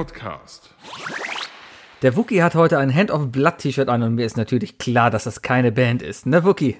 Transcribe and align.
Podcast. 0.00 0.70
Der 2.00 2.16
Wookie 2.16 2.42
hat 2.42 2.54
heute 2.54 2.78
ein 2.78 2.94
Hand 2.94 3.10
of 3.10 3.30
Blood 3.30 3.58
T-Shirt 3.58 3.90
an 3.90 4.02
und 4.02 4.14
mir 4.14 4.24
ist 4.24 4.38
natürlich 4.38 4.78
klar, 4.78 5.10
dass 5.10 5.24
das 5.24 5.42
keine 5.42 5.72
Band 5.72 6.00
ist. 6.00 6.24
Ne, 6.24 6.42
Wookie? 6.42 6.78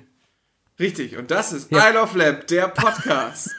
Richtig, 0.78 1.18
und 1.18 1.30
das 1.30 1.52
ist 1.52 1.70
ja. 1.70 1.90
Isle 1.90 2.00
of 2.00 2.14
Lamb, 2.14 2.46
der 2.46 2.68
Podcast. 2.68 3.54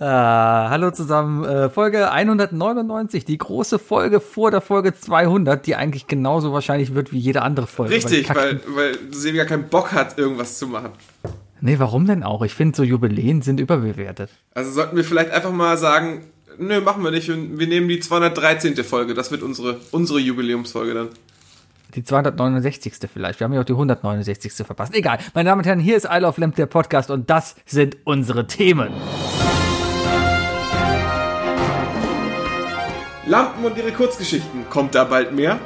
ah, 0.00 0.68
hallo 0.70 0.90
zusammen, 0.90 1.46
äh, 1.46 1.70
Folge 1.70 2.10
199, 2.10 3.24
die 3.24 3.38
große 3.38 3.78
Folge 3.78 4.20
vor 4.20 4.50
der 4.50 4.60
Folge 4.60 4.92
200, 4.92 5.66
die 5.66 5.74
eigentlich 5.74 6.06
genauso 6.06 6.52
wahrscheinlich 6.52 6.94
wird 6.94 7.10
wie 7.10 7.18
jede 7.18 7.40
andere 7.40 7.66
Folge. 7.66 7.94
Richtig, 7.94 8.28
weil, 8.34 8.60
weil, 8.66 8.76
weil 8.76 9.12
Silvia 9.14 9.46
keinen 9.46 9.70
Bock 9.70 9.92
hat, 9.92 10.18
irgendwas 10.18 10.58
zu 10.58 10.66
machen. 10.66 10.90
Nee, 11.62 11.78
warum 11.78 12.04
denn 12.04 12.22
auch? 12.22 12.42
Ich 12.42 12.52
finde, 12.52 12.76
so 12.76 12.82
Jubiläen 12.82 13.40
sind 13.40 13.60
überbewertet. 13.60 14.28
Also 14.52 14.72
sollten 14.72 14.94
wir 14.94 15.04
vielleicht 15.04 15.30
einfach 15.30 15.52
mal 15.52 15.78
sagen, 15.78 16.26
nö, 16.58 16.80
machen 16.80 17.02
wir 17.02 17.10
nicht. 17.10 17.28
Wir 17.28 17.66
nehmen 17.66 17.88
die 17.88 18.00
213. 18.00 18.76
Folge. 18.84 19.14
Das 19.14 19.30
wird 19.30 19.42
unsere, 19.42 19.80
unsere 19.90 20.18
Jubiläumsfolge 20.18 20.94
dann. 20.94 21.08
Die 21.94 22.02
269. 22.02 22.94
vielleicht. 23.12 23.38
Wir 23.38 23.44
haben 23.44 23.52
ja 23.52 23.60
auch 23.60 23.64
die 23.64 23.72
169. 23.72 24.66
verpasst. 24.66 24.94
Egal. 24.94 25.18
Meine 25.34 25.50
Damen 25.50 25.60
und 25.60 25.66
Herren, 25.66 25.80
hier 25.80 25.96
ist 25.96 26.08
Isle 26.10 26.26
of 26.26 26.38
Lamp, 26.38 26.56
der 26.56 26.66
Podcast, 26.66 27.10
und 27.10 27.30
das 27.30 27.54
sind 27.66 27.96
unsere 28.04 28.46
Themen. 28.46 28.92
Lampen 33.26 33.64
und 33.64 33.78
ihre 33.78 33.92
Kurzgeschichten. 33.92 34.68
Kommt 34.68 34.94
da 34.94 35.04
bald 35.04 35.32
mehr? 35.32 35.58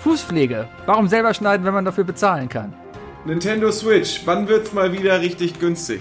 Fußpflege. 0.00 0.68
Warum 0.86 1.06
selber 1.08 1.32
schneiden, 1.32 1.64
wenn 1.64 1.74
man 1.74 1.84
dafür 1.84 2.04
bezahlen 2.04 2.48
kann? 2.48 2.74
Nintendo 3.24 3.70
Switch, 3.70 4.22
wann 4.24 4.48
wird's 4.48 4.72
mal 4.72 4.92
wieder 4.92 5.20
richtig 5.20 5.58
günstig? 5.58 6.00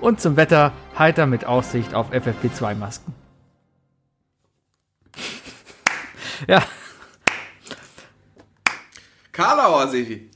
Und 0.00 0.20
zum 0.20 0.36
Wetter 0.36 0.72
heiter 0.98 1.26
mit 1.26 1.44
Aussicht 1.44 1.94
auf 1.94 2.12
FFP2-Masken. 2.12 3.14
ja. 6.48 6.62
Karlauer, 9.32 9.88
Sevi. 9.88 10.30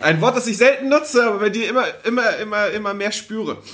Ein 0.00 0.20
Wort, 0.20 0.36
das 0.36 0.46
ich 0.46 0.56
selten 0.56 0.88
nutze, 0.88 1.24
aber 1.24 1.38
bei 1.38 1.50
dir 1.50 1.68
immer, 1.68 1.84
immer, 2.04 2.36
immer, 2.38 2.68
immer 2.70 2.94
mehr 2.94 3.12
spüre. 3.12 3.58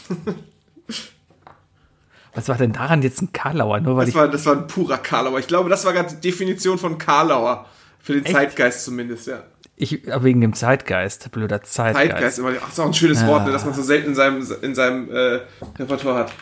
Was 2.35 2.49
war 2.49 2.57
denn 2.57 2.73
daran 2.73 3.03
jetzt 3.03 3.23
ein 3.23 3.33
Karlauer? 3.33 3.81
Nur 3.81 3.97
weil 3.97 4.07
das, 4.07 4.15
war, 4.15 4.29
das 4.29 4.47
war 4.47 4.55
ein 4.55 4.67
purer 4.67 4.99
Karlauer. 4.99 5.39
Ich 5.39 5.47
glaube, 5.49 5.71
das 5.71 5.85
war 5.85 5.93
gerade 5.93 6.15
die 6.15 6.21
Definition 6.21 6.79
von 6.79 6.99
Karlauer. 6.99 7.67
Für 8.01 8.13
den 8.13 8.25
Echt? 8.25 8.35
Zeitgeist 8.35 8.85
zumindest, 8.85 9.27
ja. 9.27 9.43
Ich, 9.81 10.03
wegen 10.07 10.41
dem 10.41 10.55
Zeitgeist, 10.55 11.31
blöder 11.31 11.63
Zeitgeist. 11.63 12.11
Zeitgeist, 12.11 12.39
immer, 12.41 12.53
ach, 12.61 12.69
ist 12.69 12.81
auch 12.81 12.87
ein 12.87 12.95
schönes 12.95 13.25
Wort, 13.27 13.47
ne, 13.47 13.53
das 13.53 13.65
man 13.65 13.75
so 13.75 13.83
selten 13.83 14.09
in 14.09 14.15
seinem, 14.17 14.47
in 14.61 14.75
seinem 14.75 15.09
äh, 15.09 15.41
Repertoire 15.79 16.19
hat. 16.19 16.33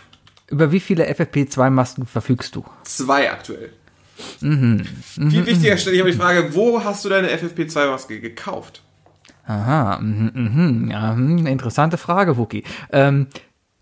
Über 0.48 0.72
wie 0.72 0.80
viele 0.80 1.06
FFP2-Masken 1.10 2.06
verfügst 2.06 2.56
du? 2.56 2.64
Zwei 2.84 3.30
aktuell. 3.30 3.72
Mhm. 4.40 4.86
mhm 5.16 5.30
Viel 5.30 5.46
wichtiger 5.46 5.74
mhm. 5.74 5.78
stelle 5.78 5.96
ich 5.96 6.02
aber 6.02 6.10
die 6.10 6.16
Frage, 6.16 6.54
wo 6.54 6.82
hast 6.82 7.04
du 7.04 7.10
deine 7.10 7.28
FFP2-Maske 7.28 8.20
gekauft? 8.20 8.82
Aha, 9.46 9.98
mh, 10.00 10.30
mh, 10.34 10.92
ja, 10.92 11.14
mh, 11.14 11.48
interessante 11.48 11.98
Frage, 11.98 12.36
Wookie. 12.36 12.64
Ähm, 12.90 13.28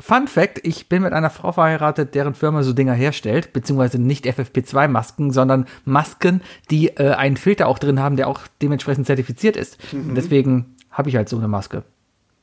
Fun 0.06 0.28
Fact: 0.28 0.60
Ich 0.64 0.90
bin 0.90 1.00
mit 1.00 1.14
einer 1.14 1.30
Frau 1.30 1.52
verheiratet, 1.52 2.14
deren 2.14 2.34
Firma 2.34 2.62
so 2.62 2.74
Dinger 2.74 2.92
herstellt, 2.92 3.54
beziehungsweise 3.54 3.98
nicht 3.98 4.26
FFP2-Masken, 4.26 5.30
sondern 5.30 5.64
Masken, 5.86 6.42
die 6.70 6.88
äh, 6.88 7.14
einen 7.14 7.38
Filter 7.38 7.68
auch 7.68 7.78
drin 7.78 7.98
haben, 7.98 8.16
der 8.16 8.28
auch 8.28 8.40
dementsprechend 8.60 9.06
zertifiziert 9.06 9.56
ist. 9.56 9.78
Mhm. 9.94 10.10
Und 10.10 10.14
deswegen 10.16 10.74
habe 10.90 11.08
ich 11.08 11.16
halt 11.16 11.30
so 11.30 11.38
eine 11.38 11.48
Maske. 11.48 11.84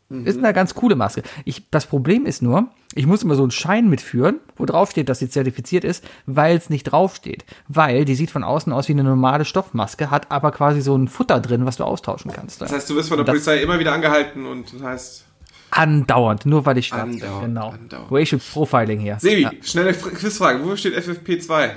Mhm. 0.09 0.25
Ist 0.25 0.39
eine 0.39 0.53
ganz 0.53 0.73
coole 0.73 0.95
Maske. 0.95 1.21
Ich, 1.45 1.69
das 1.69 1.85
Problem 1.85 2.25
ist 2.25 2.41
nur, 2.41 2.69
ich 2.95 3.05
muss 3.05 3.21
immer 3.21 3.35
so 3.35 3.43
einen 3.43 3.51
Schein 3.51 3.91
mitführen, 3.91 4.39
wo 4.55 4.65
drauf 4.65 4.89
steht, 4.89 5.07
dass 5.07 5.19
sie 5.19 5.29
zertifiziert 5.29 5.83
ist, 5.83 6.03
weil 6.25 6.57
es 6.57 6.71
nicht 6.71 6.85
draufsteht. 6.85 7.45
Weil 7.67 8.05
die 8.05 8.15
sieht 8.15 8.31
von 8.31 8.43
außen 8.43 8.73
aus 8.73 8.87
wie 8.87 8.93
eine 8.93 9.03
normale 9.03 9.45
Stoffmaske, 9.45 10.09
hat 10.09 10.31
aber 10.31 10.51
quasi 10.51 10.81
so 10.81 10.95
ein 10.97 11.07
Futter 11.07 11.39
drin, 11.39 11.67
was 11.67 11.77
du 11.77 11.83
austauschen 11.83 12.31
kannst. 12.31 12.59
Das 12.59 12.71
heißt, 12.71 12.89
du 12.89 12.95
wirst 12.95 13.09
von 13.09 13.19
der 13.19 13.25
Polizei 13.25 13.61
immer 13.61 13.77
wieder 13.77 13.93
angehalten 13.93 14.47
und 14.47 14.73
das 14.73 14.81
heißt. 14.81 15.25
Andauernd, 15.71 16.45
nur 16.45 16.65
weil 16.65 16.77
ich 16.77 16.87
statt. 16.87 17.01
Andauernd, 17.01 17.45
genau. 17.45 17.69
Andauernd. 17.69 18.11
Racial 18.11 18.39
Profiling 18.39 18.99
hier. 18.99 19.17
Sebi, 19.19 19.43
ja. 19.43 19.51
schnelle 19.63 19.93
Quizfrage. 19.93 20.63
Wo 20.63 20.75
steht 20.75 20.95
FFP2? 20.95 21.71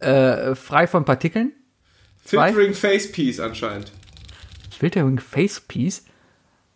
Äh, 0.00 0.54
frei 0.54 0.86
von 0.86 1.04
Partikeln. 1.04 1.52
Filtering 2.24 2.74
Face 2.74 3.10
Piece 3.10 3.40
anscheinend. 3.40 3.92
Filtering 4.78 5.18
Face 5.18 5.60
Piece? 5.60 6.04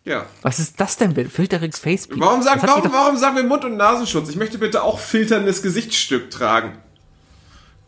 Ja. 0.03 0.25
Was 0.41 0.59
ist 0.59 0.79
das 0.79 0.97
denn? 0.97 1.13
Filtering 1.29 1.71
Face 1.71 2.07
Piece? 2.07 2.19
Warum 2.19 2.41
sagen, 2.41 2.61
warum, 2.63 2.91
warum 2.91 3.17
sagen 3.17 3.35
wir 3.35 3.43
Mund- 3.43 3.65
und 3.65 3.77
Nasenschutz? 3.77 4.29
Ich 4.29 4.35
möchte 4.35 4.57
bitte 4.57 4.83
auch 4.83 4.99
filterndes 4.99 5.61
Gesichtsstück 5.61 6.31
tragen. 6.31 6.77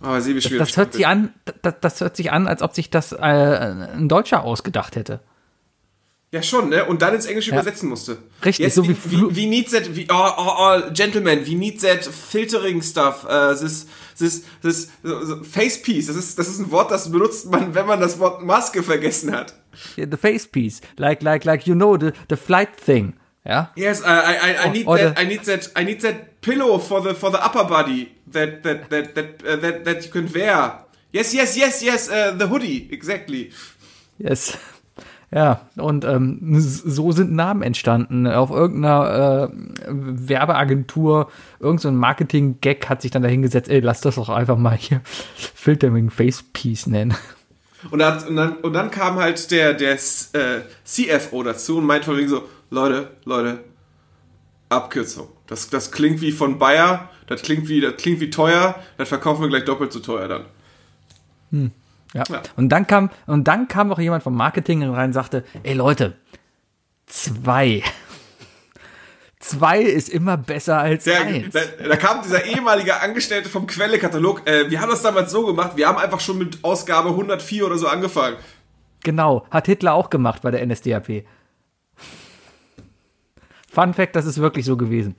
Aber 0.01 0.21
Sebi 0.21 0.39
das, 0.39 0.51
das 0.51 0.77
hört 0.77 0.93
sich 0.93 1.05
an, 1.05 1.33
das, 1.61 1.75
das, 1.79 2.01
hört 2.01 2.15
sich 2.15 2.31
an, 2.31 2.47
als 2.47 2.61
ob 2.61 2.73
sich 2.73 2.89
das 2.89 3.11
äh, 3.11 3.17
ein 3.17 4.09
Deutscher 4.09 4.43
ausgedacht 4.43 4.95
hätte. 4.95 5.19
Ja, 6.33 6.41
schon, 6.41 6.69
ne? 6.69 6.85
Und 6.85 7.01
dann 7.01 7.13
ins 7.13 7.25
Englische 7.25 7.51
ja. 7.51 7.57
übersetzen 7.57 7.89
musste. 7.89 8.19
Richtig, 8.45 8.63
Jetzt, 8.63 8.75
so 8.75 8.87
wie, 8.87 8.95
wie, 9.05 9.35
wie 9.35 9.47
needs 9.47 9.71
that, 9.71 9.93
wie, 9.97 10.07
oh, 10.09 10.29
oh, 10.37 10.53
oh, 10.59 10.91
gentlemen, 10.93 11.45
wie 11.45 11.55
needs 11.55 11.83
that 11.83 12.05
filtering 12.05 12.81
stuff, 12.81 13.25
uh, 13.25 13.53
this, 13.53 13.85
this, 14.17 14.45
this, 14.61 14.87
uh, 15.03 15.43
face 15.43 15.81
piece, 15.81 16.07
das 16.07 16.15
ist, 16.15 16.39
das 16.39 16.47
ist 16.47 16.59
ein 16.59 16.71
Wort, 16.71 16.89
das 16.89 17.11
benutzt 17.11 17.51
man, 17.51 17.75
wenn 17.75 17.85
man 17.85 17.99
das 17.99 18.17
Wort 18.17 18.43
Maske 18.43 18.81
vergessen 18.81 19.33
hat. 19.33 19.53
Yeah, 19.97 20.07
the 20.09 20.15
face 20.15 20.47
piece, 20.47 20.79
like, 20.95 21.21
like, 21.21 21.43
like, 21.43 21.67
you 21.67 21.75
know, 21.75 21.97
the, 21.97 22.13
the 22.29 22.37
flight 22.37 22.77
thing, 22.77 23.13
ja? 23.43 23.69
Yes, 23.75 24.01
I, 24.01 24.05
I, 24.05 24.67
I 24.67 24.71
need 24.71 24.87
oh, 24.87 24.95
that, 24.95 25.19
I 25.19 25.25
need 25.25 25.43
that, 25.43 25.69
I 25.75 25.83
need 25.83 25.99
that 25.99 26.39
pillow 26.39 26.79
for 26.79 27.01
the, 27.01 27.13
for 27.13 27.29
the 27.29 27.43
upper 27.43 27.65
body, 27.65 28.15
that, 28.27 28.63
that, 28.63 28.89
that, 28.89 29.15
that, 29.15 29.45
uh, 29.45 29.57
that, 29.57 29.83
that 29.83 30.05
you 30.05 30.11
can 30.11 30.31
wear. 30.33 30.85
Yes, 31.11 31.33
yes, 31.33 31.57
yes, 31.57 31.83
yes, 31.83 32.09
uh, 32.09 32.31
the 32.31 32.47
hoodie, 32.47 32.87
exactly. 32.89 33.51
Yes. 34.17 34.55
Ja, 35.33 35.61
und 35.77 36.03
ähm, 36.03 36.39
so 36.59 37.13
sind 37.13 37.31
Namen 37.31 37.61
entstanden. 37.61 38.27
Auf 38.27 38.51
irgendeiner 38.51 39.49
äh, 39.49 39.87
Werbeagentur, 39.87 41.29
irgendein 41.59 41.81
so 41.81 41.91
Marketing-Gag 41.91 42.89
hat 42.89 43.01
sich 43.01 43.11
dann 43.11 43.23
dahingesetzt, 43.23 43.69
ey, 43.69 43.79
lass 43.79 44.01
das 44.01 44.15
doch 44.15 44.27
einfach 44.27 44.57
mal 44.57 44.75
hier 44.75 45.01
Filtering 45.55 46.09
Face 46.09 46.43
Piece 46.51 46.87
nennen. 46.87 47.15
Und 47.89 47.99
dann, 47.99 48.23
und 48.27 48.35
dann, 48.35 48.57
und 48.57 48.73
dann 48.73 48.91
kam 48.91 49.15
halt 49.15 49.49
der, 49.51 49.73
der 49.73 49.93
äh, 49.93 50.61
CFO 50.83 51.43
dazu 51.43 51.77
und 51.77 51.85
meinte 51.85 52.05
von 52.05 52.17
wegen 52.17 52.29
so, 52.29 52.43
Leute, 52.69 53.11
Leute, 53.23 53.59
Abkürzung. 54.67 55.29
Das, 55.47 55.69
das 55.69 55.91
klingt 55.91 56.21
wie 56.21 56.31
von 56.31 56.59
Bayer, 56.59 57.09
das 57.27 57.41
klingt 57.41 57.69
wie, 57.69 57.79
das 57.79 57.95
klingt 57.95 58.19
wie 58.19 58.29
teuer, 58.29 58.75
das 58.97 59.09
verkaufen 59.09 59.41
wir 59.41 59.49
gleich 59.49 59.65
doppelt 59.65 59.93
so 59.93 59.99
teuer 59.99 60.27
dann. 60.27 60.45
Hm. 61.51 61.71
Ja. 62.13 62.23
ja. 62.29 62.41
Und 62.55 62.69
dann 62.69 62.87
kam, 62.87 63.09
und 63.27 63.47
dann 63.47 63.67
kam 63.67 63.87
noch 63.87 63.99
jemand 63.99 64.23
vom 64.23 64.35
Marketing 64.35 64.83
rein 64.83 65.09
und 65.09 65.13
sagte, 65.13 65.43
ey 65.63 65.73
Leute, 65.73 66.17
zwei. 67.05 67.83
Zwei 69.39 69.81
ist 69.81 70.09
immer 70.09 70.37
besser 70.37 70.77
als 70.77 71.05
Der, 71.05 71.21
eins. 71.21 71.51
Da, 71.51 71.61
da, 71.87 71.95
kam 71.95 72.21
dieser 72.21 72.45
ehemalige 72.45 73.01
Angestellte 73.01 73.49
vom 73.49 73.65
Quellekatalog. 73.65 74.47
Äh, 74.47 74.69
wir 74.69 74.79
haben 74.79 74.91
das 74.91 75.01
damals 75.01 75.31
so 75.31 75.47
gemacht, 75.47 75.71
wir 75.77 75.87
haben 75.87 75.97
einfach 75.97 76.19
schon 76.19 76.37
mit 76.37 76.59
Ausgabe 76.63 77.09
104 77.09 77.65
oder 77.65 77.79
so 77.79 77.87
angefangen. 77.87 78.37
Genau, 79.03 79.47
hat 79.49 79.65
Hitler 79.65 79.95
auch 79.95 80.11
gemacht 80.11 80.43
bei 80.43 80.51
der 80.51 80.63
NSDAP. 80.63 81.25
Fun 83.73 83.93
Fact, 83.95 84.15
das 84.15 84.27
ist 84.27 84.37
wirklich 84.37 84.63
so 84.63 84.77
gewesen. 84.77 85.15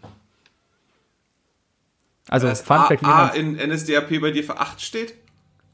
Also, 2.29 2.55
Fun 2.55 2.77
A, 2.77 2.85
Fact, 2.87 3.03
wie 3.03 3.07
A 3.07 3.29
in 3.29 3.57
NSDAP 3.57 4.21
bei 4.21 4.31
dir 4.31 4.45
für 4.45 4.59
8 4.59 4.81
steht? 4.81 5.15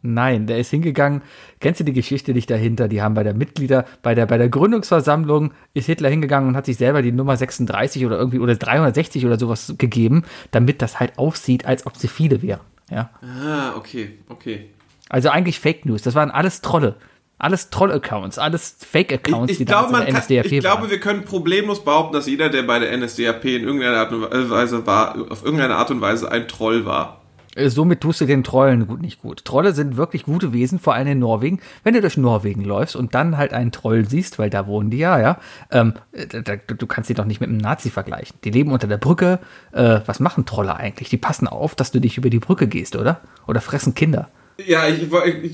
Nein, 0.01 0.47
der 0.47 0.59
ist 0.59 0.71
hingegangen. 0.71 1.23
Kennst 1.61 1.81
du 1.81 1.85
die 1.85 1.93
Geschichte 1.93 2.33
nicht 2.33 2.49
dahinter? 2.49 2.87
Die 2.87 3.03
haben 3.03 3.15
bei 3.15 3.25
der 3.25 3.35
Mitglieder, 3.35 3.85
bei 4.03 4.15
der, 4.15 4.27
bei 4.27 4.39
der 4.39 4.49
Gründungsversammlung 4.49 5.53
ist 5.75 5.87
Hitler 5.87 6.09
hingegangen 6.09 6.49
und 6.49 6.57
hat 6.57 6.67
sich 6.67 6.77
selber 6.77 7.03
die 7.03 7.11
Nummer 7.11 7.37
36 7.37 8.07
oder 8.07 8.17
irgendwie 8.17 8.39
oder 8.39 8.55
360 8.55 9.27
oder 9.27 9.39
sowas 9.39 9.75
gegeben, 9.77 10.25
damit 10.53 10.83
das 10.83 11.01
halt 11.01 11.19
aussieht, 11.19 11.67
als 11.67 11.85
ob 11.87 11.97
sie 11.97 12.09
viele 12.09 12.43
wären. 12.43 12.61
Ja. 12.91 13.11
Ah, 13.23 13.77
okay, 13.77 14.19
okay. 14.29 14.71
Also 15.09 15.31
eigentlich 15.31 15.59
Fake 15.59 15.85
News. 15.85 16.03
Das 16.03 16.15
waren 16.15 16.31
alles 16.31 16.61
Trolle. 16.61 16.97
Alles 17.41 17.71
Troll-Accounts, 17.71 18.37
alles 18.39 18.79
Fake-Accounts, 18.81 19.59
die 19.59 19.65
glaub, 19.65 19.93
da 19.93 20.01
NSDAP 20.01 20.43
kann, 20.43 20.53
Ich 20.55 20.59
glaube, 20.59 20.91
wir 20.91 20.99
können 20.99 21.25
problemlos 21.25 21.85
behaupten, 21.85 22.13
dass 22.13 22.27
jeder, 22.27 22.49
der 22.49 22.65
bei 22.65 22.81
der 22.81 22.97
NSDAP 22.97 23.45
in 23.45 23.63
irgendeiner 23.63 23.99
Art 23.99 24.13
und 24.13 24.51
Weise 24.51 24.85
war, 24.89 25.15
auf 25.31 25.45
irgendeine 25.45 25.77
Art 25.77 25.93
und 25.93 26.01
Weise 26.01 26.33
ein 26.33 26.49
Troll 26.49 26.85
war. 26.85 27.23
Äh, 27.55 27.69
somit 27.71 28.01
tust 28.01 28.21
du 28.21 28.27
den 28.27 28.45
Trollen 28.45 28.87
gut 28.87 29.01
nicht 29.01 29.21
gut. 29.21 29.45
Trolle 29.45 29.73
sind 29.73 29.97
wirklich 29.97 30.25
gute 30.25 30.53
Wesen, 30.53 30.79
vor 30.79 30.95
allem 30.95 31.09
in 31.09 31.19
Norwegen. 31.19 31.61
Wenn 31.85 31.95
du 31.95 32.01
durch 32.01 32.17
Norwegen 32.17 32.65
läufst 32.65 32.97
und 32.97 33.15
dann 33.15 33.37
halt 33.37 33.53
einen 33.53 33.73
Troll 33.73 34.09
siehst, 34.09 34.39
weil 34.39 34.51
da 34.51 34.67
wohnen 34.67 34.91
die 34.91 34.99
ja, 34.99 35.21
ja, 35.21 35.39
ähm, 35.71 35.95
da, 36.13 36.57
du 36.57 36.87
kannst 36.87 37.09
sie 37.09 37.15
doch 37.15 37.25
nicht 37.25 37.41
mit 37.41 37.49
einem 37.49 37.59
Nazi 37.59 37.91
vergleichen. 37.91 38.39
Die 38.45 38.51
leben 38.51 38.73
unter 38.73 38.87
der 38.87 38.99
Brücke. 38.99 39.39
Äh, 39.73 40.01
was 40.07 40.21
machen 40.21 40.47
Trolle 40.47 40.77
eigentlich? 40.77 41.09
Die 41.09 41.17
passen 41.17 41.49
auf, 41.49 41.75
dass 41.75 41.91
du 41.91 42.01
dich 42.01 42.19
über 42.19 42.31
die 42.31 42.39
Brücke 42.39 42.69
gehst, 42.69 42.97
oder? 42.97 43.21
Oder 43.47 43.61
fressen 43.61 43.95
Kinder. 43.95 44.29
Ja, 44.67 44.89
ich, 44.89 45.07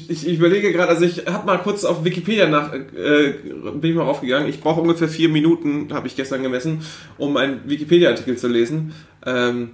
ich, 0.08 0.26
ich 0.26 0.38
überlege 0.38 0.73
gerade, 0.73 0.88
also 0.88 1.05
ich 1.05 1.26
habe 1.26 1.44
mal 1.44 1.58
kurz 1.58 1.85
auf 1.85 2.06
Wikipedia 2.06 2.49
nach, 2.49 2.73
äh, 2.73 3.35
bin 3.75 3.91
ich 3.91 3.94
mal 3.94 4.06
aufgegangen. 4.06 4.49
Ich 4.49 4.61
brauche 4.61 4.81
ungefähr 4.81 5.08
vier 5.08 5.29
Minuten, 5.29 5.93
habe 5.93 6.06
ich 6.06 6.17
gestern 6.17 6.43
gemessen, 6.43 6.81
um 7.19 7.37
einen 7.37 7.69
Wikipedia-Artikel 7.69 8.38
zu 8.38 8.49
lesen. 8.49 8.94
Ähm, 9.26 9.73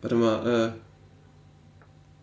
warte 0.00 0.14
mal, 0.14 0.46
äh, 0.46 0.91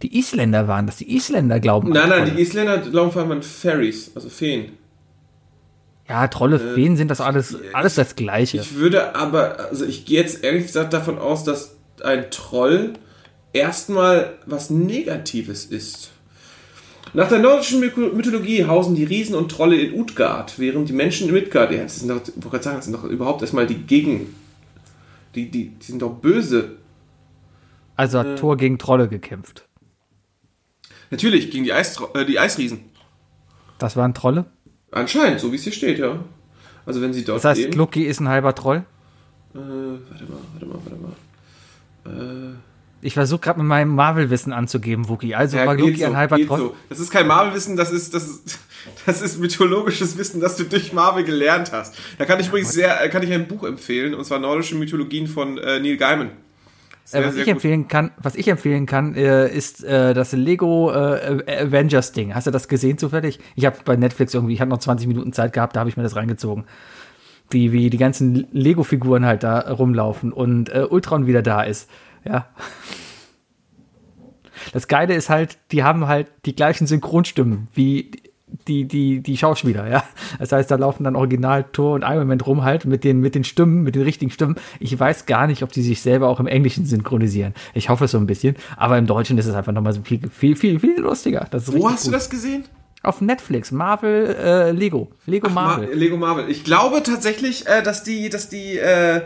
Die 0.01 0.17
Isländer 0.17 0.67
waren 0.67 0.85
das. 0.85 0.97
Die 0.97 1.15
Isländer 1.15 1.59
glauben 1.59 1.89
Nein, 1.89 2.09
nein, 2.09 2.31
die 2.33 2.41
Isländer 2.41 2.77
glauben 2.77 3.11
vor 3.11 3.21
allem 3.21 3.31
an 3.31 3.43
Fairies, 3.43 4.11
also 4.15 4.29
Feen. 4.29 4.73
Ja, 6.07 6.27
Trolle, 6.27 6.59
Feen 6.59 6.97
sind 6.97 7.11
das 7.11 7.21
alles, 7.21 7.55
alles 7.73 7.95
das 7.95 8.15
Gleiche. 8.15 8.57
Ich 8.57 8.75
würde 8.75 9.15
aber, 9.15 9.59
also 9.59 9.85
ich 9.85 10.05
gehe 10.05 10.19
jetzt 10.19 10.43
ehrlich 10.43 10.65
gesagt 10.65 10.93
davon 10.93 11.19
aus, 11.19 11.43
dass 11.43 11.75
ein 12.01 12.31
Troll 12.31 12.93
erstmal 13.53 14.33
was 14.45 14.71
Negatives 14.71 15.65
ist. 15.65 16.09
Nach 17.13 17.27
der 17.27 17.39
nordischen 17.39 17.79
Mythologie 17.79 18.65
hausen 18.65 18.95
die 18.95 19.03
Riesen 19.03 19.35
und 19.35 19.49
Trolle 19.49 19.75
in 19.75 19.99
Utgard, 19.99 20.59
während 20.59 20.89
die 20.89 20.93
Menschen 20.93 21.27
in 21.27 21.33
Midgard, 21.33 21.71
ja, 21.71 21.83
das 21.83 21.99
sind 21.99 22.09
doch, 22.09 22.21
ich 22.21 22.43
wollte 22.43 22.63
sagen, 22.63 22.77
das 22.77 22.85
sind 22.85 22.95
doch 22.95 23.03
überhaupt 23.03 23.41
erstmal 23.41 23.65
die 23.67 23.77
Gegen, 23.77 24.35
die, 25.35 25.49
die, 25.49 25.69
die 25.69 25.85
sind 25.85 26.01
doch 26.01 26.13
böse. 26.13 26.77
Also 27.95 28.19
hat 28.19 28.39
Thor 28.39 28.57
gegen 28.57 28.77
Trolle 28.77 29.07
gekämpft. 29.07 29.68
Natürlich, 31.11 31.51
gegen 31.51 31.63
die, 31.63 31.73
Eis, 31.73 31.97
äh, 32.13 32.25
die 32.25 32.39
Eisriesen. 32.39 32.81
Das 33.77 33.95
waren 33.95 34.13
Trolle. 34.13 34.45
Anscheinend, 34.91 35.39
so 35.39 35.51
wie 35.51 35.55
es 35.55 35.63
hier 35.63 35.73
steht, 35.73 35.99
ja. 35.99 36.19
Also 36.85 37.01
wenn 37.01 37.13
sie 37.13 37.23
dort 37.23 37.37
Das 37.37 37.45
heißt, 37.45 37.61
leben. 37.61 37.73
Loki 37.77 38.03
ist 38.03 38.19
ein 38.19 38.27
halber 38.29 38.53
Troll. 38.55 38.83
Äh, 39.53 39.57
warte 39.57 40.23
mal, 40.25 40.39
warte 40.53 40.65
mal, 40.65 40.79
warte 42.05 42.15
mal. 42.15 42.51
Äh, 42.51 42.55
Ich 43.01 43.13
versuche 43.13 43.39
gerade 43.39 43.59
mit 43.59 43.67
meinem 43.67 43.93
Marvel-Wissen 43.95 44.51
anzugeben, 44.53 45.07
Wookie. 45.09 45.35
Also 45.35 45.57
Ja, 45.57 45.65
war 45.65 45.75
Loki 45.75 45.95
so, 45.97 46.05
ein 46.05 46.17
halber 46.17 46.37
Troll. 46.37 46.59
so. 46.59 46.75
Das 46.89 46.99
ist 46.99 47.11
kein 47.11 47.27
Marvel-Wissen, 47.27 47.77
das 47.77 47.91
ist, 47.91 48.13
das, 48.13 48.27
ist, 48.27 48.59
das 49.05 49.21
ist 49.21 49.39
mythologisches 49.39 50.17
Wissen, 50.17 50.41
das 50.41 50.55
du 50.57 50.63
durch 50.65 50.91
Marvel 50.93 51.23
gelernt 51.23 51.71
hast. 51.71 51.95
Da 52.17 52.25
kann 52.25 52.39
ich 52.39 52.47
übrigens 52.47 52.71
sehr, 52.73 53.01
äh, 53.03 53.09
kann 53.09 53.23
ich 53.23 53.31
ein 53.31 53.47
Buch 53.47 53.63
empfehlen, 53.63 54.13
und 54.13 54.25
zwar 54.25 54.39
Nordische 54.39 54.75
Mythologien 54.75 55.27
von 55.27 55.57
äh, 55.57 55.79
Neil 55.79 55.97
Gaiman. 55.97 56.31
Äh, 57.11 57.25
was, 57.25 57.35
ich 57.35 57.47
empfehlen 57.47 57.87
kann, 57.87 58.11
was 58.17 58.35
ich 58.35 58.47
empfehlen 58.47 58.85
kann, 58.85 59.15
äh, 59.15 59.47
ist 59.47 59.83
äh, 59.83 60.13
das 60.13 60.31
Lego 60.31 60.91
äh, 60.91 61.43
Avengers 61.63 62.11
Ding. 62.11 62.35
Hast 62.35 62.47
du 62.47 62.51
das 62.51 62.67
gesehen 62.67 62.97
zufällig? 62.97 63.39
Ich 63.55 63.65
habe 63.65 63.77
bei 63.83 63.95
Netflix 63.95 64.33
irgendwie, 64.33 64.53
ich 64.53 64.61
hatte 64.61 64.69
noch 64.69 64.79
20 64.79 65.07
Minuten 65.07 65.33
Zeit 65.33 65.53
gehabt, 65.53 65.75
da 65.75 65.81
habe 65.81 65.89
ich 65.89 65.97
mir 65.97 66.03
das 66.03 66.15
reingezogen. 66.15 66.65
Wie, 67.49 67.71
wie 67.71 67.89
die 67.89 67.97
ganzen 67.97 68.47
Lego-Figuren 68.51 69.25
halt 69.25 69.43
da 69.43 69.59
rumlaufen 69.59 70.31
und 70.31 70.69
äh, 70.69 70.85
Ultron 70.87 71.25
wieder 71.25 71.41
da 71.41 71.63
ist. 71.63 71.89
Ja. 72.23 72.47
Das 74.71 74.87
Geile 74.87 75.15
ist 75.15 75.29
halt, 75.29 75.57
die 75.71 75.83
haben 75.83 76.07
halt 76.07 76.27
die 76.45 76.55
gleichen 76.55 76.85
Synchronstimmen 76.85 77.69
wie 77.73 78.11
die, 78.67 78.85
die, 78.85 79.21
die 79.21 79.37
Schauspieler, 79.37 79.87
ja. 79.89 80.03
Das 80.39 80.51
heißt, 80.51 80.69
da 80.69 80.75
laufen 80.75 81.03
dann 81.03 81.15
original 81.15 81.65
Thor 81.71 81.95
und 81.95 82.03
Iron 82.03 82.27
Man 82.27 82.41
rum 82.41 82.63
halt 82.63 82.85
mit 82.85 83.03
den, 83.03 83.19
mit 83.19 83.35
den 83.35 83.43
Stimmen, 83.43 83.83
mit 83.83 83.95
den 83.95 84.03
richtigen 84.03 84.31
Stimmen. 84.31 84.55
Ich 84.79 84.97
weiß 84.97 85.25
gar 85.25 85.47
nicht, 85.47 85.63
ob 85.63 85.71
die 85.71 85.81
sich 85.81 86.01
selber 86.01 86.27
auch 86.27 86.39
im 86.39 86.47
Englischen 86.47 86.85
synchronisieren. 86.85 87.53
Ich 87.73 87.89
hoffe 87.89 88.05
es 88.05 88.11
so 88.11 88.17
ein 88.17 88.27
bisschen. 88.27 88.55
Aber 88.77 88.97
im 88.97 89.07
Deutschen 89.07 89.37
ist 89.37 89.45
es 89.45 89.55
einfach 89.55 89.71
nochmal 89.71 89.93
so 89.93 90.01
viel, 90.01 90.19
viel, 90.29 90.55
viel, 90.55 90.79
viel 90.79 90.99
lustiger. 90.99 91.47
Das 91.51 91.67
ist 91.67 91.73
Wo 91.77 91.89
hast 91.89 92.05
du 92.05 92.09
gut. 92.09 92.15
das 92.15 92.29
gesehen? 92.29 92.65
Auf 93.01 93.21
Netflix. 93.21 93.71
Marvel, 93.71 94.35
äh, 94.35 94.71
Lego. 94.71 95.09
Lego 95.25 95.49
Marvel. 95.49 95.87
Ma 95.87 95.93
Lego 95.93 96.17
Marvel. 96.17 96.49
Ich 96.49 96.63
glaube 96.63 97.01
tatsächlich, 97.01 97.65
äh, 97.67 97.81
dass 97.81 98.03
die, 98.03 98.29
dass 98.29 98.49
die, 98.49 98.77
äh, 98.77 99.21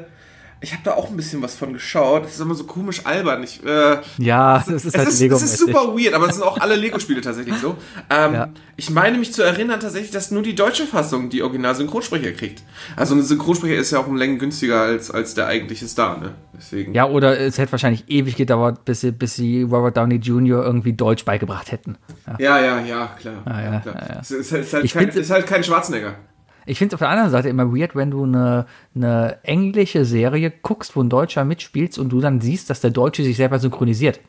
ich 0.64 0.72
habe 0.72 0.82
da 0.84 0.94
auch 0.94 1.10
ein 1.10 1.16
bisschen 1.18 1.42
was 1.42 1.56
von 1.56 1.74
geschaut. 1.74 2.24
Das 2.24 2.32
ist 2.36 2.40
immer 2.40 2.56
so 2.56 2.64
komisch 2.64 3.06
albern. 3.06 3.44
Ich, 3.44 3.64
äh, 3.66 3.98
ja, 4.18 4.58
das 4.58 4.68
ist 4.70 4.86
es 4.86 4.96
halt 4.98 5.10
ist, 5.10 5.20
Lego. 5.20 5.36
es 5.36 5.44
ist 5.44 5.58
super 5.60 5.90
weird, 5.96 6.14
aber 6.14 6.28
es 6.28 6.36
sind 6.36 6.44
auch 6.44 6.58
alle 6.60 6.76
Lego-Spiele 6.76 7.22
tatsächlich 7.22 7.56
so. 7.58 7.76
Ähm, 8.10 8.34
Ja. 8.34 8.50
Ich 8.76 8.90
meine 8.90 9.20
mich 9.20 9.32
zu 9.34 9.44
erinnern 9.44 9.80
tatsächlich, 9.80 10.10
dass 10.10 10.32
nur 10.32 10.42
die 10.42 10.56
deutsche 10.56 10.86
Fassung 10.88 11.30
die 11.30 11.44
Original-Synchronsprecher 11.44 12.32
kriegt. 12.32 12.64
Also 12.96 13.14
ein 13.14 13.22
Synchronsprecher 13.22 13.76
ist 13.76 13.92
ja 13.92 14.00
auch 14.00 14.08
um 14.08 14.16
Längen 14.16 14.40
günstiger 14.40 14.82
als, 14.82 15.12
als 15.12 15.36
der 15.36 15.46
eigentliche 15.48 15.88
Star, 15.88 16.18
ne? 16.18 16.34
Deswegen. 16.58 16.94
Ja, 16.94 17.06
oder 17.08 17.40
es 17.40 17.58
hätte 17.60 17.72
wahrscheinlich 17.74 18.06
ewig 18.08 18.36
gedauert, 18.36 18.84
bis 18.86 19.02
sie, 19.02 19.12
bis 19.12 19.36
sie 19.36 19.62
Robert 19.64 19.98
Downey 19.98 20.16
Jr. 20.16 20.64
irgendwie 20.66 20.94
Deutsch 20.94 21.24
beigebracht 21.26 21.72
hätten. 21.72 21.98
Ja. 22.26 22.38
Ja, 22.40 22.60
ja, 22.66 22.82
ja, 22.82 23.08
klar. 23.20 23.44
Ah, 23.46 23.62
ja, 23.62 23.80
klar. 23.82 23.96
ja, 23.96 24.14
ja. 24.16 24.20
Es 24.22 24.32
ist, 24.32 24.52
halt- 24.52 24.64
ist, 24.64 24.74
halt 24.74 24.84
kein, 24.92 25.02
find's- 25.02 25.16
ist 25.18 25.30
halt 25.30 25.46
kein 25.46 25.64
Schwarzenegger. 25.64 26.16
Ich 26.66 26.78
finde 26.78 26.92
es 26.92 26.94
auf 26.96 27.00
der 27.00 27.10
anderen 27.10 27.30
Seite 27.30 27.50
immer 27.50 27.76
weird, 27.76 27.96
wenn 27.96 28.12
du 28.12 28.24
eine, 28.24 28.66
eine 28.96 29.38
englische 29.44 30.06
Serie 30.06 30.52
guckst, 30.62 30.96
wo 30.96 31.02
ein 31.04 31.10
Deutscher 31.10 31.44
mitspielt 31.46 31.98
und 31.98 32.10
du 32.10 32.22
dann 32.22 32.40
siehst, 32.42 32.70
dass 32.70 32.82
der 32.82 32.92
Deutsche 32.92 33.24
sich 33.24 33.36
selber 33.38 33.60
synchronisiert. 33.60 34.20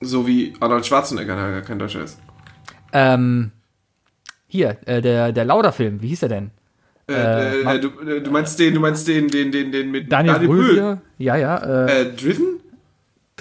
So 0.00 0.26
wie 0.26 0.54
Arnold 0.60 0.86
Schwarzenegger, 0.86 1.36
der 1.36 1.50
ja 1.50 1.60
kein 1.60 1.78
Deutscher 1.78 2.02
ist. 2.04 2.18
Ähm, 2.92 3.52
hier, 4.46 4.78
äh, 4.86 5.02
der, 5.02 5.32
der 5.32 5.44
Lauder-Film, 5.44 6.00
wie 6.00 6.08
hieß 6.08 6.22
er 6.22 6.28
denn? 6.30 6.50
Äh, 7.08 7.60
Äh, 7.62 7.80
du, 7.80 7.88
äh, 8.00 8.20
du 8.22 8.30
meinst 8.30 8.58
den, 8.58 8.74
du 8.74 8.80
meinst 8.80 9.06
den, 9.06 9.28
den, 9.28 9.52
den, 9.52 9.70
den 9.72 9.90
mit 9.90 10.10
Daniel 10.10 10.38
Brühl. 10.38 10.46
Brühl. 10.76 10.98
Ja, 11.18 11.36
ja, 11.36 11.56
äh, 11.86 12.02
Äh, 12.02 12.12
Driven? 12.14 12.59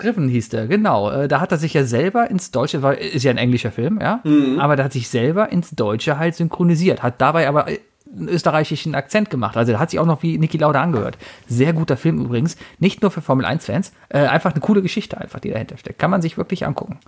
Driven 0.02 0.28
hieß 0.30 0.50
der, 0.50 0.68
genau. 0.68 1.12
Äh, 1.12 1.28
da 1.28 1.40
hat 1.40 1.52
er 1.52 1.58
sich 1.58 1.74
ja 1.74 1.84
selber 1.84 2.30
ins 2.30 2.52
Deutsche, 2.52 2.82
war, 2.82 2.98
ist 2.98 3.24
ja 3.24 3.32
ein 3.32 3.38
englischer 3.38 3.72
Film, 3.72 4.00
ja, 4.02 4.22
aber 4.60 4.76
da 4.76 4.86
hat 4.86 4.94
sich 4.94 5.10
selber 5.10 5.52
ins 5.52 5.72
Deutsche 5.72 6.18
halt 6.18 6.36
synchronisiert, 6.36 7.04
hat 7.04 7.22
dabei 7.22 7.48
aber 7.48 7.68
äh, 7.68 7.80
einen 8.16 8.30
österreichischen 8.30 8.96
Akzent 8.96 9.30
gemacht. 9.30 9.58
Also 9.58 9.74
da 9.74 9.80
hat 9.80 9.92
sich 9.92 10.00
auch 10.00 10.06
noch 10.06 10.24
wie 10.24 10.38
Niki 10.38 10.58
Lauda 10.58 10.82
angehört. 10.82 11.18
Sehr 11.48 11.74
guter 11.74 11.98
Film 11.98 12.20
übrigens, 12.20 12.58
nicht 12.80 13.02
nur 13.02 13.12
für 13.12 13.22
Formel 13.22 13.46
1-Fans, 13.46 13.92
äh, 14.10 14.20
einfach 14.20 14.52
eine 14.52 14.62
coole 14.62 14.82
Geschichte 14.82 15.20
einfach, 15.20 15.40
die 15.40 15.52
dahinter 15.52 15.78
steckt. 15.78 16.00
Kann 16.00 16.12
man 16.12 16.22
sich 16.22 16.38
wirklich 16.38 16.66
angucken. 16.66 17.00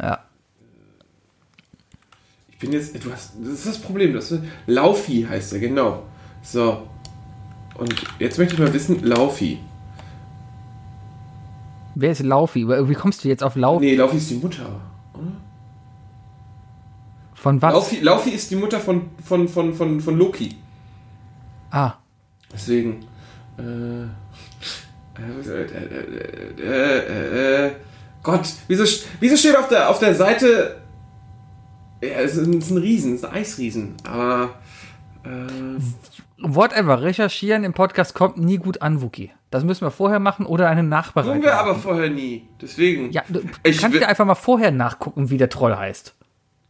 Ja. 0.00 0.18
Ich 2.50 2.58
bin 2.58 2.72
jetzt, 2.72 3.04
du 3.04 3.12
hast, 3.12 3.34
das 3.40 3.52
ist 3.52 3.66
das 3.66 3.78
Problem, 3.78 4.12
das 4.12 4.30
ist, 4.30 4.42
Laufi 4.66 5.26
heißt 5.28 5.52
er, 5.52 5.58
genau. 5.58 6.04
So. 6.42 6.88
Und 7.76 7.94
jetzt 8.18 8.38
möchte 8.38 8.54
ich 8.54 8.60
mal 8.60 8.72
wissen, 8.72 9.02
Laufi. 9.02 9.58
Wer 11.94 12.12
ist 12.12 12.22
Laufi? 12.22 12.66
Wie 12.66 12.94
kommst 12.94 13.24
du 13.24 13.28
jetzt 13.28 13.42
auf 13.42 13.56
Laufi? 13.56 13.84
Nee, 13.84 13.94
Laufi 13.96 14.16
ist 14.16 14.30
die 14.30 14.36
Mutter. 14.36 14.80
Von 17.34 17.60
was? 17.60 17.72
Laufi, 17.74 18.00
Laufi 18.00 18.30
ist 18.30 18.50
die 18.50 18.56
Mutter 18.56 18.80
von, 18.80 19.10
von, 19.22 19.48
von, 19.48 19.74
von, 19.74 20.00
von 20.00 20.16
Loki. 20.16 20.56
Ah, 21.70 21.94
Deswegen. 22.52 23.04
Äh, 23.58 23.62
äh, 23.62 24.06
äh, 25.46 25.64
äh, 26.58 26.68
äh, 26.68 27.66
äh, 27.66 27.72
Gott, 28.22 28.46
wieso, 28.68 28.84
wieso 29.20 29.36
steht 29.36 29.56
auf 29.56 29.68
der, 29.68 29.88
auf 29.88 29.98
der 29.98 30.14
Seite. 30.14 30.82
Ja, 32.02 32.08
es 32.08 32.36
ist 32.36 32.70
ein, 32.70 32.78
Riesen, 32.78 33.14
es 33.14 33.22
ist 33.22 33.24
ein 33.24 33.34
Eisriesen. 33.34 33.94
Aber. 34.04 34.50
Äh, 35.24 35.80
whatever. 36.38 37.02
Recherchieren 37.02 37.64
im 37.64 37.72
Podcast 37.72 38.14
kommt 38.14 38.38
nie 38.38 38.58
gut 38.58 38.82
an, 38.82 39.02
Wookie. 39.02 39.30
Das 39.52 39.64
müssen 39.64 39.84
wir 39.84 39.90
vorher 39.90 40.18
machen 40.18 40.46
oder 40.46 40.68
eine 40.68 40.82
Nachbereitung. 40.82 41.34
tun 41.34 41.42
wir 41.44 41.54
aber 41.54 41.74
vorher 41.76 42.10
nie. 42.10 42.48
Deswegen. 42.60 43.12
Ja, 43.12 43.22
du 43.28 43.40
Ich 43.62 43.78
kannst 43.78 44.00
dir 44.00 44.08
einfach 44.08 44.24
mal 44.24 44.34
vorher 44.34 44.70
nachgucken, 44.72 45.30
wie 45.30 45.36
der 45.36 45.50
Troll 45.50 45.76
heißt, 45.76 46.14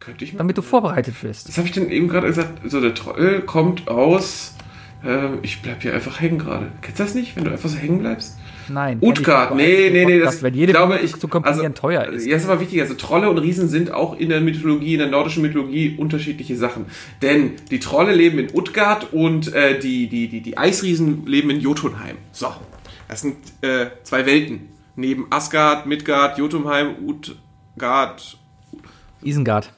Könnte 0.01 0.25
ich 0.25 0.33
mal. 0.33 0.39
damit 0.39 0.59
du 0.59 0.63
vorbereitet 0.63 1.15
bist. 1.23 1.49
Das 1.49 1.57
habe 1.59 1.69
ich 1.69 1.73
denn 1.73 1.89
eben 1.91 2.09
gerade 2.09 2.27
gesagt. 2.27 2.61
So, 2.69 2.81
der 2.81 2.95
Troll 2.95 3.43
kommt 3.43 3.89
aus. 3.89 4.55
Äh, 5.05 5.37
ich 5.43 5.63
bleib 5.63 5.83
hier 5.83 5.95
einfach 5.95 6.21
hängen 6.21 6.39
gerade. 6.39 6.73
Kennst 6.81 6.99
du 6.99 7.05
das 7.05 7.15
nicht, 7.15 7.37
wenn 7.37 7.45
du 7.45 7.51
einfach 7.53 7.69
so 7.69 7.77
hängen 7.79 8.01
bleibst? 8.01 8.37
Nein. 8.69 8.99
Utgard, 9.01 9.57
nee, 9.57 9.91
nee, 9.93 10.05
nee, 10.05 10.21
das 10.21 10.43
Wenn 10.43 10.55
jede 10.55 10.73
glaube 10.73 10.99
ich 10.99 11.17
zu 11.19 11.27
komponieren 11.27 11.75
teuer 11.75 12.05
ist. 12.07 12.25
Ja, 12.27 12.37
ist 12.37 12.49
aber 12.49 12.61
wichtig. 12.61 12.81
Also 12.81 12.95
Trolle 12.95 13.29
und 13.29 13.39
Riesen 13.39 13.69
sind 13.69 13.93
auch 13.93 14.17
in 14.17 14.29
der 14.29 14.41
Mythologie, 14.41 14.93
in 14.95 15.01
der 15.01 15.09
nordischen 15.09 15.43
Mythologie 15.43 15.97
unterschiedliche 15.99 16.57
Sachen. 16.57 16.87
Denn 17.23 17.53
die 17.73 17.81
Trolle 17.81 18.13
leben 18.15 18.39
in 18.39 18.49
Utgard 18.55 19.13
und 19.13 19.53
äh, 19.53 19.79
die, 19.81 20.09
die, 20.09 20.29
die, 20.29 20.41
die 20.41 20.57
Eisriesen 20.59 21.27
leben 21.27 21.51
in 21.51 21.61
Jotunheim. 21.61 22.17
So, 22.31 22.47
das 23.13 23.21
sind 23.21 23.37
äh, 23.61 23.89
zwei 24.05 24.25
Welten. 24.25 24.71
Neben 24.97 25.27
Asgard, 25.31 25.85
Midgard, 25.85 26.39
Jotunheim, 26.39 26.95
Utgard, 27.07 28.39
Isengard. 29.23 29.71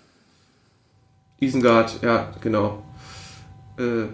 Isengard, 1.40 2.00
ja, 2.00 2.30
genau. 2.40 2.84
Äh, 3.76 4.02
äh, 4.02 4.06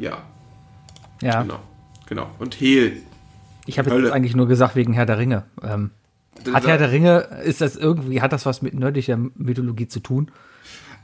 ja, 0.00 0.18
Ja. 1.22 1.42
genau. 1.42 1.60
Genau. 2.06 2.30
Und 2.40 2.60
Hel. 2.60 3.00
Ich 3.66 3.78
habe 3.78 3.90
jetzt 3.90 4.10
eigentlich 4.12 4.34
nur 4.34 4.48
gesagt 4.48 4.74
wegen 4.74 4.92
Herr 4.92 5.06
der 5.06 5.18
Ringe. 5.18 5.44
Ähm, 5.62 5.92
hat 6.52 6.66
Herr 6.66 6.78
der 6.78 6.90
Ringe, 6.90 7.20
ist 7.44 7.60
das 7.60 7.76
irgendwie, 7.76 8.20
hat 8.20 8.32
das 8.32 8.44
was 8.44 8.60
mit 8.60 8.74
nordischer 8.74 9.16
Mythologie 9.16 9.86
zu 9.86 10.00
tun? 10.00 10.32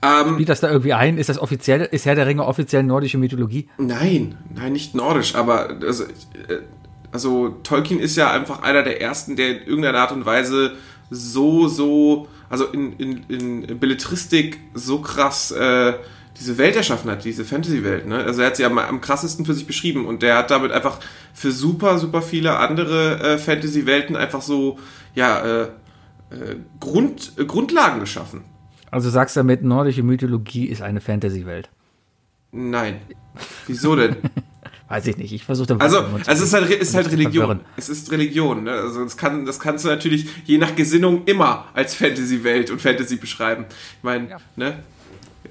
Ähm, 0.02 0.34
Spielt 0.34 0.48
das 0.48 0.60
da 0.60 0.70
irgendwie 0.70 0.94
ein? 0.94 1.18
Ist 1.18 1.28
das 1.28 1.38
offiziell, 1.38 1.82
ist 1.82 2.06
Herr 2.06 2.14
der 2.14 2.26
Ringe 2.26 2.44
offiziell 2.44 2.82
nordische 2.82 3.18
Mythologie? 3.18 3.68
Nein, 3.78 4.36
nein, 4.54 4.72
nicht 4.72 4.94
nordisch, 4.94 5.34
aber 5.34 5.68
also, 5.82 6.04
äh, 6.04 6.62
also 7.12 7.48
Tolkien 7.62 8.00
ist 8.00 8.16
ja 8.16 8.30
einfach 8.30 8.62
einer 8.62 8.82
der 8.82 9.00
ersten, 9.00 9.36
der 9.36 9.62
in 9.62 9.66
irgendeiner 9.66 9.98
Art 9.98 10.12
und 10.12 10.26
Weise 10.26 10.72
so, 11.10 11.68
so, 11.68 12.28
also 12.48 12.66
in, 12.66 12.92
in, 12.94 13.24
in 13.28 13.78
Belletristik 13.80 14.60
so 14.74 15.00
krass 15.00 15.50
äh, 15.50 15.94
diese 16.38 16.56
Welt 16.56 16.76
erschaffen 16.76 17.10
hat, 17.10 17.24
diese 17.24 17.44
Fantasy-Welt. 17.44 18.06
Ne? 18.06 18.16
Also 18.24 18.40
er 18.40 18.48
hat 18.48 18.56
sie 18.56 18.64
am, 18.64 18.78
am 18.78 19.00
krassesten 19.00 19.44
für 19.44 19.54
sich 19.54 19.66
beschrieben 19.66 20.06
und 20.06 20.22
der 20.22 20.38
hat 20.38 20.50
damit 20.50 20.72
einfach 20.72 20.98
für 21.34 21.52
super, 21.52 21.98
super 21.98 22.22
viele 22.22 22.58
andere 22.58 23.20
äh, 23.20 23.38
Fantasy-Welten 23.38 24.16
einfach 24.16 24.40
so, 24.40 24.78
ja, 25.14 25.40
äh, 25.40 25.62
äh, 25.62 26.56
Grund, 26.78 27.32
äh, 27.36 27.44
Grundlagen 27.44 28.00
geschaffen. 28.00 28.44
Also 28.90 29.10
sagst 29.10 29.36
du 29.36 29.40
damit, 29.40 29.62
nordische 29.62 30.02
Mythologie 30.02 30.66
ist 30.66 30.82
eine 30.82 31.00
Fantasy-Welt. 31.00 31.68
Nein. 32.52 33.00
Wieso 33.66 33.96
denn? 33.96 34.16
Weiß 34.90 35.06
ich 35.06 35.16
nicht. 35.16 35.32
Ich 35.32 35.44
versuche 35.44 35.76
Also, 35.78 35.98
also 35.98 36.26
es 36.26 36.40
ist 36.40 36.52
halt, 36.52 36.68
ist 36.68 36.96
halt 36.96 37.12
Religion. 37.12 37.60
Es 37.76 37.88
ist 37.88 38.10
Religion. 38.10 38.64
Ne? 38.64 38.72
Also 38.72 39.04
das, 39.04 39.16
kann, 39.16 39.46
das 39.46 39.60
kannst 39.60 39.84
du 39.84 39.88
natürlich 39.88 40.28
je 40.46 40.58
nach 40.58 40.74
Gesinnung 40.74 41.22
immer 41.26 41.66
als 41.74 41.94
Fantasy-Welt 41.94 42.72
und 42.72 42.82
Fantasy 42.82 43.14
beschreiben. 43.14 43.66
Ich 43.68 44.02
meine, 44.02 44.30
ja. 44.30 44.38
ne? 44.56 44.82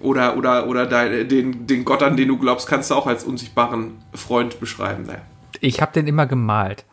Oder, 0.02 0.36
oder, 0.36 0.68
oder 0.68 0.86
den, 1.24 1.66
den 1.66 1.86
Gott, 1.86 2.04
an 2.04 2.18
den 2.18 2.28
du 2.28 2.38
glaubst, 2.38 2.68
kannst 2.68 2.92
du 2.92 2.96
auch 2.96 3.08
als 3.08 3.24
unsichtbaren 3.24 4.04
Freund 4.14 4.60
beschreiben. 4.60 5.04
Ne? 5.04 5.22
Ich 5.62 5.82
habe 5.82 5.94
den 5.94 6.06
immer 6.08 6.26
gemalt. 6.26 6.84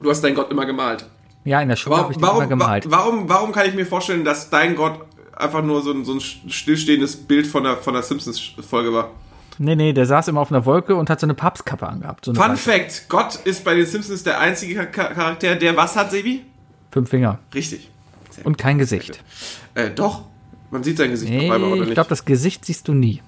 Du 0.00 0.08
hast 0.08 0.22
deinen 0.22 0.36
Gott 0.36 0.50
immer 0.50 0.64
gemalt. 0.64 1.06
Ja, 1.44 1.60
in 1.60 1.68
der 1.68 1.76
Schule 1.76 1.98
habe 1.98 2.12
ich 2.12 2.16
den 2.16 2.22
warum, 2.22 2.38
immer 2.38 2.48
gemalt. 2.48 2.90
Warum, 2.90 3.28
warum 3.28 3.52
kann 3.52 3.68
ich 3.68 3.74
mir 3.74 3.84
vorstellen, 3.84 4.24
dass 4.24 4.48
dein 4.48 4.74
Gott 4.74 5.00
einfach 5.36 5.62
nur 5.62 5.82
so 5.82 5.92
ein, 5.92 6.06
so 6.06 6.14
ein 6.14 6.20
stillstehendes 6.20 7.14
Bild 7.14 7.46
von 7.46 7.64
der, 7.64 7.76
von 7.76 7.92
der 7.92 8.02
Simpsons-Folge 8.02 8.94
war? 8.94 9.10
Nee, 9.58 9.76
nee, 9.76 9.92
der 9.92 10.06
saß 10.06 10.28
immer 10.28 10.40
auf 10.40 10.50
einer 10.52 10.64
Wolke 10.64 10.94
und 10.94 11.10
hat 11.10 11.20
so 11.20 11.26
eine 11.26 11.34
Papstkappe 11.34 11.86
angehabt. 11.86 12.24
So 12.24 12.34
Fun 12.34 12.52
Weise. 12.52 12.56
Fact: 12.56 13.06
Gott 13.08 13.36
ist 13.44 13.64
bei 13.64 13.74
den 13.74 13.86
Simpsons 13.86 14.22
der 14.22 14.40
einzige 14.40 14.86
Charakter, 14.86 15.56
der 15.56 15.76
was 15.76 15.96
hat, 15.96 16.10
Sebi? 16.10 16.44
Fünf 16.90 17.10
Finger. 17.10 17.38
Richtig. 17.54 17.90
Und 18.44 18.56
kein 18.56 18.78
Gesicht. 18.78 19.22
Äh, 19.74 19.90
doch. 19.90 20.22
Man 20.70 20.84
sieht 20.84 20.98
sein 20.98 21.10
Gesicht 21.10 21.32
nee, 21.32 21.50
einmal, 21.50 21.62
oder 21.62 21.76
nicht? 21.76 21.88
Ich 21.88 21.94
glaube, 21.94 22.10
das 22.10 22.24
Gesicht 22.24 22.64
siehst 22.64 22.88
du 22.88 22.94
nie. 22.94 23.22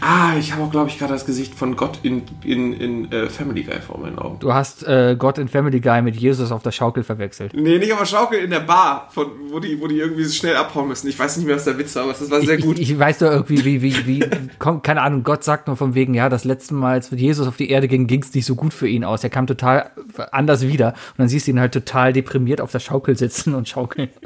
Ah, 0.00 0.34
ich 0.38 0.52
habe 0.52 0.62
auch, 0.62 0.70
glaube 0.70 0.88
ich, 0.88 0.98
gerade 0.98 1.12
das 1.12 1.26
Gesicht 1.26 1.54
von 1.54 1.76
Gott 1.76 2.00
in, 2.02 2.22
in, 2.44 2.72
in 2.72 3.12
äh, 3.12 3.28
Family 3.28 3.62
Guy 3.62 3.80
vor 3.80 3.98
meinen 3.98 4.18
Augen. 4.18 4.38
Du 4.40 4.52
hast 4.52 4.82
äh, 4.84 5.16
Gott 5.18 5.38
in 5.38 5.48
Family 5.48 5.80
Guy 5.80 6.02
mit 6.02 6.16
Jesus 6.16 6.52
auf 6.52 6.62
der 6.62 6.72
Schaukel 6.72 7.04
verwechselt. 7.04 7.52
Nee, 7.54 7.78
nicht 7.78 7.92
auf 7.92 7.98
der 7.98 8.06
Schaukel, 8.06 8.38
in 8.38 8.50
der 8.50 8.60
Bar, 8.60 9.08
von, 9.12 9.28
wo, 9.50 9.60
die, 9.60 9.80
wo 9.80 9.86
die 9.86 9.98
irgendwie 9.98 10.24
so 10.24 10.32
schnell 10.32 10.56
abhauen 10.56 10.88
müssen. 10.88 11.08
Ich 11.08 11.18
weiß 11.18 11.36
nicht 11.36 11.46
mehr, 11.46 11.56
was 11.56 11.64
der 11.64 11.78
Witz 11.78 11.94
war, 11.96 12.04
aber 12.04 12.12
das 12.12 12.30
war 12.30 12.40
sehr 12.40 12.58
gut. 12.58 12.78
Ich, 12.78 12.90
ich, 12.90 12.98
weiß 12.98 13.18
doch 13.18 13.30
irgendwie, 13.30 13.64
wie, 13.64 13.82
wie, 13.82 14.06
wie, 14.06 14.24
komm, 14.58 14.82
keine 14.82 15.02
Ahnung, 15.02 15.22
Gott 15.22 15.44
sagt 15.44 15.66
nur 15.66 15.76
von 15.76 15.94
wegen, 15.94 16.14
ja, 16.14 16.28
das 16.28 16.44
letzte 16.44 16.74
Mal, 16.74 16.94
als 16.94 17.10
Jesus 17.10 17.46
auf 17.46 17.56
die 17.56 17.70
Erde 17.70 17.88
ging, 17.88 18.06
ging 18.06 18.22
es 18.22 18.34
nicht 18.34 18.46
so 18.46 18.54
gut 18.54 18.74
für 18.74 18.88
ihn 18.88 19.04
aus. 19.04 19.24
Er 19.24 19.30
kam 19.30 19.46
total 19.46 19.90
anders 20.30 20.66
wieder. 20.66 20.88
Und 20.88 21.18
dann 21.18 21.28
siehst 21.28 21.46
du 21.46 21.52
ihn 21.52 21.60
halt 21.60 21.72
total 21.72 22.12
deprimiert 22.12 22.60
auf 22.60 22.72
der 22.72 22.80
Schaukel 22.80 23.16
sitzen 23.16 23.54
und 23.54 23.68
schaukeln. 23.68 24.08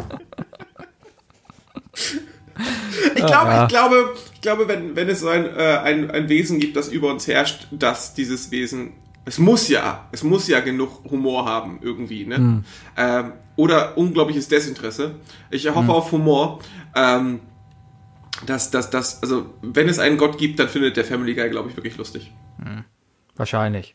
Ich 3.14 3.26
glaube, 3.26 3.50
ja. 3.50 3.62
ich 3.64 3.68
glaube, 3.68 4.14
ich 4.34 4.40
glaube, 4.40 4.68
wenn, 4.68 4.96
wenn 4.96 5.08
es 5.08 5.20
so 5.20 5.28
ein, 5.28 5.44
äh, 5.44 5.78
ein, 5.82 6.10
ein 6.10 6.28
Wesen 6.28 6.58
gibt, 6.58 6.76
das 6.76 6.88
über 6.88 7.10
uns 7.10 7.26
herrscht, 7.26 7.68
dass 7.70 8.14
dieses 8.14 8.50
Wesen, 8.50 8.92
es 9.24 9.38
muss 9.38 9.68
ja, 9.68 10.08
es 10.12 10.22
muss 10.22 10.48
ja 10.48 10.60
genug 10.60 11.04
Humor 11.10 11.46
haben, 11.46 11.78
irgendwie, 11.82 12.26
ne? 12.26 12.38
Mhm. 12.38 12.64
Ähm, 12.96 13.32
oder 13.56 13.96
unglaubliches 13.96 14.48
Desinteresse. 14.48 15.16
Ich 15.50 15.66
hoffe 15.68 15.82
mhm. 15.82 15.90
auf 15.90 16.12
Humor. 16.12 16.60
Ähm, 16.94 17.40
dass, 18.44 18.70
dass, 18.70 18.90
dass, 18.90 19.22
also, 19.22 19.54
wenn 19.62 19.88
es 19.88 19.98
einen 19.98 20.18
Gott 20.18 20.36
gibt, 20.36 20.58
dann 20.58 20.68
findet 20.68 20.98
der 20.98 21.06
Family 21.06 21.34
Guy, 21.34 21.48
glaube 21.48 21.70
ich, 21.70 21.76
wirklich 21.76 21.96
lustig. 21.96 22.32
Mhm. 22.58 22.84
Wahrscheinlich. 23.34 23.94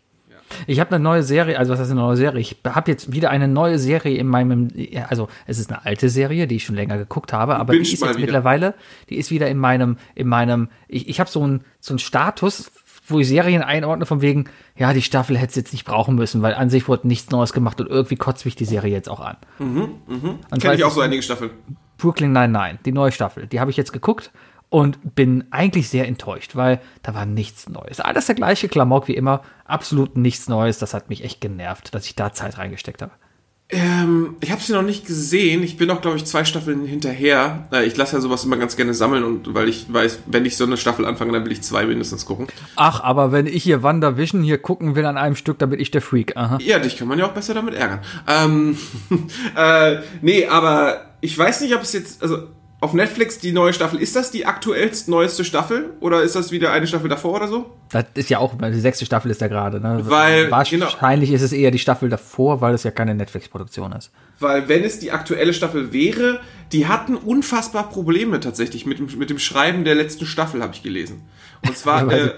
Ich 0.68 0.80
habe 0.80 0.96
eine 0.96 1.04
neue 1.04 1.24
Serie, 1.24 1.58
also 1.58 1.74
was 1.74 1.80
heißt 1.80 1.92
eine 1.92 2.00
neue 2.00 2.18
Serie? 2.18 2.40
Ich 2.40 2.58
habe 2.66 2.92
jetzt 2.92 3.12
wieder 3.12 3.30
eine 3.30 3.48
neue 3.48 3.80
Serie 3.80 4.18
in 4.18 4.28
meinem, 4.28 4.70
also 5.10 5.28
es 5.48 5.60
ist 5.60 5.72
eine 5.72 5.86
alte 5.86 6.10
Serie, 6.10 6.48
die 6.48 6.58
ich 6.58 6.66
schon 6.66 6.76
länger 6.76 6.98
geguckt 6.98 7.34
habe, 7.34 7.58
aber 7.58 7.74
die 7.74 7.80
ist 7.80 7.92
jetzt 7.92 8.02
wieder. 8.02 8.20
mittlerweile, 8.20 8.74
die 9.10 9.18
ist 9.18 9.32
wieder 9.32 9.48
in 9.48 9.58
meinem, 9.58 9.98
in 10.16 10.28
meinem, 10.28 10.70
ich, 10.88 11.10
ich 11.10 11.20
habe 11.20 11.30
so 11.30 11.44
einen 11.44 11.64
so 11.80 11.94
einen 11.94 12.00
Status, 12.00 12.72
wo 13.08 13.20
ich 13.20 13.28
Serien 13.28 13.62
einordne, 13.62 14.06
von 14.06 14.22
wegen, 14.22 14.46
ja, 14.78 14.94
die 14.94 15.02
Staffel 15.02 15.38
hätte 15.38 15.50
es 15.50 15.56
jetzt 15.56 15.74
nicht 15.74 15.86
brauchen 15.86 16.16
müssen, 16.16 16.42
weil 16.42 16.54
an 16.54 16.70
sich 16.70 16.88
wurde 16.88 17.08
nichts 17.08 17.30
Neues 17.32 17.54
gemacht 17.54 17.80
und 17.82 17.90
irgendwie 17.90 18.16
kotzt 18.16 18.46
mich 18.46 18.56
die 18.56 18.66
Serie 18.66 18.92
jetzt 18.92 19.10
auch 19.10 19.20
an. 19.20 19.38
Mhm, 19.60 19.90
mhm. 20.08 20.40
Kenne 20.60 20.76
ich 20.76 20.84
auch 20.84 20.92
so 20.92 21.02
einige 21.02 21.22
Staffeln. 21.22 21.52
Brooklyn 21.98 22.32
Nine-Nine, 22.32 22.80
die 22.86 22.92
neue 22.92 23.12
Staffel, 23.12 23.48
die 23.48 23.60
habe 23.60 23.70
ich 23.70 23.78
jetzt 23.78 23.94
geguckt 23.94 24.32
und 24.72 25.16
bin 25.16 25.44
eigentlich 25.52 25.90
sehr 25.90 26.08
enttäuscht, 26.08 26.56
weil 26.56 26.80
da 27.04 27.14
war 27.14 27.26
nichts 27.26 27.68
Neues. 27.68 28.00
Alles 28.00 28.28
der 28.28 28.36
gleiche 28.36 28.70
Klamauk 28.70 29.10
wie 29.10 29.16
immer, 29.16 29.42
absolut 29.66 30.16
nichts 30.16 30.48
Neues. 30.48 30.80
Das 30.80 30.94
hat 30.94 31.10
mich 31.10 31.26
echt 31.26 31.42
genervt, 31.42 31.94
dass 31.94 32.06
ich 32.06 32.16
da 32.16 32.32
Zeit 32.32 32.58
reingesteckt 32.58 33.02
habe. 33.02 33.12
Ähm, 33.68 34.38
ich 34.40 34.50
habe 34.50 34.62
sie 34.62 34.72
noch 34.72 34.82
nicht 34.82 35.06
gesehen. 35.06 35.62
Ich 35.62 35.76
bin 35.76 35.92
auch, 35.92 36.00
glaube 36.00 36.16
ich, 36.16 36.26
zwei 36.26 36.46
Staffeln 36.46 36.86
hinterher. 36.86 37.68
Äh, 37.74 37.86
ich 37.86 37.98
lasse 37.98 38.16
ja 38.16 38.22
sowas 38.22 38.46
immer 38.46 38.56
ganz 38.56 38.78
gerne 38.78 38.94
sammeln 38.94 39.26
und 39.26 39.54
weil 39.54 39.68
ich 39.68 39.92
weiß, 39.92 40.20
wenn 40.28 40.46
ich 40.46 40.56
so 40.56 40.64
eine 40.64 40.78
Staffel 40.78 41.06
anfange, 41.06 41.34
dann 41.34 41.44
will 41.44 41.52
ich 41.52 41.62
zwei 41.62 41.86
mindestens 41.86 42.26
gucken. 42.26 42.48
Ach, 42.78 43.02
aber 43.02 43.34
wenn 43.34 43.48
ich 43.48 43.64
hier 43.64 43.84
WandaVision 43.84 44.42
hier 44.42 44.58
gucken 44.58 44.96
will 44.96 45.06
an 45.06 45.18
einem 45.18 45.36
Stück, 45.36 45.60
dann 45.60 45.70
bin 45.70 45.82
ich 45.82 45.92
der 45.92 46.02
Freak. 46.02 46.38
Aha. 46.38 46.60
Ja, 46.62 46.80
dich 46.80 46.98
kann 46.98 47.10
man 47.10 47.20
ja 47.20 47.26
auch 47.26 47.34
besser 47.34 47.54
damit 47.54 47.74
ärgern. 47.74 48.00
Ähm, 48.26 48.78
äh, 49.58 49.98
nee, 50.22 50.48
aber 50.48 51.12
ich 51.20 51.38
weiß 51.38 51.60
nicht, 51.62 51.76
ob 51.76 51.82
es 51.82 51.92
jetzt, 51.92 52.24
also 52.24 52.48
auf 52.82 52.94
Netflix 52.94 53.38
die 53.38 53.52
neue 53.52 53.74
Staffel. 53.74 54.02
Ist 54.02 54.16
das 54.16 54.32
die 54.32 54.48
aktuellst 54.48 55.08
neueste 55.08 55.46
Staffel 55.46 55.92
oder 56.00 56.24
ist 56.24 56.36
das 56.36 56.52
wieder 56.52 56.72
eine 56.72 56.88
Staffel 56.88 57.10
davor 57.10 57.36
oder 57.36 57.48
so? 57.48 57.72
Das 57.92 58.06
ist 58.16 58.30
ja 58.30 58.40
auch, 58.40 58.56
die 58.56 58.80
sechste 58.80 59.06
Staffel 59.06 59.30
ist 59.30 59.40
ja 59.40 59.48
gerade. 59.48 59.80
Ne? 59.80 60.02
Weil, 60.04 60.50
Wahrscheinlich 60.50 61.30
genau. 61.30 61.36
ist 61.36 61.44
es 61.44 61.54
eher 61.54 61.70
die 61.70 61.80
Staffel 61.80 62.10
davor, 62.10 62.60
weil 62.60 62.74
es 62.74 62.84
ja 62.84 62.90
keine 62.90 63.14
Netflix-Produktion 63.14 63.92
ist. 63.94 64.12
Weil 64.40 64.68
wenn 64.68 64.84
es 64.84 64.98
die 64.98 65.12
aktuelle 65.12 65.54
Staffel 65.54 65.94
wäre, 65.94 66.40
die 66.72 66.88
hatten 66.88 67.16
unfassbar 67.16 67.88
Probleme 67.88 68.40
tatsächlich 68.40 68.88
mit 68.88 68.98
dem, 68.98 69.08
mit 69.18 69.30
dem 69.30 69.38
Schreiben 69.38 69.86
der 69.86 69.94
letzten 69.94 70.26
Staffel, 70.26 70.64
habe 70.64 70.74
ich 70.74 70.84
gelesen. 70.84 71.22
Und 71.66 71.78
zwar... 71.78 72.12
ja, 72.18 72.32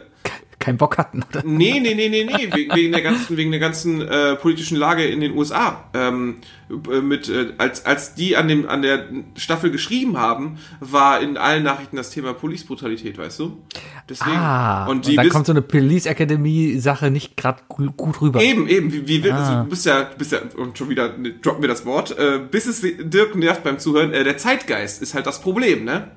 keinen 0.64 0.78
Bock 0.78 0.98
hatten, 0.98 1.24
oder? 1.30 1.44
Nee, 1.44 1.80
nee, 1.82 1.94
nee, 1.94 2.08
nee, 2.08 2.24
nee, 2.24 2.50
wegen 2.74 2.94
der 2.94 3.02
ganzen, 3.02 3.36
wegen 3.36 3.52
der 3.52 3.60
ganzen 3.60 4.02
äh, 4.02 4.36
politischen 4.38 4.78
Lage 4.78 5.04
in 5.04 5.20
den 5.20 5.38
USA. 5.38 5.90
Ähm, 5.94 6.38
äh, 6.70 7.02
mit, 7.02 7.28
äh, 7.28 7.54
als, 7.58 7.86
als 7.86 8.16
die 8.16 8.38
an, 8.38 8.48
dem, 8.48 8.70
an 8.70 8.82
der 8.82 9.08
Staffel 9.36 9.72
geschrieben 9.72 10.18
haben, 10.18 10.58
war 10.80 11.20
in 11.20 11.36
allen 11.36 11.64
Nachrichten 11.64 11.98
das 11.98 12.12
Thema 12.12 12.34
Police-Brutalität, 12.34 13.18
weißt 13.18 13.40
du? 13.40 13.62
Deswegen, 14.08 14.38
ah, 14.38 14.86
und, 14.86 15.06
und 15.06 15.18
da 15.18 15.28
kommt 15.28 15.48
so 15.48 15.52
eine 15.52 15.62
Police 15.62 16.06
Academy-Sache 16.06 17.12
nicht 17.12 17.36
gerade 17.36 17.62
gut 17.68 18.22
rüber. 18.22 18.42
Eben, 18.42 18.68
eben, 18.70 18.92
wie, 18.94 19.22
wie 19.22 19.32
ah. 19.32 19.38
also, 19.38 19.64
du 19.64 19.70
bist 19.70 19.86
ja, 19.86 20.10
bist 20.18 20.32
ja, 20.32 20.40
und 20.56 20.78
schon 20.78 20.88
wieder 20.88 21.18
ne, 21.18 21.34
droppen 21.34 21.62
wir 21.62 21.68
das 21.68 21.86
Wort, 21.86 22.18
äh, 22.18 22.40
bis 22.40 22.68
es 22.68 22.82
Dirk 22.82 23.36
nervt 23.36 23.64
beim 23.64 23.80
Zuhören, 23.80 24.14
äh, 24.14 24.24
der 24.24 24.38
Zeitgeist 24.38 25.02
ist 25.02 25.14
halt 25.14 25.28
das 25.28 25.42
Problem, 25.42 25.84
ne? 25.84 26.12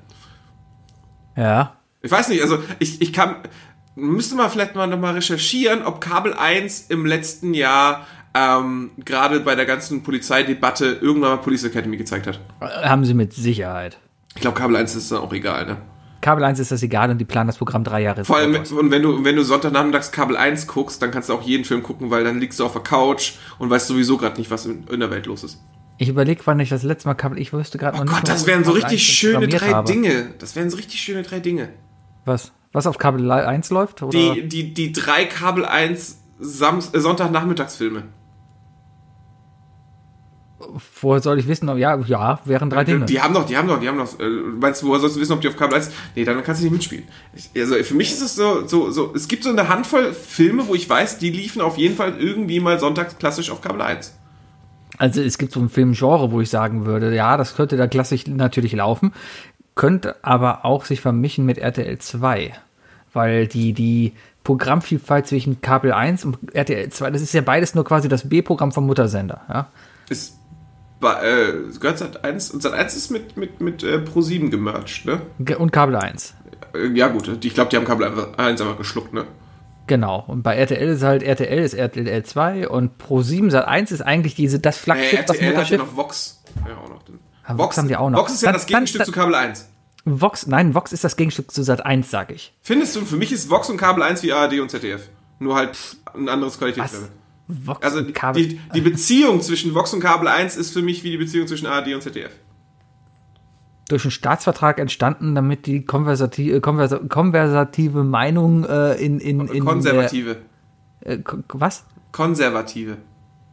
Ja. 1.35 1.75
Ich 2.01 2.11
weiß 2.11 2.29
nicht, 2.29 2.41
also 2.41 2.59
ich, 2.79 3.01
ich 3.01 3.11
kann, 3.11 3.35
müsste 3.97 4.35
man 4.35 4.49
vielleicht 4.49 4.75
mal 4.75 4.87
nochmal 4.87 5.15
recherchieren, 5.15 5.83
ob 5.83 5.99
Kabel 5.99 6.33
1 6.33 6.87
im 6.89 7.05
letzten 7.05 7.53
Jahr 7.53 8.05
ähm, 8.33 8.91
gerade 9.03 9.39
bei 9.39 9.55
der 9.55 9.65
ganzen 9.65 10.03
Polizeidebatte 10.03 10.99
irgendwann 11.01 11.31
mal 11.31 11.37
Police 11.37 11.65
Academy 11.65 11.97
gezeigt 11.97 12.27
hat. 12.27 12.39
Haben 12.61 13.03
sie 13.05 13.13
mit 13.13 13.33
Sicherheit. 13.33 13.97
Ich 14.35 14.41
glaube, 14.41 14.57
Kabel 14.59 14.75
1 14.75 14.95
ist 14.95 15.11
dann 15.11 15.19
auch 15.19 15.33
egal, 15.33 15.65
ne? 15.65 15.77
Kabel 16.21 16.43
1 16.43 16.59
ist 16.59 16.71
das 16.71 16.83
egal 16.83 17.09
und 17.09 17.17
die 17.19 17.25
planen 17.25 17.47
das 17.47 17.57
Programm 17.57 17.83
drei 17.83 18.01
Jahre. 18.01 18.25
Vor 18.25 18.37
allem, 18.37 18.51
mit, 18.51 18.71
und 18.71 18.91
wenn 18.91 19.01
du, 19.01 19.23
wenn 19.23 19.35
du 19.35 19.43
Sonntagnachmittags 19.43 20.11
Kabel 20.11 20.37
1 20.37 20.67
guckst, 20.67 21.01
dann 21.01 21.11
kannst 21.11 21.29
du 21.29 21.33
auch 21.33 21.41
jeden 21.41 21.63
Film 21.63 21.83
gucken, 21.83 22.11
weil 22.11 22.23
dann 22.23 22.39
liegst 22.39 22.59
du 22.59 22.65
auf 22.65 22.73
der 22.73 22.81
Couch 22.81 23.33
und 23.59 23.69
weißt 23.69 23.87
sowieso 23.87 24.17
gerade 24.17 24.37
nicht, 24.37 24.51
was 24.51 24.65
in, 24.65 24.85
in, 24.87 24.99
der 24.99 25.09
Welt 25.09 25.25
los 25.25 25.43
ist. 25.43 25.59
Ich 25.99 26.09
überlege, 26.09 26.41
wann 26.45 26.59
ich 26.59 26.69
das 26.69 26.83
letzte 26.83 27.07
Mal 27.07 27.15
Kabel, 27.15 27.39
ich 27.39 27.53
wüsste 27.53 27.77
gerade 27.77 27.97
oh 27.99 28.03
noch 28.03 28.13
Gott, 28.13 28.23
nicht. 28.23 28.33
das 28.33 28.45
wären 28.45 28.63
so 28.63 28.71
richtig 28.71 29.03
schöne 29.03 29.47
drei 29.47 29.69
habe. 29.69 29.91
Dinge. 29.91 30.33
Das 30.39 30.55
wären 30.55 30.69
so 30.69 30.77
richtig 30.77 30.99
schöne 30.99 31.23
drei 31.23 31.39
Dinge. 31.39 31.69
Was? 32.25 32.51
Was 32.77 32.85
auf 32.85 32.99
Kabel 32.99 33.31
1 33.31 33.71
läuft? 33.71 34.03
Oder? 34.03 34.35
Die, 34.35 34.47
die, 34.47 34.71
die 34.71 34.91
drei 34.91 35.25
Kabel 35.25 35.65
1 35.65 36.19
Samst 36.39 36.93
äh, 36.93 36.99
Sonntagnachmittagsfilme. 36.99 38.03
Woher 41.01 41.19
soll 41.19 41.39
ich 41.39 41.47
wissen? 41.47 41.75
Ja, 41.79 41.97
ja, 41.97 42.39
wären 42.45 42.69
drei 42.69 42.83
Dinge. 42.83 43.05
Die 43.05 43.19
haben 43.19 43.33
doch, 43.33 43.47
die 43.47 43.57
haben 43.57 43.67
doch, 43.67 43.79
die 43.79 43.87
haben 43.87 43.97
doch. 43.97 44.19
Äh, 44.19 44.29
meinst 44.29 44.83
du, 44.83 44.89
woher 44.89 44.99
sollst 44.99 45.15
du 45.15 45.19
wissen, 45.19 45.33
ob 45.33 45.41
die 45.41 45.47
auf 45.47 45.57
Kabel 45.57 45.77
1? 45.77 45.89
Nee, 46.13 46.23
dann 46.23 46.43
kannst 46.43 46.61
du 46.61 46.65
nicht 46.65 46.73
mitspielen. 46.73 47.05
Ich, 47.33 47.49
also 47.59 47.73
für 47.81 47.95
mich 47.95 48.11
ist 48.11 48.21
es 48.21 48.35
so, 48.35 48.67
so, 48.67 48.91
so, 48.91 49.11
es 49.15 49.27
gibt 49.27 49.43
so 49.43 49.49
eine 49.49 49.69
Handvoll 49.69 50.13
Filme, 50.13 50.67
wo 50.67 50.75
ich 50.75 50.87
weiß, 50.87 51.17
die 51.17 51.31
liefen 51.31 51.63
auf 51.63 51.79
jeden 51.79 51.95
Fall 51.95 52.19
irgendwie 52.19 52.59
mal 52.59 52.79
sonntags 52.79 53.17
klassisch 53.17 53.49
auf 53.49 53.61
Kabel 53.61 53.81
1. 53.81 54.15
Also 54.99 55.23
es 55.23 55.39
gibt 55.39 55.51
so 55.51 55.59
ein 55.61 55.69
Filmgenre, 55.69 56.31
wo 56.31 56.41
ich 56.41 56.51
sagen 56.51 56.85
würde, 56.85 57.15
ja, 57.15 57.37
das 57.37 57.55
könnte 57.55 57.75
da 57.75 57.87
klassisch 57.87 58.27
natürlich 58.27 58.73
laufen 58.73 59.13
könnte 59.77 60.15
aber 60.25 60.65
auch 60.65 60.83
sich 60.83 60.99
vermischen 60.99 61.45
mit 61.45 61.57
RTL 61.59 61.97
2, 61.97 62.51
weil 63.17 63.47
die, 63.47 63.73
die 63.73 64.13
Programmvielfalt 64.45 65.27
zwischen 65.27 65.59
Kabel 65.59 65.91
1 65.91 66.23
und 66.23 66.37
RTL 66.53 66.89
2, 66.89 67.11
das 67.11 67.21
ist 67.21 67.33
ja 67.33 67.41
beides 67.41 67.75
nur 67.75 67.83
quasi 67.83 68.07
das 68.07 68.29
B-Programm 68.29 68.71
vom 68.71 68.85
Muttersender. 68.85 69.41
Ja? 69.49 69.67
Ist 70.07 70.37
äh, 71.01 71.53
gehört 71.79 71.97
Sat 71.97 72.23
1 72.23 72.51
und 72.51 72.63
Sat 72.63 72.73
1 72.73 72.95
ist 72.95 73.11
mit, 73.11 73.35
mit, 73.35 73.59
mit 73.59 73.83
äh, 73.83 73.97
Pro7 73.97 74.49
gemerged, 74.49 75.05
ne? 75.05 75.21
Und 75.57 75.71
Kabel 75.71 75.97
1. 75.97 76.33
Äh, 76.73 76.87
ja, 76.93 77.09
gut, 77.09 77.43
ich 77.43 77.53
glaube, 77.53 77.69
die 77.69 77.75
haben 77.75 77.85
Kabel 77.85 78.33
1 78.37 78.61
einfach 78.61 78.77
geschluckt, 78.77 79.13
ne? 79.13 79.25
Genau. 79.87 80.23
Und 80.27 80.43
bei 80.43 80.55
RTL 80.55 80.89
ist 80.89 81.03
halt 81.03 81.23
RTL 81.23 81.59
ist 81.59 81.73
RTL 81.73 82.23
2 82.23 82.69
und 82.69 83.01
Pro7 83.01 83.51
Sat 83.51 83.67
1 83.67 83.91
ist 83.91 84.01
eigentlich 84.01 84.35
diese 84.35 84.59
das 84.59 84.77
Flaggschiff, 84.77 85.19
äh, 85.19 85.21
RTL 85.23 85.25
das 85.27 85.41
Mutterschiff. 85.41 85.79
Hat 85.79 85.87
ja 85.87 85.91
noch 85.91 85.97
Vox. 85.97 86.43
Ja, 86.67 86.77
auch 86.77 86.89
noch. 86.89 87.03
Den. 87.03 87.19
Vox, 87.47 87.57
Vox 87.59 87.77
haben 87.77 87.87
die 87.87 87.95
auch 87.95 88.09
noch. 88.09 88.19
Vox 88.19 88.33
ist 88.33 88.41
ja 88.41 88.47
dann, 88.47 88.55
das 88.55 88.65
Gegenstück 88.65 88.99
dann, 88.99 89.05
zu 89.05 89.11
Kabel 89.11 89.35
1. 89.35 89.69
Vox, 90.07 90.47
nein, 90.47 90.73
Vox 90.73 90.93
ist 90.93 91.03
das 91.03 91.15
Gegenstück 91.17 91.51
zu 91.51 91.63
Sat 91.63 91.85
1, 91.85 92.09
sag 92.09 92.31
ich. 92.31 92.53
Findest 92.61 92.95
du, 92.95 93.01
für 93.01 93.17
mich 93.17 93.31
ist 93.31 93.49
Vox 93.49 93.69
und 93.69 93.77
Kabel 93.77 94.03
1 94.03 94.23
wie 94.23 94.31
ARD 94.31 94.59
und 94.59 94.71
ZDF. 94.71 95.09
Nur 95.39 95.55
halt 95.55 95.77
ein 96.13 96.29
anderes 96.29 96.57
Qualitätslevel. 96.57 97.09
Vox 97.47 97.85
also 97.85 98.01
die, 98.01 98.13
die, 98.35 98.59
die, 98.73 98.81
Beziehung 98.81 99.41
zwischen 99.41 99.73
Vox 99.73 99.93
und 99.93 100.01
Kabel 100.01 100.27
1 100.27 100.57
ist 100.57 100.71
für 100.71 100.81
mich 100.81 101.03
wie 101.03 101.11
die 101.11 101.17
Beziehung 101.17 101.47
zwischen 101.47 101.65
ARD 101.65 101.93
und 101.93 102.01
ZDF. 102.01 102.31
durch 103.89 104.03
einen 104.03 104.11
Staatsvertrag 104.11 104.79
entstanden, 104.79 105.35
damit 105.35 105.65
die 105.65 105.85
konversative, 105.85 106.59
konversa 106.61 106.99
konversative 107.07 108.03
Meinung 108.03 108.65
äh, 108.65 108.93
in, 108.95 109.19
in, 109.19 109.47
in 109.47 109.65
Konservative. 109.65 110.37
Der, 111.03 111.19
äh, 111.19 111.23
was? 111.49 111.85
Konservative. 112.11 112.97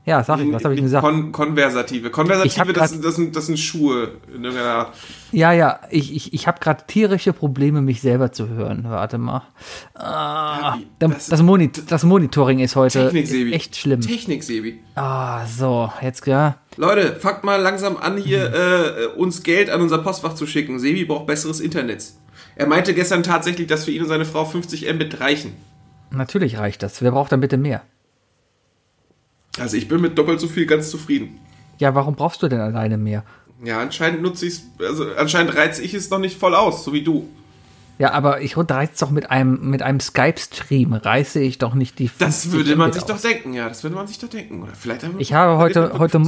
Ja, 0.07 0.23
sag 0.23 0.39
ich, 0.41 0.53
was 0.53 0.63
habe 0.65 0.75
ich 0.75 0.83
gesagt? 0.83 1.03
Kon 1.03 1.33
Konversative. 1.33 2.11
Konversative, 2.11 2.75
das, 2.75 2.91
sind, 2.91 3.03
das, 3.03 3.17
sind, 3.17 3.35
das 3.35 3.47
sind 3.47 3.59
Schuhe. 3.59 4.13
In 4.29 4.45
irgendeiner 4.45 4.75
Art. 4.75 4.95
Ja, 5.33 5.53
ja, 5.53 5.81
ich, 5.91 6.15
ich, 6.15 6.35
ich 6.35 6.47
habe 6.47 6.61
gerade 6.61 6.85
tierische 6.87 7.33
Probleme, 7.33 7.81
mich 7.81 8.03
selber 8.03 8.31
zu 8.31 8.49
hören. 8.49 8.85
Warte 8.87 9.17
mal. 9.17 9.43
Ah, 9.95 10.77
das, 10.99 11.29
das, 11.29 11.43
Moni 11.43 11.71
das 11.89 12.05
Monitoring 12.05 12.59
ist 12.59 12.77
heute 12.77 13.11
Technik, 13.11 13.25
ist 13.25 13.53
echt 13.55 13.77
schlimm. 13.77 14.03
Technik, 14.03 14.45
Sebi. 14.45 14.79
Ah, 14.95 15.47
so, 15.47 15.91
jetzt, 16.03 16.27
ja. 16.27 16.57
Leute, 16.77 17.17
fangt 17.17 17.43
mal 17.43 17.61
langsam 17.61 17.97
an, 17.97 18.19
hier 18.19 18.53
äh, 18.53 19.19
uns 19.19 19.43
Geld 19.43 19.71
an 19.71 19.81
unser 19.81 19.99
Postfach 19.99 20.35
zu 20.35 20.47
schicken. 20.47 20.79
Sebi 20.79 21.07
braucht 21.07 21.27
besseres 21.27 21.61
Internet. 21.61 22.13
Er 22.57 22.67
meinte 22.67 22.93
gestern 22.93 23.23
tatsächlich, 23.23 23.69
dass 23.69 23.87
für 23.87 23.91
ihn 23.91 24.03
und 24.03 24.09
seine 24.09 24.27
Frau 24.27 24.45
50 24.45 24.93
Mbit 24.93 25.21
reichen. 25.21 25.55
Natürlich 26.11 26.59
reicht 26.59 26.83
das. 26.83 27.01
Wer 27.01 27.11
braucht 27.13 27.33
dann 27.33 27.41
bitte 27.41 27.57
mehr? 27.57 27.83
Also 29.59 29.77
ich 29.77 29.89
bin 29.89 30.01
mit 30.01 30.19
doppelt 30.19 30.41
so 30.41 30.49
viel 30.49 30.67
ganz 30.67 30.91
zufrieden. 30.91 31.39
Ja, 31.79 31.95
warum 31.95 32.15
brauchst 32.15 32.43
du 32.43 32.49
denn 32.49 32.61
alleine 32.61 32.97
mehr? 32.99 33.25
Ja, 33.63 33.81
anscheinend 33.81 34.23
nutze 34.23 34.47
ich 34.47 34.55
es, 34.55 34.63
also 34.87 35.07
anscheinend 35.17 35.57
reize 35.57 35.83
ich 35.83 35.95
es 35.95 36.11
noch 36.11 36.19
nicht 36.19 36.39
voll 36.39 36.55
aus, 36.55 36.85
so 36.85 36.93
wie 36.93 37.03
du. 37.03 37.29
Ja, 37.99 38.11
aber 38.13 38.41
ich 38.41 38.57
reize 38.57 39.05
doch 39.05 39.11
mit 39.11 39.31
einem, 39.31 39.71
mit 39.71 39.81
einem 39.81 40.01
Skype-Stream, 40.01 40.95
reiße 40.95 41.41
ich 41.41 41.59
doch 41.59 41.75
nicht 41.75 42.01
die 42.01 42.11
Das 42.19 42.51
würde 42.51 42.75
man 42.75 42.93
sich 42.93 43.03
aus. 43.03 43.09
doch 43.09 43.21
denken, 43.21 43.55
ja, 43.55 43.69
das 43.69 43.85
würde 43.85 43.95
man 43.95 44.09
sich 44.09 44.19
doch 44.19 44.29
denken. 44.29 44.63
Oder 44.65 44.73
vielleicht 44.75 45.05
haben 45.05 45.15
Ich 45.19 45.33
habe 45.33 45.59
heute, 45.59 45.97
heute, 45.97 46.21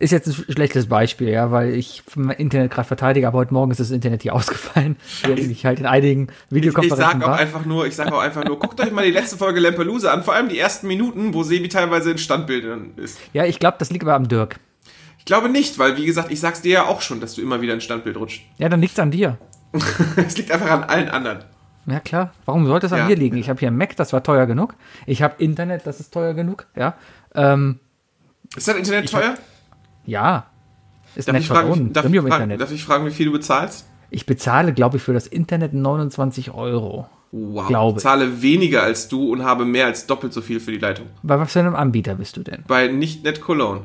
ist 0.00 0.12
jetzt 0.12 0.26
ein 0.26 0.52
schlechtes 0.52 0.88
Beispiel, 0.88 1.28
ja, 1.28 1.50
weil 1.50 1.74
ich 1.74 2.02
mein 2.16 2.36
Internet 2.36 2.72
gerade 2.72 2.88
verteidige, 2.88 3.28
aber 3.28 3.38
heute 3.38 3.52
Morgen 3.52 3.70
ist 3.70 3.80
das 3.80 3.90
Internet 3.90 4.22
hier 4.22 4.34
ausgefallen, 4.34 4.96
während 5.22 5.38
ich 5.38 5.66
halt 5.66 5.78
in 5.78 5.86
einigen 5.86 6.28
Videokonferenzen 6.48 7.06
Ich, 7.06 7.14
ich 7.16 7.20
sag 7.20 7.28
auch 7.28 7.38
einfach 7.38 7.64
nur, 7.66 7.86
ich 7.86 7.94
sage 7.94 8.12
auch 8.14 8.20
einfach 8.20 8.44
nur, 8.44 8.58
guckt 8.58 8.80
euch 8.80 8.90
mal 8.90 9.04
die 9.04 9.12
letzte 9.12 9.36
Folge 9.36 9.60
Lampelusa 9.60 10.10
an, 10.10 10.24
vor 10.24 10.34
allem 10.34 10.48
die 10.48 10.58
ersten 10.58 10.86
Minuten, 10.86 11.34
wo 11.34 11.42
Sebi 11.42 11.68
teilweise 11.68 12.10
in 12.10 12.18
Standbildern 12.18 12.92
ist. 12.96 13.18
Ja, 13.34 13.44
ich 13.44 13.58
glaube, 13.58 13.76
das 13.78 13.90
liegt 13.90 14.02
aber 14.02 14.14
am 14.14 14.26
Dirk. 14.26 14.58
Ich 15.18 15.26
glaube 15.26 15.50
nicht, 15.50 15.78
weil 15.78 15.98
wie 15.98 16.06
gesagt, 16.06 16.32
ich 16.32 16.40
sag's 16.40 16.62
dir 16.62 16.72
ja 16.72 16.86
auch 16.86 17.02
schon, 17.02 17.20
dass 17.20 17.34
du 17.34 17.42
immer 17.42 17.60
wieder 17.60 17.74
in 17.74 17.82
Standbild 17.82 18.16
rutscht. 18.16 18.42
Ja, 18.56 18.70
dann 18.70 18.80
liegt's 18.80 18.98
an 18.98 19.10
dir. 19.10 19.36
es 20.16 20.36
liegt 20.38 20.50
einfach 20.50 20.70
an 20.70 20.84
allen 20.84 21.10
anderen. 21.10 21.44
Ja, 21.86 22.00
klar. 22.00 22.32
Warum 22.46 22.66
sollte 22.66 22.86
es 22.86 22.92
an 22.92 23.00
ja. 23.00 23.04
mir 23.04 23.16
liegen? 23.16 23.36
Ich 23.36 23.50
habe 23.50 23.60
hier 23.60 23.68
ein 23.68 23.76
Mac, 23.76 23.96
das 23.96 24.14
war 24.14 24.22
teuer 24.22 24.46
genug. 24.46 24.74
Ich 25.06 25.22
habe 25.22 25.34
Internet, 25.42 25.86
das 25.86 26.00
ist 26.00 26.12
teuer 26.12 26.32
genug. 26.32 26.66
Ja. 26.74 26.94
Ähm, 27.34 27.80
ist 28.56 28.66
das 28.66 28.76
Internet 28.76 29.10
teuer? 29.10 29.34
Hab, 29.34 29.38
ja, 30.06 30.46
ist 31.14 31.28
darf, 31.28 31.36
ich 31.36 31.48
fragen, 31.48 31.92
darf, 31.92 32.06
ich 32.06 32.20
fragen, 32.20 32.58
darf 32.58 32.72
ich 32.72 32.84
fragen, 32.84 33.06
wie 33.06 33.10
viel 33.10 33.26
du 33.26 33.32
bezahlst? 33.32 33.86
Ich 34.10 34.26
bezahle, 34.26 34.72
glaube 34.72 34.96
ich, 34.96 35.02
für 35.02 35.12
das 35.12 35.26
Internet 35.26 35.72
29 35.72 36.52
Euro. 36.52 37.08
Wow. 37.32 37.68
Glaube. 37.68 37.98
Ich 37.98 38.02
zahle 38.02 38.42
weniger 38.42 38.82
als 38.82 39.08
du 39.08 39.30
und 39.32 39.44
habe 39.44 39.64
mehr 39.64 39.86
als 39.86 40.06
doppelt 40.06 40.32
so 40.32 40.40
viel 40.40 40.58
für 40.58 40.72
die 40.72 40.78
Leitung. 40.78 41.06
Bei 41.22 41.38
was 41.38 41.52
für 41.52 41.60
einem 41.60 41.76
Anbieter 41.76 42.16
bist 42.16 42.36
du 42.36 42.42
denn? 42.42 42.64
Bei 42.66 42.88
nicht 42.88 43.22
Net 43.22 43.40
Cologne. 43.40 43.82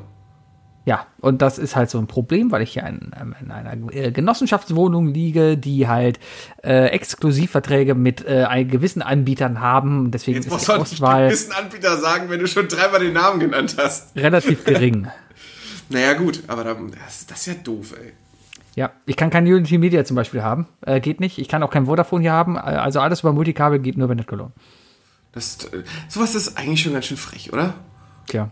Ja, 0.84 1.06
und 1.20 1.42
das 1.42 1.58
ist 1.58 1.74
halt 1.74 1.90
so 1.90 1.98
ein 1.98 2.06
Problem, 2.06 2.52
weil 2.52 2.62
ich 2.62 2.74
hier 2.74 2.86
in, 2.86 3.12
in 3.40 3.50
einer 3.50 3.92
äh, 3.92 4.12
Genossenschaftswohnung 4.12 5.08
liege, 5.08 5.58
die 5.58 5.88
halt 5.88 6.20
äh, 6.62 6.86
Exklusivverträge 6.90 7.96
mit 7.96 8.24
äh, 8.24 8.64
gewissen 8.64 9.02
Anbietern 9.02 9.60
haben. 9.60 10.12
Deswegen 10.12 10.42
Jetzt 10.42 10.52
ist 10.52 10.68
die 10.68 10.72
Auswahl 10.72 11.26
gewissen 11.26 11.52
Anbieter 11.52 11.96
sagen, 11.96 12.30
wenn 12.30 12.38
du 12.38 12.46
schon 12.46 12.68
dreimal 12.68 13.00
den 13.00 13.14
Namen 13.14 13.40
genannt 13.40 13.76
hast. 13.78 14.14
Relativ 14.16 14.64
gering. 14.64 15.08
Naja, 15.88 16.14
gut, 16.14 16.42
aber 16.48 16.64
das, 16.64 17.26
das 17.26 17.38
ist 17.38 17.46
ja 17.46 17.54
doof, 17.54 17.94
ey. 18.00 18.12
Ja, 18.74 18.92
ich 19.06 19.16
kann 19.16 19.30
kein 19.30 19.46
Unity 19.46 19.78
Media 19.78 20.04
zum 20.04 20.16
Beispiel 20.16 20.42
haben. 20.42 20.66
Äh, 20.82 21.00
geht 21.00 21.18
nicht. 21.18 21.38
Ich 21.38 21.48
kann 21.48 21.62
auch 21.62 21.70
kein 21.70 21.86
Vodafone 21.86 22.22
hier 22.22 22.32
haben. 22.32 22.56
Äh, 22.56 22.60
also 22.60 23.00
alles 23.00 23.20
über 23.20 23.32
Multikabel 23.32 23.78
geht 23.78 23.96
nur 23.96 24.06
bei 24.06 24.14
NetCologne. 24.14 24.52
Das, 25.32 25.64
äh, 25.72 25.82
sowas 26.08 26.34
ist 26.34 26.58
eigentlich 26.58 26.82
schon 26.82 26.92
ganz 26.92 27.06
schön 27.06 27.16
frech, 27.16 27.52
oder? 27.52 27.74
Tja. 28.26 28.50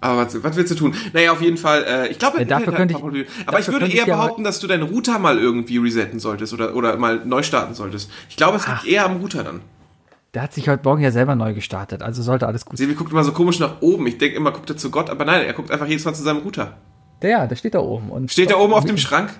Aber 0.00 0.26
was, 0.26 0.42
was 0.44 0.54
willst 0.54 0.70
du 0.70 0.76
tun? 0.76 0.94
Naja, 1.12 1.32
auf 1.32 1.40
jeden 1.40 1.56
Fall, 1.56 1.82
äh, 1.84 2.08
ich 2.08 2.18
glaube, 2.18 2.38
äh, 2.38 2.46
dafür 2.46 2.72
könnte 2.74 2.94
ich, 2.94 3.26
aber 3.46 3.58
ich 3.58 3.68
würde 3.68 3.88
eher 3.88 4.04
behaupten, 4.04 4.44
dass 4.44 4.60
du 4.60 4.66
deinen 4.66 4.82
Router 4.82 5.18
mal 5.18 5.38
irgendwie 5.38 5.78
resetten 5.78 6.20
solltest 6.20 6.52
oder, 6.52 6.76
oder 6.76 6.96
mal 6.96 7.24
neu 7.24 7.42
starten 7.42 7.74
solltest. 7.74 8.10
Ich 8.28 8.36
glaube, 8.36 8.58
es 8.58 8.68
liegt 8.68 8.84
eher 8.84 9.06
am 9.06 9.16
Router 9.16 9.42
dann. 9.42 9.62
Der 10.34 10.42
hat 10.42 10.52
sich 10.52 10.68
heute 10.68 10.82
Morgen 10.84 11.00
ja 11.00 11.12
selber 11.12 11.36
neu 11.36 11.54
gestartet, 11.54 12.02
also 12.02 12.20
sollte 12.20 12.48
alles 12.48 12.64
gut 12.64 12.76
sein. 12.76 12.88
Sie 12.88 12.94
guckt 12.94 13.12
immer 13.12 13.22
so 13.22 13.32
komisch 13.32 13.60
nach 13.60 13.80
oben. 13.82 14.06
Ich 14.08 14.18
denke 14.18 14.36
immer, 14.36 14.50
guckt 14.50 14.68
er 14.68 14.76
zu 14.76 14.90
Gott, 14.90 15.08
aber 15.08 15.24
nein, 15.24 15.46
er 15.46 15.52
guckt 15.52 15.70
einfach 15.70 15.86
jedes 15.86 16.04
Mal 16.04 16.12
zu 16.12 16.24
seinem 16.24 16.38
Router. 16.38 16.76
Der, 17.22 17.46
der 17.46 17.54
steht 17.54 17.74
da 17.74 17.78
oben. 17.78 18.10
Und 18.10 18.32
steht 18.32 18.50
da 18.50 18.56
oben 18.56 18.74
auf 18.74 18.84
dem 18.84 18.98
Schrank? 18.98 19.30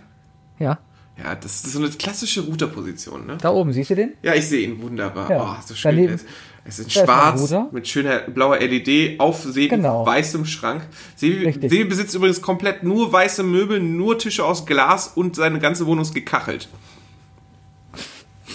Ja. 0.60 0.78
Ja, 1.22 1.34
das 1.34 1.64
ist 1.64 1.72
so 1.72 1.78
eine 1.78 1.88
klassische 1.90 2.42
Routerposition, 2.42 3.26
ne? 3.26 3.38
Da 3.40 3.50
oben, 3.50 3.72
siehst 3.72 3.90
du 3.90 3.94
den? 3.94 4.14
Ja, 4.22 4.34
ich 4.34 4.48
sehe 4.48 4.66
ihn, 4.66 4.80
wunderbar. 4.82 5.30
Ja. 5.30 5.42
Oh, 5.42 5.62
so 5.64 5.74
schön. 5.74 5.94
Daneben, 5.94 6.20
es 6.64 6.78
ist 6.78 6.92
schwarz 6.92 7.54
mit 7.72 7.86
schöner 7.86 8.20
blauer 8.20 8.58
LED 8.58 9.20
auf 9.20 9.42
Sebi 9.42 9.68
genau. 9.68 10.06
weißem 10.06 10.46
Schrank. 10.46 10.86
Sebi, 11.14 11.52
Sebi 11.52 11.84
besitzt 11.84 12.14
übrigens 12.14 12.40
komplett 12.40 12.82
nur 12.82 13.12
weiße 13.12 13.42
Möbel, 13.42 13.80
nur 13.80 14.18
Tische 14.18 14.44
aus 14.44 14.64
Glas 14.64 15.08
und 15.08 15.36
seine 15.36 15.58
ganze 15.58 15.86
Wohnung 15.86 16.02
ist 16.02 16.14
gekachelt. 16.14 16.68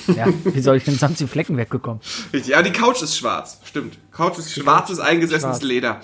Ja, 0.07 0.27
wie 0.43 0.61
soll 0.61 0.77
ich 0.77 0.83
denn 0.83 0.95
sonst 0.95 1.19
die 1.19 1.27
Flecken 1.27 1.57
wegbekommen? 1.57 2.01
Ja, 2.45 2.61
die 2.61 2.71
Couch 2.71 3.01
ist 3.01 3.17
schwarz, 3.17 3.59
stimmt. 3.65 3.97
Couch 4.11 4.37
ist 4.37 4.51
schwarzes, 4.51 4.99
eingesessenes 4.99 5.57
Schwarz. 5.57 5.61
Leder. 5.63 6.01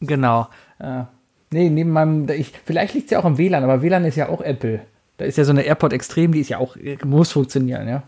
Genau. 0.00 0.48
Äh, 0.78 1.04
Nee, 1.50 1.70
neben 1.70 1.90
meinem, 1.90 2.28
ich, 2.28 2.52
vielleicht 2.64 2.94
liegt 2.94 3.06
es 3.06 3.10
ja 3.12 3.20
auch 3.20 3.24
am 3.24 3.38
WLAN, 3.38 3.62
aber 3.62 3.82
WLAN 3.82 4.04
ist 4.04 4.16
ja 4.16 4.28
auch 4.28 4.40
Apple. 4.40 4.84
Da 5.16 5.24
ist 5.24 5.38
ja 5.38 5.44
so 5.44 5.52
eine 5.52 5.62
AirPod 5.62 5.92
Extrem, 5.92 6.32
die 6.32 6.40
ist 6.40 6.48
ja 6.48 6.58
auch, 6.58 6.76
muss 7.04 7.32
funktionieren, 7.32 7.88
ja. 7.88 8.02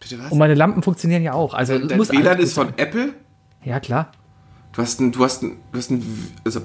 Bitte 0.00 0.18
was? 0.20 0.30
Und 0.30 0.38
meine 0.38 0.54
Lampen 0.54 0.82
funktionieren 0.82 1.22
ja 1.22 1.32
auch. 1.32 1.54
Also 1.54 1.76
dein, 1.76 1.88
dein 1.88 1.98
muss 1.98 2.10
WLAN 2.10 2.38
ist 2.38 2.54
von 2.54 2.72
Apple? 2.76 3.14
Ja, 3.64 3.80
klar. 3.80 4.12
Du 4.72 4.82
hast 4.82 5.00
ein, 5.00 5.10
du 5.10 5.24
hast 5.24 5.42
ein, 5.42 5.58
du 5.72 5.78
hast 5.78 5.90
ein, 5.90 6.32
also. 6.44 6.60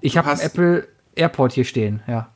Ich 0.00 0.16
habe 0.16 0.30
Apple 0.40 0.88
AirPod 1.14 1.52
hier 1.52 1.64
stehen, 1.64 2.02
ja. 2.06 2.30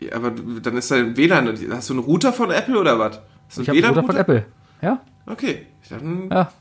Ja. 0.00 0.12
Aber 0.14 0.30
dann 0.30 0.76
ist 0.76 0.90
dein 0.90 1.16
WLAN, 1.16 1.58
hast 1.70 1.88
du 1.90 1.94
einen 1.94 2.02
Router 2.02 2.32
von 2.32 2.50
Apple 2.50 2.78
oder 2.78 2.98
was? 2.98 3.20
Ich 3.58 3.68
habe 3.68 3.78
einen 3.78 3.86
Router 3.88 4.04
von 4.04 4.16
Apple, 4.16 4.46
ja. 4.82 5.00
Okay. 5.26 5.66
Ich 5.82 5.88
dachte, 5.88 6.04
ja. 6.30 6.52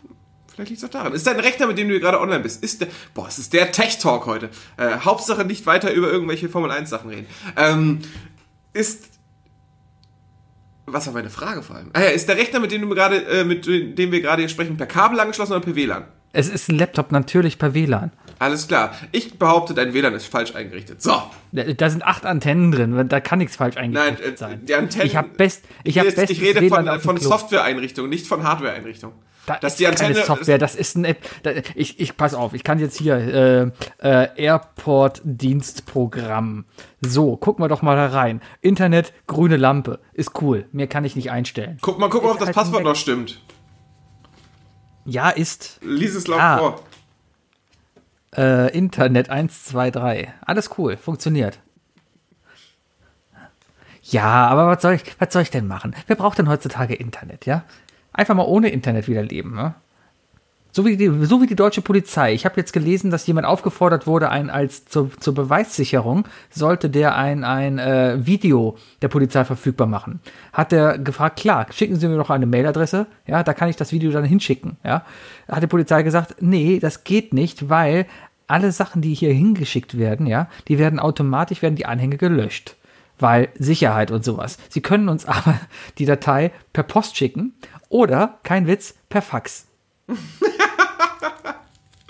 Vielleicht 0.57 0.71
liegt 0.71 0.81
es 0.81 0.89
auch 0.89 0.91
daran. 0.91 1.13
Ist 1.13 1.27
dein 1.27 1.39
Rechner, 1.39 1.67
mit 1.67 1.77
dem 1.77 1.87
du 1.87 1.99
gerade 1.99 2.19
online 2.19 2.39
bist, 2.39 2.63
ist 2.63 2.81
der, 2.81 2.87
boah, 3.13 3.27
es 3.27 3.37
ist 3.37 3.53
der 3.53 3.71
Tech-Talk 3.71 4.25
heute. 4.25 4.49
Äh, 4.77 4.97
Hauptsache 5.01 5.45
nicht 5.45 5.67
weiter 5.67 5.93
über 5.93 6.11
irgendwelche 6.11 6.49
Formel-1-Sachen 6.49 7.11
reden. 7.11 7.27
Ähm, 7.55 7.99
ist, 8.73 9.05
was 10.87 11.05
war 11.05 11.13
meine 11.13 11.29
Frage 11.29 11.61
vor 11.61 11.75
allem? 11.75 11.91
Ah 11.93 12.01
ja, 12.01 12.07
ist 12.07 12.27
der 12.27 12.37
Rechner, 12.37 12.59
mit 12.59 12.71
dem 12.71 12.81
du 12.81 12.89
gerade, 12.89 13.17
äh, 13.25 13.43
mit 13.43 13.67
dem 13.67 14.11
wir 14.11 14.19
gerade 14.19 14.41
hier 14.41 14.49
sprechen, 14.49 14.77
per 14.77 14.87
Kabel 14.87 15.19
angeschlossen 15.19 15.51
oder 15.51 15.61
per 15.61 15.75
WLAN? 15.75 16.05
Es 16.37 16.47
ist 16.49 16.69
ein 16.69 16.77
Laptop 16.77 17.11
natürlich 17.11 17.57
per 17.57 17.73
WLAN. 17.73 18.11
Alles 18.37 18.67
klar. 18.67 18.91
Ich 19.11 19.39
behaupte, 19.39 19.73
dein 19.73 19.95
WLAN 19.95 20.13
ist 20.13 20.27
falsch 20.27 20.53
eingerichtet. 20.53 21.01
So. 21.01 21.19
Da 21.51 21.89
sind 21.89 22.05
acht 22.05 22.27
Antennen 22.27 22.71
drin. 22.71 23.09
Da 23.09 23.19
kann 23.21 23.39
nichts 23.39 23.55
falsch 23.55 23.75
eingerichtet 23.75 24.23
Nein, 24.23 24.33
äh, 24.33 24.37
sein. 24.37 24.63
Die 24.63 24.75
Antennen. 24.75 25.07
Ich 25.07 25.15
habe 25.15 25.29
best. 25.29 25.65
Ich, 25.83 25.97
ich, 25.97 26.29
ich 26.29 26.39
rede 26.39 26.69
von, 26.69 26.99
von 26.99 27.17
Software-Einrichtungen, 27.17 28.11
nicht 28.11 28.27
von 28.27 28.43
Hardware-Einrichtungen. 28.43 29.15
Da 29.47 29.55
dass 29.55 29.73
ist 29.73 29.79
die 29.79 29.87
Antenne, 29.87 30.13
keine 30.13 30.27
Software, 30.27 30.59
das 30.59 30.75
ist 30.75 30.95
ein 30.95 31.05
App. 31.05 31.27
Da, 31.41 31.53
ich, 31.73 31.99
ich 31.99 32.15
pass 32.17 32.35
auf, 32.35 32.53
ich 32.53 32.63
kann 32.63 32.77
jetzt 32.77 32.97
hier 32.97 33.15
äh, 33.15 33.71
äh, 34.07 34.27
Airport-Dienstprogramm. 34.35 36.65
So, 37.01 37.35
gucken 37.35 37.65
wir 37.65 37.69
doch 37.69 37.81
mal 37.81 37.95
da 37.95 38.09
rein. 38.09 38.43
Internet, 38.61 39.11
grüne 39.25 39.57
Lampe, 39.57 40.01
ist 40.13 40.39
cool. 40.41 40.65
Mehr 40.71 40.85
kann 40.85 41.03
ich 41.03 41.15
nicht 41.15 41.31
einstellen. 41.31 41.79
Guck 41.81 41.97
mal, 41.97 42.09
guck 42.09 42.23
mal, 42.23 42.29
ob 42.31 42.37
das 42.37 42.45
halt 42.47 42.57
Passwort 42.57 42.83
noch 42.83 42.95
stimmt. 42.95 43.41
Ja, 45.07 45.29
ist. 45.29 45.79
Lies 45.81 46.13
es 46.13 46.27
laut 46.27 46.39
ah. 46.39 46.57
vor. 46.57 46.83
Äh, 48.35 48.77
Internet 48.77 49.29
123. 49.29 50.27
Alles 50.45 50.77
cool, 50.77 50.97
funktioniert. 50.97 51.59
Ja, 54.03 54.47
aber 54.47 54.67
was 54.67 54.81
soll 54.81 54.93
ich, 54.93 55.03
was 55.19 55.33
soll 55.33 55.41
ich 55.41 55.49
denn 55.49 55.67
machen? 55.67 55.95
Wer 56.05 56.15
braucht 56.15 56.37
denn 56.37 56.47
heutzutage 56.47 56.93
Internet, 56.93 57.45
ja? 57.45 57.63
einfach 58.17 58.35
mal 58.35 58.43
ohne 58.43 58.69
Internet 58.69 59.07
wieder 59.07 59.23
leben. 59.23 59.55
Ne? 59.55 59.75
So 60.77 60.85
wie, 60.85 60.95
die, 60.95 61.09
so 61.25 61.41
wie 61.41 61.47
die 61.47 61.55
deutsche 61.55 61.81
Polizei. 61.81 62.35
Ich 62.35 62.45
habe 62.45 62.57
jetzt 62.57 62.71
gelesen, 62.71 63.09
dass 63.09 63.25
jemand 63.25 63.47
aufgefordert 63.47 64.05
wurde, 64.05 64.29
ein 64.29 64.51
als 64.51 64.85
zur, 64.85 65.09
zur 65.19 65.33
Beweissicherung 65.33 66.27
sollte 66.51 66.91
der 66.91 67.15
ein, 67.15 67.43
ein 67.43 67.79
äh, 67.79 68.23
Video 68.23 68.77
der 69.01 69.07
Polizei 69.07 69.43
verfügbar 69.43 69.87
machen. 69.87 70.19
Hat 70.53 70.71
er 70.71 70.99
gefragt, 70.99 71.39
klar, 71.39 71.65
schicken 71.71 71.95
Sie 71.95 72.07
mir 72.07 72.17
doch 72.17 72.29
eine 72.29 72.45
Mailadresse, 72.45 73.07
ja, 73.25 73.41
da 73.41 73.55
kann 73.55 73.69
ich 73.69 73.75
das 73.75 73.91
Video 73.91 74.11
dann 74.11 74.23
hinschicken, 74.23 74.77
ja. 74.83 75.03
Hat 75.47 75.63
die 75.63 75.67
Polizei 75.67 76.03
gesagt, 76.03 76.35
nee, 76.41 76.77
das 76.77 77.03
geht 77.03 77.33
nicht, 77.33 77.71
weil 77.71 78.05
alle 78.45 78.71
Sachen, 78.71 79.01
die 79.01 79.15
hier 79.15 79.33
hingeschickt 79.33 79.97
werden, 79.97 80.27
ja, 80.27 80.47
die 80.67 80.77
werden 80.77 80.99
automatisch, 80.99 81.63
werden 81.63 81.75
die 81.75 81.87
Anhänge 81.87 82.17
gelöscht 82.17 82.75
weil 83.17 83.49
Sicherheit 83.57 84.11
und 84.11 84.23
sowas. 84.23 84.59
Sie 84.69 84.81
können 84.81 85.09
uns 85.09 85.25
aber 85.25 85.59
die 85.97 86.05
Datei 86.05 86.51
per 86.71 86.83
Post 86.83 87.17
schicken 87.17 87.55
oder, 87.89 88.37
kein 88.43 88.67
Witz, 88.67 88.93
per 89.09 89.23
Fax. 89.23 89.65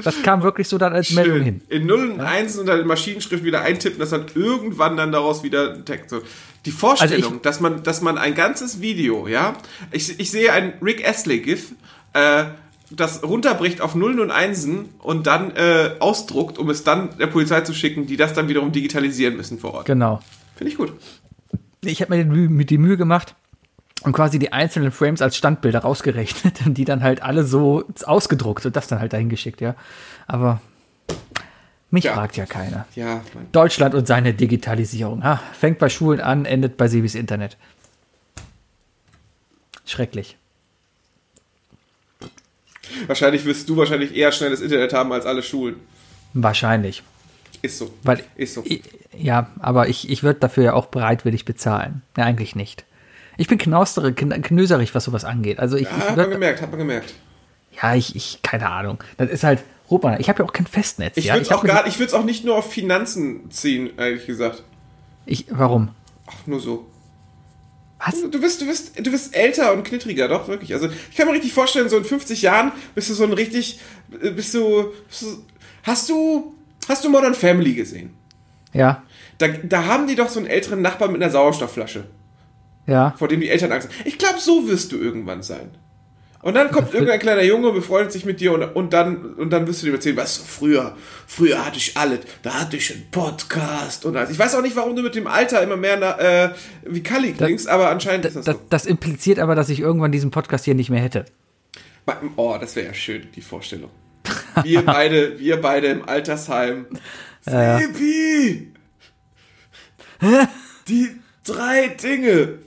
Das 0.04 0.22
kam 0.22 0.44
wirklich 0.44 0.68
so 0.68 0.78
dann 0.78 0.94
als 0.94 1.12
Meldung 1.12 1.42
hin. 1.42 1.62
In 1.70 1.88
0 1.88 2.12
und 2.12 2.22
1 2.22 2.58
und 2.58 2.68
dann 2.68 2.80
in 2.80 2.88
Maschinenschrift 2.88 3.44
wieder 3.44 3.62
eintippen, 3.62 4.00
dass 4.00 4.12
dann 4.12 4.26
irgendwann 4.36 4.96
dann 4.96 5.12
daraus 5.12 5.44
wieder 5.44 5.74
ein 5.74 5.86
Text. 5.86 6.12
So. 6.12 6.22
Die 6.66 6.72
Vorstellung, 6.72 7.24
Also 7.24 7.36
dass 7.38 7.60
man, 7.60 7.84
dass 7.84 8.02
man 8.02 8.18
ein 8.18 8.36
ganzes 8.36 8.80
Video, 8.80 9.28
ja, 9.28 9.56
ich, 9.92 10.20
ich 10.20 10.30
sehe 10.30 10.52
ein 10.52 10.74
Rick 10.84 11.08
Astley-GIF, 11.08 11.72
äh, 12.14 12.46
das 12.92 13.24
runterbricht 13.24 13.82
auf 13.82 13.96
Nullen 13.96 14.20
und 14.20 14.32
Einsen 14.32 14.90
und 15.00 15.28
dann 15.28 15.56
äh, 15.56 15.96
ausdruckt, 16.00 16.58
um 16.58 16.70
es 16.70 16.84
dann 16.84 17.18
der 17.18 17.28
Polizei 17.28 17.62
zu 17.62 17.74
schicken, 17.74 18.06
die 18.06 18.18
das 18.18 18.34
dann 18.34 18.48
wiederum 18.48 18.72
digitalisieren 18.72 19.36
müssen 19.36 19.60
vor 19.60 19.74
Ort. 19.74 19.86
Genau. 19.88 20.22
Finde 20.56 20.72
ich 20.72 20.78
gut. 20.78 20.94
Ich 21.84 22.02
habe 22.02 22.16
mir 22.16 22.66
die 22.66 22.78
Mühe 22.78 22.98
gemacht 22.98 23.36
und 24.04 24.14
quasi 24.14 24.40
die 24.40 24.54
einzelnen 24.54 24.92
Frames 24.92 25.22
als 25.22 25.36
Standbilder 25.38 25.80
rausgerechnet 25.80 26.66
und 26.66 26.76
die 26.76 26.86
dann 26.86 27.04
halt 27.04 27.22
alle 27.24 27.44
so 27.44 27.84
ausgedruckt 28.06 28.66
und 28.66 28.76
das 28.76 28.88
dann 28.88 29.00
halt 29.00 29.14
dahin 29.14 29.30
geschickt, 29.30 29.60
ja. 29.62 29.76
Aber 30.28 30.62
mich 31.90 32.04
Ja. 32.06 32.14
fragt 32.14 32.38
ja 32.38 32.46
keiner. 32.46 32.86
Ja. 32.96 33.22
Deutschland 33.52 33.96
und 33.96 34.08
seine 34.08 34.34
Digitalisierung. 34.34 35.24
Ha, 35.24 35.42
fängt 35.54 35.80
bei 35.80 35.90
Schulen 35.90 36.20
an, 36.22 36.46
endet 36.46 36.78
bei 36.78 36.88
Sibis 36.88 37.16
Internet. 37.16 37.58
Schrecklich. 39.86 40.38
Wahrscheinlich 43.08 43.46
wirst 43.46 43.68
du 43.70 43.78
wahrscheinlich 43.78 44.16
eher 44.16 44.32
schnelles 44.32 44.62
Internet 44.62 44.94
haben 44.94 45.12
als 45.12 45.26
alle 45.26 45.44
Schulen. 45.44 45.76
Wahrscheinlich. 46.34 47.04
Ist 47.62 47.78
so. 47.80 47.94
Weil, 48.04 48.24
Ist 48.36 48.54
so. 48.54 48.64
I- 48.66 48.82
ja, 49.18 49.50
aber 49.60 49.90
ich, 49.90 50.10
ich 50.10 50.24
würde 50.24 50.40
dafür 50.40 50.64
ja 50.64 50.74
auch 50.74 50.86
bereitwillig 50.88 51.44
bezahlen. 51.46 52.02
Ja, 52.16 52.24
eigentlich 52.26 52.56
nicht. 52.56 52.86
Ich 53.38 53.48
bin 53.48 53.58
knausterig, 53.58 54.18
kn- 54.18 54.42
knöserig, 54.42 54.94
was 54.96 55.04
sowas 55.04 55.24
angeht. 55.24 55.60
Also 55.60 55.78
ich, 55.78 55.84
Ja, 55.84 55.92
ich 55.98 56.04
hat 56.10 56.18
man 56.18 56.30
gemerkt, 56.32 56.62
hat 56.62 56.70
man 56.72 56.80
gemerkt. 56.80 57.14
ja, 57.82 57.96
ich, 57.96 58.16
ich, 58.16 58.40
keine 58.42 58.70
Ahnung. 58.70 59.04
Das 59.18 59.30
ist 59.30 59.44
halt, 59.44 59.64
Robert, 59.90 60.20
ich 60.20 60.28
habe 60.30 60.40
ja 60.40 60.46
auch 60.46 60.54
kein 60.54 60.68
Festnetz. 60.68 61.18
Ich 61.18 61.26
ja? 61.26 61.34
würde 61.36 61.44
es 61.46 61.52
auch 61.52 61.64
gar, 61.64 61.86
ich 61.88 62.14
auch 62.14 62.24
nicht 62.26 62.44
nur 62.46 62.56
auf 62.58 62.72
Finanzen 62.72 63.50
ziehen, 63.52 63.92
ehrlich 63.98 64.26
gesagt. 64.26 64.64
Ich, 65.26 65.46
warum? 65.50 65.90
Ach, 66.26 66.48
nur 66.48 66.60
so. 66.60 66.88
Was? 68.06 68.16
Du 68.30 68.40
bist, 68.40 68.62
du 68.62 68.66
bist, 68.68 69.00
du 69.00 69.12
bist 69.12 69.36
älter 69.36 69.74
und 69.74 69.84
knittriger, 69.84 70.28
doch, 70.28 70.48
wirklich. 70.48 70.74
Also, 70.74 70.88
ich 71.10 71.16
kann 71.18 71.28
mir 71.28 71.34
richtig 71.34 71.54
vorstellen, 71.54 71.90
so 71.90 71.98
in 71.98 72.04
50 72.04 72.42
Jahren 72.44 72.72
bist 72.96 73.10
du 73.10 73.14
so 73.14 73.24
ein 73.24 73.34
richtig, 73.34 73.80
äh, 74.22 74.30
bist 74.32 74.54
du, 74.54 74.92
bist 75.08 75.22
du 75.24 75.44
hast 75.84 76.08
du, 76.10 76.54
hast 76.88 77.04
du 77.04 77.10
Modern 77.10 77.34
Family 77.34 77.74
gesehen? 77.74 78.12
Ja, 78.74 79.04
Da, 79.40 79.48
da 79.48 79.86
haben 79.86 80.06
die 80.08 80.16
doch 80.16 80.30
so 80.30 80.40
einen 80.40 80.48
älteren 80.48 80.82
Nachbarn 80.82 81.12
mit 81.12 81.22
einer 81.24 81.32
Sauerstoffflasche, 81.32 82.06
ja. 82.88 83.14
vor 83.18 83.28
dem 83.28 83.42
die 83.42 83.50
Eltern 83.50 83.72
Angst 83.72 83.90
haben. 83.90 83.96
Ich 84.06 84.18
glaube, 84.18 84.40
so 84.40 84.68
wirst 84.68 84.92
du 84.92 84.98
irgendwann 84.98 85.44
sein. 85.44 85.70
Und 86.42 86.54
dann 86.54 86.72
kommt 86.72 86.94
irgendein 86.94 87.20
kleiner 87.20 87.44
Junge, 87.44 87.72
befreundet 87.72 88.12
sich 88.12 88.24
mit 88.24 88.40
dir 88.40 88.54
und, 88.54 88.64
und 88.64 88.94
dann 88.94 89.34
und 89.34 89.50
dann 89.50 89.68
wirst 89.68 89.82
du 89.82 89.88
dir 89.88 89.94
erzählen, 89.94 90.16
weißt 90.16 90.40
du, 90.40 90.44
früher, 90.44 90.96
früher 91.26 91.66
hatte 91.66 91.78
ich 91.78 91.98
alles, 91.98 92.20
da 92.44 92.54
hatte 92.62 92.78
ich 92.78 92.94
einen 92.94 93.10
Podcast 93.12 94.06
und 94.06 94.16
alles. 94.16 94.30
Ich 94.30 94.40
weiß 94.40 94.56
auch 94.56 94.62
nicht, 94.62 94.76
warum 94.76 94.96
du 94.96 95.02
mit 95.02 95.16
dem 95.16 95.28
Alter 95.28 95.62
immer 95.62 95.78
mehr 95.78 95.98
na, 96.00 96.18
äh, 96.20 96.54
wie 96.86 97.02
Kali 97.04 97.34
klingst, 97.34 97.68
aber 97.68 97.90
anscheinend 97.90 98.26
ist 98.26 98.36
das, 98.36 98.46
Das, 98.46 98.56
so. 98.56 98.62
das 98.70 98.86
impliziert 98.86 99.40
aber, 99.40 99.56
dass 99.56 99.68
ich 99.70 99.80
irgendwann 99.80 100.12
diesen 100.12 100.32
Podcast 100.32 100.64
hier 100.66 100.76
nicht 100.76 100.90
mehr 100.90 101.02
hätte. 101.02 101.26
Oh, 102.38 102.56
das 102.60 102.76
wäre 102.76 102.88
ja 102.88 102.94
schön, 102.94 103.28
die 103.36 103.42
Vorstellung. 103.42 103.90
Wir 104.64 104.82
beide, 104.86 105.40
wir 105.40 105.60
beide 105.60 105.88
im 105.88 106.08
Altersheim. 106.08 106.86
Sleepy! 107.44 108.72
Die 110.88 111.10
drei 111.44 111.88
Dinge. 111.90 112.60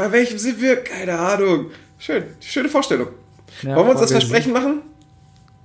Bei 0.00 0.10
welchem 0.12 0.38
sind 0.38 0.62
wir? 0.62 0.82
Keine 0.82 1.18
Ahnung. 1.18 1.66
Schön, 1.98 2.24
schöne 2.40 2.70
Vorstellung. 2.70 3.08
Ja, 3.60 3.76
Wollen 3.76 3.88
wir 3.88 3.90
uns 3.90 4.00
das 4.00 4.12
Versprechen 4.12 4.50
machen? 4.50 4.80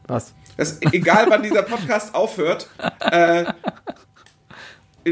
Was? 0.08 0.34
dass 0.58 0.82
egal 0.82 1.28
wann 1.30 1.42
dieser 1.42 1.62
Podcast 1.62 2.14
aufhört, 2.14 2.70
äh, 3.00 3.46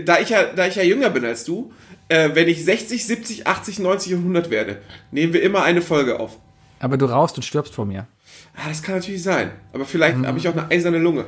da, 0.03 0.19
ich 0.19 0.27
ja, 0.27 0.43
da 0.53 0.67
ich 0.67 0.75
ja 0.75 0.83
jünger 0.83 1.09
bin 1.09 1.23
als 1.23 1.45
du, 1.45 1.71
äh, 2.09 2.31
wenn 2.33 2.49
ich 2.49 2.65
60, 2.65 3.07
70, 3.07 3.47
80, 3.47 3.79
90 3.79 4.13
und 4.15 4.19
100 4.19 4.49
werde, 4.49 4.81
nehmen 5.11 5.31
wir 5.31 5.41
immer 5.41 5.63
eine 5.63 5.81
Folge 5.81 6.19
auf. 6.19 6.37
Aber 6.81 6.97
du 6.97 7.05
rauchst 7.05 7.37
und 7.37 7.43
stirbst 7.43 7.73
vor 7.73 7.85
mir. 7.85 8.07
Ah, 8.57 8.67
das 8.67 8.83
kann 8.83 8.95
natürlich 8.95 9.23
sein. 9.23 9.51
Aber 9.71 9.85
vielleicht 9.85 10.17
habe 10.17 10.37
ich 10.37 10.49
auch 10.49 10.53
eine 10.53 10.69
eiserne 10.69 10.97
Lunge. 10.97 11.27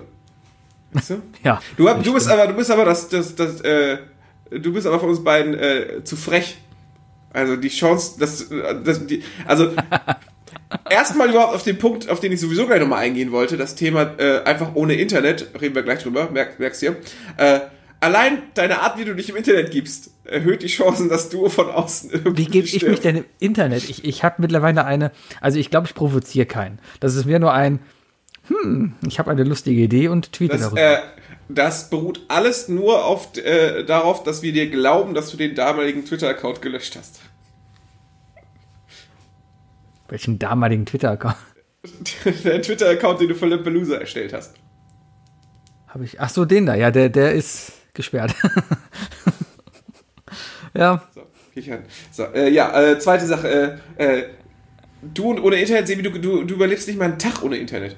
Weißt 0.91 1.11
du? 1.11 1.21
Ja. 1.45 1.61
Du, 1.77 1.85
du 1.85 2.13
bist 2.13 2.27
aber, 2.27 2.47
du 2.47 2.55
bist 2.55 2.69
aber 2.71 2.83
das, 2.83 3.07
das, 3.07 3.35
das, 3.35 3.61
äh, 3.61 3.99
du 4.51 4.73
bist 4.73 4.85
aber 4.85 4.99
von 4.99 5.07
uns 5.07 5.23
beiden 5.23 5.53
äh, 5.53 6.03
zu 6.03 6.17
frech. 6.17 6.57
Also 7.35 7.57
die 7.57 7.69
Chance, 7.69 8.17
dass, 8.19 8.47
dass 8.83 9.05
die, 9.05 9.21
also 9.45 9.71
erstmal 10.89 11.29
überhaupt 11.29 11.53
auf 11.55 11.63
den 11.63 11.77
Punkt, 11.77 12.09
auf 12.09 12.19
den 12.19 12.31
ich 12.31 12.39
sowieso 12.39 12.65
gleich 12.65 12.79
nochmal 12.79 13.03
eingehen 13.03 13.31
wollte, 13.31 13.57
das 13.57 13.75
Thema 13.75 14.15
äh, 14.17 14.43
einfach 14.43 14.75
ohne 14.75 14.93
Internet, 14.95 15.49
reden 15.59 15.75
wir 15.75 15.83
gleich 15.83 16.01
drüber, 16.01 16.29
merk, 16.31 16.59
merkst 16.59 16.81
du. 16.81 16.95
Äh, 17.37 17.59
allein 17.99 18.43
deine 18.53 18.81
Art, 18.81 18.97
wie 18.97 19.05
du 19.05 19.15
dich 19.15 19.29
im 19.29 19.35
Internet 19.35 19.71
gibst, 19.71 20.11
erhöht 20.23 20.63
die 20.63 20.67
Chancen, 20.67 21.09
dass 21.09 21.29
du 21.29 21.49
von 21.49 21.69
außen 21.69 22.09
irgendwie 22.11 22.37
Wie 22.37 22.49
gebe 22.49 22.67
ich 22.67 22.87
mich 22.87 23.01
denn 23.01 23.17
im 23.17 23.25
Internet? 23.39 23.89
Ich, 23.89 24.05
ich 24.05 24.23
habe 24.23 24.35
mittlerweile 24.41 24.85
eine, 24.85 25.11
also 25.41 25.59
ich 25.59 25.69
glaube, 25.69 25.87
ich 25.87 25.93
provoziere 25.93 26.45
keinen. 26.45 26.79
Das 26.99 27.15
ist 27.15 27.25
mir 27.25 27.39
nur 27.39 27.53
ein, 27.53 27.79
hm, 28.47 28.93
ich 29.07 29.19
habe 29.19 29.31
eine 29.31 29.43
lustige 29.43 29.81
Idee 29.81 30.07
und 30.07 30.31
tweete 30.31 30.53
Das, 30.53 30.61
darüber. 30.61 30.81
äh, 30.81 30.99
das 31.47 31.89
beruht 31.89 32.21
alles 32.27 32.69
nur 32.69 33.05
auf, 33.05 33.37
äh, 33.37 33.83
darauf, 33.83 34.23
dass 34.23 34.41
wir 34.41 34.51
dir 34.51 34.69
glauben, 34.69 35.13
dass 35.13 35.29
du 35.29 35.37
den 35.37 35.53
damaligen 35.55 36.05
Twitter-Account 36.05 36.61
gelöscht 36.61 36.95
hast. 36.97 37.19
Welchen 40.07 40.39
damaligen 40.39 40.85
Twitter-Account 40.85 41.35
Der 42.43 42.61
Twitter-Account, 42.61 43.21
den 43.21 43.29
du 43.29 43.35
für 43.35 43.45
Lampelusa 43.47 43.95
erstellt 43.97 44.33
hast. 44.33 44.55
habe 45.87 46.05
ich? 46.05 46.19
Ach 46.19 46.29
so, 46.29 46.45
den 46.45 46.65
da, 46.65 46.75
ja, 46.75 46.91
der, 46.91 47.09
der 47.09 47.33
ist 47.33 47.73
gesperrt. 47.93 48.33
ja, 50.73 51.01
So, 51.13 51.21
kichern. 51.53 51.83
So, 52.11 52.23
äh, 52.33 52.49
ja, 52.49 52.81
äh, 52.81 52.99
zweite 52.99 53.25
Sache. 53.25 53.79
Äh, 53.97 54.05
äh, 54.19 54.25
du 55.01 55.29
und 55.29 55.39
ohne 55.41 55.55
Internet, 55.57 55.87
Sebi, 55.87 56.03
du, 56.03 56.11
du, 56.11 56.43
du 56.43 56.53
überlebst 56.55 56.87
nicht 56.87 56.97
mal 56.97 57.05
einen 57.05 57.19
Tag 57.19 57.43
ohne 57.43 57.57
Internet. 57.57 57.95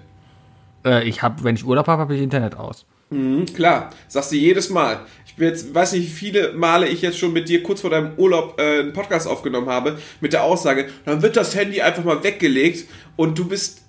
äh, 0.86 1.04
ich 1.08 1.22
habe, 1.24 1.44
wenn 1.44 1.56
ich 1.56 1.66
Urlaub 1.66 1.88
habe, 1.88 2.02
habe 2.02 2.16
ich 2.16 2.22
Internet 2.22 2.56
aus. 2.56 2.86
Mhm, 3.10 3.46
klar, 3.46 3.92
sagst 4.08 4.32
du 4.32 4.36
jedes 4.36 4.70
Mal. 4.70 5.00
Ich 5.26 5.36
bin 5.36 5.48
jetzt, 5.48 5.74
weiß 5.74 5.94
nicht, 5.94 6.06
wie 6.06 6.14
viele 6.14 6.54
Male 6.54 6.88
ich 6.88 7.02
jetzt 7.02 7.18
schon 7.18 7.32
mit 7.32 7.48
dir 7.48 7.64
kurz 7.64 7.82
vor 7.82 7.90
deinem 7.90 8.14
Urlaub 8.18 8.60
äh, 8.60 8.80
einen 8.80 8.94
Podcast 8.94 9.28
aufgenommen 9.28 9.70
habe, 9.70 9.98
mit 10.20 10.34
der 10.34 10.44
Aussage, 10.44 10.90
dann 11.06 11.22
wird 11.22 11.38
das 11.38 11.56
Handy 11.56 11.82
einfach 11.82 12.04
mal 12.04 12.24
weggelegt 12.24 12.90
und 13.16 13.38
du 13.38 13.48
bist, 13.48 13.84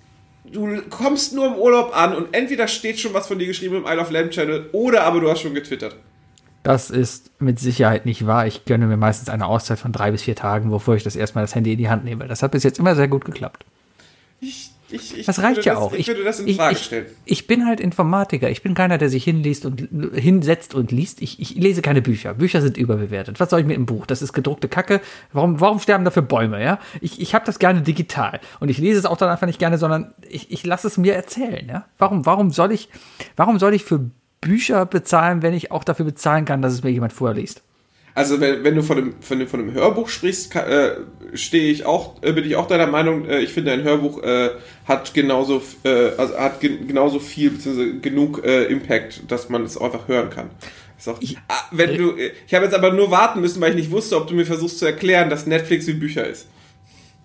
du 0.45 0.81
kommst 0.89 1.33
nur 1.33 1.47
im 1.47 1.55
Urlaub 1.55 1.95
an 1.95 2.15
und 2.15 2.33
entweder 2.33 2.67
steht 2.67 2.99
schon 2.99 3.13
was 3.13 3.27
von 3.27 3.39
dir 3.39 3.47
geschrieben 3.47 3.77
im 3.77 3.85
Isle 3.85 3.99
of 3.99 4.11
Lamb 4.11 4.31
Channel 4.31 4.69
oder 4.71 5.03
aber 5.03 5.19
du 5.19 5.29
hast 5.29 5.41
schon 5.41 5.53
getwittert. 5.53 5.95
Das 6.63 6.89
ist 6.89 7.31
mit 7.39 7.57
Sicherheit 7.57 8.05
nicht 8.05 8.27
wahr. 8.27 8.45
Ich 8.45 8.65
gönne 8.65 8.85
mir 8.85 8.97
meistens 8.97 9.29
eine 9.29 9.45
Auszeit 9.45 9.79
von 9.79 9.91
drei 9.93 10.11
bis 10.11 10.23
vier 10.23 10.35
Tagen, 10.35 10.69
bevor 10.69 10.95
ich 10.95 11.03
das 11.03 11.15
erstmal 11.15 11.43
das 11.43 11.55
Handy 11.55 11.71
in 11.71 11.77
die 11.77 11.89
Hand 11.89 12.03
nehme. 12.03 12.27
Das 12.27 12.43
hat 12.43 12.51
bis 12.51 12.63
jetzt 12.63 12.79
immer 12.79 12.95
sehr 12.95 13.07
gut 13.07 13.23
geklappt. 13.25 13.65
Ich, 14.41 14.71
ich, 14.91 15.17
ich 15.17 15.25
Das 15.25 15.41
reicht 15.41 15.65
ja 15.65 15.73
das, 15.73 15.83
auch. 15.83 15.93
Ich, 15.93 16.07
würde 16.07 16.23
das 16.23 16.39
in 16.39 16.47
ich, 16.47 16.57
Frage 16.57 16.73
ich, 16.73 16.83
stellen. 16.83 17.05
Ich 17.25 17.47
bin 17.47 17.65
halt 17.65 17.79
Informatiker. 17.79 18.49
Ich 18.49 18.63
bin 18.63 18.73
keiner, 18.73 18.97
der 18.97 19.09
sich 19.09 19.23
hinliest 19.23 19.65
und 19.65 19.89
hinsetzt 20.13 20.75
und 20.75 20.91
liest. 20.91 21.21
Ich, 21.21 21.39
ich 21.39 21.55
lese 21.55 21.81
keine 21.81 22.01
Bücher. 22.01 22.33
Bücher 22.33 22.61
sind 22.61 22.77
überbewertet. 22.77 23.39
Was 23.39 23.49
soll 23.49 23.61
ich 23.61 23.65
mit 23.65 23.75
einem 23.75 23.85
Buch? 23.85 24.05
Das 24.05 24.21
ist 24.21 24.33
gedruckte 24.33 24.67
Kacke. 24.67 25.01
Warum, 25.33 25.59
warum 25.59 25.79
sterben 25.79 26.05
dafür 26.05 26.23
Bäume? 26.23 26.63
Ja, 26.63 26.79
ich, 27.01 27.21
ich 27.21 27.35
habe 27.35 27.45
das 27.45 27.59
gerne 27.59 27.81
digital 27.81 28.39
und 28.59 28.69
ich 28.69 28.77
lese 28.77 28.99
es 28.99 29.05
auch 29.05 29.17
dann 29.17 29.29
einfach 29.29 29.47
nicht 29.47 29.59
gerne, 29.59 29.77
sondern 29.77 30.13
ich, 30.27 30.51
ich 30.51 30.65
lasse 30.65 30.87
es 30.87 30.97
mir 30.97 31.15
erzählen. 31.15 31.67
Ja, 31.67 31.85
warum, 31.97 32.25
warum 32.25 32.51
soll 32.51 32.71
ich, 32.71 32.89
warum 33.35 33.59
soll 33.59 33.73
ich 33.73 33.83
für 33.83 34.09
Bücher 34.41 34.85
bezahlen, 34.85 35.41
wenn 35.41 35.53
ich 35.53 35.71
auch 35.71 35.83
dafür 35.83 36.05
bezahlen 36.05 36.45
kann, 36.45 36.61
dass 36.61 36.73
es 36.73 36.83
mir 36.83 36.91
jemand 36.91 37.13
vorliest? 37.13 37.61
Also 38.19 38.41
wenn, 38.41 38.63
wenn 38.65 38.75
du 38.75 38.83
von 38.83 38.97
einem, 38.97 39.13
von, 39.21 39.47
von 39.47 39.59
einem 39.61 39.73
Hörbuch 39.73 40.09
sprichst, 40.09 40.51
ka- 40.51 40.65
äh, 40.67 40.97
stehe 41.35 41.71
ich 41.71 41.85
auch, 41.85 42.21
äh, 42.21 42.33
bin 42.33 42.43
ich 42.43 42.55
auch 42.57 42.67
deiner 42.67 42.87
Meinung, 42.87 43.25
äh, 43.25 43.39
ich 43.39 43.53
finde 43.53 43.71
ein 43.71 43.83
Hörbuch 43.83 44.21
äh, 44.23 44.49
hat 44.85 45.13
genauso 45.13 45.61
äh, 45.85 46.09
also 46.17 46.37
hat 46.37 46.59
gen 46.59 46.85
genauso 46.87 47.19
viel 47.19 47.51
bzw. 47.51 47.99
genug 48.01 48.43
äh, 48.43 48.65
Impact, 48.65 49.31
dass 49.31 49.47
man 49.47 49.63
es 49.63 49.77
einfach 49.79 50.07
hören 50.09 50.29
kann. 50.29 50.49
Auch, 51.05 51.17
ah, 51.47 51.53
wenn 51.71 51.97
du, 51.97 52.13
ich 52.17 52.53
habe 52.53 52.65
jetzt 52.65 52.73
aber 52.75 52.91
nur 52.91 53.09
warten 53.09 53.39
müssen, 53.39 53.61
weil 53.61 53.69
ich 53.69 53.77
nicht 53.77 53.91
wusste, 53.91 54.17
ob 54.17 54.27
du 54.27 54.33
mir 54.33 54.45
versuchst 54.45 54.79
zu 54.79 54.85
erklären, 54.85 55.29
dass 55.29 55.45
Netflix 55.45 55.87
wie 55.87 55.93
Bücher 55.93 56.27
ist. 56.27 56.45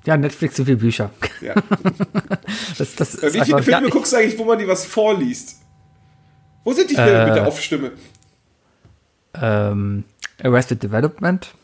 Ja, 0.07 0.17
Netflix 0.17 0.55
so 0.57 0.65
viele 0.65 0.77
Bücher. 0.77 1.11
Ja. 1.41 1.55
Das, 2.79 2.95
das 2.95 3.21
wie 3.35 3.41
viele 3.41 3.63
Filme 3.65 3.89
guckst 3.89 4.13
du 4.13 4.17
eigentlich, 4.17 4.39
wo 4.39 4.45
man 4.45 4.59
dir 4.59 4.69
was 4.69 4.85
vorliest? 4.87 5.57
Wo 6.63 6.73
sind 6.73 6.89
die 6.91 6.95
Filme 6.95 7.23
Äh. 7.23 7.27
mit 7.27 7.35
der 7.37 7.47
Aufstimme? 7.49 7.91
ähm, 9.41 10.05
Arrested 10.43 10.83
Development. 10.83 11.55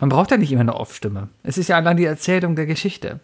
Man 0.00 0.08
braucht 0.08 0.30
ja 0.30 0.36
nicht 0.36 0.52
immer 0.52 0.62
eine 0.62 0.74
Off-Stimme. 0.74 1.28
Es 1.42 1.58
ist 1.58 1.68
ja 1.68 1.76
allein 1.76 1.96
die 1.96 2.04
Erzählung 2.04 2.56
der 2.56 2.66
Geschichte. 2.66 3.20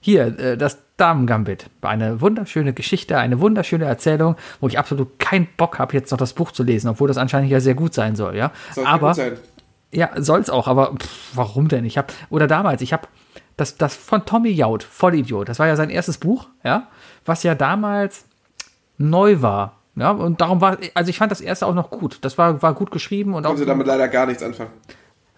Hier, 0.00 0.38
äh, 0.38 0.56
das 0.56 0.78
Damen-Gambit 0.96 1.68
war 1.80 1.90
eine 1.90 2.20
wunderschöne 2.20 2.72
Geschichte, 2.72 3.18
eine 3.18 3.40
wunderschöne 3.40 3.84
Erzählung, 3.84 4.36
wo 4.60 4.68
ich 4.68 4.78
absolut 4.78 5.18
keinen 5.18 5.48
Bock 5.56 5.78
habe, 5.78 5.94
jetzt 5.94 6.10
noch 6.10 6.18
das 6.18 6.32
Buch 6.32 6.52
zu 6.52 6.62
lesen, 6.62 6.88
obwohl 6.88 7.08
das 7.08 7.18
anscheinend 7.18 7.50
ja 7.50 7.60
sehr 7.60 7.74
gut 7.74 7.92
sein 7.92 8.16
soll, 8.16 8.36
ja. 8.36 8.52
Soll 8.72 8.86
aber 8.86 9.08
gut 9.08 9.16
sein. 9.16 9.38
ja, 9.92 10.10
soll's 10.16 10.48
auch, 10.48 10.68
aber 10.68 10.94
pff, 10.94 11.32
warum 11.34 11.68
denn? 11.68 11.84
Ich 11.84 11.98
habe 11.98 12.12
oder 12.30 12.46
damals, 12.46 12.82
ich 12.82 12.92
habe 12.92 13.08
das, 13.56 13.76
das 13.76 13.96
von 13.96 14.24
Tommy 14.24 14.50
Jaud, 14.50 14.82
Vollidiot. 14.82 15.48
Das 15.48 15.58
war 15.58 15.66
ja 15.66 15.76
sein 15.76 15.90
erstes 15.90 16.18
Buch, 16.18 16.48
ja, 16.62 16.88
was 17.24 17.42
ja 17.42 17.54
damals 17.54 18.24
neu 18.98 19.42
war. 19.42 19.80
Ja, 19.96 20.10
und 20.10 20.40
darum 20.42 20.60
war, 20.60 20.76
also 20.94 21.10
ich 21.10 21.18
fand 21.18 21.32
das 21.32 21.40
erste 21.40 21.66
auch 21.66 21.74
noch 21.74 21.90
gut. 21.90 22.18
Das 22.20 22.36
war, 22.36 22.62
war 22.62 22.74
gut 22.74 22.90
geschrieben 22.90 23.34
und 23.34 23.46
auch. 23.46 23.50
Konnte 23.50 23.66
damit 23.66 23.86
leider 23.86 24.08
gar 24.08 24.26
nichts 24.26 24.42
anfangen. 24.42 24.70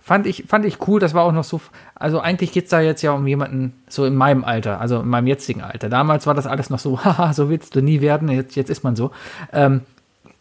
Fand 0.00 0.26
ich, 0.26 0.44
fand 0.48 0.64
ich 0.64 0.88
cool, 0.88 1.00
das 1.00 1.14
war 1.14 1.22
auch 1.22 1.32
noch 1.32 1.44
so. 1.44 1.60
Also 1.94 2.18
eigentlich 2.18 2.50
geht 2.52 2.64
es 2.64 2.70
da 2.70 2.80
jetzt 2.80 3.02
ja 3.02 3.12
um 3.12 3.26
jemanden 3.26 3.74
so 3.88 4.04
in 4.04 4.16
meinem 4.16 4.42
Alter, 4.42 4.80
also 4.80 5.00
in 5.00 5.08
meinem 5.08 5.26
jetzigen 5.26 5.62
Alter. 5.62 5.88
Damals 5.88 6.26
war 6.26 6.34
das 6.34 6.46
alles 6.46 6.70
noch 6.70 6.78
so, 6.78 7.04
haha, 7.04 7.32
so 7.32 7.50
willst 7.50 7.76
du 7.76 7.82
nie 7.82 8.00
werden, 8.00 8.28
jetzt, 8.30 8.56
jetzt 8.56 8.70
ist 8.70 8.82
man 8.82 8.96
so. 8.96 9.12
Ähm, 9.52 9.82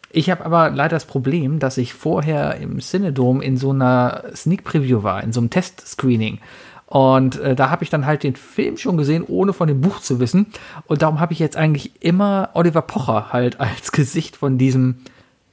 ich 0.09 0.29
habe 0.29 0.45
aber 0.45 0.69
leider 0.69 0.95
das 0.95 1.05
Problem, 1.05 1.59
dass 1.59 1.77
ich 1.77 1.93
vorher 1.93 2.55
im 2.55 2.79
Cinedom 2.79 3.41
in 3.41 3.57
so 3.57 3.71
einer 3.71 4.23
Sneak 4.33 4.63
Preview 4.63 5.03
war, 5.03 5.21
in 5.21 5.33
so 5.33 5.41
einem 5.41 5.49
Test-Screening. 5.49 6.39
Und 6.87 7.39
äh, 7.41 7.53
da 7.53 7.69
habe 7.69 7.83
ich 7.83 7.89
dann 7.89 8.05
halt 8.05 8.23
den 8.23 8.37
Film 8.37 8.77
schon 8.77 8.97
gesehen, 8.97 9.23
ohne 9.27 9.51
von 9.51 9.67
dem 9.67 9.81
Buch 9.81 9.99
zu 9.99 10.21
wissen. 10.21 10.47
Und 10.87 11.01
darum 11.01 11.19
habe 11.19 11.33
ich 11.33 11.39
jetzt 11.39 11.57
eigentlich 11.57 12.01
immer 12.01 12.49
Oliver 12.53 12.81
Pocher 12.81 13.33
halt 13.33 13.59
als 13.59 13.91
Gesicht 13.91 14.37
von 14.37 14.57
diesem 14.57 14.95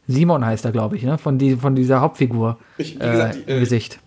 Simon 0.06 0.44
heißt 0.44 0.64
er, 0.64 0.72
glaube 0.72 0.96
ich, 0.96 1.02
ne? 1.02 1.18
Von, 1.18 1.38
die, 1.38 1.56
von 1.56 1.74
dieser 1.74 2.00
Hauptfigur 2.00 2.58
Ich, 2.78 2.98
wie 3.00 3.04
äh, 3.04 3.10
gesagt, 3.10 3.38
im 3.46 3.56
äh, 3.56 3.60
Gesicht. 3.60 3.98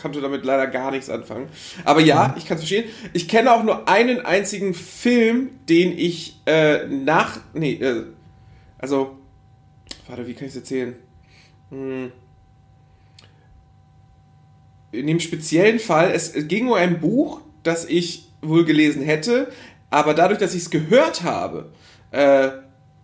konnte 0.00 0.20
damit 0.20 0.44
leider 0.44 0.66
gar 0.66 0.90
nichts 0.90 1.08
anfangen. 1.08 1.46
Aber 1.84 2.00
ja, 2.00 2.34
ich 2.36 2.46
kann 2.46 2.56
es 2.56 2.62
verstehen. 2.62 2.90
Ich 3.12 3.28
kenne 3.28 3.52
auch 3.52 3.62
nur 3.62 3.88
einen 3.88 4.24
einzigen 4.26 4.74
Film, 4.74 5.50
den 5.68 5.96
ich 5.96 6.40
äh, 6.46 6.86
nach. 6.86 7.38
Nee, 7.52 7.74
äh, 7.74 8.04
also. 8.78 9.16
Warte, 10.08 10.26
wie 10.26 10.34
kann 10.34 10.46
ich 10.46 10.50
es 10.50 10.56
erzählen? 10.56 10.94
Hm. 11.70 12.12
In 14.94 15.06
dem 15.06 15.20
speziellen 15.20 15.78
Fall, 15.78 16.12
es 16.12 16.32
ging 16.48 16.68
um 16.68 16.74
ein 16.74 17.00
Buch, 17.00 17.40
das 17.62 17.84
ich 17.84 18.28
wohl 18.42 18.64
gelesen 18.64 19.02
hätte, 19.02 19.48
aber 19.90 20.14
dadurch, 20.14 20.38
dass 20.38 20.54
ich 20.54 20.62
es 20.62 20.70
gehört 20.70 21.22
habe 21.22 21.72
äh, 22.10 22.48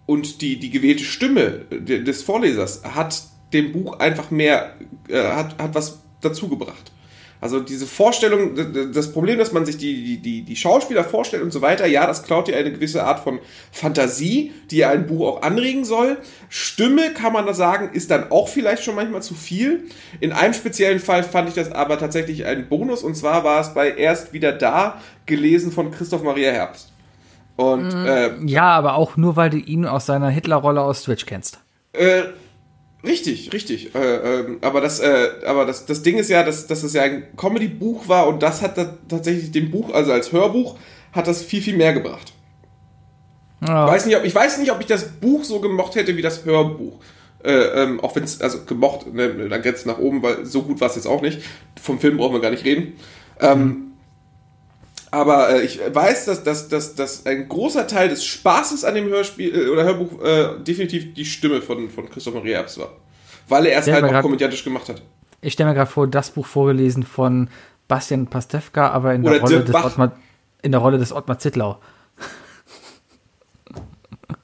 und 0.06 0.40
die, 0.42 0.58
die 0.58 0.70
gewählte 0.70 1.04
Stimme 1.04 1.64
de- 1.70 2.02
des 2.02 2.22
Vorlesers 2.22 2.82
hat 2.84 3.22
dem 3.52 3.72
Buch 3.72 3.98
einfach 3.98 4.30
mehr, 4.30 4.74
äh, 5.08 5.22
hat, 5.22 5.58
hat 5.58 5.74
was 5.74 6.00
dazugebracht. 6.20 6.92
Also 7.40 7.60
diese 7.60 7.86
Vorstellung, 7.86 8.54
das 8.92 9.12
Problem, 9.12 9.38
dass 9.38 9.52
man 9.52 9.64
sich 9.64 9.78
die, 9.78 10.18
die, 10.18 10.42
die, 10.42 10.56
Schauspieler 10.56 11.04
vorstellt 11.04 11.42
und 11.42 11.52
so 11.52 11.62
weiter, 11.62 11.86
ja, 11.86 12.06
das 12.06 12.22
klaut 12.22 12.48
dir 12.48 12.56
eine 12.56 12.70
gewisse 12.70 13.02
Art 13.04 13.20
von 13.20 13.38
Fantasie, 13.72 14.52
die 14.70 14.78
ja 14.78 14.90
ein 14.90 15.06
Buch 15.06 15.26
auch 15.26 15.42
anregen 15.42 15.86
soll. 15.86 16.18
Stimme, 16.50 17.14
kann 17.14 17.32
man 17.32 17.46
da 17.46 17.54
sagen, 17.54 17.90
ist 17.94 18.10
dann 18.10 18.30
auch 18.30 18.48
vielleicht 18.48 18.84
schon 18.84 18.94
manchmal 18.94 19.22
zu 19.22 19.34
viel. 19.34 19.84
In 20.20 20.32
einem 20.32 20.52
speziellen 20.52 21.00
Fall 21.00 21.22
fand 21.22 21.48
ich 21.48 21.54
das 21.54 21.72
aber 21.72 21.98
tatsächlich 21.98 22.44
ein 22.44 22.68
Bonus 22.68 23.02
und 23.02 23.16
zwar 23.16 23.42
war 23.42 23.60
es 23.60 23.72
bei 23.72 23.90
Erst 23.90 24.34
wieder 24.34 24.52
da, 24.52 25.00
gelesen 25.24 25.72
von 25.72 25.90
Christoph 25.90 26.22
Maria 26.22 26.50
Herbst. 26.50 26.92
Und 27.56 27.90
äh, 27.92 28.36
Ja, 28.44 28.70
aber 28.70 28.94
auch 28.94 29.16
nur, 29.16 29.36
weil 29.36 29.50
du 29.50 29.56
ihn 29.56 29.86
aus 29.86 30.06
seiner 30.06 30.28
Hitlerrolle 30.28 30.82
aus 30.82 31.04
Twitch 31.04 31.24
kennst. 31.24 31.58
Äh, 31.92 32.22
richtig, 33.04 33.52
richtig. 33.52 33.94
Äh, 33.94 33.98
ähm, 33.98 34.58
aber 34.60 34.80
das, 34.80 35.00
äh, 35.00 35.28
aber 35.46 35.66
das, 35.66 35.86
das 35.86 36.02
Ding 36.02 36.18
ist 36.18 36.30
ja, 36.30 36.42
dass, 36.42 36.66
dass 36.66 36.82
es 36.82 36.92
ja 36.92 37.02
ein 37.02 37.36
Comedy-Buch 37.36 38.08
war 38.08 38.26
und 38.28 38.42
das 38.42 38.62
hat 38.62 38.78
da 38.78 38.96
tatsächlich 39.08 39.50
dem 39.52 39.70
Buch, 39.70 39.92
also 39.92 40.12
als 40.12 40.32
Hörbuch, 40.32 40.76
hat 41.12 41.26
das 41.26 41.42
viel, 41.42 41.62
viel 41.62 41.76
mehr 41.76 41.92
gebracht. 41.92 42.32
Ja. 43.66 43.86
Ich 43.86 43.92
weiß 43.92 44.06
nicht, 44.06 44.16
ob, 44.16 44.24
ich 44.24 44.34
weiß 44.34 44.58
nicht, 44.58 44.72
ob 44.72 44.80
ich 44.80 44.86
das 44.86 45.04
Buch 45.04 45.44
so 45.44 45.60
gemocht 45.60 45.94
hätte 45.94 46.16
wie 46.16 46.22
das 46.22 46.44
Hörbuch. 46.44 47.00
Äh, 47.42 47.52
ähm, 47.52 48.00
auch 48.00 48.14
wenn 48.16 48.24
es, 48.24 48.40
also 48.40 48.64
gemocht, 48.64 49.12
ne, 49.12 49.48
dann 49.48 49.62
grenzt 49.62 49.86
nach 49.86 49.98
oben, 49.98 50.22
weil 50.22 50.44
so 50.44 50.62
gut 50.62 50.80
war 50.80 50.88
es 50.88 50.96
jetzt 50.96 51.06
auch 51.06 51.22
nicht. 51.22 51.40
Vom 51.80 51.98
Film 51.98 52.18
brauchen 52.18 52.34
wir 52.34 52.40
gar 52.40 52.50
nicht 52.50 52.64
reden. 52.64 52.94
Ähm, 53.40 53.89
aber 55.10 55.50
äh, 55.50 55.62
ich 55.62 55.80
weiß, 55.92 56.26
dass, 56.26 56.44
dass, 56.44 56.68
dass, 56.68 56.94
dass 56.94 57.26
ein 57.26 57.48
großer 57.48 57.86
Teil 57.86 58.08
des 58.08 58.24
Spaßes 58.24 58.84
an 58.84 58.94
dem 58.94 59.08
Hörspiel 59.08 59.54
äh, 59.54 59.68
oder 59.68 59.84
Hörbuch 59.84 60.22
äh, 60.22 60.58
definitiv 60.62 61.14
die 61.14 61.24
Stimme 61.24 61.62
von, 61.62 61.90
von 61.90 62.08
Christoph 62.08 62.34
Maria 62.34 62.58
Herbst 62.58 62.78
war. 62.78 62.92
Weil 63.48 63.66
er 63.66 63.80
es 63.80 63.88
halt 63.90 64.04
auch 64.04 64.08
grad- 64.10 64.22
komödiantisch 64.22 64.62
gemacht 64.64 64.88
hat. 64.88 65.02
Ich 65.40 65.54
stelle 65.54 65.70
mir 65.70 65.74
gerade 65.74 65.90
vor, 65.90 66.06
das 66.06 66.30
Buch 66.30 66.46
vorgelesen 66.46 67.02
von 67.02 67.48
Bastian 67.88 68.26
Pastewka, 68.28 68.90
aber 68.90 69.14
in 69.14 69.22
der, 69.22 69.40
Rolle 69.40 69.64
des. 69.64 69.74
Ottmar, 69.74 70.12
in 70.62 70.70
der 70.72 70.80
Rolle 70.80 70.98
des 70.98 71.12
Ottmar 71.12 71.38
Zittlau. 71.38 71.78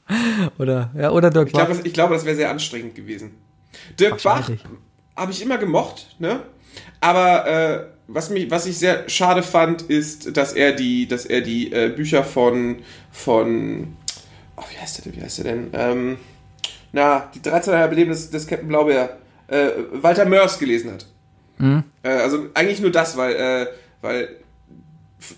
oder, 0.58 0.90
ja, 0.96 1.10
oder 1.10 1.30
Dirk 1.30 1.48
Ich 1.48 1.52
Bach. 1.52 1.68
das, 1.68 1.80
ich 1.84 1.92
glaube, 1.92 2.14
das 2.14 2.24
wäre 2.24 2.36
sehr 2.36 2.50
anstrengend 2.50 2.94
gewesen. 2.94 3.36
Dirk 3.98 4.22
Bach 4.22 4.50
habe 5.14 5.32
ich 5.32 5.42
immer 5.42 5.58
gemocht, 5.58 6.16
ne? 6.18 6.40
Aber 7.00 7.46
äh, 7.46 7.86
was, 8.08 8.30
mich, 8.30 8.50
was 8.50 8.66
ich 8.66 8.78
sehr 8.78 9.08
schade 9.08 9.42
fand, 9.42 9.82
ist, 9.82 10.36
dass 10.36 10.52
er 10.52 10.72
die, 10.72 11.08
dass 11.08 11.26
er 11.26 11.40
die 11.40 11.72
äh, 11.72 11.88
Bücher 11.88 12.24
von, 12.24 12.76
von 13.10 13.96
oh, 14.56 14.62
wie 14.72 14.78
heißt 14.78 14.98
der 14.98 15.04
denn? 15.04 15.20
Wie 15.20 15.24
heißt 15.24 15.38
der 15.38 15.44
denn? 15.44 15.70
Ähm, 15.72 16.18
na, 16.92 17.30
die 17.34 17.40
13,5 17.40 17.90
Leben 17.90 18.10
des, 18.10 18.30
des 18.30 18.46
Captain 18.46 18.68
Blaubeer, 18.68 19.18
äh, 19.48 19.68
Walter 19.92 20.24
Mörs 20.24 20.58
gelesen 20.58 20.92
hat. 20.92 21.06
Äh, 22.02 22.08
also 22.08 22.46
eigentlich 22.54 22.80
nur 22.80 22.90
das, 22.90 23.16
weil, 23.16 23.34
äh, 23.34 23.66
weil 24.02 24.28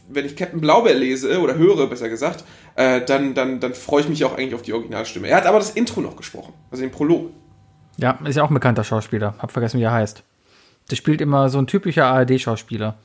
wenn 0.08 0.26
ich 0.26 0.36
Captain 0.36 0.60
Blaubeer 0.60 0.94
lese 0.94 1.40
oder 1.40 1.54
höre, 1.54 1.86
besser 1.86 2.08
gesagt, 2.08 2.44
äh, 2.74 3.00
dann, 3.00 3.34
dann, 3.34 3.60
dann 3.60 3.74
freue 3.74 4.02
ich 4.02 4.08
mich 4.08 4.24
auch 4.24 4.36
eigentlich 4.36 4.54
auf 4.54 4.62
die 4.62 4.72
Originalstimme. 4.72 5.28
Er 5.28 5.38
hat 5.38 5.46
aber 5.46 5.58
das 5.58 5.70
Intro 5.70 6.00
noch 6.00 6.16
gesprochen, 6.16 6.52
also 6.70 6.82
den 6.82 6.90
Prolog. 6.90 7.30
Ja, 7.96 8.18
ist 8.24 8.36
ja 8.36 8.44
auch 8.44 8.50
ein 8.50 8.54
bekannter 8.54 8.84
Schauspieler. 8.84 9.34
Hab 9.38 9.50
vergessen, 9.50 9.80
wie 9.80 9.84
er 9.84 9.92
heißt. 9.92 10.22
Der 10.90 10.96
spielt 10.96 11.20
immer 11.20 11.48
so 11.48 11.58
ein 11.58 11.66
typischer 11.66 12.06
ARD-Schauspieler. 12.06 12.96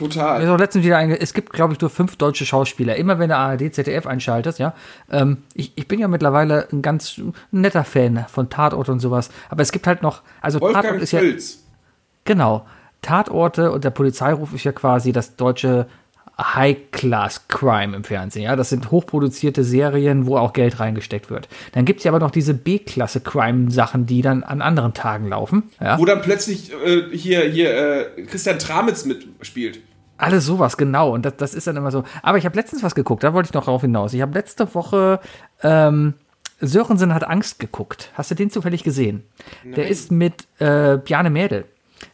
Mir 0.00 0.06
ist 0.06 0.14
Total. 0.14 0.48
auch 0.48 0.58
letztens 0.58 0.84
wieder 0.84 0.96
einge 0.96 1.20
es 1.20 1.34
gibt, 1.34 1.52
glaube 1.52 1.74
ich, 1.74 1.80
nur 1.80 1.90
fünf 1.90 2.16
deutsche 2.16 2.46
Schauspieler. 2.46 2.96
Immer 2.96 3.18
wenn 3.18 3.30
du 3.30 3.36
ARD, 3.36 3.74
ZDF 3.74 4.06
einschaltest, 4.06 4.58
ja. 4.58 4.74
Ähm, 5.10 5.38
ich, 5.54 5.72
ich 5.74 5.88
bin 5.88 5.98
ja 5.98 6.08
mittlerweile 6.08 6.68
ein 6.72 6.82
ganz 6.82 7.20
netter 7.50 7.84
Fan 7.84 8.24
von 8.28 8.48
Tatort 8.48 8.88
und 8.88 9.00
sowas. 9.00 9.30
Aber 9.48 9.62
es 9.62 9.72
gibt 9.72 9.86
halt 9.86 10.02
noch, 10.02 10.22
also 10.40 10.58
Tatort 10.58 10.74
Wolfgang 10.76 11.02
ist 11.02 11.12
ja, 11.12 11.20
Völz. 11.20 11.64
genau. 12.24 12.64
Tatorte 13.02 13.72
und 13.72 13.84
der 13.84 13.90
Polizeiruf 13.90 14.54
ist 14.54 14.64
ja 14.64 14.72
quasi 14.72 15.12
das 15.12 15.36
deutsche 15.36 15.86
High-Class-Crime 16.40 17.96
im 17.96 18.04
Fernsehen. 18.04 18.44
Ja, 18.44 18.54
das 18.56 18.68
sind 18.68 18.90
hochproduzierte 18.90 19.64
Serien, 19.64 20.26
wo 20.26 20.36
auch 20.36 20.52
Geld 20.52 20.78
reingesteckt 20.78 21.30
wird. 21.30 21.48
Dann 21.72 21.84
gibt 21.84 21.98
es 21.98 22.04
ja 22.04 22.12
aber 22.12 22.20
noch 22.20 22.30
diese 22.30 22.54
B-Klasse-Crime-Sachen, 22.54 24.06
die 24.06 24.22
dann 24.22 24.44
an 24.44 24.62
anderen 24.62 24.94
Tagen 24.94 25.28
laufen. 25.28 25.64
Ja. 25.80 25.98
Wo 25.98 26.04
dann 26.04 26.22
plötzlich 26.22 26.72
äh, 26.72 27.16
hier, 27.16 27.42
hier 27.42 27.76
äh, 28.16 28.22
Christian 28.22 28.58
Tramitz 28.58 29.04
mitspielt. 29.04 29.80
Alles 30.16 30.46
sowas, 30.46 30.76
genau. 30.76 31.12
Und 31.12 31.24
das, 31.24 31.36
das 31.36 31.54
ist 31.54 31.66
dann 31.66 31.76
immer 31.76 31.90
so. 31.90 32.04
Aber 32.22 32.38
ich 32.38 32.44
habe 32.44 32.56
letztens 32.56 32.82
was 32.82 32.94
geguckt, 32.94 33.22
da 33.22 33.34
wollte 33.34 33.48
ich 33.48 33.54
noch 33.54 33.64
drauf 33.64 33.82
hinaus. 33.82 34.12
Ich 34.14 34.20
habe 34.20 34.34
letzte 34.34 34.74
Woche 34.74 35.20
ähm, 35.62 36.14
Sörensen 36.60 37.14
hat 37.14 37.24
Angst 37.24 37.58
geguckt. 37.58 38.10
Hast 38.14 38.30
du 38.30 38.34
den 38.34 38.50
zufällig 38.50 38.82
gesehen? 38.82 39.22
Der 39.64 39.88
ist 39.88 40.10
mit 40.10 40.46
äh, 40.58 40.98
Bjarne 40.98 41.30
Mädel. 41.30 41.66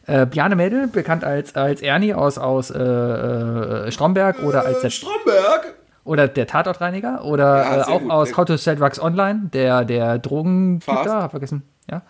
Äh, 0.07 0.25
Bjarne 0.27 0.55
Mädel, 0.55 0.87
bekannt 0.87 1.23
als, 1.23 1.55
als 1.55 1.81
Ernie 1.81 2.13
aus, 2.13 2.37
aus 2.37 2.69
äh, 2.69 2.79
äh, 2.79 3.91
Stromberg 3.91 4.43
oder 4.43 4.65
als 4.65 4.81
der, 4.81 4.91
Stromberg. 4.91 5.73
oder 6.03 6.27
der 6.27 6.45
Tatortreiniger 6.45 7.25
oder 7.25 7.63
Ja, 7.63 7.77
äh, 7.77 7.83
auch 7.85 8.01
gut, 8.01 8.11
aus 8.11 8.37
How 8.37 8.45
to 8.45 8.57
Sell 8.57 8.75
Drugs 8.75 8.99
Online, 9.01 9.49
der, 9.51 9.83
der 9.83 10.19
Drogen 10.19 10.79
da, 10.85 11.23
hab 11.23 11.31
vergessen, 11.31 11.63
ja. 11.89 12.03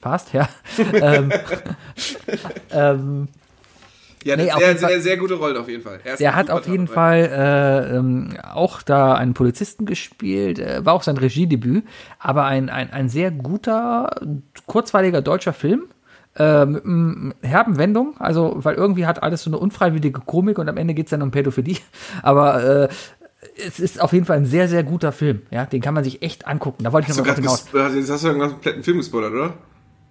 Fast, 0.00 0.34
ja. 0.34 0.46
ähm, 0.92 1.32
ähm, 2.70 3.28
Ja, 4.22 4.36
Nee, 4.36 4.50
sehr, 4.58 4.76
sehr, 4.76 5.00
sehr 5.00 5.16
gute 5.16 5.34
Rollen 5.34 5.56
auf 5.56 5.68
jeden 5.68 5.82
Fall. 5.82 6.00
Er 6.04 6.16
Der 6.16 6.34
hat 6.34 6.50
auf 6.50 6.66
jeden. 6.66 6.88
Fall 6.88 7.30
äh, 7.32 7.96
ähm, 7.96 8.36
auch 8.52 8.82
da 8.82 9.14
einen 9.14 9.32
Polizisten 9.32 9.86
gespielt, 9.86 10.58
äh, 10.58 10.84
war 10.84 10.92
auch 10.92 11.02
sein 11.02 11.16
Regiedebüt, 11.16 11.84
aber 12.18 12.44
ein, 12.44 12.68
ein, 12.68 12.92
ein 12.92 13.08
sehr 13.08 13.30
guter, 13.30 14.10
kurzweiliger 14.66 15.22
deutscher 15.22 15.54
Film. 15.54 15.84
Äh, 16.36 16.66
mit 16.66 16.84
einem 16.84 17.32
herben 17.42 17.78
Wendung, 17.78 18.16
also 18.18 18.56
weil 18.56 18.74
irgendwie 18.74 19.06
hat 19.06 19.22
alles 19.22 19.44
so 19.44 19.50
eine 19.50 19.58
unfreiwillige 19.58 20.18
Komik 20.20 20.58
und 20.58 20.68
am 20.68 20.76
Ende 20.76 20.92
geht 20.92 21.06
es 21.06 21.10
dann 21.10 21.22
um 21.22 21.30
Pädophilie. 21.30 21.76
Aber 22.22 22.64
äh, 22.64 22.88
es 23.64 23.78
ist 23.78 24.00
auf 24.00 24.12
jeden 24.12 24.24
Fall 24.24 24.38
ein 24.38 24.46
sehr, 24.46 24.68
sehr 24.68 24.82
guter 24.82 25.12
Film. 25.12 25.42
Ja, 25.50 25.64
den 25.64 25.80
kann 25.80 25.94
man 25.94 26.02
sich 26.02 26.22
echt 26.22 26.46
angucken. 26.46 26.82
Da 26.84 26.92
wollte 26.92 27.10
ich 27.10 27.16
noch 27.16 27.24
mal 27.24 27.34
hinaus. 27.34 27.66
Jetzt 27.72 28.10
hast 28.10 28.24
du 28.24 28.30
einen 28.30 28.40
kompletten 28.40 28.82
Film 28.82 28.98
gespoilert, 28.98 29.32
oder? 29.32 29.54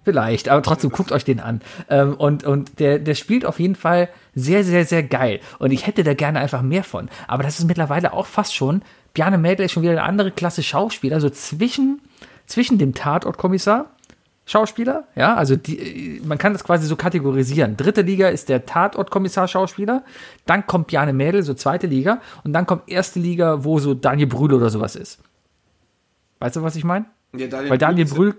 Vielleicht, 0.04 0.50
aber 0.50 0.62
trotzdem 0.62 0.90
guckt 0.90 1.12
euch 1.12 1.24
den 1.24 1.40
an. 1.40 1.62
Ähm, 1.88 2.14
und 2.14 2.44
und 2.44 2.78
der, 2.78 2.98
der 2.98 3.14
spielt 3.14 3.46
auf 3.46 3.58
jeden 3.58 3.74
Fall 3.74 4.10
sehr, 4.34 4.62
sehr, 4.62 4.84
sehr 4.84 5.02
geil. 5.02 5.40
Und 5.58 5.72
ich 5.72 5.86
hätte 5.86 6.04
da 6.04 6.12
gerne 6.14 6.40
einfach 6.40 6.62
mehr 6.62 6.84
von. 6.84 7.08
Aber 7.26 7.42
das 7.42 7.58
ist 7.58 7.64
mittlerweile 7.64 8.12
auch 8.12 8.26
fast 8.26 8.54
schon. 8.54 8.82
Bjarne 9.14 9.38
Mädel 9.38 9.64
ist 9.66 9.72
schon 9.72 9.82
wieder 9.82 9.92
eine 9.92 10.02
andere 10.02 10.30
Klasse 10.30 10.62
Schauspieler, 10.62 11.20
so 11.20 11.30
zwischen, 11.30 12.00
zwischen 12.46 12.76
dem 12.78 12.94
Tatortkommissar. 12.94 13.93
Schauspieler, 14.46 15.04
ja, 15.16 15.34
also 15.34 15.56
die, 15.56 16.20
man 16.24 16.36
kann 16.36 16.52
das 16.52 16.64
quasi 16.64 16.86
so 16.86 16.96
kategorisieren. 16.96 17.76
Dritte 17.78 18.02
Liga 18.02 18.28
ist 18.28 18.48
der 18.50 18.66
Tatortkommissar-Schauspieler, 18.66 20.04
dann 20.46 20.66
kommt 20.66 20.88
Bjarne 20.88 21.12
Mädel, 21.14 21.42
so 21.42 21.54
zweite 21.54 21.86
Liga, 21.86 22.20
und 22.44 22.52
dann 22.52 22.66
kommt 22.66 22.82
erste 22.88 23.20
Liga, 23.20 23.64
wo 23.64 23.78
so 23.78 23.94
Daniel 23.94 24.26
Brühl 24.28 24.52
oder 24.52 24.68
sowas 24.68 24.96
ist. 24.96 25.18
Weißt 26.40 26.56
du, 26.56 26.62
was 26.62 26.76
ich 26.76 26.84
meine? 26.84 27.06
Ja, 27.36 27.46
Daniel 27.46 27.70
Weil 27.70 27.78
Daniel 27.78 28.04
ist- 28.06 28.14
Brühl 28.14 28.34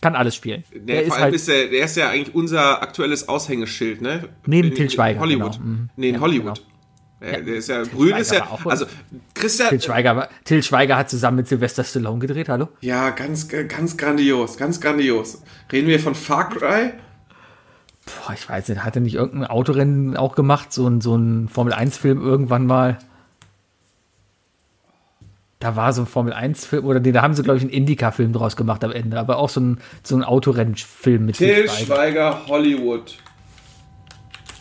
kann 0.00 0.16
alles 0.16 0.34
spielen. 0.34 0.64
Der, 0.72 0.80
Der 0.80 0.96
vor 0.96 1.04
ist 1.06 1.12
allem 1.12 1.22
halt 1.24 1.34
ist 1.34 1.48
der, 1.48 1.68
der 1.68 1.84
ist 1.84 1.96
ja 1.96 2.08
eigentlich 2.10 2.34
unser 2.34 2.82
aktuelles 2.82 3.28
Aushängeschild, 3.28 4.00
ne? 4.02 4.28
Neben 4.46 4.68
in, 4.68 4.74
Till 4.74 4.90
Schweiger, 4.90 5.20
Hollywood. 5.20 5.52
genau. 5.52 5.64
Mhm. 5.64 5.88
Nee, 5.96 6.08
in 6.08 6.14
Ja, 6.16 6.20
Hollywood. 6.20 6.62
Ja, 7.24 7.40
der 7.40 7.54
ist 7.54 7.68
ja, 7.68 7.82
grün 7.82 8.16
ist 8.16 8.32
ja, 8.32 8.46
also 8.64 8.86
Christian, 9.34 9.70
Till 9.70 9.80
Schweiger, 9.80 10.28
Till 10.44 10.62
Schweiger 10.62 10.96
hat 10.96 11.08
zusammen 11.10 11.38
mit 11.38 11.48
Sylvester 11.48 11.84
Stallone 11.84 12.18
gedreht, 12.18 12.48
hallo? 12.48 12.68
ja, 12.80 13.10
ganz, 13.10 13.48
ganz 13.48 13.96
grandios, 13.96 14.56
ganz 14.56 14.80
grandios. 14.80 15.42
Reden 15.72 15.88
wir 15.88 16.00
von 16.00 16.14
Far 16.14 16.48
Cry? 16.50 16.92
Boah, 18.06 18.34
ich 18.34 18.48
weiß 18.48 18.68
nicht, 18.68 18.84
hat 18.84 18.96
er 18.96 19.00
nicht 19.00 19.14
irgendein 19.14 19.48
Autorennen 19.48 20.16
auch 20.16 20.34
gemacht, 20.34 20.72
so 20.72 20.86
ein, 20.86 21.00
so 21.00 21.16
ein 21.16 21.48
Formel-1-Film 21.48 22.22
irgendwann 22.22 22.66
mal? 22.66 22.98
Da 25.60 25.76
war 25.76 25.94
so 25.94 26.02
ein 26.02 26.06
Formel-1-Film, 26.06 26.84
oder 26.84 27.00
nee, 27.00 27.12
da 27.12 27.22
haben 27.22 27.32
sie, 27.32 27.42
glaube 27.42 27.56
ich, 27.56 27.62
einen 27.62 27.72
Indica-Film 27.72 28.34
draus 28.34 28.56
gemacht 28.56 28.84
am 28.84 28.92
Ende, 28.92 29.18
aber 29.18 29.38
auch 29.38 29.48
so 29.48 29.60
ein, 29.60 29.80
so 30.02 30.14
ein 30.14 30.22
Autorennenfilm 30.22 31.24
mit 31.24 31.36
Till 31.38 31.48
Til 31.54 31.68
Schweiger. 31.70 31.86
Schweiger 31.86 32.46
Hollywood 32.48 33.16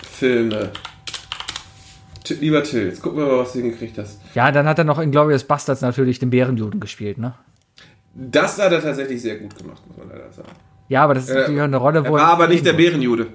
Filme. 0.10 0.72
T- 0.72 0.80
Lieber 2.40 2.64
Till, 2.64 2.86
jetzt 2.88 3.02
gucken 3.02 3.20
wir 3.20 3.26
mal, 3.28 3.40
was 3.40 3.54
du 3.54 3.60
hingekriegt 3.60 3.98
hast. 3.98 4.20
Ja, 4.34 4.52
dann 4.52 4.66
hat 4.66 4.78
er 4.78 4.86
noch 4.86 5.00
in 5.00 5.12
Glorious 5.12 5.44
Bastards 5.44 5.82
natürlich 5.82 6.20
den 6.20 6.30
Bärenjuden 6.30 6.80
gespielt, 6.80 7.18
ne? 7.18 7.34
Das 8.16 8.58
hat 8.62 8.72
er 8.72 8.82
tatsächlich 8.82 9.22
sehr 9.22 9.38
gut 9.38 9.58
gemacht, 9.58 9.82
muss 9.88 9.98
man 9.98 10.08
leider 10.10 10.32
sagen. 10.32 10.50
Ja, 10.88 11.04
aber 11.04 11.16
das 11.16 11.26
ist 11.26 11.32
Äh, 11.32 11.40
natürlich 11.40 11.60
auch 11.62 11.66
eine 11.66 11.78
Rolle, 11.78 12.00
Er 12.06 12.10
wo 12.10 12.14
war 12.14 12.28
aber 12.28 12.48
nicht 12.48 12.66
der 12.66 12.74
Bärenjude. 12.74 13.28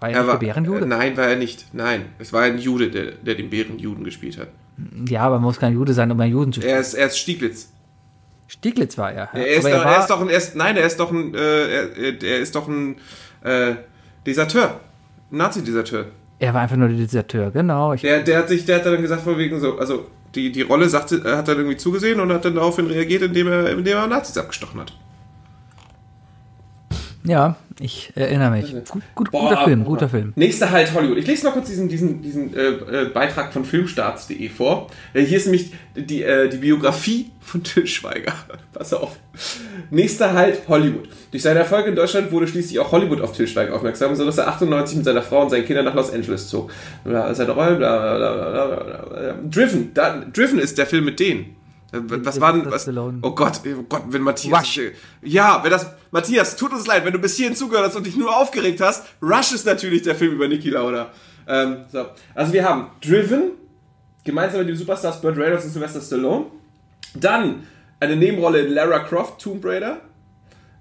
War 0.00 0.10
er 0.10 0.16
Er 0.16 0.26
war, 0.26 0.38
der 0.38 0.46
Bärenjude? 0.46 0.84
Äh, 0.84 0.88
nein, 0.88 1.16
war 1.16 1.26
er 1.26 1.36
nicht. 1.36 1.66
Nein, 1.72 2.06
es 2.18 2.32
war 2.32 2.42
ein 2.42 2.58
Jude, 2.58 2.90
der, 2.90 3.12
der 3.12 3.34
den 3.34 3.50
Bärenjuden 3.50 4.04
gespielt 4.04 4.38
hat. 4.38 4.48
Ja, 5.08 5.22
aber 5.22 5.36
man 5.36 5.44
muss 5.44 5.58
kein 5.58 5.74
Jude 5.74 5.92
sein, 5.92 6.10
um 6.10 6.18
einen 6.20 6.32
Juden 6.32 6.52
zu 6.52 6.60
spielen. 6.60 6.74
Er 6.74 6.80
ist, 6.80 6.94
er 6.94 7.06
ist 7.08 7.18
Stieglitz. 7.18 7.68
Stieglitz 8.48 8.96
war 8.98 9.12
er. 9.12 9.28
Ja. 9.34 9.40
Er 9.40 9.46
ist, 9.56 9.66
aber 9.66 9.76
doch, 9.76 9.84
er 9.86 10.00
ist 10.00 10.10
doch 10.10 10.20
ein, 10.20 10.28
er 10.28 10.36
ist, 10.38 10.56
nein, 10.56 10.76
er 10.76 10.86
ist 10.86 11.00
doch 11.00 11.10
ein, 11.10 11.34
äh, 11.34 11.38
er, 11.38 11.96
er- 11.96 12.22
er 12.22 12.38
ist 12.40 12.54
doch 12.54 12.68
ein 12.68 12.96
äh, 13.42 13.74
Deserteur. 14.26 14.80
Nazi-Deserteur. 15.30 16.06
Er 16.42 16.54
war 16.54 16.62
einfach 16.62 16.76
nur 16.76 16.88
der 16.88 16.96
Deserteur, 16.96 17.52
genau. 17.52 17.94
Der, 17.94 18.20
der 18.20 18.38
hat 18.38 18.48
sich, 18.48 18.64
der 18.64 18.76
hat 18.76 18.86
dann 18.86 19.00
gesagt, 19.00 19.22
von 19.22 19.38
wegen 19.38 19.60
so, 19.60 19.78
also 19.78 20.06
die, 20.34 20.50
die 20.50 20.62
Rolle 20.62 20.88
sagte, 20.88 21.22
er 21.24 21.36
hat 21.36 21.46
dann 21.46 21.58
irgendwie 21.58 21.76
zugesehen 21.76 22.18
und 22.18 22.32
hat 22.32 22.44
dann 22.44 22.56
daraufhin 22.56 22.88
reagiert, 22.88 23.22
indem 23.22 23.46
er, 23.46 23.70
indem 23.70 23.96
er 23.96 24.08
Nazis 24.08 24.36
abgestochen 24.36 24.80
hat. 24.80 24.92
Ja, 27.24 27.56
ich 27.80 28.12
erinnere 28.14 28.50
mich. 28.50 28.74
Gut, 28.88 29.02
gut, 29.14 29.30
Boah, 29.30 29.48
guter 29.48 29.64
Film, 29.64 29.84
guter 29.84 30.08
Film. 30.08 30.32
Nächster 30.36 30.70
Halt 30.70 30.92
Hollywood. 30.92 31.18
Ich 31.18 31.26
lese 31.26 31.46
mal 31.46 31.52
kurz 31.52 31.68
diesen, 31.68 31.88
diesen, 31.88 32.22
diesen 32.22 32.54
äh, 32.54 32.68
äh, 32.68 33.04
Beitrag 33.06 33.52
von 33.52 33.64
filmstarts.de 33.64 34.48
vor. 34.48 34.88
Äh, 35.14 35.22
hier 35.22 35.38
ist 35.38 35.46
nämlich 35.46 35.72
die, 35.96 36.22
äh, 36.22 36.48
die 36.48 36.58
Biografie 36.58 37.30
von 37.40 37.62
Till 37.62 37.86
Schweiger. 37.86 38.34
Pass 38.72 38.92
auf. 38.92 39.16
Nächster 39.90 40.32
Halt 40.32 40.62
Hollywood. 40.68 41.08
Durch 41.30 41.42
seine 41.42 41.60
Erfolge 41.60 41.90
in 41.90 41.96
Deutschland 41.96 42.30
wurde 42.32 42.46
schließlich 42.46 42.78
auch 42.78 42.92
Hollywood 42.92 43.20
auf 43.20 43.32
Till 43.32 43.46
Schweiger 43.46 43.74
aufmerksam, 43.74 44.14
sodass 44.14 44.38
er 44.38 44.48
98 44.48 44.96
mit 44.96 45.04
seiner 45.04 45.22
Frau 45.22 45.42
und 45.42 45.50
seinen 45.50 45.64
Kindern 45.64 45.84
nach 45.84 45.94
Los 45.94 46.12
Angeles 46.12 46.48
zog. 46.48 46.70
Seine 47.04 47.52
Rolle, 47.52 47.76
bla, 47.76 47.98
bla, 47.98 48.16
bla, 48.16 48.50
bla, 48.50 48.76
bla, 48.76 49.04
bla. 49.04 49.34
Driven. 49.50 49.94
Da, 49.94 50.24
Driven 50.32 50.58
ist 50.58 50.78
der 50.78 50.86
Film 50.86 51.04
mit 51.04 51.20
denen. 51.20 51.56
Äh, 51.92 52.00
Was 52.24 52.40
war 52.40 52.52
denn, 52.52 52.70
was, 52.70 52.88
oh 52.88 53.34
Gott, 53.34 53.60
oh 53.64 53.82
Gott, 53.88 54.02
wenn 54.08 54.22
Matthias, 54.22 54.60
Rush. 54.60 54.80
ja, 55.22 55.60
wenn 55.62 55.70
das, 55.70 55.86
Matthias, 56.10 56.56
tut 56.56 56.72
uns 56.72 56.86
leid, 56.86 57.04
wenn 57.04 57.12
du 57.12 57.18
bis 57.18 57.36
hierhin 57.36 57.54
zugehört 57.54 57.86
hast 57.86 57.96
und 57.96 58.06
dich 58.06 58.16
nur 58.16 58.34
aufgeregt 58.36 58.80
hast, 58.80 59.06
Rush 59.22 59.52
ist 59.52 59.66
natürlich 59.66 60.02
der 60.02 60.14
Film 60.14 60.32
über 60.32 60.48
Niki 60.48 60.70
Lauda. 60.70 61.10
Ähm, 61.46 61.84
so. 61.90 62.06
Also 62.34 62.52
wir 62.52 62.64
haben 62.68 62.90
Driven, 63.04 63.52
gemeinsam 64.24 64.60
mit 64.60 64.68
dem 64.70 64.76
Superstars 64.76 65.20
Burt 65.20 65.36
Reynolds 65.36 65.64
und 65.64 65.70
Sylvester 65.72 66.00
Stallone. 66.00 66.46
Dann 67.14 67.66
eine 68.00 68.16
Nebenrolle 68.16 68.60
in 68.60 68.72
Lara 68.72 69.00
Croft, 69.00 69.40
Tomb 69.42 69.64
Raider. 69.64 70.00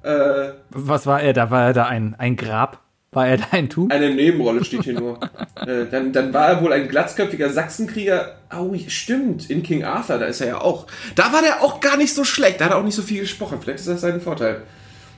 Äh, 0.04 0.54
Was 0.70 1.06
war 1.06 1.22
er 1.22 1.34
da? 1.34 1.52
War 1.52 1.66
er 1.68 1.74
da 1.74 1.86
ein, 1.86 2.16
ein 2.18 2.36
Grab? 2.36 2.80
War 3.14 3.28
er 3.28 3.38
da 3.38 3.48
ein 3.52 3.70
Tuch? 3.70 3.90
eine 3.90 4.14
Nebenrolle 4.14 4.64
steht 4.64 4.84
hier 4.84 4.94
nur. 4.94 5.20
äh, 5.56 5.86
dann, 5.92 6.14
dann 6.14 6.34
war 6.34 6.48
er 6.48 6.62
wohl 6.62 6.72
ein 6.72 6.88
glatzköpfiger 6.88 7.50
Sachsenkrieger. 7.50 8.38
Oh, 8.58 8.74
stimmt, 8.88 9.50
in 9.50 9.64
King 9.64 9.84
Arthur, 9.84 10.18
da 10.18 10.26
ist 10.26 10.40
er 10.40 10.48
ja 10.48 10.62
auch. 10.62 10.88
Da 11.16 11.34
war 11.34 11.42
der 11.42 11.62
auch 11.62 11.82
gar 11.82 11.98
nicht 11.98 12.14
so 12.14 12.24
schlecht, 12.24 12.62
da 12.62 12.66
hat 12.66 12.72
er 12.72 12.78
auch 12.78 12.84
nicht 12.84 12.96
so 12.96 13.02
viel 13.02 13.20
gesprochen. 13.20 13.60
Vielleicht 13.62 13.80
ist 13.80 13.90
das 13.90 14.02
sein 14.02 14.22
Vorteil. 14.22 14.62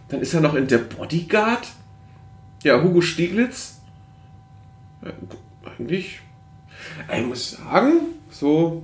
Dann 0.10 0.21
ist 0.21 0.34
er 0.34 0.41
noch 0.41 0.56
in 0.56 0.67
Der 0.67 0.79
Bodyguard. 0.79 1.67
Ja, 2.63 2.82
Hugo 2.82 3.01
Stieglitz. 3.01 3.79
Ja, 5.06 5.12
eigentlich. 5.77 6.19
Ich 7.15 7.25
muss 7.25 7.51
sagen, 7.51 7.93
so 8.32 8.84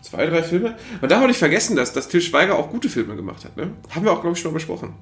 zwei, 0.00 0.26
drei 0.26 0.42
Filme. 0.42 0.76
Man 1.00 1.08
darf 1.08 1.22
auch 1.22 1.28
nicht 1.28 1.38
vergessen, 1.38 1.76
dass, 1.76 1.92
dass 1.92 2.08
Till 2.08 2.20
Schweiger 2.20 2.56
auch 2.56 2.70
gute 2.70 2.88
Filme 2.88 3.14
gemacht 3.14 3.44
hat. 3.44 3.56
Ne? 3.56 3.70
Haben 3.90 4.04
wir 4.04 4.12
auch, 4.12 4.20
glaube 4.20 4.36
ich, 4.36 4.42
schon 4.42 4.50
mal 4.50 4.56
besprochen. 4.56 4.94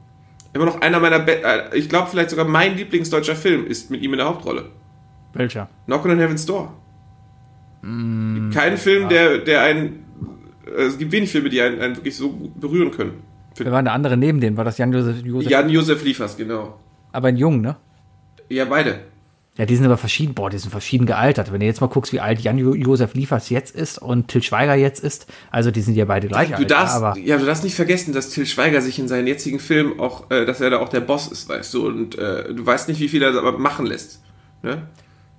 Immer 0.53 0.67
noch 0.67 0.81
einer 0.81 0.99
meiner, 0.99 1.21
Be 1.21 1.43
äh, 1.43 1.77
ich 1.77 1.89
glaube 1.89 2.09
vielleicht 2.11 2.31
sogar 2.31 2.45
mein 2.45 2.77
Lieblingsdeutscher 2.77 3.37
Film 3.37 3.67
ist 3.67 3.91
mit 3.91 4.03
ihm 4.03 4.13
in 4.13 4.19
der 4.19 4.27
Hauptrolle. 4.27 4.71
Welcher? 5.33 5.69
Knock 5.87 6.05
on 6.05 6.19
Heaven's 6.19 6.45
Door. 6.47 6.75
Kein 7.83 8.77
Film, 8.77 9.09
der, 9.09 9.39
der 9.39 9.63
einen, 9.63 10.05
äh, 10.67 10.83
es 10.83 10.99
gibt 10.99 11.13
wenig 11.13 11.31
Filme, 11.31 11.49
die 11.49 11.63
einen, 11.63 11.81
einen 11.81 11.97
wirklich 11.97 12.17
so 12.17 12.31
berühren 12.57 12.91
können. 12.91 13.23
Wer 13.57 13.73
war 13.73 13.83
der 13.83 13.93
andere 13.93 14.17
neben 14.17 14.41
dem? 14.41 14.57
War 14.57 14.65
das 14.65 14.79
Jan-Josef 14.79 15.25
Josef? 15.25 15.51
Jan-Josef 15.51 16.05
Liefers, 16.05 16.37
genau. 16.37 16.79
Aber 17.13 17.29
ein 17.29 17.37
Jung, 17.37 17.61
ne? 17.61 17.77
Ja, 18.49 18.65
beide. 18.65 19.01
Ja, 19.61 19.67
die 19.67 19.77
sind 19.77 19.85
aber 19.85 19.99
verschieden. 19.99 20.33
Boah, 20.33 20.49
die 20.49 20.57
sind 20.57 20.71
verschieden 20.71 21.05
gealtert. 21.05 21.53
Wenn 21.53 21.61
du 21.61 21.67
jetzt 21.67 21.83
mal 21.83 21.89
guckst, 21.89 22.15
wie 22.15 22.21
alt 22.21 22.41
Jan-Josef 22.41 23.13
Liefers 23.13 23.51
jetzt 23.51 23.75
ist 23.77 23.99
und 23.99 24.29
Till 24.29 24.43
Schweiger 24.43 24.75
jetzt 24.75 25.05
ist, 25.05 25.27
also 25.51 25.71
die 25.71 25.83
sind 25.83 25.97
ja 25.97 26.07
beide 26.07 26.29
gleich 26.29 26.49
Du 26.49 26.55
alt. 26.57 26.71
darfst, 26.71 26.97
aber 26.97 27.19
ja, 27.19 27.37
du 27.37 27.45
darfst 27.45 27.63
nicht 27.63 27.75
vergessen, 27.75 28.15
dass 28.15 28.31
Till 28.31 28.47
Schweiger 28.47 28.81
sich 28.81 28.99
in 28.99 29.07
seinen 29.07 29.27
jetzigen 29.27 29.61
Filmen 29.61 30.01
auch, 30.01 30.31
äh, 30.31 30.47
dass 30.47 30.63
er 30.63 30.71
da 30.71 30.79
auch 30.79 30.89
der 30.89 31.01
Boss 31.01 31.29
ist, 31.29 31.47
weißt 31.51 31.75
du, 31.75 31.87
und 31.87 32.17
äh, 32.17 32.55
du 32.55 32.65
weißt 32.65 32.89
nicht, 32.89 33.01
wie 33.01 33.09
viel 33.09 33.23
er 33.23 33.35
aber 33.37 33.59
machen 33.59 33.85
lässt. 33.85 34.23
Ne? 34.63 34.87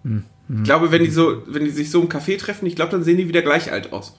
Hm, 0.04 0.24
Ich 0.56 0.64
glaube, 0.66 0.92
wenn 0.92 1.04
die 1.04 1.10
so, 1.10 1.42
wenn 1.48 1.66
die 1.66 1.72
sich 1.72 1.90
so 1.90 2.00
im 2.00 2.08
Café 2.08 2.38
treffen, 2.38 2.68
ich 2.68 2.76
glaube, 2.76 2.92
dann 2.92 3.04
sehen 3.04 3.18
die 3.18 3.28
wieder 3.28 3.42
gleich 3.42 3.72
alt 3.72 3.92
aus. 3.92 4.16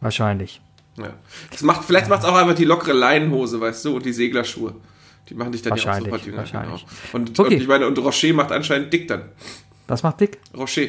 wahrscheinlich. 0.00 0.62
Ja. 0.96 1.12
Das 1.50 1.60
macht, 1.62 1.84
vielleicht 1.84 2.08
macht 2.08 2.22
es 2.22 2.26
auch 2.28 2.36
einfach 2.36 2.54
die 2.54 2.64
lockere 2.64 2.94
Leinenhose, 2.94 3.60
weißt 3.60 3.84
du, 3.84 3.96
und 3.96 4.06
die 4.06 4.12
Seglerschuhe. 4.14 4.74
Die 5.28 5.34
machen 5.34 5.52
dich 5.52 5.62
dann 5.62 5.76
ja 5.76 5.92
auch 5.92 5.98
sofort 6.00 6.26
jünger. 6.26 6.42
Genau. 6.44 6.78
Und, 7.12 7.38
Okay. 7.38 7.54
und 7.54 7.60
ich 7.62 7.68
meine, 7.68 7.86
und 7.86 7.98
Rocher 7.98 8.32
macht 8.34 8.52
anscheinend 8.52 8.92
dick 8.92 9.08
dann. 9.08 9.22
Was 9.86 10.02
macht 10.02 10.20
Dick? 10.20 10.38
Rocher. 10.56 10.88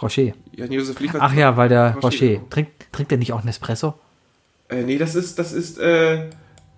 Rocher. 0.00 0.32
Jan-Josef 0.52 0.98
liefert. 1.00 1.20
Ach 1.22 1.34
ja, 1.34 1.56
weil 1.56 1.68
der 1.68 1.94
Rocher. 1.96 2.26
Rocher. 2.26 2.50
Trinkt, 2.50 2.92
trinkt 2.92 3.12
er 3.12 3.18
nicht 3.18 3.32
auch 3.32 3.44
Nespresso? 3.44 3.94
Äh, 4.68 4.82
nee, 4.82 4.98
das 4.98 5.14
ist, 5.14 5.38
das 5.38 5.52
ist, 5.52 5.78
äh, 5.78 6.28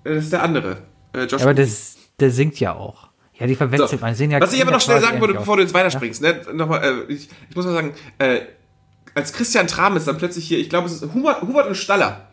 das 0.04 0.24
ist 0.24 0.32
der 0.32 0.42
andere. 0.42 0.82
Äh, 1.12 1.24
Josh 1.24 1.32
Ja, 1.40 1.46
aber 1.46 1.54
das, 1.54 1.96
der 2.18 2.30
singt 2.30 2.58
ja 2.60 2.74
auch. 2.74 3.08
Ja, 3.38 3.46
die 3.46 3.56
verwechselt 3.56 4.00
man. 4.00 4.14
Sehen 4.14 4.30
ja 4.30 4.40
Was 4.40 4.52
ich 4.52 4.60
aber 4.60 4.70
noch 4.70 4.80
schnell 4.80 5.00
sagen 5.00 5.20
würde, 5.20 5.34
bevor 5.34 5.56
du 5.56 5.62
jetzt 5.62 5.72
weiterspringst, 5.72 6.20
ne? 6.22 6.42
Nochmal, 6.52 6.84
äh, 6.84 7.12
ich, 7.12 7.28
ich 7.48 7.56
muss 7.56 7.64
mal 7.64 7.72
sagen, 7.72 7.94
äh, 8.18 8.40
als 9.14 9.32
Christian 9.32 9.66
Trames 9.66 10.04
dann 10.04 10.18
plötzlich 10.18 10.46
hier, 10.46 10.58
ich 10.58 10.68
glaube, 10.68 10.86
es 10.86 11.00
ist 11.02 11.14
Hubert, 11.14 11.42
Hubert 11.42 11.66
und 11.66 11.74
Staller. 11.74 12.28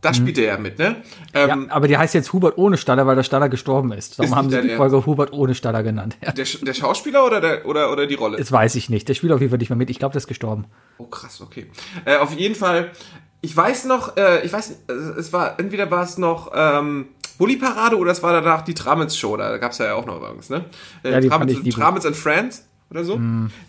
Da 0.00 0.14
spielt 0.14 0.38
er 0.38 0.44
ja 0.44 0.58
mit, 0.58 0.78
ne? 0.78 1.02
Ähm, 1.34 1.48
Ja, 1.48 1.74
aber 1.74 1.88
die 1.88 1.98
heißt 1.98 2.14
jetzt 2.14 2.32
Hubert 2.32 2.56
ohne 2.56 2.76
Staller, 2.76 3.06
weil 3.06 3.16
der 3.16 3.24
Staller 3.24 3.48
gestorben 3.48 3.92
ist. 3.92 4.18
Darum 4.18 4.30
Ist 4.30 4.36
haben 4.36 4.50
sie 4.50 4.62
die 4.62 4.76
Folge 4.76 5.04
Hubert 5.06 5.32
ohne 5.32 5.56
Staller 5.56 5.82
genannt. 5.82 6.16
Ja. 6.24 6.30
der, 6.32 6.44
der 6.44 6.74
Schauspieler 6.74 7.26
oder, 7.26 7.40
der, 7.40 7.66
oder, 7.66 7.90
oder 7.90 8.06
die 8.06 8.14
Rolle? 8.14 8.38
Das 8.38 8.52
weiß 8.52 8.76
ich 8.76 8.90
nicht. 8.90 9.08
Der 9.08 9.14
spielt 9.14 9.32
auf 9.32 9.40
jeden 9.40 9.50
Fall 9.50 9.58
nicht 9.58 9.70
mehr 9.70 9.76
mit. 9.76 9.90
Ich 9.90 9.98
glaube, 9.98 10.12
der 10.12 10.18
ist 10.18 10.28
gestorben. 10.28 10.66
Oh, 10.98 11.04
krass, 11.04 11.40
okay. 11.40 11.66
Äh, 12.04 12.18
auf 12.18 12.32
jeden 12.32 12.54
Fall, 12.54 12.92
ich 13.40 13.56
weiß 13.56 13.86
noch, 13.86 14.16
äh, 14.16 14.44
ich 14.44 14.52
weiß, 14.52 14.70
äh, 14.88 14.92
es 14.92 15.32
war, 15.32 15.58
entweder 15.58 15.90
war 15.90 16.04
es 16.04 16.16
noch 16.16 16.52
ähm, 16.54 17.08
Bully 17.38 17.56
Parade 17.56 17.96
oder 17.96 18.12
es 18.12 18.22
war 18.22 18.32
danach 18.32 18.62
die 18.62 18.74
Tramitz 18.74 19.16
Show, 19.16 19.36
da 19.36 19.58
gab 19.58 19.72
es 19.72 19.78
ja 19.78 19.94
auch 19.94 20.06
noch 20.06 20.20
irgendwas, 20.22 20.50
ne? 20.50 20.64
Äh, 21.02 21.10
Ja, 21.12 21.20
die 21.20 21.28
Tramitz, 21.28 21.58
ich. 21.64 21.74
Tramitz 21.74 22.06
and 22.06 22.16
Friends 22.16 22.67
oder 22.90 23.04
so. 23.04 23.20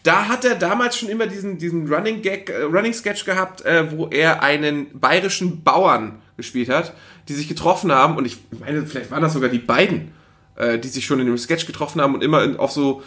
Da 0.03 0.27
hat 0.27 0.45
er 0.45 0.55
damals 0.55 0.97
schon 0.97 1.09
immer 1.09 1.27
diesen, 1.27 1.57
diesen 1.57 1.91
Running 1.93 2.21
Gag, 2.21 2.49
äh, 2.49 2.61
Running 2.63 2.93
Sketch 2.93 3.25
gehabt, 3.25 3.61
äh, 3.65 3.91
wo 3.91 4.07
er 4.07 4.41
einen 4.41 4.97
bayerischen 4.99 5.63
Bauern 5.63 6.19
gespielt 6.37 6.69
hat, 6.69 6.93
die 7.27 7.33
sich 7.33 7.47
getroffen 7.49 7.91
haben 7.91 8.15
und 8.17 8.25
ich 8.25 8.37
meine, 8.59 8.85
vielleicht 8.85 9.11
waren 9.11 9.21
das 9.21 9.33
sogar 9.33 9.49
die 9.49 9.59
beiden, 9.59 10.11
äh, 10.55 10.79
die 10.79 10.87
sich 10.87 11.05
schon 11.05 11.19
in 11.19 11.25
dem 11.25 11.37
Sketch 11.37 11.65
getroffen 11.65 11.99
haben 12.01 12.13
und 12.15 12.23
immer 12.23 12.43
in, 12.43 12.55
auf 12.57 12.71
so 12.71 13.03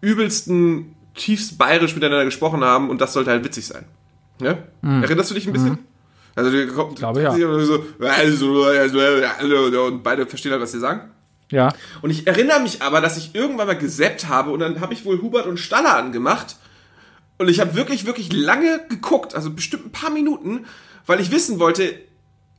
übelsten, 0.00 0.94
tiefst 1.14 1.56
bayerisch 1.58 1.94
miteinander 1.94 2.24
gesprochen 2.26 2.62
haben 2.62 2.90
und 2.90 3.00
das 3.00 3.12
sollte 3.14 3.30
halt 3.30 3.42
witzig 3.44 3.66
sein. 3.66 3.84
Ne? 4.40 4.58
Erinnerst 4.82 5.30
du 5.30 5.34
dich 5.34 5.46
ein 5.46 5.52
bisschen? 5.54 5.78
Also, 6.34 6.50
die 6.50 6.66
kommt, 6.66 6.92
Mhm. 6.92 6.94
glaube, 6.96 7.22
ja. 7.22 7.34
so, 7.34 7.48
also, 7.48 7.84
also, 8.64 9.00
also, 9.00 9.84
und 9.86 10.02
beide 10.02 10.26
verstehen 10.26 10.52
halt, 10.52 10.60
was 10.60 10.72
sie 10.72 10.78
sagen. 10.78 11.10
Ja. 11.50 11.72
Und 12.02 12.10
ich 12.10 12.26
erinnere 12.26 12.60
mich 12.60 12.82
aber, 12.82 13.00
dass 13.00 13.16
ich 13.16 13.34
irgendwann 13.34 13.66
mal 13.68 13.78
gesäppt 13.78 14.28
habe 14.28 14.50
und 14.50 14.60
dann 14.60 14.80
habe 14.80 14.94
ich 14.94 15.04
wohl 15.04 15.20
Hubert 15.22 15.46
und 15.46 15.58
Staller 15.58 15.96
angemacht. 15.96 16.56
Und 17.38 17.48
ich 17.48 17.60
habe 17.60 17.74
wirklich, 17.74 18.06
wirklich 18.06 18.32
lange 18.32 18.80
geguckt, 18.88 19.34
also 19.34 19.50
bestimmt 19.50 19.86
ein 19.86 19.92
paar 19.92 20.10
Minuten, 20.10 20.64
weil 21.06 21.20
ich 21.20 21.30
wissen 21.30 21.58
wollte, 21.58 21.90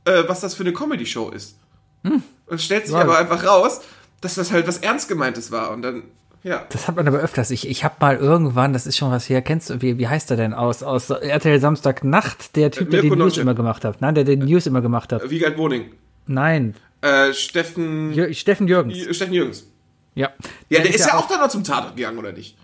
äh, 0.04 0.22
was 0.28 0.40
das 0.40 0.54
für 0.54 0.62
eine 0.62 0.72
Comedy-Show 0.72 1.30
ist. 1.30 1.58
Und 2.04 2.22
es 2.48 2.64
stellt 2.64 2.86
sich 2.86 2.94
Ja. 2.94 3.02
aber 3.02 3.18
einfach 3.18 3.44
raus, 3.44 3.80
dass 4.20 4.36
das 4.36 4.52
halt 4.52 4.66
was 4.68 4.78
Ernst 4.78 5.08
gemeintes 5.08 5.50
war. 5.50 5.72
Und 5.72 5.82
dann, 5.82 6.04
ja. 6.44 6.64
Das 6.70 6.86
hat 6.88 6.96
man 6.96 7.06
aber 7.08 7.18
öfters. 7.18 7.50
Ich, 7.50 7.68
ich 7.68 7.82
habe 7.84 7.96
mal 8.00 8.16
irgendwann, 8.16 8.72
das 8.72 8.86
ist 8.86 8.96
schon 8.96 9.10
was 9.10 9.28
her, 9.28 9.42
kennst 9.42 9.68
du, 9.68 9.82
wie, 9.82 9.98
wie 9.98 10.08
heißt 10.08 10.30
er 10.30 10.36
denn 10.36 10.54
aus, 10.54 10.82
aus 10.82 11.10
RTL 11.10 11.60
Samstagnacht, 11.60 12.54
der 12.56 12.70
Typ, 12.70 12.90
der 12.90 13.02
Mirko 13.02 13.16
die 13.16 13.20
News 13.22 13.36
immer 13.36 13.54
gemacht 13.54 13.84
hat. 13.84 14.00
Nein, 14.00 14.14
der 14.14 14.24
den 14.24 14.38
News 14.40 14.66
immer 14.66 14.80
gemacht 14.80 15.12
hat. 15.12 15.28
Wiegald 15.28 15.58
Wohning. 15.58 15.90
Nein, 16.26 16.74
Äh, 17.00 17.32
Steffen, 17.32 18.12
Jür 18.12 18.32
Steffen 18.32 18.66
Jürgens. 18.66 19.16
Steffen 19.16 19.34
Jürgens. 19.34 19.70
Ja. 20.14 20.30
Ja, 20.68 20.80
der, 20.82 20.94
ist 20.94 21.06
ja 21.06 21.16
auch 21.16 21.28
dann 21.28 21.40
noch 21.40 21.48
zum 21.48 21.62
Tatort 21.62 21.96
gegangen, 21.96 22.18
oder 22.18 22.32
nicht? 22.32 22.56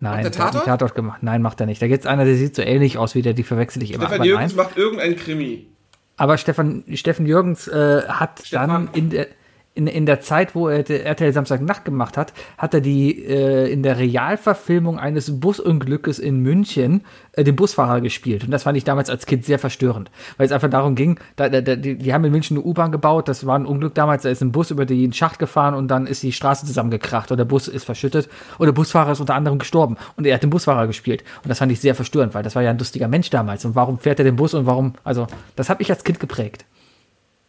Nein, 0.00 0.22
der 0.22 0.30
der 0.30 0.32
Tatort? 0.32 0.64
Tatort 0.64 0.94
gemacht. 0.94 1.22
Nein, 1.22 1.40
macht 1.42 1.60
er 1.60 1.66
nicht. 1.66 1.80
Da 1.80 1.86
gibt 1.86 2.00
es 2.00 2.06
einer, 2.06 2.24
der 2.24 2.34
sieht 2.34 2.54
so 2.54 2.62
ähnlich 2.62 2.98
aus 2.98 3.14
wie 3.14 3.22
der, 3.22 3.34
die 3.34 3.44
verwechsel 3.44 3.82
ich 3.82 3.92
immer. 3.92 4.08
Stefan 4.08 4.26
Jürgens 4.26 4.54
nein. 4.54 4.66
macht 4.66 4.76
irgendein 4.76 5.16
Krimi. 5.16 5.68
Aber 6.16 6.36
Stefan, 6.36 6.84
Steffen 6.92 7.24
Jürgens 7.24 7.68
äh, 7.68 8.02
hat 8.08 8.42
Stefan. 8.44 8.68
dann 8.68 8.88
in 8.94 9.10
der, 9.10 9.28
in, 9.74 9.86
in 9.86 10.04
der 10.04 10.20
Zeit, 10.20 10.54
wo 10.54 10.68
er 10.68 10.88
RTL 10.88 11.32
Samstagnacht 11.32 11.84
gemacht 11.84 12.18
hat, 12.18 12.34
hat 12.58 12.74
er 12.74 12.82
die 12.82 13.24
äh, 13.24 13.72
in 13.72 13.82
der 13.82 13.98
Realverfilmung 13.98 14.98
eines 14.98 15.40
Busunglückes 15.40 16.18
in 16.18 16.40
München 16.40 17.04
äh, 17.32 17.42
den 17.42 17.56
Busfahrer 17.56 18.02
gespielt. 18.02 18.44
Und 18.44 18.50
das 18.50 18.64
fand 18.64 18.76
ich 18.76 18.84
damals 18.84 19.08
als 19.08 19.24
Kind 19.24 19.46
sehr 19.46 19.58
verstörend, 19.58 20.10
weil 20.36 20.44
es 20.44 20.52
einfach 20.52 20.68
darum 20.68 20.94
ging, 20.94 21.18
da, 21.36 21.48
da, 21.48 21.60
die, 21.62 21.96
die 21.96 22.12
haben 22.12 22.24
in 22.24 22.32
München 22.32 22.58
eine 22.58 22.66
U-Bahn 22.66 22.92
gebaut, 22.92 23.28
das 23.28 23.46
war 23.46 23.58
ein 23.58 23.64
Unglück 23.64 23.94
damals, 23.94 24.22
da 24.22 24.28
ist 24.28 24.42
ein 24.42 24.52
Bus 24.52 24.70
über 24.70 24.84
den 24.84 25.14
Schacht 25.14 25.38
gefahren 25.38 25.74
und 25.74 25.88
dann 25.88 26.06
ist 26.06 26.22
die 26.22 26.32
Straße 26.32 26.66
zusammengekracht 26.66 27.30
und 27.30 27.38
der 27.38 27.46
Bus 27.46 27.66
ist 27.66 27.84
verschüttet 27.84 28.28
und 28.58 28.66
der 28.66 28.72
Busfahrer 28.72 29.12
ist 29.12 29.20
unter 29.20 29.34
anderem 29.34 29.58
gestorben 29.58 29.96
und 30.16 30.26
er 30.26 30.34
hat 30.34 30.42
den 30.42 30.50
Busfahrer 30.50 30.86
gespielt. 30.86 31.24
Und 31.42 31.48
das 31.48 31.58
fand 31.58 31.72
ich 31.72 31.80
sehr 31.80 31.94
verstörend, 31.94 32.34
weil 32.34 32.42
das 32.42 32.54
war 32.54 32.62
ja 32.62 32.70
ein 32.70 32.78
lustiger 32.78 33.08
Mensch 33.08 33.30
damals. 33.30 33.64
Und 33.64 33.74
warum 33.74 33.98
fährt 33.98 34.18
er 34.18 34.24
den 34.26 34.36
Bus 34.36 34.52
und 34.52 34.66
warum, 34.66 34.94
also 35.02 35.26
das 35.56 35.70
habe 35.70 35.80
ich 35.80 35.90
als 35.90 36.04
Kind 36.04 36.20
geprägt. 36.20 36.66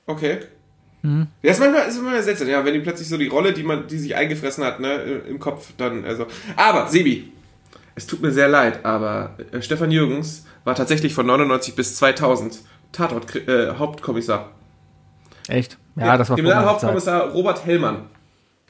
Okay. 0.06 0.40
Hm. 1.04 1.28
Ja, 1.42 1.52
ist 1.52 1.60
manchmal, 1.60 1.88
ist 1.88 2.02
manchmal 2.02 2.24
seltsam, 2.24 2.48
ja, 2.48 2.64
wenn 2.64 2.74
die 2.74 2.80
plötzlich 2.80 3.08
so 3.10 3.18
die 3.18 3.28
Rolle, 3.28 3.52
die 3.54 3.64
man, 3.64 3.88
die 3.88 3.98
sich 3.98 4.16
eingefressen 4.16 4.64
hat, 4.64 4.80
ne, 4.80 4.96
im 5.28 5.38
Kopf 5.40 5.74
dann, 5.78 6.06
also. 6.06 6.28
Aber, 6.56 6.88
Sebi, 6.88 7.32
es 7.96 8.08
tut 8.08 8.22
mir 8.22 8.32
sehr 8.32 8.48
leid, 8.48 8.86
aber 8.86 9.38
äh, 9.52 9.62
Stefan 9.62 9.92
Jürgens 9.92 10.46
war 10.64 10.76
tatsächlich 10.76 11.14
von 11.14 11.26
99 11.26 11.76
bis 11.76 11.96
2000 11.98 12.60
Tatort, 12.94 13.36
äh, 13.48 13.72
Hauptkommissar. 13.78 14.52
Echt? 15.50 15.78
Ja, 15.98 16.18
das 16.18 16.30
war. 16.30 16.38
Kriminalhauptkommissar 16.38 17.32
Robert 17.32 17.66
Hellmann. 17.66 18.06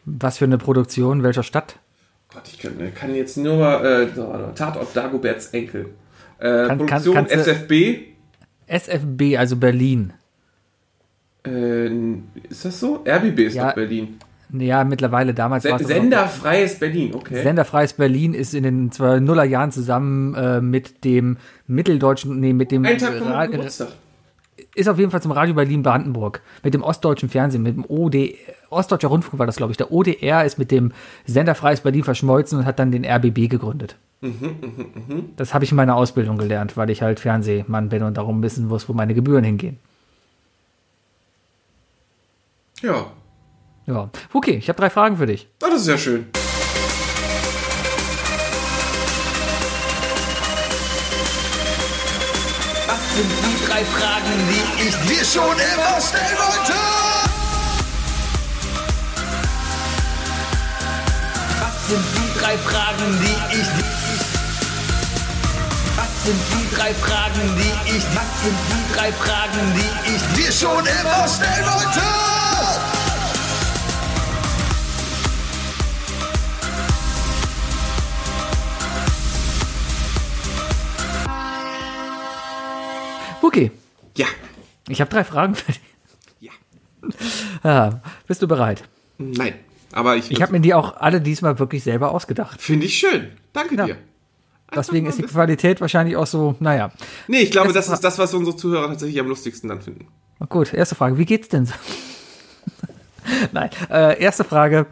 Was 0.05 0.39
für 0.39 0.45
eine 0.45 0.57
Produktion, 0.57 1.21
welcher 1.23 1.43
Stadt? 1.43 1.77
Gott, 2.33 2.43
ich 2.51 2.57
kann, 2.57 2.79
äh, 2.79 2.89
kann 2.89 3.13
jetzt 3.13 3.37
nur 3.37 3.57
mal, 3.57 3.85
äh, 3.85 4.19
mal, 4.19 4.51
Tatort 4.55 4.95
Dagoberts 4.95 5.47
Enkel. 5.47 5.89
Äh, 6.39 6.67
Kann- 6.67 6.67
kann- 6.67 6.77
Produktion 6.79 7.15
kannst 7.15 7.31
du- 7.35 7.39
SFB. 7.39 8.07
SFB, 8.65 9.37
also 9.37 9.55
Berlin. 9.55 10.13
Äh, 11.45 11.87
ist 12.49 12.65
das 12.65 12.79
so? 12.79 13.03
RBB 13.07 13.39
ist 13.39 13.55
Ja, 13.55 13.67
doch 13.69 13.75
Berlin. 13.75 14.17
Ja, 14.55 14.83
mittlerweile 14.83 15.33
damals 15.33 15.65
war 15.65 15.79
Se 15.79 15.85
es 15.85 15.89
Senderfreies 15.89 16.77
Berlin, 16.79 17.15
okay. 17.15 17.41
Senderfreies 17.41 17.93
Berlin 17.93 18.35
ist 18.35 18.53
in 18.53 18.61
den 18.63 18.91
zwei 18.91 19.19
Nullerjahren 19.19 19.71
zusammen 19.71 20.35
äh, 20.35 20.61
mit 20.61 21.03
dem 21.05 21.37
mitteldeutschen, 21.65 22.39
nee, 22.39 22.53
mit 22.53 22.71
dem 22.71 22.85
Ein 22.85 22.99
Tag 22.99 23.19
Ra- 23.25 23.47
Geburtstag. 23.47 23.87
ist 24.75 24.87
auf 24.87 24.99
jeden 24.99 25.09
Fall 25.09 25.23
zum 25.23 25.31
Radio 25.31 25.55
Berlin 25.55 25.81
Brandenburg 25.81 26.41
mit 26.63 26.75
dem 26.75 26.83
ostdeutschen 26.83 27.29
Fernsehen, 27.29 27.63
mit 27.63 27.75
dem 27.75 27.85
OD, 27.87 28.35
Ostdeutscher 28.69 29.07
Rundfunk 29.07 29.39
war 29.39 29.47
das, 29.47 29.55
glaube 29.55 29.71
ich. 29.71 29.77
Der 29.77 29.91
ODR 29.91 30.45
ist 30.45 30.59
mit 30.59 30.69
dem 30.69 30.91
Senderfreies 31.25 31.81
Berlin 31.81 32.03
verschmolzen 32.03 32.59
und 32.59 32.65
hat 32.65 32.77
dann 32.77 32.91
den 32.91 33.05
RBB 33.05 33.49
gegründet. 33.49 33.95
Das 35.35 35.53
habe 35.55 35.63
ich 35.65 35.71
in 35.71 35.77
meiner 35.77 35.95
Ausbildung 35.95 36.37
gelernt, 36.37 36.77
weil 36.77 36.89
ich 36.91 37.01
halt 37.01 37.19
Fernsehmann 37.19 37.89
bin 37.89 38.03
und 38.03 38.17
darum 38.17 38.41
wissen 38.43 38.67
muss, 38.67 38.87
wo 38.87 38.93
meine 38.93 39.13
Gebühren 39.15 39.43
hingehen. 39.43 39.77
Ja. 42.83 43.11
Ja, 43.85 44.09
okay, 44.33 44.57
ich 44.57 44.67
habe 44.67 44.77
drei 44.77 44.89
Fragen 44.89 45.15
für 45.15 45.25
dich. 45.25 45.47
Oh, 45.63 45.67
das 45.69 45.81
ist 45.81 45.87
ja 45.87 45.97
schön. 45.97 46.27
Was 52.85 53.15
sind 53.15 53.31
die 53.41 53.65
drei 53.65 53.85
Fragen, 53.85 54.33
die 54.49 54.87
ich 54.87 54.95
dir 55.07 55.23
schon 55.23 55.55
immer 55.55 56.01
stellen 56.01 56.37
wollte? 56.37 56.73
Was 61.61 61.87
sind 61.87 62.05
die 62.17 62.39
drei 62.39 62.57
Fragen, 62.57 63.19
die 63.21 63.55
ich 63.55 63.67
dir... 63.77 63.85
Was 65.95 66.23
sind 66.25 66.41
die 66.51 66.75
drei 66.75 66.93
Fragen, 66.95 67.55
die 67.55 67.95
ich... 67.95 68.03
Was 68.13 68.43
sind 68.43 68.57
die 68.67 68.93
drei 68.93 69.11
Fragen, 69.13 69.73
die 69.73 70.15
ich 70.15 70.23
dir 70.35 70.51
schon 70.51 70.85
immer 70.85 71.27
stellen 71.29 71.65
wollte? 71.65 72.42
Okay, 83.43 83.69
Ja. 84.17 84.25
ich 84.89 84.99
habe 85.01 85.11
drei 85.11 85.23
Fragen 85.23 85.53
für 85.55 85.71
dich. 85.71 85.81
Ja. 86.39 86.51
Ah, 87.63 87.99
bist 88.27 88.41
du 88.41 88.47
bereit? 88.47 88.83
Nein. 89.17 89.53
Aber 89.91 90.15
ich, 90.15 90.31
Ich 90.31 90.41
habe 90.41 90.51
mir 90.53 90.59
die 90.59 90.73
auch 90.73 90.97
alle 90.97 91.21
diesmal 91.21 91.59
wirklich 91.59 91.83
selber 91.83 92.11
ausgedacht. 92.11 92.59
Finde 92.61 92.85
ich 92.87 92.95
schön. 92.97 93.27
Danke 93.53 93.75
Ja. 93.75 93.85
dir. 93.85 93.97
Deswegen 94.75 95.05
ist 95.05 95.19
die 95.19 95.23
Qualität 95.23 95.81
wahrscheinlich 95.81 96.15
auch 96.17 96.25
so, 96.25 96.55
naja. 96.59 96.91
Nee, 97.27 97.41
ich 97.41 97.51
glaube, 97.51 97.67
Erste 97.67 97.77
das 97.79 97.85
Fra- 97.87 97.93
ist 97.93 98.03
das, 98.03 98.17
was 98.17 98.33
unsere 98.33 98.57
Zuhörer 98.57 98.87
tatsächlich 98.87 99.19
am 99.19 99.27
lustigsten 99.27 99.69
dann 99.69 99.81
finden. 99.81 100.07
Gut, 100.49 100.73
erste 100.73 100.95
Frage. 100.95 101.17
Wie 101.19 101.25
geht's 101.25 101.47
denn 101.49 101.65
so? 101.67 101.73
Nein, 103.51 103.69
äh, 103.89 104.19
erste 104.19 104.43
Frage. 104.43 104.87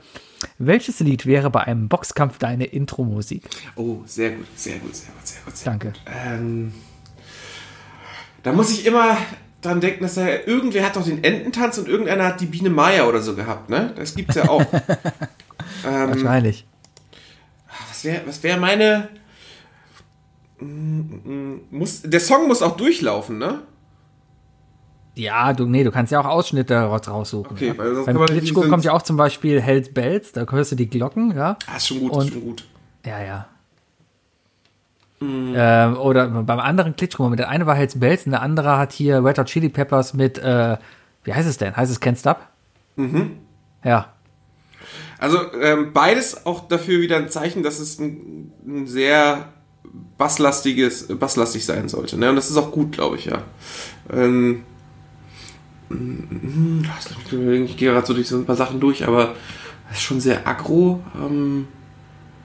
Welches 0.60 1.00
Lied 1.00 1.26
wäre 1.26 1.50
bei 1.50 1.62
einem 1.62 1.88
Boxkampf 1.90 2.38
deine 2.38 2.66
Intro-Musik? 2.66 3.44
Oh, 3.76 4.02
sehr 4.06 4.32
gut, 4.32 4.46
sehr 4.56 4.78
gut, 4.80 4.96
sehr 4.96 5.12
gut, 5.14 5.28
sehr 5.28 5.42
gut. 5.46 5.58
Sehr 5.58 5.66
Danke. 5.72 5.88
gut. 5.90 6.02
Ähm, 6.06 6.74
da 8.44 8.52
muss 8.52 8.72
ich 8.72 8.86
immer 8.86 9.18
dran 9.62 9.80
denken, 9.82 10.04
dass 10.04 10.16
da 10.16 10.28
irgendwer 10.28 10.86
hat 10.86 10.96
doch 10.96 11.04
den 11.04 11.24
Ententanz 11.24 11.78
und 11.78 11.88
irgendeiner 11.88 12.26
hat 12.26 12.42
die 12.42 12.46
Biene 12.48 12.70
Maya 12.70 13.08
oder 13.08 13.22
so 13.22 13.36
gehabt, 13.36 13.70
ne? 13.70 13.94
Das 13.96 14.16
gibt's 14.16 14.36
ja 14.36 14.50
auch. 14.50 14.62
ähm, 15.86 16.10
Wahrscheinlich. 16.10 16.66
was 17.90 18.04
wäre 18.04 18.22
was 18.26 18.42
wär 18.44 18.58
meine. 18.58 19.10
Muss, 20.60 22.04
der 22.04 22.20
Song 22.20 22.48
muss 22.48 22.62
auch 22.62 22.78
durchlaufen, 22.78 23.38
ne? 23.40 23.62
Ja, 25.16 25.54
du, 25.54 25.66
nee, 25.66 25.84
du 25.84 25.92
kannst 25.92 26.12
ja 26.12 26.22
auch 26.22 26.26
Ausschnitte 26.26 26.78
raussuchen. 26.80 27.56
Okay, 27.56 27.68
ja. 27.70 27.78
weil 27.78 27.96
sonst 27.96 28.06
Beim 28.06 28.18
kann 28.18 28.26
Klitschko 28.28 28.62
kommt 28.62 28.86
ja 28.86 28.94
auch 28.94 29.02
zum 29.02 29.18
Beispiel 29.18 29.60
Hells 29.62 29.94
Bells, 29.94 30.32
da 30.32 30.46
hörst 30.50 30.72
du 30.72 30.76
die 30.76 30.88
Glocken, 30.90 31.36
ja. 31.36 31.58
Ah, 31.68 31.78
ist 31.78 31.88
schon 31.88 32.00
gut, 32.00 32.12
Und- 32.14 32.28
ist 32.28 32.34
schon 32.34 32.42
gut. 32.44 32.66
Ja, 33.06 33.22
ja. 33.24 33.48
Ähm, 35.22 35.98
oder 35.98 36.28
beim 36.28 36.60
anderen 36.60 36.96
Klitschko, 36.96 37.30
mit 37.30 37.40
der 37.40 37.50
eine 37.50 37.68
war 37.68 37.76
Hells 37.76 38.00
Bells 38.00 38.26
und 38.26 38.32
der 38.32 38.42
andere 38.42 38.78
hat 38.78 38.92
hier 38.92 39.24
Red 39.24 39.38
Hot 39.38 39.48
Chili 39.48 39.70
Peppers 39.70 40.14
mit, 40.14 40.40
äh, 40.40 40.78
wie 41.24 41.34
heißt 41.34 41.48
es 41.48 41.58
denn? 41.58 41.76
Heißt 41.76 41.92
es 41.92 42.02
Can't 42.02 42.20
Stop? 42.20 42.40
Mhm. 42.96 43.38
Ja. 43.84 44.14
Also 45.20 45.38
ähm, 45.62 45.94
beides 45.94 46.46
auch 46.48 46.68
dafür 46.68 47.02
wieder 47.02 47.18
ein 47.18 47.30
Zeichen, 47.30 47.62
dass 47.62 47.80
es 47.80 48.00
ein, 48.00 48.52
ein 48.66 48.88
sehr 48.88 49.50
basslastiges, 50.18 51.08
basslastig 51.20 51.66
sein 51.66 51.90
sollte. 51.90 52.18
Ne? 52.18 52.30
Und 52.30 52.36
das 52.36 52.50
ist 52.50 52.58
auch 52.58 52.72
gut, 52.72 52.92
glaube 52.92 53.18
ich, 53.18 53.26
ja. 53.26 53.44
Ähm, 54.12 54.64
mm, 55.90 56.84
ich 57.66 57.78
gehe 57.78 57.92
gerade 57.92 58.08
so 58.08 58.14
durch 58.14 58.28
so 58.28 58.38
ein 58.38 58.46
paar 58.46 58.56
Sachen 58.56 58.80
durch, 58.80 59.08
aber 59.08 59.36
das 59.88 59.98
ist 59.98 60.04
schon 60.04 60.20
sehr 60.20 60.48
aggro. 60.48 61.04
Ähm, 61.16 61.68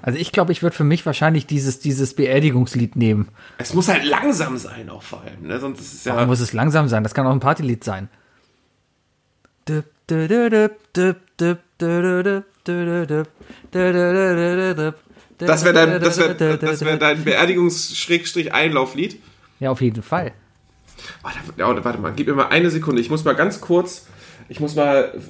Also 0.07 0.21
ich 0.21 0.31
glaube, 0.31 0.53
ich 0.53 0.63
würde 0.63 0.77
für 0.77 0.85
mich 0.85 1.05
wahrscheinlich 1.05 1.47
dieses, 1.47 1.81
dieses 1.81 2.15
Beerdigungslied 2.15 2.95
nehmen. 2.95 3.27
es 3.59 3.75
muss 3.75 3.89
halt 3.89 4.05
langsam 4.05 4.57
sein, 4.57 4.89
auch 4.89 5.03
vor 5.03 5.23
allem. 5.23 5.49
Ne? 5.49 5.59
Sonst 5.59 5.81
ist 5.81 5.95
es 5.95 6.05
ja. 6.05 6.15
Warum 6.15 6.29
muss 6.29 6.39
es 6.39 6.53
langsam 6.53 6.87
sein? 6.87 7.03
Das 7.03 7.13
kann 7.13 7.27
auch 7.27 7.33
ein 7.33 7.41
Partylied 7.41 7.83
sein. 7.83 8.09
Das 9.65 9.83
wäre 10.09 10.53
dein, 15.73 16.01
das 16.01 16.19
wär, 16.19 16.35
das 16.57 16.85
wär 16.85 16.97
dein 16.99 17.25
Beerdigungs-Einlauflied. 17.25 19.21
Ja, 19.59 19.71
auf 19.73 19.81
jeden 19.81 20.05
Fall. 20.05 20.31
Ja, 21.57 21.85
warte 21.85 21.99
mal, 21.99 22.13
gib 22.15 22.29
mir 22.29 22.35
mal 22.35 22.47
eine 22.47 22.71
Sekunde. 22.71 23.01
Ich 23.03 23.11
muss 23.11 23.25
mal 23.25 23.35
ganz 23.35 23.61
kurz, 23.61 24.07
ich 24.49 24.61
muss 24.61 24.77
mal 24.77 25.21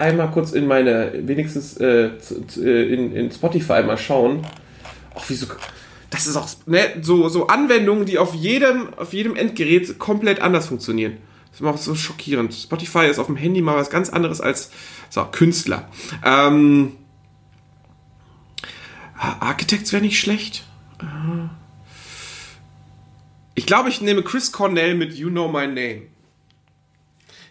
einmal 0.00 0.30
kurz 0.30 0.52
in 0.52 0.66
meine, 0.66 1.12
wenigstens 1.26 1.76
äh, 1.76 2.10
äh, 2.56 2.94
in, 2.94 3.14
in 3.14 3.30
Spotify 3.30 3.82
mal 3.82 3.98
schauen. 3.98 4.46
Ach, 5.14 5.24
wieso? 5.28 5.46
Das 6.08 6.26
ist 6.26 6.36
auch 6.36 6.48
ne, 6.66 6.80
so, 7.02 7.28
so 7.28 7.46
Anwendungen, 7.46 8.06
die 8.06 8.18
auf 8.18 8.34
jedem, 8.34 8.92
auf 8.94 9.12
jedem 9.12 9.36
Endgerät 9.36 9.98
komplett 9.98 10.40
anders 10.40 10.66
funktionieren. 10.66 11.18
Das 11.50 11.60
ist 11.60 11.66
auch 11.66 11.76
so 11.76 11.94
schockierend. 11.94 12.54
Spotify 12.54 13.06
ist 13.06 13.18
auf 13.18 13.26
dem 13.26 13.36
Handy 13.36 13.60
mal 13.60 13.76
was 13.76 13.90
ganz 13.90 14.08
anderes 14.08 14.40
als 14.40 14.70
so, 15.08 15.24
Künstler. 15.24 15.88
Ähm, 16.24 16.92
Architects 19.16 19.92
wäre 19.92 20.02
nicht 20.02 20.18
schlecht. 20.18 20.64
Ich 23.54 23.66
glaube, 23.66 23.88
ich 23.90 24.00
nehme 24.00 24.22
Chris 24.22 24.50
Cornell 24.52 24.94
mit 24.94 25.14
You 25.14 25.28
Know 25.28 25.48
My 25.48 25.66
Name. 25.66 26.02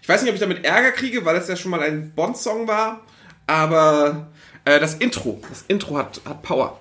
Ich 0.10 0.14
weiß 0.16 0.24
nicht, 0.24 0.32
ob 0.32 0.36
ich 0.38 0.42
damit 0.42 0.66
Ärger 0.66 0.92
kriege, 0.92 1.24
weil 1.24 1.36
das 1.36 1.48
ja 1.48 1.56
schon 1.56 1.70
mal 1.70 1.82
ein 1.82 2.12
Bond-Song 2.16 2.68
war, 2.68 3.02
aber 3.46 4.26
äh, 4.66 4.80
das 4.80 4.96
Intro, 4.96 5.40
das 5.48 5.66
Intro 5.68 5.98
hat, 5.98 6.20
hat 6.26 6.42
Power. 6.42 6.80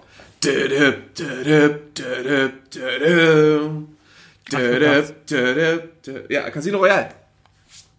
Ja, 6.31 6.49
Casino 6.49 6.79
Royale. 6.79 7.11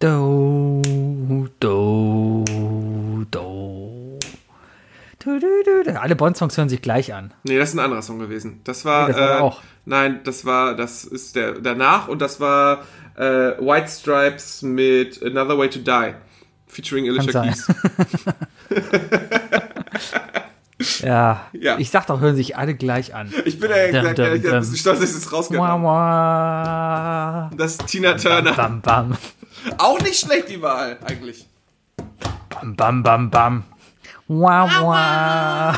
Do, 0.00 0.82
do, 0.82 1.48
do. 1.60 2.44
Du, 2.44 2.48
du, 2.50 3.24
du, 3.24 3.26
du. 3.30 4.18
Alle 5.26 6.16
Bond-Songs 6.16 6.56
hören 6.56 6.68
sich 6.68 6.82
gleich 6.82 7.12
an. 7.12 7.32
Nee, 7.44 7.58
das 7.58 7.70
ist 7.70 7.74
ein 7.74 7.80
anderer 7.80 8.02
Song 8.02 8.18
gewesen. 8.18 8.60
Das 8.64 8.84
war, 8.84 9.08
Nee, 9.08 9.12
das 9.14 9.20
war 9.20 9.38
äh, 9.38 9.40
auch. 9.40 9.60
Nein, 9.84 10.20
das 10.24 10.44
war, 10.44 10.74
das 10.74 11.04
ist 11.04 11.36
der 11.36 11.52
danach 11.60 12.08
und 12.08 12.20
das 12.20 12.40
war 12.40 12.84
äh, 13.16 13.22
White 13.22 13.88
Stripes 13.88 14.62
mit 14.62 15.22
Another 15.22 15.58
Way 15.58 15.70
to 15.70 15.78
Die. 15.80 16.14
Featuring 16.66 17.08
Alicia. 17.08 17.42
Keys. 17.42 17.66
Ja. 21.00 21.46
Ja. 21.52 21.78
Ich 21.78 21.90
sag 21.90 22.06
doch, 22.06 22.20
hören 22.20 22.36
sich 22.36 22.56
alle 22.56 22.74
gleich 22.74 23.14
an. 23.14 23.32
Ich 23.44 23.60
bin 23.60 23.70
dum, 23.70 23.78
ehrlich 23.78 24.02
gesagt 24.02 24.20
ein 24.20 24.60
bisschen 24.60 24.76
stolz, 24.76 25.00
dass 25.00 25.10
ich 25.10 25.16
es 25.16 25.32
rausgehört 25.32 25.82
Wah, 25.82 26.64
habe. 27.46 27.56
Das 27.56 27.72
ist 27.72 27.86
Tina 27.86 28.14
Turner. 28.14 28.52
Bam, 28.52 28.80
bam. 28.80 29.16
Auch 29.78 30.00
nicht 30.00 30.18
schlecht, 30.18 30.48
die 30.48 30.62
Wahl, 30.62 30.98
eigentlich. 31.04 31.46
Bam, 32.48 32.76
bam, 32.76 33.02
bam, 33.02 33.30
bam. 33.30 33.64
Wah, 34.32 34.68
wah. 34.80 35.76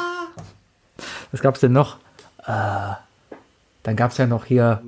Was 1.30 1.40
gab's 1.40 1.60
denn 1.60 1.72
noch? 1.72 1.96
Äh, 2.44 2.92
dann 3.82 3.96
gab's 3.96 4.18
ja 4.18 4.26
noch 4.26 4.44
hier. 4.44 4.82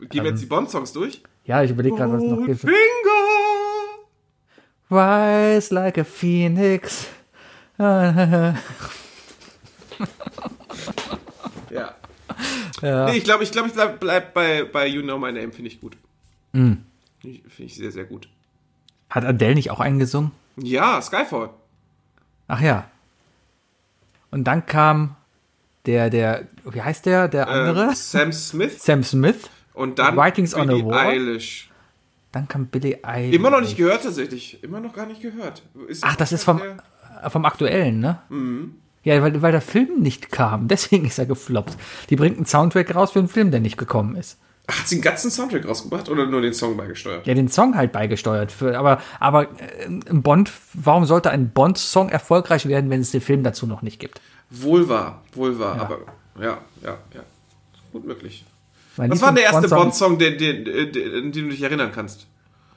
Gehen 0.00 0.24
wir 0.24 0.30
jetzt 0.32 0.42
die 0.42 0.46
Bond-Songs 0.46 0.92
durch? 0.92 1.22
Ja, 1.44 1.62
ich 1.62 1.70
überlege 1.70 1.94
gerade, 1.94 2.12
was 2.12 2.24
es 2.24 2.30
noch 2.30 2.44
gibt. 2.44 2.60
Finger! 2.62 2.74
Rise 4.90 5.72
like 5.72 5.98
a 5.98 6.04
phoenix. 6.04 7.06
ja. 7.78 8.56
Ja. 11.70 11.94
Ja. 12.82 13.04
Nee, 13.04 13.18
ich 13.18 13.22
glaube, 13.24 13.44
ich, 13.44 13.52
glaub, 13.52 13.66
ich 13.66 13.72
bleib, 13.74 14.00
bleib 14.00 14.34
bei, 14.34 14.64
bei 14.64 14.88
You 14.88 15.02
Know 15.02 15.18
My 15.18 15.30
Name, 15.30 15.52
finde 15.52 15.68
ich 15.70 15.80
gut. 15.80 15.96
Mm. 16.52 16.72
Finde 17.20 17.40
ich 17.58 17.76
sehr, 17.76 17.92
sehr 17.92 18.04
gut. 18.04 18.28
Hat 19.08 19.24
Adele 19.24 19.54
nicht 19.54 19.70
auch 19.70 19.78
einen 19.78 20.00
gesungen? 20.00 20.32
Ja, 20.56 21.00
Skyfall. 21.00 21.50
Ach 22.50 22.60
ja. 22.60 22.84
Und 24.30 24.44
dann 24.44 24.66
kam 24.66 25.16
der, 25.86 26.10
der, 26.10 26.46
wie 26.64 26.82
heißt 26.82 27.06
der, 27.06 27.28
der 27.28 27.48
andere? 27.48 27.90
Äh, 27.92 27.94
Sam 27.94 28.32
Smith 28.32 28.82
Sam 28.82 29.02
Smith. 29.02 29.48
und 29.72 29.98
dann 29.98 30.16
Writings 30.16 30.54
on 30.54 30.62
a 30.68 30.72
Billie 30.72 30.86
Wall. 30.86 31.06
Eilish. 31.06 31.70
Dann 32.32 32.46
kam 32.48 32.66
Billy 32.66 32.98
Eilish. 33.02 33.34
Immer 33.34 33.50
noch 33.50 33.60
nicht 33.60 33.76
gehört 33.76 34.02
tatsächlich. 34.04 34.62
Immer 34.62 34.80
noch 34.80 34.92
gar 34.94 35.06
nicht 35.06 35.20
gehört. 35.22 35.62
Ist 35.88 36.04
Ach, 36.04 36.16
das 36.16 36.32
ist 36.32 36.44
vom, 36.44 36.58
der- 36.58 36.76
äh, 37.24 37.30
vom 37.30 37.44
aktuellen, 37.44 38.00
ne? 38.00 38.18
Mhm. 38.28 38.74
Ja, 39.02 39.20
weil, 39.22 39.40
weil 39.42 39.52
der 39.52 39.62
Film 39.62 40.00
nicht 40.00 40.30
kam. 40.30 40.68
Deswegen 40.68 41.06
ist 41.06 41.18
er 41.18 41.26
gefloppt. 41.26 41.76
Die 42.10 42.16
bringt 42.16 42.36
einen 42.36 42.46
Soundtrack 42.46 42.94
raus 42.94 43.12
für 43.12 43.18
einen 43.20 43.28
Film, 43.28 43.50
der 43.50 43.60
nicht 43.60 43.78
gekommen 43.78 44.16
ist. 44.16 44.38
Hat 44.78 44.88
sie 44.88 44.96
einen 44.96 45.02
ganzen 45.02 45.30
Soundtrack 45.30 45.66
rausgebracht 45.66 46.08
oder 46.08 46.26
nur 46.26 46.40
den 46.40 46.54
Song 46.54 46.76
beigesteuert? 46.76 47.26
Ja, 47.26 47.34
den 47.34 47.48
Song 47.48 47.76
halt 47.76 47.92
beigesteuert. 47.92 48.52
Für, 48.52 48.78
aber 48.78 49.00
aber 49.18 49.44
äh, 49.44 49.86
ein 49.86 50.22
Bond, 50.22 50.50
warum 50.74 51.04
sollte 51.04 51.30
ein 51.30 51.50
Bond-Song 51.50 52.08
erfolgreich 52.08 52.66
werden, 52.66 52.90
wenn 52.90 53.00
es 53.00 53.10
den 53.10 53.20
Film 53.20 53.42
dazu 53.42 53.66
noch 53.66 53.82
nicht 53.82 53.98
gibt? 53.98 54.20
Wohl 54.50 54.88
wahr, 54.88 55.22
wohl 55.34 55.58
wahr, 55.58 55.80
aber 55.80 55.98
ja, 56.40 56.58
ja, 56.82 56.98
ja. 57.14 57.20
Gut 57.92 58.06
möglich. 58.06 58.44
Mein 58.96 59.10
Was 59.10 59.22
war 59.22 59.32
der 59.32 59.44
erste 59.44 59.68
Bond-Song, 59.68 60.18
den, 60.18 60.38
den, 60.38 60.64
den, 60.64 60.92
den 60.92 61.32
du 61.32 61.48
dich 61.48 61.62
erinnern 61.62 61.92
kannst? 61.94 62.26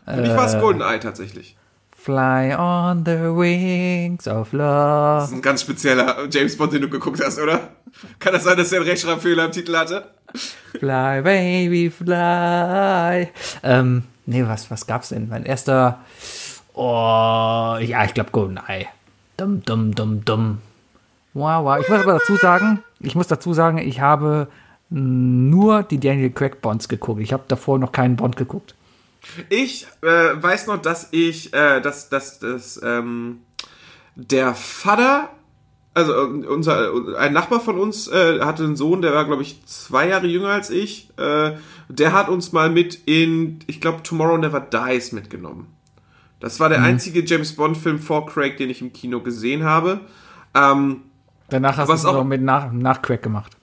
Für 0.05 0.21
mich 0.21 0.29
war 0.29 0.45
es 0.45 0.59
GoldenEye 0.59 0.99
tatsächlich. 0.99 1.55
Fly 2.03 2.53
on 2.53 3.05
the 3.05 3.11
wings 3.33 4.27
of 4.27 4.49
Das 4.51 4.59
love. 4.59 5.23
ist 5.23 5.31
ein 5.31 5.41
ganz 5.41 5.61
spezieller 5.61 6.27
James 6.29 6.57
Bond, 6.57 6.73
den 6.73 6.81
du 6.81 6.89
geguckt 6.89 7.23
hast, 7.23 7.39
oder? 7.39 7.69
Kann 8.19 8.33
das 8.33 8.43
sein, 8.43 8.57
dass 8.57 8.73
er 8.73 8.81
einen 8.81 8.89
Rechtschreibfehler 8.89 9.45
im 9.45 9.51
Titel 9.53 9.73
hatte? 9.77 10.09
Fly, 10.77 11.21
baby, 11.21 11.89
fly. 11.89 13.29
Ähm, 13.63 14.03
nee, 14.25 14.43
was, 14.45 14.69
was 14.69 14.85
gab's 14.85 15.09
denn? 15.09 15.29
Mein 15.29 15.45
erster, 15.45 15.99
oh, 16.73 17.77
ja, 17.79 18.03
ich 18.03 18.13
glaube 18.13 18.31
GoldenEye. 18.31 18.87
Dum, 19.37 19.63
dum, 19.63 19.95
dum, 19.95 20.25
dum. 20.25 20.57
Wow, 21.33 21.63
wow. 21.63 21.79
Ich 21.79 21.87
muss 21.87 22.01
aber 22.01 22.19
dazu 22.19 22.35
sagen, 22.35 22.83
ich 22.99 23.15
muss 23.15 23.27
dazu 23.27 23.53
sagen, 23.53 23.77
ich 23.77 24.01
habe 24.01 24.49
nur 24.89 25.83
die 25.83 26.01
Daniel 26.01 26.31
Craig 26.31 26.61
Bonds 26.61 26.89
geguckt. 26.89 27.21
Ich 27.21 27.31
habe 27.31 27.43
davor 27.47 27.79
noch 27.79 27.93
keinen 27.93 28.17
Bond 28.17 28.35
geguckt. 28.35 28.75
Ich 29.49 29.87
äh, 30.01 30.07
weiß 30.07 30.67
noch, 30.67 30.81
dass 30.81 31.07
ich, 31.11 31.53
äh, 31.53 31.79
dass, 31.81 32.09
dass, 32.09 32.39
dass 32.39 32.79
ähm, 32.83 33.39
der 34.15 34.53
Vater, 34.53 35.29
also 35.93 36.13
äh, 36.13 36.45
unser, 36.45 36.93
äh, 36.93 37.15
ein 37.17 37.33
Nachbar 37.33 37.59
von 37.61 37.79
uns 37.79 38.07
äh, 38.07 38.41
hatte 38.41 38.63
einen 38.63 38.75
Sohn, 38.75 39.01
der 39.01 39.13
war, 39.13 39.25
glaube 39.25 39.41
ich, 39.41 39.65
zwei 39.65 40.07
Jahre 40.09 40.27
jünger 40.27 40.49
als 40.49 40.69
ich. 40.69 41.09
Äh, 41.17 41.53
der 41.89 42.13
hat 42.13 42.29
uns 42.29 42.51
mal 42.51 42.69
mit 42.69 42.95
in, 43.05 43.59
ich 43.67 43.79
glaube, 43.81 44.03
Tomorrow 44.03 44.37
Never 44.37 44.59
Dies 44.59 45.11
mitgenommen. 45.13 45.67
Das 46.39 46.59
war 46.59 46.67
der 46.67 46.81
einzige 46.81 47.23
James 47.23 47.55
Bond-Film 47.55 47.99
vor 47.99 48.25
Craig, 48.25 48.57
den 48.57 48.69
ich 48.69 48.81
im 48.81 48.91
Kino 48.91 49.21
gesehen 49.21 49.63
habe. 49.63 50.01
Ähm, 50.53 51.03
Danach 51.47 51.77
hast 51.77 51.87
du 51.89 51.93
es 51.93 52.05
auch- 52.05 52.13
noch 52.13 52.23
mit 52.25 52.41
nach, 52.41 52.71
nach 52.73 53.01
Craig 53.01 53.21
gemacht. 53.21 53.55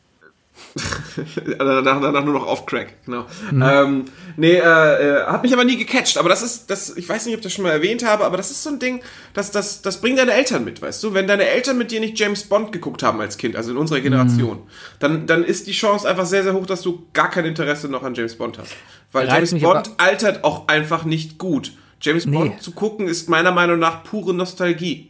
Danach, 1.58 2.00
danach 2.00 2.24
nur 2.24 2.34
noch 2.34 2.46
auf 2.46 2.66
Crack, 2.66 2.94
genau. 3.04 3.26
Ähm, 3.52 4.04
nee, 4.36 4.54
äh, 4.54 4.60
äh, 4.60 5.26
hat 5.26 5.42
mich 5.42 5.52
aber 5.52 5.64
nie 5.64 5.76
gecatcht. 5.76 6.18
Aber 6.18 6.28
das 6.28 6.42
ist, 6.42 6.70
das, 6.70 6.96
ich 6.96 7.08
weiß 7.08 7.26
nicht, 7.26 7.34
ob 7.34 7.40
ich 7.40 7.44
das 7.44 7.52
schon 7.52 7.64
mal 7.64 7.70
erwähnt 7.70 8.04
habe, 8.04 8.24
aber 8.24 8.36
das 8.36 8.50
ist 8.50 8.62
so 8.62 8.70
ein 8.70 8.78
Ding, 8.78 9.02
das, 9.34 9.50
das, 9.50 9.82
das 9.82 10.00
bringen 10.00 10.16
deine 10.16 10.32
Eltern 10.32 10.64
mit, 10.64 10.80
weißt 10.80 11.02
du? 11.02 11.14
Wenn 11.14 11.26
deine 11.26 11.46
Eltern 11.46 11.78
mit 11.78 11.90
dir 11.90 12.00
nicht 12.00 12.18
James 12.18 12.44
Bond 12.44 12.72
geguckt 12.72 13.02
haben 13.02 13.20
als 13.20 13.36
Kind, 13.36 13.56
also 13.56 13.70
in 13.72 13.76
unserer 13.76 14.00
Generation, 14.00 14.62
dann, 14.98 15.26
dann 15.26 15.44
ist 15.44 15.66
die 15.66 15.72
Chance 15.72 16.08
einfach 16.08 16.26
sehr, 16.26 16.42
sehr 16.42 16.54
hoch, 16.54 16.66
dass 16.66 16.82
du 16.82 17.06
gar 17.12 17.30
kein 17.30 17.44
Interesse 17.44 17.88
noch 17.88 18.02
an 18.02 18.14
James 18.14 18.36
Bond 18.36 18.58
hast. 18.58 18.72
Weil 19.12 19.28
Reizt 19.28 19.52
James 19.52 19.64
Bond 19.64 19.90
altert 19.98 20.44
auch 20.44 20.68
einfach 20.68 21.04
nicht 21.04 21.38
gut. 21.38 21.72
James 22.00 22.26
Nee. 22.26 22.36
Bond 22.36 22.62
zu 22.62 22.72
gucken 22.72 23.08
ist 23.08 23.28
meiner 23.28 23.52
Meinung 23.52 23.78
nach 23.78 24.04
pure 24.04 24.32
Nostalgie. 24.32 25.09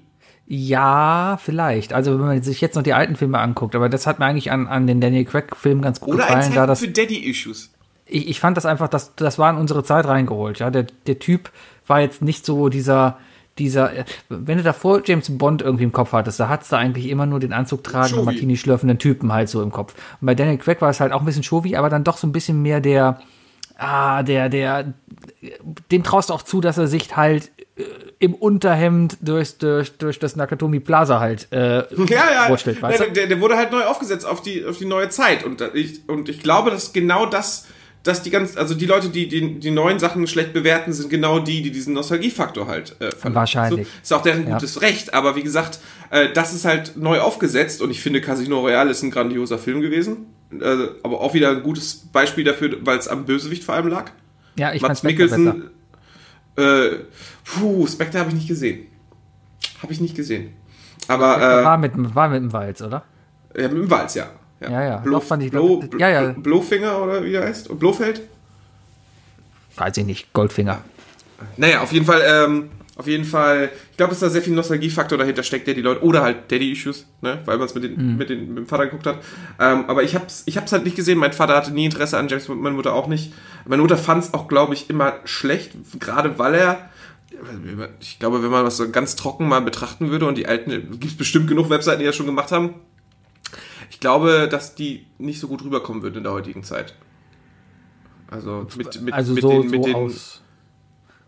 Ja, 0.53 1.39
vielleicht. 1.41 1.93
Also 1.93 2.19
wenn 2.19 2.27
man 2.27 2.43
sich 2.43 2.61
jetzt 2.61 2.75
noch 2.75 2.83
die 2.83 2.93
alten 2.93 3.15
Filme 3.15 3.39
anguckt, 3.39 3.77
aber 3.77 3.89
das 3.89 4.09
hat 4.09 4.19
mir 4.19 4.25
eigentlich 4.25 4.51
an, 4.51 4.67
an 4.67 4.89
den 4.89 5.01
Daniel 5.01 5.25
Craig-Filmen 5.25 5.81
ganz 5.81 6.01
gut 6.01 6.15
Oder 6.15 6.25
gefallen, 6.25 6.53
Zeichen 6.53 6.67
das 6.67 6.81
für 6.81 6.89
Daddy-Issues. 6.89 7.71
ich, 8.07 8.29
ich 8.29 8.41
fand 8.41 8.57
das 8.57 8.67
einfach, 8.67 8.89
das, 8.89 9.15
das 9.15 9.39
war 9.39 9.49
in 9.49 9.57
unsere 9.57 9.85
Zeit 9.85 10.07
reingeholt. 10.07 10.59
Ja, 10.59 10.71
der, 10.71 10.87
der 11.07 11.21
Typ 11.21 11.53
war 11.87 12.01
jetzt 12.01 12.21
nicht 12.21 12.45
so 12.45 12.69
dieser, 12.69 13.19
dieser, 13.61 13.95
äh, 13.99 14.05
wenn 14.29 14.59
du 14.59 14.65
davor 14.65 15.03
James 15.05 15.39
Bond 15.39 15.63
irgendwie 15.63 15.85
im 15.85 15.93
Kopf 15.93 16.13
hattest, 16.13 16.41
da 16.41 16.49
hattest 16.49 16.73
du 16.73 16.77
eigentlich 16.77 17.09
immer 17.09 17.27
nur 17.27 17.39
den 17.39 17.53
Anzug 17.53 17.85
tragenden. 17.85 18.25
Martini 18.25 18.57
schlürfenden 18.57 18.99
Typen 18.99 19.33
halt 19.33 19.49
so 19.49 19.63
im 19.63 19.71
Kopf. 19.71 19.95
Und 20.21 20.27
bei 20.27 20.35
Daniel 20.35 20.59
Craig 20.59 20.81
war 20.81 20.91
es 20.91 20.99
halt 20.99 21.13
auch 21.13 21.21
ein 21.21 21.27
bisschen 21.27 21.45
Chauvi, 21.45 21.77
aber 21.77 21.91
dann 21.91 22.03
doch 22.03 22.17
so 22.17 22.27
ein 22.27 22.33
bisschen 22.33 22.61
mehr 22.61 22.81
der, 22.81 23.21
ah, 23.79 24.25
der, 24.25 24.49
der, 24.49 24.95
dem 25.93 26.03
traust 26.03 26.31
du 26.31 26.35
auch 26.35 26.43
zu, 26.43 26.61
dass 26.61 26.77
er 26.77 26.89
sich 26.89 27.17
halt 27.17 27.53
im 28.19 28.35
Unterhemd 28.35 29.17
durch, 29.21 29.59
durch, 29.59 29.93
durch 29.99 30.19
das 30.19 30.37
Nakatomi 30.37 30.81
Plaza 30.81 31.21
halt 31.21 31.49
äh, 31.53 31.83
Ja, 32.09 32.49
ja. 32.51 32.57
der, 32.57 33.09
der, 33.09 33.27
der 33.27 33.41
wurde 33.41 33.57
halt 33.57 33.71
neu 33.73 33.83
aufgesetzt 33.85 34.27
auf 34.27 34.43
die, 34.43 34.65
auf 34.65 34.79
die 34.79 34.85
neue 34.87 35.09
Zeit. 35.09 35.45
Und 35.45 35.61
da- 35.61 35.71
ich, 35.75 36.09
und 36.09 36.29
ich 36.29 36.41
glaube, 36.43 36.71
dass 36.71 36.93
genau 36.93 37.27
das, 37.27 37.67
dass 38.03 38.23
die 38.23 38.31
ganz, 38.31 38.57
also 38.57 38.75
die 38.75 38.87
Leute, 38.87 39.09
die, 39.11 39.29
die 39.29 39.59
die 39.61 39.71
neuen 39.71 39.99
Sachen 39.99 40.27
schlecht 40.27 40.53
bewerten, 40.53 40.93
sind 40.93 41.11
genau 41.11 41.39
die, 41.39 41.63
die 41.63 41.71
diesen 41.71 41.95
Nostalgiefaktor 41.95 42.67
halt 42.67 42.97
äh, 43.01 43.11
verlangen. 43.11 43.35
Wahrscheinlich. 43.37 43.87
So, 44.03 44.15
ist 44.15 44.21
auch 44.21 44.23
deren 44.23 44.47
Ja. 44.49 44.55
gutes 44.55 44.81
Recht. 44.83 45.13
Aber 45.15 45.37
wie 45.37 45.43
gesagt, 45.43 45.81
äh, 46.11 46.29
das 46.33 46.55
ist 46.55 46.65
halt 46.65 46.97
neu 46.97 47.21
aufgesetzt 47.21 47.83
und 47.83 47.91
ich 47.91 48.01
finde 48.01 48.21
Casino 48.21 48.61
Royale 48.61 48.91
ist 48.91 49.03
ein 49.03 49.11
grandioser 49.11 49.59
Film 49.59 49.81
gewesen. 49.81 50.27
Äh, 50.53 50.65
aber 51.03 51.21
auch 51.21 51.35
wieder 51.35 51.51
ein 51.51 51.63
gutes 51.63 51.95
Beispiel 52.13 52.45
dafür, 52.45 52.77
weil 52.83 52.99
es 52.99 53.07
am 53.07 53.25
Bösewicht 53.25 53.65
vor 53.65 53.75
allem 53.77 53.89
lag. 53.89 54.11
Ja, 54.57 54.73
ich 54.73 54.83
Mats. 54.83 55.03
Mikkelsen. 55.03 55.71
Äh, 56.57 57.05
puh, 57.45 57.87
Spectre 57.87 58.19
habe 58.21 58.29
ich 58.31 58.35
nicht 58.37 58.49
gesehen. 58.49 58.87
Habe 59.83 59.93
ich 59.93 60.01
nicht 60.01 60.15
gesehen. 60.17 60.53
Aber 61.09 61.37
äh, 61.39 61.65
war 61.65 61.79
mit, 61.79 61.93
war 62.15 62.29
mit 62.29 62.43
dem 62.43 62.53
Walz, 62.53 62.83
oder? 62.83 63.03
ja, 63.57 63.69
mit 63.69 63.79
dem 63.79 63.91
Walz, 63.91 64.15
ja. 64.15 64.27
Ja, 64.61 64.83
ja. 64.85 64.97
Blo, 64.99 65.19
Doch, 65.19 65.23
fand 65.25 65.43
ich- 65.43 65.51
Blo, 65.51 65.83
ja, 65.99 66.09
ja. 66.11 66.33
Blofinger 66.33 67.03
oder 67.03 67.25
wie 67.25 67.33
der 67.33 67.45
heißt? 67.45 67.77
Blofeld? 67.79 68.21
Weiß 69.77 69.97
ich 69.97 70.05
nicht, 70.05 70.33
Goldfinger. 70.35 70.83
Naja, 71.57 71.81
auf 71.81 71.93
jeden 71.93 72.05
Fall, 72.05 72.21
ähm, 72.27 72.71
auf 73.01 73.07
jeden 73.07 73.25
Fall, 73.25 73.71
ich 73.91 73.97
glaube, 73.97 74.11
dass 74.11 74.21
da 74.21 74.29
sehr 74.29 74.43
viel 74.43 74.53
Nostalgiefaktor 74.53 75.17
dahinter 75.17 75.43
steckt, 75.43 75.67
der 75.67 75.73
die 75.73 75.81
Leute, 75.81 76.05
oder 76.05 76.21
halt 76.21 76.53
Daddy-Issues, 76.53 77.07
ne, 77.23 77.41
weil 77.47 77.57
man 77.57 77.67
es 77.67 77.75
mit, 77.75 77.85
den, 77.85 78.19
mit, 78.19 78.29
den, 78.29 78.49
mit 78.49 78.59
dem 78.59 78.67
Vater 78.67 78.85
geguckt 78.85 79.07
hat. 79.07 79.21
Ähm, 79.59 79.87
aber 79.89 80.03
ich 80.03 80.15
hab's, 80.15 80.43
ich 80.45 80.59
hab's 80.59 80.71
halt 80.71 80.85
nicht 80.85 80.97
gesehen. 80.97 81.17
Mein 81.17 81.33
Vater 81.33 81.57
hatte 81.57 81.73
nie 81.73 81.87
Interesse 81.87 82.19
an 82.19 82.29
James 82.29 82.45
Bond, 82.45 82.61
meine 82.61 82.77
Mutter 82.77 82.93
auch 82.93 83.07
nicht. 83.07 83.33
Meine 83.67 83.81
Mutter 83.81 83.97
fand 83.97 84.23
es 84.23 84.35
auch, 84.35 84.49
glaube 84.49 84.75
ich, 84.75 84.91
immer 84.91 85.15
schlecht, 85.25 85.73
gerade 85.99 86.39
weil 86.39 86.55
er, 86.55 86.91
ich 88.01 88.19
glaube, 88.19 88.43
wenn 88.43 88.51
man 88.51 88.67
das 88.67 88.77
so 88.77 88.91
ganz 88.91 89.17
trocken 89.17 89.49
mal 89.49 89.61
betrachten 89.61 90.11
würde 90.11 90.27
und 90.27 90.37
die 90.37 90.47
alten, 90.47 90.71
gibt 90.91 91.05
es 91.07 91.17
bestimmt 91.17 91.49
genug 91.49 91.71
Webseiten, 91.71 92.01
die 92.01 92.07
das 92.07 92.17
schon 92.17 92.27
gemacht 92.27 92.53
haben. 92.53 92.75
Ich 93.91 93.99
glaube, 93.99 94.47
dass 94.47 94.75
die 94.75 95.07
nicht 95.17 95.41
so 95.41 95.49
gut 95.49 95.65
rüberkommen 95.65 96.03
würden 96.03 96.19
in 96.19 96.25
der 96.25 96.33
heutigen 96.33 96.65
Zeit. 96.65 96.95
Also 98.31 98.67
mit, 98.77 99.01
mit, 99.01 99.15
Also 99.15 99.33
mit 99.33 99.43
so, 99.43 99.49
den, 99.49 99.71
mit 99.71 99.83
so 99.83 99.87
den 99.87 99.95
aus, 99.95 100.40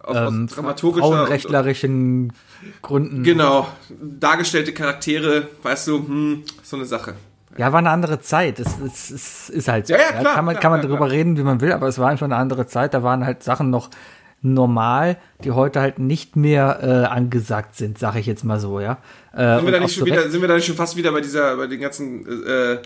ähm, 0.07 0.49
und, 0.63 0.81
frauenrechtlerischen 0.81 2.33
Gründen. 2.81 3.23
Genau, 3.23 3.69
dargestellte 4.01 4.73
Charaktere, 4.73 5.49
weißt 5.63 5.89
du, 5.89 5.99
hm, 5.99 6.43
so 6.63 6.77
eine 6.77 6.85
Sache. 6.85 7.15
Ja, 7.59 7.73
war 7.73 7.81
eine 7.81 7.91
andere 7.91 8.21
Zeit. 8.21 8.59
Es, 8.59 8.69
es, 8.85 9.11
es 9.11 9.51
ist 9.51 9.69
halt 9.69 9.87
so. 9.87 9.95
Ja, 9.95 10.01
ja, 10.01 10.21
klar, 10.21 10.35
kann 10.35 10.45
man, 10.45 10.55
klar, 10.55 10.63
kann 10.63 10.71
man 10.73 10.81
darüber 10.81 11.07
klar. 11.07 11.11
reden, 11.11 11.37
wie 11.37 11.43
man 11.43 11.61
will, 11.61 11.73
aber 11.73 11.87
es 11.89 11.99
war 11.99 12.09
einfach 12.09 12.25
eine 12.25 12.37
andere 12.37 12.67
Zeit. 12.67 12.95
Da 12.95 13.03
waren 13.03 13.27
halt 13.27 13.43
Sachen 13.43 13.71
noch 13.71 13.91
normal, 14.41 15.19
die 15.45 15.53
heute 15.53 15.81
halt 15.81 15.99
nicht 15.99 16.35
mehr 16.35 16.81
äh, 16.83 17.07
angesagt 17.07 17.77
sind, 17.77 17.99
sage 17.99 18.19
ich 18.19 18.27
jetzt 18.27 18.45
mal 18.45 18.59
so, 18.59 18.81
ja. 18.81 18.99
Äh, 19.33 19.57
Sind 19.57 19.67
wir, 19.67 19.73
da 19.73 19.81
nicht 19.81 19.95
schon 19.95 20.07
wieder, 20.07 20.29
sind 20.29 20.41
wir 20.41 20.49
da 20.49 20.55
nicht 20.57 20.67
schon 20.67 20.75
fast 20.75 20.97
wieder 20.97 21.13
bei 21.13 21.21
dieser, 21.21 21.57
bei 21.57 21.69
den 21.69 21.81
ganzen 21.81 22.27
äh, 22.45 22.79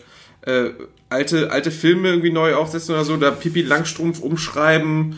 äh, 0.42 0.74
alte, 1.08 1.50
alte 1.50 1.70
Filme 1.70 2.08
irgendwie 2.08 2.32
neu 2.32 2.54
aufsetzen 2.54 2.94
oder 2.94 3.04
so, 3.04 3.16
da 3.16 3.30
Pipi 3.30 3.62
Langstrumpf 3.62 4.20
umschreiben 4.20 5.16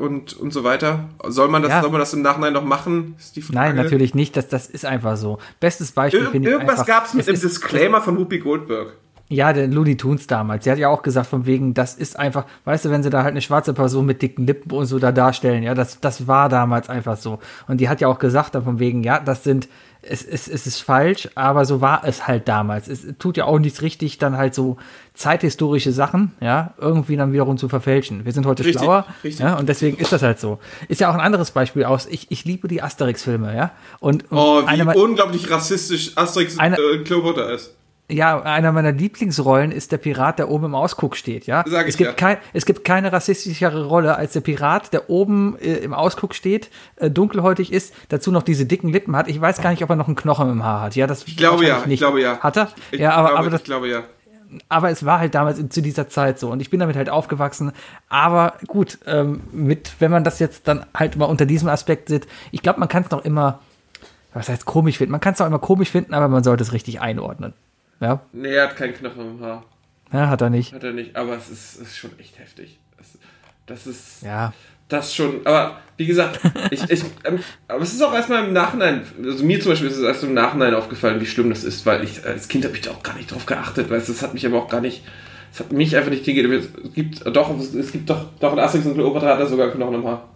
und, 0.00 0.34
und 0.34 0.52
so 0.52 0.64
weiter? 0.64 1.08
Soll 1.26 1.48
man 1.48 1.62
das, 1.62 1.70
Ja. 1.70 1.82
soll 1.82 1.90
man 1.90 2.00
das 2.00 2.12
im 2.14 2.22
Nachhinein 2.22 2.52
noch 2.52 2.64
machen? 2.64 3.16
Ist 3.18 3.36
die 3.36 3.42
Frage. 3.42 3.56
Nein, 3.58 3.76
natürlich 3.76 4.14
nicht, 4.14 4.36
das, 4.36 4.48
das 4.48 4.66
ist 4.66 4.84
einfach 4.84 5.16
so. 5.16 5.38
Bestes 5.60 5.92
Beispiel 5.92 6.22
Ir 6.22 6.30
finde 6.30 6.48
ich 6.48 6.54
irgendwas 6.54 6.86
gab 6.86 7.06
es 7.06 7.14
mit 7.14 7.26
dem 7.26 7.40
Disclaimer 7.40 8.00
von 8.00 8.18
Whoopi 8.18 8.38
Goldberg. 8.38 8.94
Ja, 9.30 9.54
der 9.54 9.68
Looney 9.68 9.96
Tunes 9.96 10.26
damals. 10.26 10.64
Sie 10.64 10.70
hat 10.70 10.78
ja 10.78 10.88
auch 10.90 11.02
gesagt, 11.02 11.26
von 11.28 11.46
wegen, 11.46 11.72
das 11.72 11.94
ist 11.94 12.18
einfach, 12.18 12.44
weißt 12.66 12.84
du, 12.84 12.90
wenn 12.90 13.02
sie 13.02 13.08
da 13.08 13.22
halt 13.22 13.30
eine 13.32 13.40
schwarze 13.40 13.72
Person 13.72 14.04
mit 14.04 14.20
dicken 14.20 14.46
Lippen 14.46 14.70
und 14.72 14.84
so 14.84 14.98
da 14.98 15.12
darstellen, 15.12 15.62
ja, 15.62 15.74
das, 15.74 15.98
das 16.00 16.26
war 16.26 16.50
damals 16.50 16.90
einfach 16.90 17.16
so. 17.16 17.38
Und 17.66 17.80
die 17.80 17.88
hat 17.88 18.02
ja 18.02 18.08
auch 18.08 18.18
gesagt, 18.18 18.54
dann 18.54 18.64
von 18.64 18.78
wegen, 18.78 19.02
ja, 19.02 19.18
das 19.20 19.42
sind, 19.42 19.66
es, 20.02 20.22
es, 20.22 20.46
es 20.46 20.66
ist 20.66 20.80
falsch, 20.82 21.30
aber 21.36 21.64
so 21.64 21.80
war 21.80 22.02
es 22.04 22.26
halt 22.28 22.48
damals. 22.48 22.86
Es 22.86 23.06
tut 23.18 23.38
ja 23.38 23.46
auch 23.46 23.58
nichts 23.58 23.80
richtig, 23.80 24.18
dann 24.18 24.36
halt 24.36 24.54
so 24.54 24.76
zeithistorische 25.14 25.92
Sachen, 25.92 26.32
ja, 26.40 26.74
irgendwie 26.78 27.16
dann 27.16 27.32
wiederum 27.32 27.56
zu 27.56 27.70
verfälschen. 27.70 28.26
Wir 28.26 28.32
sind 28.32 28.44
heute 28.44 28.62
Richtig, 28.64 28.82
schlauer, 28.82 29.06
richtig. 29.24 29.42
ja, 29.42 29.56
und 29.58 29.70
deswegen 29.70 29.96
ist 29.96 30.12
das 30.12 30.22
halt 30.22 30.38
so. 30.38 30.58
Ist 30.88 31.00
ja 31.00 31.08
auch 31.08 31.14
ein 31.14 31.20
anderes 31.20 31.50
Beispiel 31.52 31.84
aus. 31.84 32.06
Ich, 32.06 32.30
ich 32.30 32.44
liebe 32.44 32.68
die 32.68 32.82
Asterix-Filme, 32.82 33.56
ja. 33.56 33.70
Und, 34.00 34.30
und 34.30 34.36
Oh, 34.38 34.62
wie 34.68 34.98
unglaublich 34.98 35.50
rassistisch 35.50 36.12
Asterix 36.16 36.58
Eine- 36.58 36.76
äh, 36.76 36.98
Kleopatra 37.04 37.44
ist. 37.52 37.74
Ja, 38.10 38.42
einer 38.42 38.70
meiner 38.72 38.92
Lieblingsrollen 38.92 39.72
ist 39.72 39.90
der 39.90 39.96
Pirat, 39.96 40.38
der 40.38 40.50
oben 40.50 40.66
im 40.66 40.74
Ausguck 40.74 41.16
steht, 41.16 41.46
ja. 41.46 41.64
Sag 41.66 41.84
ich 41.86 41.94
es, 41.94 41.96
gibt 41.96 42.10
ja. 42.10 42.14
kein, 42.14 42.36
es 42.52 42.66
gibt 42.66 42.84
keine 42.84 43.12
rassistischere 43.12 43.86
Rolle 43.86 44.16
als 44.16 44.34
der 44.34 44.42
Pirat, 44.42 44.92
der 44.92 45.08
oben 45.08 45.56
äh, 45.58 45.76
im 45.76 45.94
Ausguck 45.94 46.34
steht, 46.34 46.70
äh, 46.96 47.10
dunkelhäutig 47.10 47.72
ist, 47.72 47.94
dazu 48.10 48.30
noch 48.30 48.42
diese 48.42 48.66
dicken 48.66 48.90
Lippen 48.90 49.16
hat. 49.16 49.26
Ich 49.28 49.40
weiß 49.40 49.62
gar 49.62 49.70
nicht, 49.70 49.82
ob 49.82 49.88
er 49.88 49.96
noch 49.96 50.06
einen 50.06 50.16
Knochen 50.16 50.50
im 50.50 50.62
Haar 50.62 50.82
hat. 50.82 50.96
Ja, 50.96 51.06
das 51.06 51.24
Ich 51.26 51.38
glaube 51.38 51.64
ja, 51.64 51.76
wahrscheinlich 51.76 51.84
ich 51.84 51.88
nicht. 51.88 52.00
glaube 52.00 52.20
ja. 52.20 52.38
Hat 52.40 52.58
er? 52.58 52.68
Ich 52.90 53.00
ja, 53.00 53.12
aber, 53.12 53.28
glaube, 53.28 53.38
aber, 53.38 53.50
das, 53.50 53.60
ich 53.60 53.64
glaube 53.64 53.88
ja. 53.88 54.02
aber 54.68 54.90
es 54.90 55.06
war 55.06 55.18
halt 55.18 55.34
damals 55.34 55.66
zu 55.70 55.80
dieser 55.80 56.06
Zeit 56.10 56.38
so 56.38 56.50
und 56.50 56.60
ich 56.60 56.68
bin 56.68 56.80
damit 56.80 56.96
halt 56.96 57.08
aufgewachsen. 57.08 57.72
Aber 58.10 58.52
gut, 58.66 58.98
ähm, 59.06 59.40
mit, 59.50 59.92
wenn 59.98 60.10
man 60.10 60.24
das 60.24 60.40
jetzt 60.40 60.68
dann 60.68 60.84
halt 60.94 61.16
mal 61.16 61.24
unter 61.24 61.46
diesem 61.46 61.70
Aspekt 61.70 62.10
sieht, 62.10 62.26
ich 62.52 62.60
glaube, 62.60 62.80
man 62.80 62.90
kann 62.90 63.02
es 63.02 63.10
noch 63.10 63.24
immer, 63.24 63.60
was 64.34 64.50
heißt 64.50 64.66
komisch 64.66 64.98
finden? 64.98 65.12
Man 65.12 65.22
kann 65.22 65.32
es 65.32 65.38
noch 65.38 65.46
immer 65.46 65.58
komisch 65.58 65.90
finden, 65.90 66.12
aber 66.12 66.28
man 66.28 66.44
sollte 66.44 66.62
es 66.64 66.74
richtig 66.74 67.00
einordnen. 67.00 67.54
Ja, 68.00 68.20
Nee, 68.32 68.54
er 68.54 68.64
hat 68.68 68.76
keinen 68.76 68.94
Knochen 68.94 69.38
im 69.38 69.40
Haar. 69.40 69.64
ja 70.12 70.28
hat 70.28 70.40
er 70.40 70.50
nicht. 70.50 70.72
Hat 70.72 70.84
er 70.84 70.92
nicht, 70.92 71.16
aber 71.16 71.36
es 71.36 71.48
ist, 71.48 71.74
es 71.76 71.88
ist 71.88 71.96
schon 71.96 72.18
echt 72.18 72.38
heftig. 72.38 72.78
Das, 73.66 73.86
ist. 73.86 74.22
Ja. 74.22 74.52
Das 74.88 75.14
schon, 75.14 75.46
aber 75.46 75.78
wie 75.96 76.04
gesagt, 76.06 76.38
ich, 76.70 76.82
ich, 76.90 77.02
ähm, 77.24 77.38
aber 77.66 77.82
es 77.82 77.94
ist 77.94 78.02
auch 78.02 78.12
erstmal 78.12 78.44
im 78.44 78.52
Nachhinein, 78.52 79.02
also 79.24 79.42
mir 79.42 79.58
zum 79.60 79.72
Beispiel 79.72 79.88
ist 79.88 79.96
es 79.96 80.02
erst 80.02 80.22
im 80.24 80.34
Nachhinein 80.34 80.74
aufgefallen, 80.74 81.18
wie 81.20 81.26
schlimm 81.26 81.48
das 81.48 81.64
ist, 81.64 81.86
weil 81.86 82.04
ich 82.04 82.24
als 82.26 82.48
Kind 82.48 82.66
habe 82.66 82.74
ich 82.76 82.82
da 82.82 82.90
auch 82.90 83.02
gar 83.02 83.14
nicht 83.16 83.32
drauf 83.32 83.46
geachtet, 83.46 83.88
weil 83.88 84.00
das 84.00 84.20
hat 84.22 84.34
mich 84.34 84.44
aber 84.44 84.58
auch 84.58 84.68
gar 84.68 84.82
nicht, 84.82 85.02
es 85.50 85.60
hat 85.60 85.72
mich 85.72 85.96
einfach 85.96 86.10
nicht 86.10 86.24
gegeben. 86.24 86.52
Es 86.52 86.68
gibt 86.92 87.24
doch, 87.26 87.58
es 87.58 87.92
gibt 87.92 88.10
doch, 88.10 88.26
doch 88.38 88.52
in 88.52 88.58
Asterix 88.58 88.86
und 88.86 88.94
Kleopatra 88.94 89.28
hat 89.28 89.40
er 89.40 89.46
sogar 89.46 89.70
Knochen 89.70 89.94
im 89.94 90.06
Haar. 90.06 90.28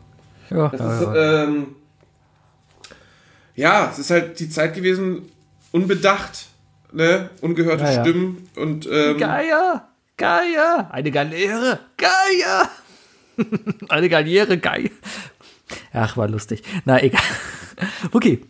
Ja, 0.49 0.69
Das 0.69 1.01
ist, 1.03 1.07
ja. 1.07 1.45
ähm, 1.45 1.67
ja, 3.55 3.91
es 3.93 3.99
ist 3.99 4.11
halt 4.11 4.41
die 4.41 4.49
Zeit 4.49 4.75
gewesen, 4.75 5.23
unbedacht, 5.73 6.47
ne, 6.93 7.31
ungehörte 7.41 7.85
Ja, 7.85 7.93
ja. 7.93 8.01
Stimmen 8.03 8.49
und 8.57 8.89
ähm, 8.91 9.19
Geier, 9.19 9.89
Geier, 10.17 10.89
eine 10.93 11.11
Galeere, 11.11 11.81
Geier, 11.97 12.69
eine 13.89 14.09
Galeere, 14.09 14.59
Geier. 14.59 14.91
Ach, 15.93 16.17
war 16.17 16.29
lustig. 16.29 16.63
Na, 16.85 17.03
egal. 17.03 17.21
Okay, 18.11 18.41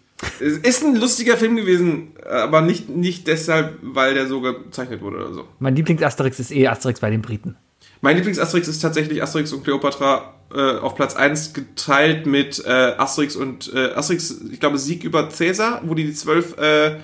Es 0.41 0.57
ist 0.57 0.83
ein 0.83 0.97
lustiger 0.97 1.37
Film 1.37 1.57
gewesen, 1.57 2.15
aber 2.29 2.63
nicht, 2.63 2.89
nicht 2.89 3.27
deshalb, 3.27 3.77
weil 3.83 4.15
der 4.15 4.27
so 4.27 4.41
gezeichnet 4.41 5.03
wurde 5.03 5.19
oder 5.19 5.35
so. 5.35 5.49
mein 5.59 5.77
Lieblings-Asterix 5.77 6.41
ist 6.41 6.51
eh 6.51 6.67
Asterix 6.67 7.01
bei 7.01 7.11
den 7.11 7.21
Briten. 7.21 7.57
Mein 8.01 8.17
Lieblings-Asterix 8.17 8.69
ist 8.69 8.81
tatsächlich 8.81 9.23
Asterix 9.23 9.53
und 9.53 9.65
Cleopatra 9.65 10.33
äh, 10.55 10.79
auf 10.79 10.95
Platz 10.95 11.15
1 11.15 11.53
geteilt 11.53 12.25
mit 12.27 12.65
äh, 12.65 12.71
Asterix 12.97 13.37
und 13.37 13.71
äh, 13.75 13.93
Asterix, 13.93 14.41
ich 14.51 14.61
glaube, 14.61 14.79
Sieg 14.79 15.05
über 15.05 15.29
Cäsar, 15.29 15.83
wo 15.85 15.93
die 15.95 16.05
die 16.07 16.15
zwölf, 16.15 16.57
äh, 16.57 16.97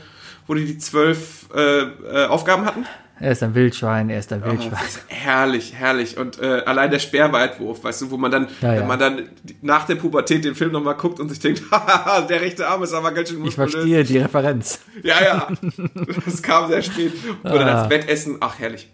wo 0.46 0.54
die 0.54 0.64
die 0.64 0.78
zwölf 0.78 1.48
äh, 1.54 1.82
äh, 1.82 2.26
Aufgaben 2.26 2.64
hatten. 2.64 2.86
Er 3.20 3.30
ist 3.30 3.44
ein 3.44 3.54
Wildschwein, 3.54 4.10
er 4.10 4.18
ist 4.18 4.32
ein 4.32 4.42
Oh, 4.42 4.46
Wildschwein. 4.50 4.70
das 4.72 4.96
ist 4.96 5.00
herrlich, 5.08 5.72
herrlich. 5.74 6.18
Und 6.18 6.40
äh, 6.40 6.62
allein 6.66 6.90
der 6.90 6.98
Speerweitwurf, 6.98 7.84
weißt 7.84 8.02
du, 8.02 8.10
wo 8.10 8.16
man 8.16 8.32
dann, 8.32 8.48
Ja, 8.60 8.74
ja. 8.74 8.80
wenn 8.80 8.88
man 8.88 8.98
dann 8.98 9.28
nach 9.62 9.86
der 9.86 9.94
Pubertät 9.94 10.44
den 10.44 10.56
Film 10.56 10.72
nochmal 10.72 10.96
guckt 10.96 11.20
und 11.20 11.28
sich 11.28 11.38
denkt, 11.38 11.62
der 12.28 12.40
rechte 12.40 12.66
Arm 12.66 12.82
ist 12.82 12.92
aber 12.92 13.12
ganz 13.12 13.28
schön 13.28 13.38
Ich 13.38 13.44
muskulös. 13.56 13.72
verstehe 13.72 14.02
die 14.04 14.18
Referenz. 14.18 14.80
Ja, 15.04 15.22
ja. 15.22 15.48
Das 16.24 16.42
kam 16.42 16.68
sehr 16.68 16.82
spät. 16.82 17.12
Oder 17.44 17.60
Ah. 17.66 17.80
das 17.82 17.90
Wettessen, 17.90 18.38
ach 18.40 18.58
herrlich. 18.58 18.90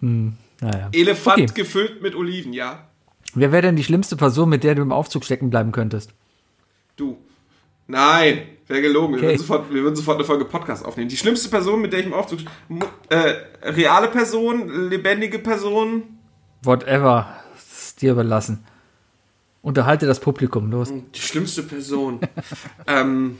Naja. 0.00 0.88
Elefant 0.92 1.40
Okay. 1.50 1.52
gefüllt 1.62 2.02
mit 2.02 2.14
Oliven, 2.14 2.52
ja. 2.52 2.86
Wer 3.34 3.52
wäre 3.52 3.62
denn 3.62 3.76
die 3.76 3.84
schlimmste 3.84 4.16
Person, 4.16 4.50
mit 4.50 4.64
der 4.64 4.74
du 4.74 4.82
im 4.82 4.92
Aufzug 4.92 5.24
stecken 5.24 5.48
bleiben 5.48 5.72
könntest? 5.72 6.12
Du. 6.96 7.16
Nein, 7.92 8.42
wäre 8.68 8.80
gelogen. 8.80 9.12
Wir, 9.16 9.18
Okay. 9.18 9.26
würden 9.28 9.38
sofort, 9.38 9.74
wir 9.74 9.82
würden 9.82 9.96
sofort 9.96 10.16
eine 10.16 10.24
Folge 10.24 10.46
Podcast 10.46 10.82
aufnehmen. 10.82 11.10
Die 11.10 11.16
schlimmste 11.18 11.50
Person, 11.50 11.82
mit 11.82 11.92
der 11.92 12.00
ich 12.00 12.06
im 12.06 12.14
Aufzug. 12.14 12.38
Äh, 13.10 13.34
reale 13.64 14.08
Person, 14.08 14.88
lebendige 14.88 15.38
Person. 15.38 16.04
Whatever. 16.62 17.36
Das 17.52 17.82
ist 17.88 18.00
dir 18.00 18.12
überlassen. 18.12 18.64
Unterhalte 19.60 20.06
das 20.06 20.20
Publikum, 20.20 20.70
los. 20.70 20.90
Die 21.14 21.20
schlimmste 21.20 21.62
Person. 21.64 22.20
ähm. 22.86 23.38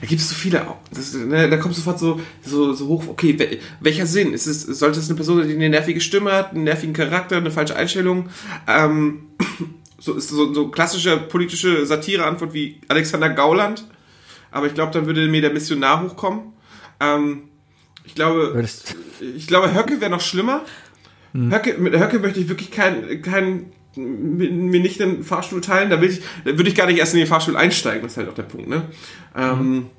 Da 0.00 0.06
gibt 0.06 0.20
es 0.20 0.28
so 0.30 0.34
viele. 0.34 0.66
Das, 0.92 1.14
ne, 1.14 1.48
da 1.48 1.56
kommt 1.58 1.74
sofort 1.74 1.98
so, 1.98 2.20
so, 2.42 2.72
so 2.72 2.86
hoch. 2.88 3.08
Okay, 3.08 3.38
wel, 3.38 3.58
welcher 3.80 4.06
Sinn? 4.06 4.32
Ist 4.32 4.46
es, 4.46 4.62
sollte 4.62 4.98
es 4.98 5.08
eine 5.08 5.16
Person 5.16 5.38
sein, 5.38 5.48
die 5.48 5.54
eine 5.54 5.68
nervige 5.68 6.00
Stimme 6.00 6.32
hat, 6.32 6.52
einen 6.52 6.64
nervigen 6.64 6.94
Charakter, 6.94 7.36
eine 7.36 7.50
falsche 7.50 7.76
Einstellung? 7.76 8.30
Ähm, 8.66 9.28
so 9.98 10.14
ist 10.14 10.30
so, 10.30 10.54
so 10.54 10.68
klassische 10.68 11.18
politische 11.18 11.84
Satire-Antwort 11.84 12.54
wie 12.54 12.80
Alexander 12.88 13.28
Gauland. 13.28 13.84
Aber 14.50 14.66
ich 14.66 14.74
glaube, 14.74 14.92
dann 14.92 15.06
würde 15.06 15.26
mir 15.28 15.42
der 15.42 15.52
Missionar 15.52 16.02
hochkommen. 16.02 16.54
Ähm, 16.98 17.42
ich 18.04 18.14
glaube, 18.14 18.54
Würdest, 18.54 18.96
ich 19.20 19.46
glaube, 19.46 19.74
Höcke 19.74 20.00
wäre 20.00 20.10
noch 20.10 20.20
schlimmer. 20.20 20.64
Höcke, 21.32 21.76
mit 21.78 21.94
Höcke 21.94 22.18
möchte 22.18 22.40
ich 22.40 22.48
wirklich 22.48 22.72
keinen 22.72 23.22
kein, 23.22 23.72
mir 23.96 24.80
nicht 24.80 25.00
den 25.00 25.24
Fahrstuhl 25.24 25.60
teilen. 25.60 25.90
Da, 25.90 26.00
will 26.00 26.10
ich, 26.10 26.22
da 26.44 26.56
würde 26.56 26.68
ich 26.68 26.74
gar 26.74 26.86
nicht 26.86 26.98
erst 26.98 27.14
in 27.14 27.18
den 27.18 27.26
Fahrstuhl 27.26 27.56
einsteigen. 27.56 28.02
Das 28.02 28.12
ist 28.12 28.18
halt 28.18 28.28
auch 28.28 28.34
der 28.34 28.44
Punkt. 28.44 28.68
Ne? 28.68 28.84
Ähm, 29.36 29.90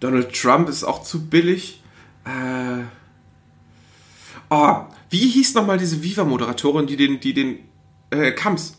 Donald 0.00 0.34
Trump 0.34 0.68
ist 0.68 0.84
auch 0.84 1.02
zu 1.02 1.26
billig. 1.26 1.82
Äh, 2.24 2.82
oh, 4.50 4.76
wie 5.10 5.28
hieß 5.28 5.54
nochmal 5.54 5.78
diese 5.78 6.02
Viva-Moderatorin, 6.02 6.86
die 6.86 6.96
den, 6.96 7.20
die 7.20 7.32
den 7.34 7.58
äh, 8.10 8.32
Kams? 8.32 8.76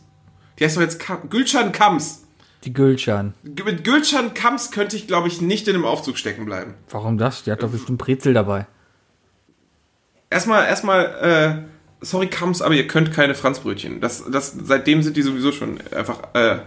Die 0.59 0.65
heißt 0.65 0.75
doch 0.77 0.81
jetzt 0.81 0.99
Kam, 0.99 1.29
Gülcan 1.29 1.71
Kams. 1.71 2.23
die 2.65 2.73
Gülcan. 2.73 3.33
Mit 3.43 3.83
Gülcan 3.83 4.33
Kams 4.33 4.71
könnte 4.71 4.97
ich, 4.97 5.07
glaube 5.07 5.27
ich, 5.27 5.41
nicht 5.41 5.67
in 5.67 5.75
einem 5.75 5.85
Aufzug 5.85 6.17
stecken 6.17 6.45
bleiben. 6.45 6.73
Warum 6.89 7.17
das? 7.17 7.43
Die 7.43 7.51
hat 7.51 7.63
doch 7.63 7.69
bestimmt 7.69 7.99
Brezel 7.99 8.33
dabei. 8.33 8.67
Erstmal, 10.29 10.65
erstmal, 10.65 11.05
äh, 11.65 11.76
sorry 12.01 12.27
Kams, 12.27 12.61
aber 12.61 12.75
ihr 12.75 12.87
könnt 12.87 13.11
keine 13.13 13.35
Franzbrötchen. 13.35 14.01
Das, 14.01 14.23
das, 14.29 14.55
seitdem 14.63 15.01
sind 15.01 15.17
die 15.17 15.21
sowieso 15.21 15.51
schon 15.51 15.79
einfach 15.95 16.19
äh, 16.33 16.59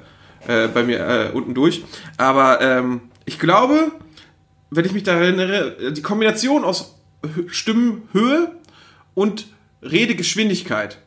äh, 0.46 0.68
bei 0.68 0.82
mir 0.82 0.98
äh, 1.00 1.30
unten 1.32 1.54
durch. 1.54 1.84
Aber 2.16 2.60
ähm, 2.60 3.02
ich 3.24 3.38
glaube, 3.38 3.92
wenn 4.70 4.84
ich 4.84 4.92
mich 4.92 5.02
da 5.02 5.12
erinnere, 5.14 5.92
die 5.92 6.02
Kombination 6.02 6.64
aus 6.64 6.96
Hö- 7.22 7.48
Stimmenhöhe 7.48 8.52
und 9.14 9.46
Redegeschwindigkeit 9.82 10.98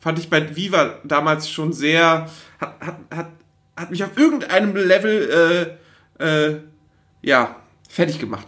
fand 0.00 0.18
ich 0.18 0.30
bei 0.30 0.56
Viva 0.56 0.96
damals 1.04 1.50
schon 1.50 1.72
sehr, 1.72 2.30
hat, 2.60 2.80
hat, 2.80 2.96
hat, 3.14 3.28
hat 3.76 3.90
mich 3.90 4.04
auf 4.04 4.16
irgendeinem 4.16 4.76
Level, 4.76 5.76
äh, 6.20 6.24
äh, 6.24 6.60
ja, 7.22 7.56
fertig 7.88 8.18
gemacht. 8.18 8.46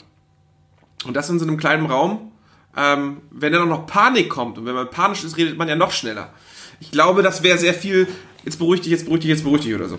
Und 1.05 1.15
das 1.15 1.31
in 1.31 1.39
so 1.39 1.47
einem 1.47 1.57
kleinen 1.57 1.87
Raum. 1.87 2.30
Ähm, 2.77 3.23
wenn 3.31 3.53
dann 3.53 3.63
auch 3.63 3.79
noch 3.79 3.87
Panik 3.87 4.29
kommt 4.31 4.59
und 4.59 4.65
wenn 4.67 4.75
man 4.75 4.89
panisch 4.91 5.25
ist, 5.25 5.37
redet 5.37 5.59
man 5.59 5.69
ja 5.69 5.77
noch 5.77 5.91
schneller. 5.93 6.33
Ich 6.79 6.91
glaube, 6.91 7.23
das 7.23 7.43
wäre 7.43 7.59
sehr 7.59 7.75
viel, 7.75 8.07
jetzt 8.45 8.59
beruhig 8.59 8.81
dich, 8.81 8.91
jetzt 8.93 9.05
beruhig 9.05 9.21
dich, 9.23 9.31
jetzt 9.31 9.43
beruhig 9.45 9.63
dich 9.63 9.75
oder 9.75 9.89
so. 9.89 9.99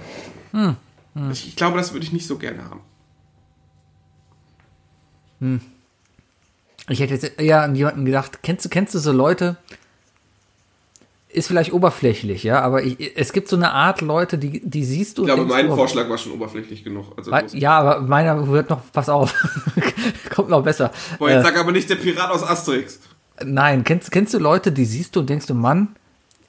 Ich, 1.32 1.48
ich 1.50 1.56
glaube, 1.56 1.78
das 1.78 1.92
würde 1.94 2.06
ich 2.06 2.14
nicht 2.14 2.26
so 2.26 2.38
gerne 2.38 2.64
haben. 2.64 2.82
Ich 6.90 7.00
hätte 7.00 7.14
jetzt 7.14 7.40
eher 7.40 7.62
an 7.62 7.76
jemanden 7.76 8.06
gedacht, 8.06 8.40
kennst 8.44 8.66
du, 8.66 8.70
kennst 8.70 8.96
du 8.96 9.00
so 9.00 9.12
Leute? 9.12 9.58
Ist 11.34 11.48
vielleicht 11.48 11.74
oberflächlich, 11.74 12.44
ja, 12.44 12.62
aber 12.62 12.84
ich, 12.84 13.16
es 13.18 13.32
gibt 13.34 13.48
so 13.48 13.56
eine 13.56 13.72
Art 13.72 14.02
Leute, 14.02 14.38
die, 14.38 14.62
die 14.64 14.84
siehst 14.84 15.18
du. 15.18 15.24
Ich 15.24 15.28
glaube, 15.28 15.46
mein 15.46 15.68
du, 15.68 15.76
Vorschlag 15.76 16.10
war 16.10 16.18
schon 16.18 16.32
oberflächlich 16.34 16.84
genug. 16.84 17.14
Also 17.18 17.32
los. 17.32 17.54
Ja, 17.54 17.80
aber 17.80 18.02
meiner 18.02 18.48
wird 18.48 18.70
noch, 18.70 18.82
pass 18.92 19.10
auf, 19.10 19.34
kommt 20.30 20.50
noch 20.50 20.64
besser. 20.64 20.92
Boah, 21.20 21.30
jetzt 21.30 21.40
Äh, 21.42 21.44
sag 21.44 21.58
aber 21.60 21.72
nicht 21.72 21.90
der 21.90 21.96
Pirat 21.96 22.30
aus 22.32 22.44
Asterix. 22.44 23.00
nein, 23.44 23.84
kennst, 23.84 24.12
kennst 24.12 24.34
du 24.34 24.40
Leute, 24.40 24.72
die 24.72 24.86
siehst 24.86 25.16
du 25.16 25.22
und 25.22 25.30
denkst 25.30 25.48
du, 25.48 25.54
Mann, 25.54 25.96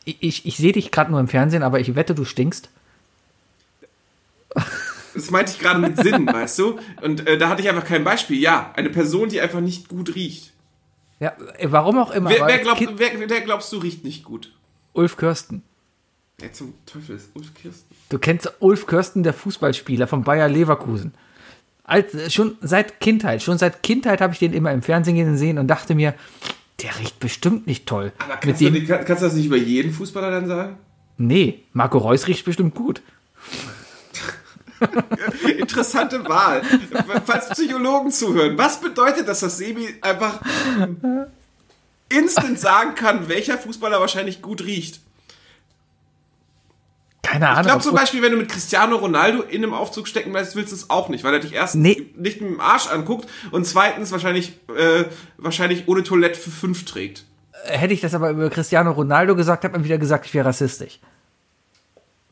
ich, 0.05 0.17
ich, 0.21 0.47
ich 0.47 0.57
sehe 0.57 0.73
dich 0.73 0.91
gerade 0.91 1.11
nur 1.11 1.21
im 1.21 1.29
Fernsehen, 1.29 1.63
aber 1.63 1.79
ich 1.81 1.95
wette, 1.95 2.15
du 2.15 2.25
stinkst. 2.25 2.69
Das 5.15 5.31
meinte 5.31 5.53
ich 5.53 5.59
gerade 5.59 5.79
mit 5.81 5.97
Sinn, 5.99 6.27
weißt 6.33 6.59
du? 6.59 6.79
Und 7.03 7.27
äh, 7.27 7.39
da 7.39 7.49
hatte 7.49 7.63
ich 7.63 7.69
einfach 7.69 7.85
kein 7.85 8.03
Beispiel. 8.05 8.39
Ja, 8.41 8.73
eine 8.75 8.91
Person, 8.91 9.29
die 9.29 9.41
einfach 9.41 9.61
nicht 9.61 9.89
gut 9.89 10.15
riecht. 10.15 10.53
Ja, 11.21 11.33
warum 11.65 11.99
auch 11.99 12.11
immer. 12.11 12.31
Wer, 12.31 12.47
wer, 12.47 12.75
Kind- 12.75 12.95
wer, 12.99 13.11
wer 13.29 13.41
glaubst 13.43 13.73
du 13.73 13.79
riecht 13.79 14.05
nicht 14.05 14.25
gut? 14.25 14.53
Ulf 14.93 15.17
Kirsten. 15.17 15.63
Wer 16.39 16.53
zum 16.53 16.75
Teufel 16.87 17.17
ist 17.17 17.31
Ulf 17.35 17.55
Kirsten? 17.55 17.95
Du 18.09 18.19
kennst 18.19 18.51
Ulf 18.61 18.87
Kirsten, 18.87 19.23
der 19.23 19.33
Fußballspieler 19.33 20.07
von 20.07 20.25
Bayer 20.25 20.49
Leverkusen. 20.49 21.15
Als, 21.85 22.33
schon 22.33 22.57
seit 22.61 23.01
Kindheit, 23.01 23.43
schon 23.43 23.59
seit 23.59 23.83
Kindheit 23.83 24.21
habe 24.21 24.33
ich 24.33 24.39
den 24.39 24.53
immer 24.53 24.73
im 24.73 24.83
Fernsehen 24.83 25.17
gesehen 25.17 25.59
und 25.59 25.67
dachte 25.69 25.95
mir, 25.95 26.15
der 26.83 26.99
riecht 26.99 27.21
bestimmt 27.21 27.67
nicht 27.67 27.87
toll. 27.87 28.13
Aber 28.19 28.37
kannst 28.37 28.61
du, 28.61 28.71
nicht- 28.71 28.89
kann, 28.89 29.05
kannst 29.05 29.23
du 29.23 29.27
das 29.27 29.35
nicht 29.35 29.47
über 29.47 29.57
jeden 29.57 29.93
Fußballer 29.93 30.31
dann 30.31 30.47
sagen? 30.47 30.77
nee, 31.19 31.63
Marco 31.73 31.99
Reus 31.99 32.27
riecht 32.27 32.45
bestimmt 32.45 32.75
gut. 32.75 33.03
Interessante 35.59 36.25
Wahl. 36.29 36.63
Falls 37.25 37.51
Psychologen 37.51 38.11
zuhören, 38.11 38.59
was 38.59 38.81
bedeutet 38.81 39.29
das, 39.29 39.41
dass 39.41 39.59
Sebi 39.59 39.95
einfach 40.01 40.41
instant 42.17 42.59
sagen 42.59 42.95
kann, 42.95 43.29
welcher 43.29 43.59
Fußballer 43.59 44.01
wahrscheinlich 44.01 44.43
gut 44.43 44.63
riecht? 44.65 45.01
Keine 47.23 47.49
Ahnung. 47.49 47.61
Ich 47.63 47.67
glaube 47.69 47.83
zum 47.83 47.95
Beispiel, 47.95 48.21
wenn 48.21 48.33
du 48.33 48.37
mit 48.39 48.49
Cristiano 48.51 48.97
Ronaldo 48.97 49.43
in 49.43 49.63
einem 49.63 49.73
Aufzug 49.75 50.09
stecken 50.09 50.33
bleibst, 50.33 50.55
willst 50.57 50.73
du 50.73 50.77
es 50.77 50.91
auch 50.91 51.09
nicht, 51.09 51.25
weil 51.25 51.33
er 51.35 51.41
dich 51.41 51.53
erstens 51.55 51.81
Nee. 51.83 52.13
nicht 52.17 52.17
mit 52.41 52.41
dem 52.41 52.61
Arsch 52.61 52.89
anguckt 52.89 53.29
und 53.53 53.65
zweitens 53.67 54.11
wahrscheinlich, 54.13 54.53
äh, 54.77 55.05
wahrscheinlich 55.39 55.89
ohne 55.89 56.03
Toilette 56.03 56.39
für 56.39 56.51
fünf 56.51 56.85
trägt. 56.85 57.25
hätte 57.65 57.95
ich 57.95 58.01
das 58.01 58.13
aber 58.13 58.31
über 58.31 58.51
Cristiano 58.51 58.91
Ronaldo 58.91 59.37
gesagt, 59.37 59.63
hat 59.65 59.73
man 59.73 59.85
wieder 59.85 59.99
gesagt, 59.99 60.27
ich 60.27 60.35
wäre 60.35 60.47
rassistisch. 60.47 60.99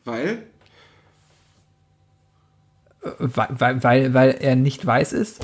Weil? 0.03 0.43
Weil, 3.17 3.47
weil, 3.49 3.83
weil, 3.83 4.13
weil 4.13 4.31
er 4.41 4.55
nicht 4.55 4.85
weiß 4.85 5.13
ist? 5.13 5.39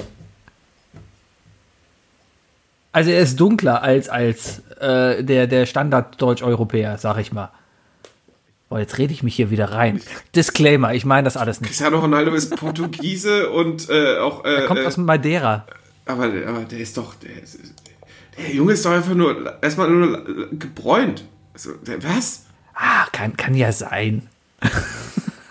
Also 2.91 3.11
er 3.11 3.19
ist 3.19 3.39
dunkler 3.39 3.83
als, 3.83 4.09
als 4.09 4.61
äh, 4.79 5.23
der, 5.23 5.47
der 5.47 5.65
Standard-Deutsch-Europäer, 5.65 6.97
sag 6.97 7.19
ich 7.19 7.31
mal. 7.31 7.51
Oh, 8.69 8.77
jetzt 8.77 8.97
rede 8.97 9.13
ich 9.13 9.23
mich 9.23 9.35
hier 9.35 9.49
wieder 9.49 9.71
rein. 9.71 10.01
Disclaimer, 10.35 10.93
ich 10.93 11.05
meine 11.05 11.23
das 11.23 11.37
alles 11.37 11.61
nicht. 11.61 11.69
Cristiano 11.69 11.99
Ronaldo 11.99 12.33
ist 12.33 12.55
Portugiese 12.57 13.49
und 13.49 13.89
äh, 13.89 14.17
auch. 14.17 14.43
Äh, 14.43 14.65
Kommt 14.65 14.81
äh, 14.81 14.85
aus 14.85 14.97
Madeira. 14.97 15.65
aber, 16.05 16.25
aber 16.25 16.65
der 16.69 16.79
ist 16.79 16.97
doch. 16.97 17.15
Der, 17.15 17.43
ist, 17.43 17.59
der 18.37 18.53
Junge 18.53 18.73
ist 18.73 18.85
doch 18.85 18.91
einfach 18.91 19.13
nur 19.13 19.61
erstmal 19.61 19.89
nur 19.89 20.49
gebräunt. 20.51 21.23
Also, 21.53 21.73
der, 21.75 22.03
was? 22.03 22.45
Ah, 22.73 23.05
kann, 23.11 23.37
kann 23.37 23.55
ja 23.55 23.71
sein. 23.71 24.27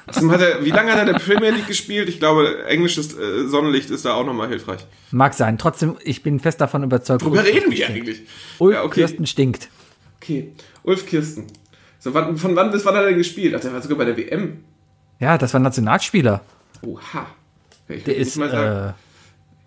Außerdem 0.06 0.30
Hat 0.30 0.40
er, 0.40 0.64
wie 0.64 0.70
lange 0.70 0.92
hat 0.92 0.98
er 0.98 1.06
in 1.06 1.12
der 1.12 1.18
Premier 1.18 1.50
League 1.50 1.66
gespielt? 1.66 2.08
Ich 2.08 2.18
glaube, 2.20 2.64
englisches 2.66 3.16
äh, 3.18 3.46
Sonnenlicht 3.48 3.90
ist 3.90 4.04
da 4.04 4.14
auch 4.14 4.24
nochmal 4.24 4.48
hilfreich. 4.48 4.86
Mag 5.10 5.34
sein. 5.34 5.58
Trotzdem, 5.58 5.96
ich 6.04 6.22
bin 6.22 6.38
fest 6.38 6.60
davon 6.60 6.84
überzeugt. 6.84 7.24
Worüber 7.24 7.44
reden 7.44 7.70
wir 7.72 7.88
eigentlich? 7.88 8.22
Ulf 8.58 8.74
Ja, 8.74 8.84
okay. 8.84 9.00
Kirsten 9.00 9.26
stinkt. 9.26 9.68
Okay, 10.20 10.52
Ulf 10.84 11.06
Kirsten. 11.06 11.46
So, 11.98 12.14
wann, 12.14 12.36
von 12.36 12.54
wann 12.54 12.70
bis 12.70 12.84
wann 12.84 12.94
hat 12.94 13.02
er 13.02 13.08
denn 13.08 13.18
gespielt? 13.18 13.54
Ach, 13.56 13.60
der 13.60 13.72
war 13.72 13.82
sogar 13.82 13.98
bei 13.98 14.04
der 14.04 14.16
WM. 14.16 14.64
Ja, 15.18 15.38
das 15.38 15.52
war 15.54 15.60
Nationalspieler. 15.60 16.42
Oha. 16.82 17.26
Ich 17.88 18.04
Der 18.04 18.14
könnte 18.14 18.20
ist, 18.20 18.34
sagen, 18.34 18.88
äh, 18.90 18.92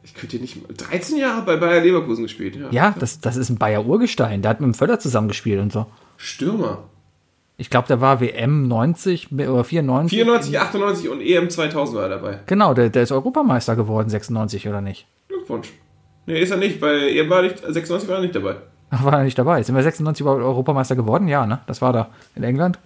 ich 0.03 0.13
könnte 0.13 0.37
dir 0.37 0.41
nicht 0.41 0.61
mal, 0.61 0.73
13 0.73 1.17
Jahre 1.17 1.41
bei 1.43 1.57
Bayer 1.57 1.81
Leverkusen 1.81 2.23
gespielt. 2.23 2.55
Ja. 2.55 2.69
ja, 2.71 2.95
das, 2.97 3.19
das 3.19 3.35
ist 3.35 3.49
ein 3.49 3.57
Bayer 3.57 3.85
Urgestein. 3.85 4.41
Der 4.41 4.51
hat 4.51 4.61
mit 4.61 4.67
dem 4.67 4.73
Völler 4.73 4.99
zusammengespielt 4.99 5.59
und 5.59 5.71
so. 5.71 5.87
Stürmer. 6.17 6.89
Ich 7.59 7.69
glaube, 7.69 7.89
der 7.89 7.99
war 7.99 8.21
WM 8.21 8.69
90 8.69 9.33
oder 9.33 9.65
94. 9.65 10.17
94, 10.17 10.59
98 10.59 11.09
und 11.09 11.19
EM 11.19 11.49
2000 11.49 11.97
war 11.97 12.03
er 12.03 12.09
dabei. 12.09 12.39
Genau, 12.45 12.73
der, 12.73 12.89
der 12.89 13.03
ist 13.03 13.11
Europameister 13.11 13.75
geworden, 13.75 14.07
96 14.09 14.69
oder 14.69 14.79
nicht? 14.79 15.07
Glückwunsch. 15.27 15.73
Nee, 16.25 16.39
ist 16.39 16.51
er 16.51 16.57
nicht, 16.57 16.81
weil 16.81 17.09
er 17.09 17.29
war 17.29 17.41
nicht, 17.41 17.57
96 17.59 18.07
war 18.07 18.15
er 18.15 18.21
nicht 18.21 18.33
dabei. 18.33 18.55
Ach, 18.91 19.03
war 19.03 19.17
er 19.17 19.25
nicht 19.25 19.37
dabei. 19.37 19.61
Sind 19.61 19.75
wir 19.75 19.83
96 19.83 20.21
überhaupt 20.21 20.41
Europameister 20.41 20.95
geworden? 20.95 21.27
Ja, 21.27 21.45
ne? 21.45 21.59
Das 21.67 21.81
war 21.81 21.91
da 21.91 22.09
in 22.33 22.43
England. 22.43 22.79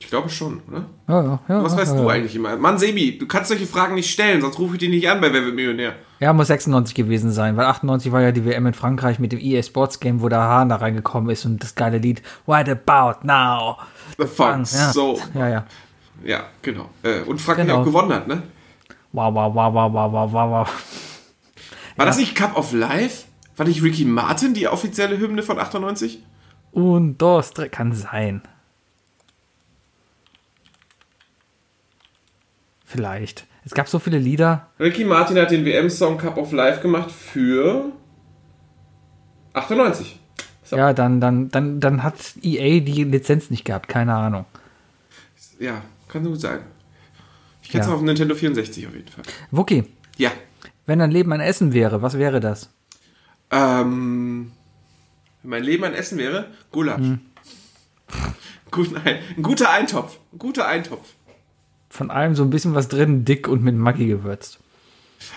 Ich 0.00 0.08
glaube 0.08 0.30
schon, 0.30 0.62
oder? 0.70 0.86
Ja, 1.06 1.22
ja, 1.22 1.40
ja. 1.48 1.62
Was 1.62 1.72
ja, 1.72 1.78
weißt 1.80 1.94
ja. 1.94 2.00
du 2.00 2.08
eigentlich 2.08 2.34
immer? 2.34 2.56
Mann, 2.56 2.78
Sebi, 2.78 3.18
du 3.18 3.26
kannst 3.26 3.50
solche 3.50 3.66
Fragen 3.66 3.94
nicht 3.94 4.10
stellen, 4.10 4.40
sonst 4.40 4.58
rufe 4.58 4.76
ich 4.76 4.80
dich 4.80 4.88
nicht 4.88 5.10
an 5.10 5.20
bei 5.20 5.30
Wer 5.34 5.44
wird 5.44 5.54
Millionär. 5.54 5.96
Ja, 6.22 6.32
muss 6.32 6.46
96 6.46 6.94
gewesen 6.94 7.32
sein, 7.32 7.56
weil 7.56 7.66
98 7.66 8.12
war 8.12 8.20
ja 8.20 8.30
die 8.30 8.44
WM 8.44 8.64
in 8.66 8.74
Frankreich 8.74 9.18
mit 9.18 9.32
dem 9.32 9.40
EA 9.40 9.60
Sports 9.60 9.98
Game, 9.98 10.22
wo 10.22 10.28
der 10.28 10.38
Hahn 10.38 10.68
da 10.68 10.76
reingekommen 10.76 11.28
ist 11.30 11.44
und 11.44 11.60
das 11.60 11.74
geile 11.74 11.98
Lied 11.98 12.22
What 12.46 12.68
About 12.68 13.26
Now? 13.26 13.76
The 14.18 14.26
Fun, 14.28 14.58
Ja, 14.60 14.92
so. 14.92 15.20
ja, 15.34 15.48
ja. 15.48 15.66
Ja, 16.22 16.44
genau. 16.62 16.90
Äh, 17.02 17.22
Und 17.22 17.40
Frankreich 17.40 17.66
Genau. 17.66 17.80
auch 17.80 17.84
gewonnen 17.84 18.12
hat, 18.12 18.28
ne? 18.28 18.44
Wow, 19.10 19.34
wow, 19.34 19.52
wow, 19.52 19.74
wow, 19.74 19.92
wow, 19.92 20.12
wow, 20.12 20.32
wow, 20.32 20.50
wow. 20.52 21.12
War 21.96 22.06
das 22.06 22.18
nicht 22.18 22.36
Cup 22.36 22.56
of 22.56 22.72
Life? 22.72 23.24
War 23.56 23.66
nicht 23.66 23.82
Ricky 23.82 24.04
Martin 24.04 24.54
die 24.54 24.68
offizielle 24.68 25.18
Hymne 25.18 25.42
von 25.42 25.58
98? 25.58 26.22
Und 26.70 27.18
tres, 27.18 27.52
kann 27.72 27.92
sein. 27.92 28.42
Vielleicht. 32.84 33.48
Es 33.64 33.72
gab 33.74 33.88
so 33.88 33.98
viele 33.98 34.18
Lieder. 34.18 34.68
Ricky 34.80 35.04
Martin 35.04 35.38
hat 35.38 35.50
den 35.50 35.64
WM-Song 35.64 36.18
Cup 36.18 36.36
of 36.36 36.52
Life 36.52 36.80
gemacht 36.80 37.10
für 37.12 37.92
98. 39.54 40.18
So. 40.64 40.76
Ja, 40.76 40.92
dann, 40.92 41.20
dann, 41.20 41.48
dann, 41.50 41.80
dann 41.80 42.02
hat 42.02 42.14
EA 42.42 42.80
die 42.80 43.04
Lizenz 43.04 43.50
nicht 43.50 43.64
gehabt, 43.64 43.88
keine 43.88 44.14
Ahnung. 44.14 44.46
Ja, 45.58 45.82
kann 46.08 46.24
gut 46.24 46.40
sein. 46.40 46.60
Ich 47.62 47.68
kenne 47.70 47.82
es 47.84 47.88
Ja. 47.88 47.94
auf 47.94 48.02
Nintendo 48.02 48.34
64 48.34 48.86
auf 48.86 48.94
jeden 48.94 49.08
Fall. 49.08 49.24
Wookie, 49.50 49.84
Ja. 50.16 50.30
wenn 50.86 50.98
dein 50.98 51.10
Leben 51.10 51.32
ein 51.32 51.40
Essen 51.40 51.72
wäre, 51.72 52.02
was 52.02 52.18
wäre 52.18 52.40
das? 52.40 52.70
Ähm, 53.50 54.52
wenn 55.42 55.50
mein 55.50 55.62
Leben 55.62 55.84
ein 55.84 55.94
Essen 55.94 56.18
wäre, 56.18 56.48
Gulasch. 56.70 56.98
Hm. 56.98 57.20
Gut, 58.70 58.90
nein, 58.92 59.18
ein 59.36 59.42
guter 59.42 59.70
Eintopf. 59.70 60.18
Ein 60.32 60.38
guter 60.38 60.66
Eintopf. 60.66 61.06
Von 61.92 62.10
allem 62.10 62.34
so 62.34 62.42
ein 62.42 62.48
bisschen 62.48 62.74
was 62.74 62.88
drin, 62.88 63.26
dick 63.26 63.46
und 63.48 63.62
mit 63.62 63.76
Maggi 63.76 64.06
gewürzt. 64.06 64.58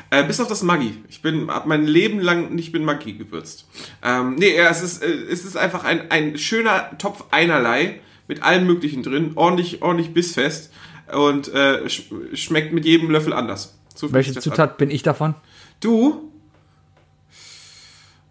Äh, 0.09 0.23
bis 0.23 0.39
auf 0.39 0.47
das 0.47 0.63
Maggi. 0.63 1.03
Ich 1.09 1.21
bin 1.21 1.49
hab 1.49 1.65
mein 1.65 1.85
Leben 1.85 2.21
lang 2.21 2.55
nicht 2.55 2.71
mit 2.71 2.81
Maggi 2.81 3.11
gewürzt. 3.11 3.67
Ähm, 4.01 4.35
nee, 4.35 4.55
ja, 4.55 4.69
es 4.69 4.81
ist, 4.81 5.03
äh, 5.03 5.05
es 5.29 5.43
ist 5.43 5.57
einfach 5.57 5.83
ein, 5.83 6.09
ein 6.11 6.37
schöner 6.37 6.97
Topf 6.97 7.25
einerlei 7.31 7.99
mit 8.29 8.41
allem 8.41 8.67
Möglichen 8.67 9.03
drin, 9.03 9.33
ordentlich, 9.35 9.81
ordentlich 9.81 10.13
bissfest 10.13 10.71
und 11.13 11.53
äh, 11.53 11.89
sch 11.89 12.03
schmeckt 12.35 12.71
mit 12.71 12.85
jedem 12.85 13.11
Löffel 13.11 13.33
anders. 13.33 13.77
So 13.93 14.13
Welche 14.13 14.39
Zutat 14.39 14.77
bin 14.77 14.89
ich 14.89 15.03
davon? 15.03 15.35
Du? 15.81 16.31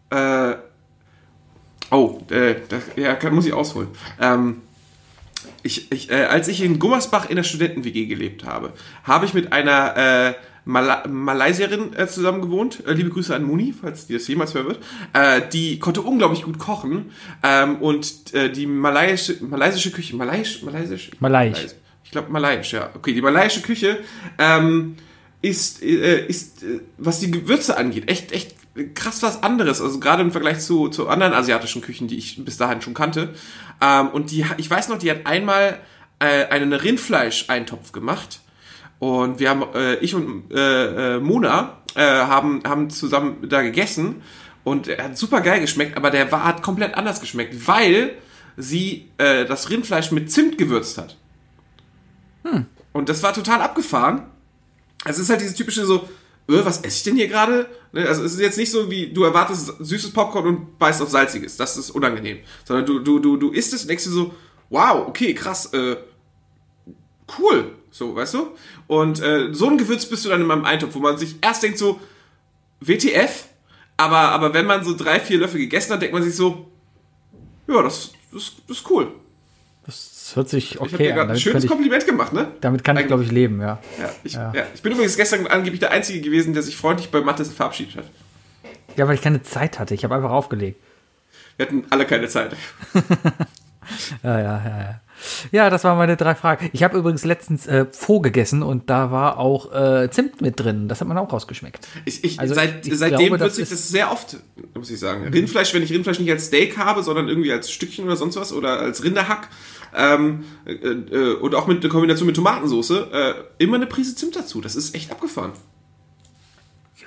Äh, 0.09 0.55
oh, 1.91 2.23
äh, 2.31 2.55
das, 2.71 2.85
ja, 2.97 3.17
kann, 3.17 3.35
muss 3.35 3.45
ich 3.45 3.53
ausholen. 3.53 3.89
Ähm, 4.19 4.63
ich, 5.65 5.91
ich, 5.91 6.11
äh, 6.11 6.25
als 6.25 6.47
ich 6.47 6.63
in 6.63 6.79
Gummersbach 6.79 7.29
in 7.29 7.37
der 7.37 7.43
Studenten-WG 7.43 8.07
gelebt 8.07 8.45
habe, 8.45 8.75
habe 9.03 9.25
ich 9.25 9.35
mit 9.35 9.53
einer 9.53 9.97
äh, 9.97 10.35
Mala 10.67 11.07
Malaysierin 11.09 11.95
äh, 11.97 12.07
zusammen 12.07 12.43
gewohnt. 12.43 12.87
Äh, 12.87 12.93
liebe 12.93 13.11
Grüße 13.11 13.35
an 13.35 13.45
Muni, 13.45 13.75
falls 13.79 14.07
die 14.07 14.13
das 14.13 14.29
jemals 14.29 14.55
hören 14.55 14.67
wird. 14.67 14.79
Äh, 15.15 15.43
die 15.53 15.79
konnte 15.79 16.03
unglaublich 16.03 16.43
gut 16.43 16.59
kochen. 16.59 17.11
Ähm, 17.43 17.77
und 17.77 18.33
äh, 18.35 18.51
die 18.51 18.67
malayische, 18.67 19.43
malaysische 19.43 19.91
Küche, 19.91 20.17
malayisch, 20.17 20.63
malaysisch? 20.63 21.11
Malaiisch. 21.19 21.67
Ich 22.05 22.11
glaube 22.11 22.31
malayisch, 22.31 22.73
ja. 22.75 22.91
Okay, 22.95 23.15
die 23.15 23.23
malayische 23.23 23.63
Küche 23.63 23.99
ähm, 24.39 24.97
ist, 25.41 25.83
äh, 25.83 26.27
ist 26.27 26.63
äh, 26.63 26.81
was 26.99 27.21
die 27.21 27.31
Gewürze 27.31 27.77
angeht, 27.77 28.11
echt, 28.11 28.33
echt 28.33 28.55
krass 28.95 29.23
was 29.23 29.43
anderes. 29.43 29.81
Also 29.81 30.01
gerade 30.01 30.23
im 30.23 30.33
Vergleich 30.33 30.61
zu, 30.61 30.89
zu 30.89 31.09
anderen 31.09 31.33
asiatischen 31.33 31.83
Küchen, 31.83 32.09
die 32.09 32.19
ich 32.19 32.45
bis 32.45 32.57
dahin 32.57 32.83
schon 32.83 32.95
kannte. 32.95 33.35
Ähm, 33.81 34.09
und 34.09 34.31
die, 34.31 34.45
ich 34.57 34.71
weiß 34.71 34.89
noch, 34.89 34.99
die 34.99 35.11
hat 35.11 35.27
einmal 35.27 35.79
äh, 36.19 36.47
einen 36.47 36.73
Rindfleisch-Eintopf 36.73 37.93
gemacht. 37.93 38.41
Und 38.99 39.39
wir 39.39 39.51
haben, 39.51 39.65
äh, 39.75 39.97
ich 39.97 40.15
und 40.15 40.51
äh, 40.53 41.17
äh, 41.17 41.21
Mona 41.21 41.79
äh, 41.95 42.01
haben, 42.03 42.63
haben 42.67 42.91
zusammen 42.91 43.49
da 43.49 43.63
gegessen. 43.63 44.23
Und 44.65 44.89
er 44.89 45.05
hat 45.05 45.19
super 45.19 45.41
geil 45.41 45.61
geschmeckt, 45.61 45.97
aber 45.97 46.11
der 46.11 46.33
war, 46.33 46.45
hat 46.45 46.63
komplett 46.63 46.95
anders 46.95 47.21
geschmeckt, 47.21 47.67
weil 47.67 48.15
sie 48.57 49.11
äh, 49.19 49.45
das 49.45 49.69
Rindfleisch 49.69 50.11
mit 50.11 50.33
Zimt 50.33 50.57
gewürzt 50.57 50.97
hat. 50.97 51.17
Und 52.93 53.09
das 53.09 53.23
war 53.23 53.35
total 53.35 53.61
abgefahren. 53.61 54.23
Es 55.05 55.19
ist 55.19 55.29
halt 55.29 55.41
dieses 55.41 55.55
typische 55.55 55.85
so, 55.85 56.09
äh, 56.49 56.65
was 56.65 56.79
esse 56.79 56.97
ich 56.97 57.03
denn 57.05 57.17
hier 57.17 57.29
gerade? 57.29 57.67
Ne, 57.93 58.07
Also 58.07 58.23
es 58.25 58.35
ist 58.35 58.41
jetzt 58.41 58.59
nicht 58.59 58.71
so 58.71 58.91
wie, 58.91 59.13
du 59.13 59.25
erwartest 59.25 59.73
süßes 59.79 60.13
Popcorn 60.13 60.47
und 60.47 60.79
beißt 60.79 61.01
auf 61.03 61.11
salziges. 61.11 61.57
Das 61.57 61.77
ist 61.77 61.91
unangenehm. 61.91 62.39
Sondern 62.65 62.87
du, 62.87 62.99
du, 62.99 63.19
du, 63.19 63.37
du 63.37 63.51
isst 63.51 63.73
es 63.73 63.83
und 63.83 63.89
denkst 63.89 64.05
dir 64.05 64.11
so, 64.11 64.35
wow, 64.71 65.07
okay, 65.09 65.35
krass, 65.35 65.73
äh, 65.73 65.97
cool. 67.39 67.73
So, 67.91 68.15
weißt 68.15 68.35
du? 68.35 68.49
Und 68.89 69.23
äh, 69.23 69.55
so 69.55 69.69
ein 69.69 69.79
Gewürz 69.79 70.07
bist 70.07 70.25
du 70.25 70.29
dann 70.29 70.41
in 70.41 70.47
meinem 70.47 70.65
Eintopf, 70.65 70.95
wo 70.95 70.99
man 70.99 71.17
sich 71.17 71.37
erst 71.41 71.63
denkt 71.63 71.79
so, 71.79 72.01
WTF? 72.81 73.49
Aber, 73.97 74.19
aber 74.19 74.53
wenn 74.53 74.67
man 74.67 74.85
so 74.85 74.97
drei, 74.97 75.21
vier 75.21 75.39
Löffel 75.39 75.61
gegessen 75.61 75.93
hat, 75.93 76.03
denkt 76.03 76.13
man 76.13 76.25
sich 76.25 76.35
so, 76.35 76.69
ja, 77.69 77.81
das, 77.83 78.13
das, 78.33 78.53
das 78.67 78.79
ist 78.79 78.91
cool. 78.91 79.13
Das 80.25 80.37
hört 80.37 80.49
sich 80.49 80.77
Ich 80.77 80.81
okay 80.81 80.97
dir 80.97 81.11
an. 81.11 81.17
gerade 81.17 81.33
ein 81.33 81.39
schönes 81.39 81.65
ich, 81.65 81.71
Kompliment 81.71 82.07
gemacht, 82.07 82.33
ne? 82.33 82.51
damit 82.63 82.83
kann 82.83 82.97
ich, 82.97 83.07
glaube 83.07 83.25
ich, 83.25 83.31
leben, 83.31 83.61
ja. 83.61 83.79
Ja 84.01 84.11
ich, 84.25 84.33
Ja. 84.33 84.53
ja. 84.55 84.63
ich 84.75 84.81
bin 84.81 84.93
übrigens 84.93 85.17
gestern 85.17 85.47
angeblich 85.47 85.81
der 85.81 85.91
Einzige 85.91 86.23
gewesen, 86.23 86.55
der 86.55 86.63
sich 86.63 86.79
freundlich 86.79 87.11
bei 87.11 87.21
Mattes 87.21 87.53
verabschiedet 87.53 87.97
hat. 87.97 88.05
Ja, 88.97 89.07
weil 89.07 89.17
ich 89.17 89.21
keine 89.21 89.43
Zeit 89.43 89.79
hatte. 89.79 89.93
Ich 89.93 90.03
habe 90.03 90.15
einfach 90.15 90.31
aufgelegt. 90.31 90.81
Wir 91.59 91.67
hatten 91.67 91.85
alle 91.91 92.07
keine 92.07 92.29
Zeit. 92.29 92.57
Ja, 94.23 94.39
ja, 94.41 94.63
ja, 94.65 94.79
ja. 94.79 95.01
Ja, 95.53 95.71
das 95.71 95.85
waren 95.85 95.97
meine 95.97 96.17
drei 96.17 96.35
Fragen. 96.35 96.69
Ich 96.73 96.83
habe 96.83 96.99
übrigens 96.99 97.25
letztens 97.25 97.67
äh, 97.67 97.87
Pho 97.91 98.21
gegessen 98.21 98.63
und 98.63 98.91
da 98.91 99.11
war 99.11 99.39
auch 99.39 99.73
äh, 99.73 100.11
Zimt 100.11 100.41
mit 100.41 100.59
drin. 100.61 100.89
Das 100.89 101.01
hat 101.01 101.09
man 101.09 101.17
auch 101.19 101.33
rausgeschmeckt. 101.33 101.87
Ich, 102.05 102.25
ich, 102.25 102.41
Also 102.41 102.55
seit, 102.55 102.87
ich 102.87 102.99
seitdem 102.99 103.29
glaube, 103.29 103.39
das 103.39 103.49
nutze 103.53 103.63
ich 103.63 103.71
ist- 103.71 103.73
das 103.73 103.89
sehr 103.89 104.11
oft, 104.13 104.37
muss 104.75 104.91
ich 104.91 104.99
sagen. 104.99 105.27
Rindfleisch, 105.33 105.73
wenn 105.73 105.83
ich 105.83 105.93
Rindfleisch 105.93 106.19
nicht 106.19 106.31
als 106.31 106.47
Steak 106.47 106.77
habe, 106.77 107.03
sondern 107.03 107.29
irgendwie 107.29 107.53
als 107.53 107.71
Stückchen 107.71 108.05
oder 108.05 108.17
sonst 108.17 108.37
was 108.37 108.53
oder 108.53 108.81
als 108.81 109.03
Rinderhack 109.05 109.49
ähm, 109.97 110.45
äh, 110.67 110.73
äh, 110.73 111.35
und 111.37 111.55
auch 111.55 111.67
mit 111.69 111.83
der 111.83 111.91
Kombination 111.91 112.27
mit 112.27 112.37
Tomatensauce, 112.37 112.91
äh, 112.91 113.35
immer 113.59 113.77
eine 113.77 113.87
Prise 113.87 114.15
Zimt 114.17 114.35
dazu. 114.37 114.61
Das 114.61 114.75
ist 114.77 114.95
echt 114.95 115.11
abgefahren. 115.13 115.53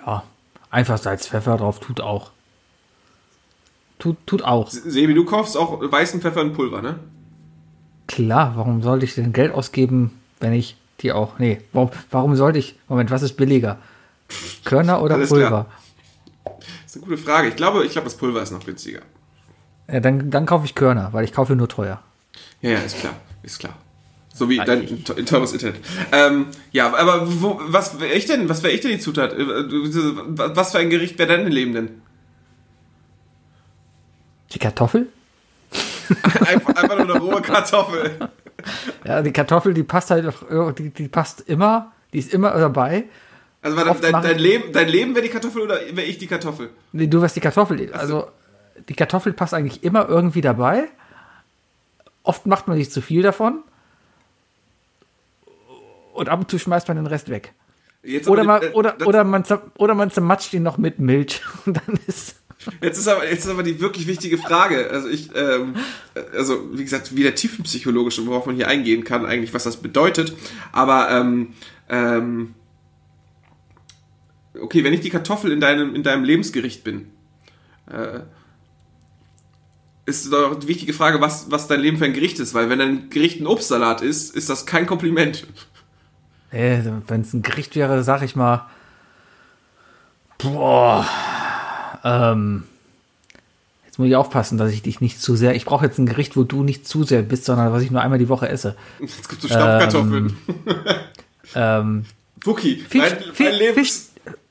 Ja, 0.06 0.24
einfach 0.70 0.98
Salz, 0.98 1.28
Pfeffer 1.28 1.58
drauf, 1.58 1.80
tut 1.82 2.02
auch. 2.02 2.32
Tut, 4.00 4.16
tut 4.26 4.44
auch. 4.44 4.70
Sebi, 4.70 5.14
du 5.14 5.26
kaufst 5.26 5.58
auch 5.58 5.82
weißen 5.82 6.22
Pfeffer 6.22 6.42
in 6.42 6.54
Pulver, 6.54 6.82
ne? 6.82 7.00
Klar, 8.08 8.54
warum 8.56 8.82
sollte 8.82 9.06
ich 9.06 9.16
denn 9.16 9.34
Geld 9.34 9.52
ausgeben, 9.54 10.18
wenn 10.40 10.54
ich 10.54 10.78
die 11.02 11.12
auch. 11.12 11.38
Nee, 11.40 11.62
warum, 11.74 11.92
warum 12.10 12.36
sollte 12.36 12.58
ich. 12.60 12.76
Moment, 12.88 13.12
was 13.12 13.22
ist 13.22 13.34
billiger? 13.34 13.78
Körner 14.66 15.02
oder 15.02 15.16
Alles 15.16 15.30
Pulver? 15.30 15.48
klar. 15.48 15.66
Das 16.46 16.96
ist 16.96 16.98
eine 16.98 17.06
gute 17.06 17.18
Frage. 17.18 17.50
Ich 17.50 17.56
glaube, 17.56 17.86
ich 17.86 17.92
glaube, 17.92 18.06
das 18.06 18.16
Pulver 18.18 18.42
ist 18.42 18.52
noch 18.52 18.66
günstiger. 18.66 19.02
Ja, 19.92 20.00
dann, 20.00 20.32
dann 20.32 20.46
kaufe 20.46 20.66
ich 20.66 20.76
Körner, 20.76 21.14
weil 21.14 21.24
ich 21.24 21.34
kaufe 21.34 21.56
nur 21.56 21.70
teuer. 21.70 22.02
Ja, 22.62 22.72
ja, 22.72 22.80
ist 22.80 23.00
klar. 23.00 23.14
Ist 23.44 23.60
klar. 23.60 23.74
So 24.34 24.50
wie 24.50 24.58
dein 24.58 25.04
te- 25.04 25.24
teures 25.26 25.54
Internet. 25.54 25.78
Ähm, 26.12 26.48
ja, 26.72 26.94
aber 26.96 27.42
wo, 27.42 27.60
was 27.68 28.00
wäre 28.00 28.14
ich 28.14 28.26
denn? 28.26 28.50
Was 28.50 28.64
wäre 28.64 28.74
ich 28.74 28.82
denn 28.82 28.92
die 28.92 29.00
Zutat? 29.00 29.34
Äh, 29.34 29.46
Was 30.56 30.72
für 30.72 30.78
ein 30.80 30.90
Gericht 30.90 31.18
wäre 31.20 31.30
dein 31.38 31.48
Leben 31.48 31.74
denn? 31.74 31.90
Die 34.54 34.60
Kartoffel? 34.60 35.08
Einfach, 36.46 36.76
einfach 36.76 36.98
nur 36.98 37.16
eine 37.16 37.20
rohe 37.20 37.42
Kartoffel. 37.42 38.30
Ja, 39.04 39.22
die 39.22 39.32
Kartoffel, 39.32 39.74
die 39.74 39.84
passt 39.84 40.10
halt, 40.12 40.26
ir- 40.26 40.72
die, 40.74 40.90
die 40.90 41.08
passt 41.08 41.42
immer, 41.42 41.92
die 42.14 42.20
ist 42.20 42.34
immer 42.34 42.52
dabei. 42.52 43.06
Also 43.62 43.76
warte, 43.78 44.02
dein, 44.02 44.22
dein 44.22 44.40
Leben, 44.40 44.72
dein 44.72 44.88
Leben 44.88 45.14
wäre 45.16 45.24
die 45.26 45.32
Kartoffel 45.32 45.62
oder 45.64 45.76
wäre 45.92 46.04
ich 46.08 46.18
die 46.18 46.28
Kartoffel? 46.28 46.70
Nee, 46.92 47.08
du 47.08 47.22
wirst 47.22 47.36
die 47.36 47.40
Kartoffel. 47.42 47.92
Also, 47.94 48.28
die 48.90 48.94
Kartoffel 48.94 49.34
passt 49.34 49.54
eigentlich 49.54 49.84
immer 49.84 50.08
irgendwie 50.08 50.42
dabei. 50.42 50.86
Oft 52.24 52.46
macht 52.46 52.68
man 52.68 52.78
nicht 52.78 52.92
zu 52.92 53.02
viel 53.02 53.22
davon. 53.24 53.64
Und 56.14 56.30
ab 56.30 56.40
und 56.40 56.50
zu 56.50 56.58
schmeißt 56.60 56.88
man 56.88 56.98
den 56.98 57.08
Rest 57.08 57.30
weg. 57.30 57.54
Jetzt 58.04 58.28
Oder, 58.28 58.44
man, 58.44 58.62
die- 58.62 58.68
äh, 58.68 58.74
oder, 58.74 58.96
oder, 59.06 59.24
man, 59.24 59.44
oder 59.78 59.94
man 59.96 60.12
zermatscht 60.12 60.54
ihn 60.54 60.64
noch 60.64 60.78
mit 60.78 61.00
Milch. 61.00 61.42
Und 61.66 61.78
dann 61.78 62.00
ist. 62.08 62.36
Jetzt 62.82 62.98
ist, 62.98 63.08
aber, 63.08 63.30
jetzt 63.30 63.46
ist 63.46 63.52
aber 63.52 63.64
die 63.64 63.80
wirklich 63.80 64.08
wichtige 64.08 64.38
Frage. 64.38 64.90
Also 64.90 65.08
ich, 65.08 65.30
ähm, 65.36 65.76
also 66.34 66.70
wie 66.74 66.84
gesagt, 66.84 67.16
wieder 67.16 67.36
tiefenpsychologisch, 67.36 68.20
worauf 68.26 68.46
man 68.46 68.56
hier 68.56 68.68
eingehen 68.68 69.04
kann, 69.04 69.26
eigentlich, 69.26 69.54
was 69.54 69.64
das 69.64 69.78
bedeutet. 69.78 70.34
Aber 70.72 71.10
ähm, 71.12 71.54
ähm, 71.90 72.56
okay, 74.60 74.84
wenn 74.84 74.94
ich 74.94 75.02
die 75.02 75.10
Kartoffel 75.10 75.52
in 75.52 75.60
deinem, 75.60 75.96
in 75.96 76.04
deinem 76.04 76.24
Lebensgericht 76.24 76.84
bin, 76.84 77.08
äh, 77.92 78.20
ist 80.06 80.32
doch 80.32 80.56
die 80.56 80.68
wichtige 80.68 80.94
Frage, 80.94 81.20
was, 81.20 81.52
was 81.52 81.68
dein 81.68 81.82
Leben 81.82 81.98
für 81.98 82.06
ein 82.06 82.14
Gericht 82.14 82.40
ist, 82.40 82.54
weil 82.54 82.70
wenn 82.70 82.80
dein 82.80 83.10
Gericht 83.10 83.42
ein 83.42 83.48
Obstsalat 83.48 84.02
ist, 84.02 84.36
ist 84.36 84.50
das 84.50 84.66
kein 84.66 84.86
Kompliment. 84.86 85.46
Äh, 86.52 86.80
Wenn 87.08 87.22
es 87.22 87.34
ein 87.34 87.42
Gericht 87.42 87.76
wäre, 87.76 88.04
sag 88.04 88.22
ich 88.22 88.36
mal. 88.36 88.68
Boah. 90.38 91.06
Ähm, 92.04 92.64
jetzt 93.86 94.00
muss 94.00 94.08
ich 94.08 94.16
aufpassen, 94.16 94.58
dass 94.58 94.72
ich 94.72 94.82
dich 94.82 95.02
nicht 95.02 95.22
zu 95.22 95.36
sehr. 95.36 95.56
Ich 95.56 95.66
brauche 95.66 95.86
jetzt 95.86 95.98
ein 95.98 96.06
Gericht, 96.06 96.36
wo 96.38 96.44
du 96.44 96.64
nicht 96.64 96.88
zu 96.88 97.04
sehr 97.04 97.22
bist, 97.22 97.46
sondern 97.46 97.72
was 97.74 97.84
ich 97.84 97.92
nur 97.92 98.02
einmal 98.02 98.20
die 98.20 98.30
Woche 98.30 98.48
esse. 98.50 98.76
Jetzt 99.00 99.30
gibt 99.30 99.44
es 99.44 99.50
so 99.50 99.56
Stampfkartoffeln. 99.56 100.38
Ähm, 101.56 102.06
Fisch, 102.44 102.78
mein, 102.94 103.10
Fisch, 103.34 103.40
mein 103.40 103.54
Lebens... 103.56 103.76
Fisch, 103.76 104.02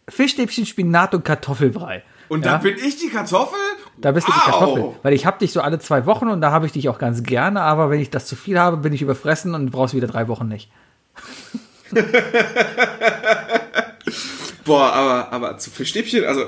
Fischstäbchen, 0.09 0.67
Spinat 0.67 1.15
und 1.15 1.25
Kartoffelbrei. 1.25 2.03
Und 2.29 2.45
Ja? 2.45 2.53
dann 2.53 2.63
bin 2.63 2.77
ich 2.77 2.97
die 2.99 3.09
Kartoffel? 3.09 3.59
Da 3.99 4.13
bist 4.13 4.27
du 4.29 4.33
die 4.33 4.39
Wow. 4.39 4.45
Kartoffel. 4.45 4.85
Weil 5.03 5.13
ich 5.15 5.27
habe 5.27 5.39
dich 5.39 5.53
so 5.53 5.61
alle 5.61 5.79
zwei 5.79 6.07
Wochen 6.07 6.29
und 6.29 6.41
da 6.41 6.51
habe 6.51 6.67
ich 6.67 6.73
dich 6.73 6.89
auch 6.89 6.99
ganz 6.99 7.23
gerne, 7.23 7.61
aber 7.63 7.91
wenn 7.91 8.01
ich 8.01 8.11
das 8.11 8.27
zu 8.27 8.35
viel 8.37 8.59
habe, 8.59 8.77
bin 8.79 8.93
ich 8.93 9.03
überfressen 9.03 9.55
und 9.55 9.71
brauchst 9.71 9.95
wieder 9.95 10.07
drei 10.09 10.27
Wochen 10.29 10.49
nicht. 10.49 10.71
Boah, 14.65 14.93
aber, 14.93 15.33
aber 15.33 15.59
zu 15.59 15.71
Fischstäbchen, 15.71 16.25
also 16.25 16.47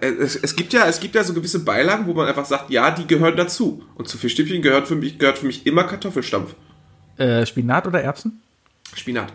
es, 0.00 0.36
es 0.36 0.56
gibt 0.56 0.72
ja, 0.72 0.86
es 0.86 1.00
gibt 1.00 1.14
ja 1.14 1.24
so 1.24 1.34
gewisse 1.34 1.64
Beilagen, 1.64 2.06
wo 2.06 2.14
man 2.14 2.26
einfach 2.26 2.44
sagt, 2.44 2.70
ja, 2.70 2.90
die 2.90 3.06
gehören 3.06 3.36
dazu. 3.36 3.84
Und 3.94 4.08
zu 4.08 4.18
Fischstäbchen 4.18 4.62
gehört 4.62 4.88
für 4.88 4.96
mich, 4.96 5.18
gehört 5.18 5.38
für 5.38 5.46
mich 5.46 5.66
immer 5.66 5.84
Kartoffelstampf. 5.84 6.54
Äh, 7.16 7.46
Spinat 7.46 7.86
oder 7.86 8.02
Erbsen? 8.02 8.40
Spinat. 8.94 9.32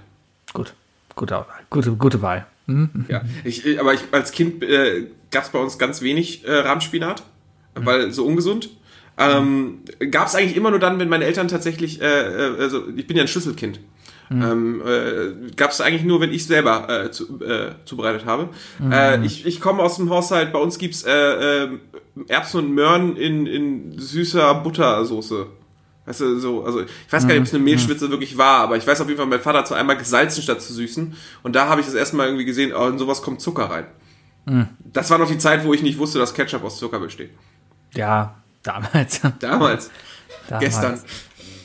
Gut. 0.54 0.74
Gute, 1.16 1.36
Wahl. 1.36 1.45
gute, 1.70 1.91
gute 1.91 2.22
Wahl. 2.22 2.47
Hm? 2.68 3.06
Ja. 3.08 3.22
Ich, 3.43 3.66
äh, 3.66 3.78
aber 3.78 3.93
ich, 3.93 4.01
als 4.12 4.32
Kind 4.32 4.64
äh, 4.64 5.08
gab 5.32 5.43
es 5.43 5.49
bei 5.49 5.60
uns 5.60 5.78
ganz 5.78 6.01
wenig 6.01 6.45
äh, 6.45 6.51
Rahmspinat, 6.51 7.24
weil 7.76 8.12
so 8.12 8.26
ungesund. 8.26 8.70
Ähm, 9.18 9.80
gab 10.10 10.28
es 10.28 10.36
eigentlich 10.36 10.56
immer 10.58 10.72
nur 10.72 10.80
dann, 10.80 10.99
wenn 10.99 11.10
meine 11.10 11.26
Eltern 11.26 11.47
tatsächlich, 11.47 12.01
äh, 12.01 12.06
äh, 12.06 12.60
also 12.60 12.88
ich 12.95 13.06
bin 13.06 13.16
ja 13.16 13.24
ein 13.24 13.28
Schlüsselkind. 13.28 13.80
Ähm, 14.32 14.82
äh, 14.86 15.51
gab 15.55 15.71
es 15.71 15.82
eigentlich 15.82 16.03
nur, 16.03 16.21
wenn 16.21 16.32
ich 16.32 16.45
selber 16.45 16.88
äh, 16.89 17.11
zu, 17.11 17.41
äh, 17.41 17.71
zubereitet 17.86 18.26
habe. 18.26 18.49
Äh, 18.91 19.24
ich 19.26 19.45
ich 19.45 19.61
komme 19.61 19.84
aus 19.84 19.97
dem 19.97 20.09
Haushalt, 20.09 20.51
bei 20.53 20.59
uns 20.59 20.78
gibt's 20.78 21.03
äh, 21.03 21.63
äh, 21.65 21.69
Erbsen 22.28 22.65
und 22.65 22.74
Möhren 22.74 23.15
in, 23.17 23.45
in 23.45 23.99
süßer 23.99 24.55
Buttersoße. 24.55 25.47
Weißt 26.05 26.19
du, 26.19 26.39
so, 26.39 26.65
also 26.65 26.82
ich 26.82 26.89
weiß 27.11 27.24
gar 27.24 27.34
nicht, 27.34 27.41
ob 27.41 27.47
es 27.47 27.53
eine 27.53 27.63
Mehlschwitze 27.63 28.09
wirklich 28.09 28.38
war, 28.38 28.59
aber 28.59 28.76
ich 28.76 28.86
weiß 28.86 28.99
auf 28.99 29.07
jeden 29.07 29.17
Fall, 29.17 29.28
mein 29.28 29.39
Vater 29.39 29.59
hat 29.59 29.67
so 29.67 29.76
einmal 29.76 29.97
gesalzen 29.97 30.43
statt 30.43 30.61
zu 30.61 30.74
süßen. 30.74 31.15
Und 31.43 31.55
da 31.55 31.69
habe 31.69 31.80
ich 31.80 31.88
das 31.88 31.95
erste 31.95 32.17
Mal 32.17 32.28
irgendwie 32.28 32.45
gesehen, 32.45 32.74
oh, 32.76 32.88
in 32.88 32.97
sowas 32.97 33.21
kommt 33.21 33.39
Zucker 33.39 33.69
rein. 33.69 33.86
Das 34.80 35.09
war 35.09 35.17
noch 35.17 35.30
die 35.30 35.38
Zeit, 35.38 35.63
wo 35.63 35.74
ich 35.74 35.82
nicht 35.82 35.97
wusste, 35.97 36.19
dass 36.19 36.34
Ketchup 36.34 36.63
aus 36.65 36.78
Zucker 36.78 36.99
besteht. 36.99 37.32
Ja, 37.93 38.36
damals. 38.63 39.21
Damals. 39.39 39.89
damals. 40.49 40.59
Gestern. 40.59 40.99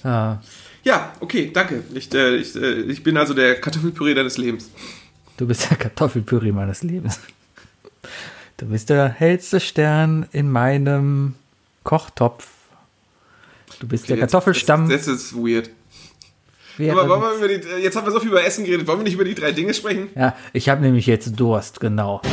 Ja, 0.04 0.40
Ja, 0.85 1.12
okay, 1.20 1.51
danke. 1.53 1.83
Ich, 1.95 2.12
äh, 2.14 2.37
ich, 2.37 2.55
äh, 2.57 2.81
ich 2.83 3.03
bin 3.03 3.16
also 3.16 3.35
der 3.35 3.61
Kartoffelpüree 3.61 4.14
deines 4.14 4.39
Lebens. 4.39 4.70
du 5.37 5.47
bist 5.47 5.68
der 5.70 5.76
Kartoffelpüree 5.76 6.53
meines 6.53 6.83
Lebens. 6.83 7.20
Du 8.57 8.66
bist 8.66 8.91
der 8.91 9.09
hellste 9.09 9.61
Stern 9.61 10.26
in 10.33 10.51
meinem 10.51 11.35
Kochtopf. 11.85 12.49
Du 13.81 13.87
bist 13.87 14.09
der 14.09 14.16
Jetzt- 14.16 14.31
Kartoffelstamm. 14.33 14.89
Das, 14.89 15.07
das 15.07 15.14
ist 15.16 15.35
weird. 15.37 15.70
Wer- 16.76 16.93
Aber 16.93 17.09
wollen 17.09 17.22
wir 17.22 17.35
über 17.37 17.49
die, 17.49 17.55
äh, 17.68 17.79
jetzt 17.83 17.97
haben 17.97 18.07
wir 18.07 18.12
so 18.12 18.20
viel 18.20 18.29
über 18.31 18.45
Essen 18.45 18.64
geredet. 18.64 18.87
Wollen 18.87 19.01
wir 19.01 19.05
nicht 19.05 19.14
über 19.14 19.24
die 19.24 19.35
drei 19.35 19.53
Dinge 19.53 19.74
sprechen? 19.74 20.09
ja, 20.14 20.35
ich 20.53 20.68
habe 20.68 20.81
nämlich 20.81 21.07
jetzt 21.07 21.33
Durst, 21.39 21.81
genau. 21.81 22.22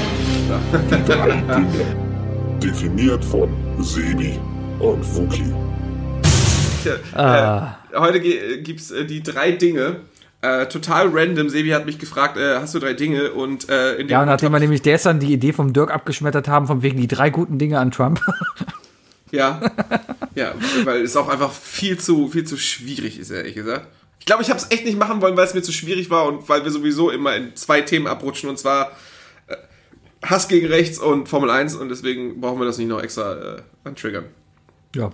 Definiert 2.61 3.23
von 3.25 3.49
Sebi 3.83 4.39
und 4.79 5.03
Wookie. 5.15 5.53
Ah. 7.13 7.67
Äh, 7.67 7.71
heute 7.97 8.19
ge- 8.19 8.61
gibt's 8.61 8.91
äh, 8.91 9.05
die 9.05 9.21
drei 9.23 9.51
Dinge. 9.51 9.97
Äh, 10.41 10.67
total 10.67 11.09
random. 11.11 11.49
Sebi 11.49 11.69
hat 11.69 11.85
mich 11.85 11.97
gefragt, 11.97 12.37
äh, 12.37 12.55
hast 12.59 12.75
du 12.75 12.79
drei 12.79 12.93
Dinge? 12.93 13.31
Und 13.31 13.67
äh, 13.69 13.93
in 13.95 14.07
dem 14.07 14.09
Ja, 14.09 14.21
und 14.21 14.27
nachdem 14.27 14.51
wir 14.51 14.59
nämlich 14.59 14.83
gestern 14.83 15.19
die 15.19 15.33
Idee 15.33 15.53
vom 15.53 15.73
Dirk 15.73 15.91
abgeschmettert 15.91 16.47
haben, 16.47 16.67
von 16.67 16.83
wegen 16.83 16.97
die 16.97 17.07
drei 17.07 17.29
guten 17.31 17.57
Dinge 17.57 17.79
an 17.79 17.91
Trump. 17.91 18.21
Ja. 19.31 19.59
Ja, 20.35 20.53
weil 20.85 21.01
es 21.01 21.17
auch 21.17 21.27
einfach 21.27 21.51
viel 21.51 21.97
zu, 21.97 22.27
viel 22.29 22.45
zu 22.45 22.57
schwierig 22.57 23.19
ist, 23.19 23.31
ehrlich 23.31 23.55
gesagt. 23.55 23.87
Ich 24.19 24.25
glaube, 24.25 24.43
ich 24.43 24.49
habe 24.49 24.59
es 24.59 24.69
echt 24.71 24.85
nicht 24.85 24.97
machen 24.97 25.19
wollen, 25.21 25.35
weil 25.35 25.45
es 25.45 25.53
mir 25.53 25.61
zu 25.63 25.71
schwierig 25.73 26.09
war 26.09 26.25
und 26.27 26.47
weil 26.47 26.63
wir 26.63 26.71
sowieso 26.71 27.09
immer 27.09 27.35
in 27.35 27.55
zwei 27.55 27.81
Themen 27.81 28.07
abrutschen 28.07 28.49
und 28.49 28.57
zwar 28.57 28.91
äh, 29.47 29.55
Hass 30.23 30.47
gegen 30.47 30.67
rechts 30.67 30.99
und 30.99 31.27
Formel 31.27 31.49
1 31.49 31.75
und 31.75 31.89
deswegen 31.89 32.39
brauchen 32.39 32.59
wir 32.59 32.65
das 32.65 32.77
nicht 32.77 32.87
noch 32.87 33.01
extra 33.01 33.33
äh, 33.57 33.61
antriggern. 33.83 34.25
Ja. 34.95 35.11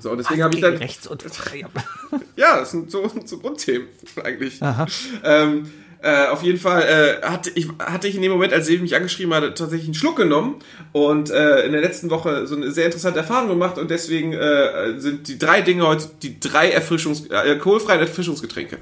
So, 0.00 0.10
und 0.10 0.18
deswegen 0.18 0.42
habe 0.42 0.54
ich 0.54 0.60
dann. 0.60 0.76
rechts 0.76 1.06
und. 1.06 1.24
Ja, 2.36 2.58
das 2.58 2.72
sind 2.72 2.90
so, 2.90 3.10
so 3.24 3.38
Grundthemen 3.38 3.88
eigentlich. 4.22 4.62
Aha. 4.62 4.86
Ähm, 5.22 5.70
Äh, 6.04 6.26
auf 6.26 6.42
jeden 6.42 6.58
Fall 6.58 6.82
äh, 6.82 7.26
hatte, 7.26 7.50
ich, 7.54 7.66
hatte 7.78 8.06
ich 8.08 8.14
in 8.14 8.20
dem 8.20 8.30
Moment, 8.30 8.52
als 8.52 8.66
sie 8.66 8.76
mich 8.76 8.94
angeschrieben 8.94 9.32
hat, 9.32 9.56
tatsächlich 9.56 9.86
einen 9.86 9.94
Schluck 9.94 10.16
genommen 10.16 10.56
und 10.92 11.30
äh, 11.30 11.64
in 11.64 11.72
der 11.72 11.80
letzten 11.80 12.10
Woche 12.10 12.46
so 12.46 12.56
eine 12.56 12.70
sehr 12.72 12.84
interessante 12.84 13.20
Erfahrung 13.20 13.48
gemacht 13.48 13.78
und 13.78 13.90
deswegen 13.90 14.34
äh, 14.34 15.00
sind 15.00 15.28
die 15.28 15.38
drei 15.38 15.62
Dinge 15.62 15.86
heute 15.86 16.10
die 16.20 16.38
drei 16.38 16.70
Erfrischungs 16.70 17.30
äh, 17.30 17.34
alkoholfreien 17.34 18.00
Erfrischungsgetränke. 18.00 18.76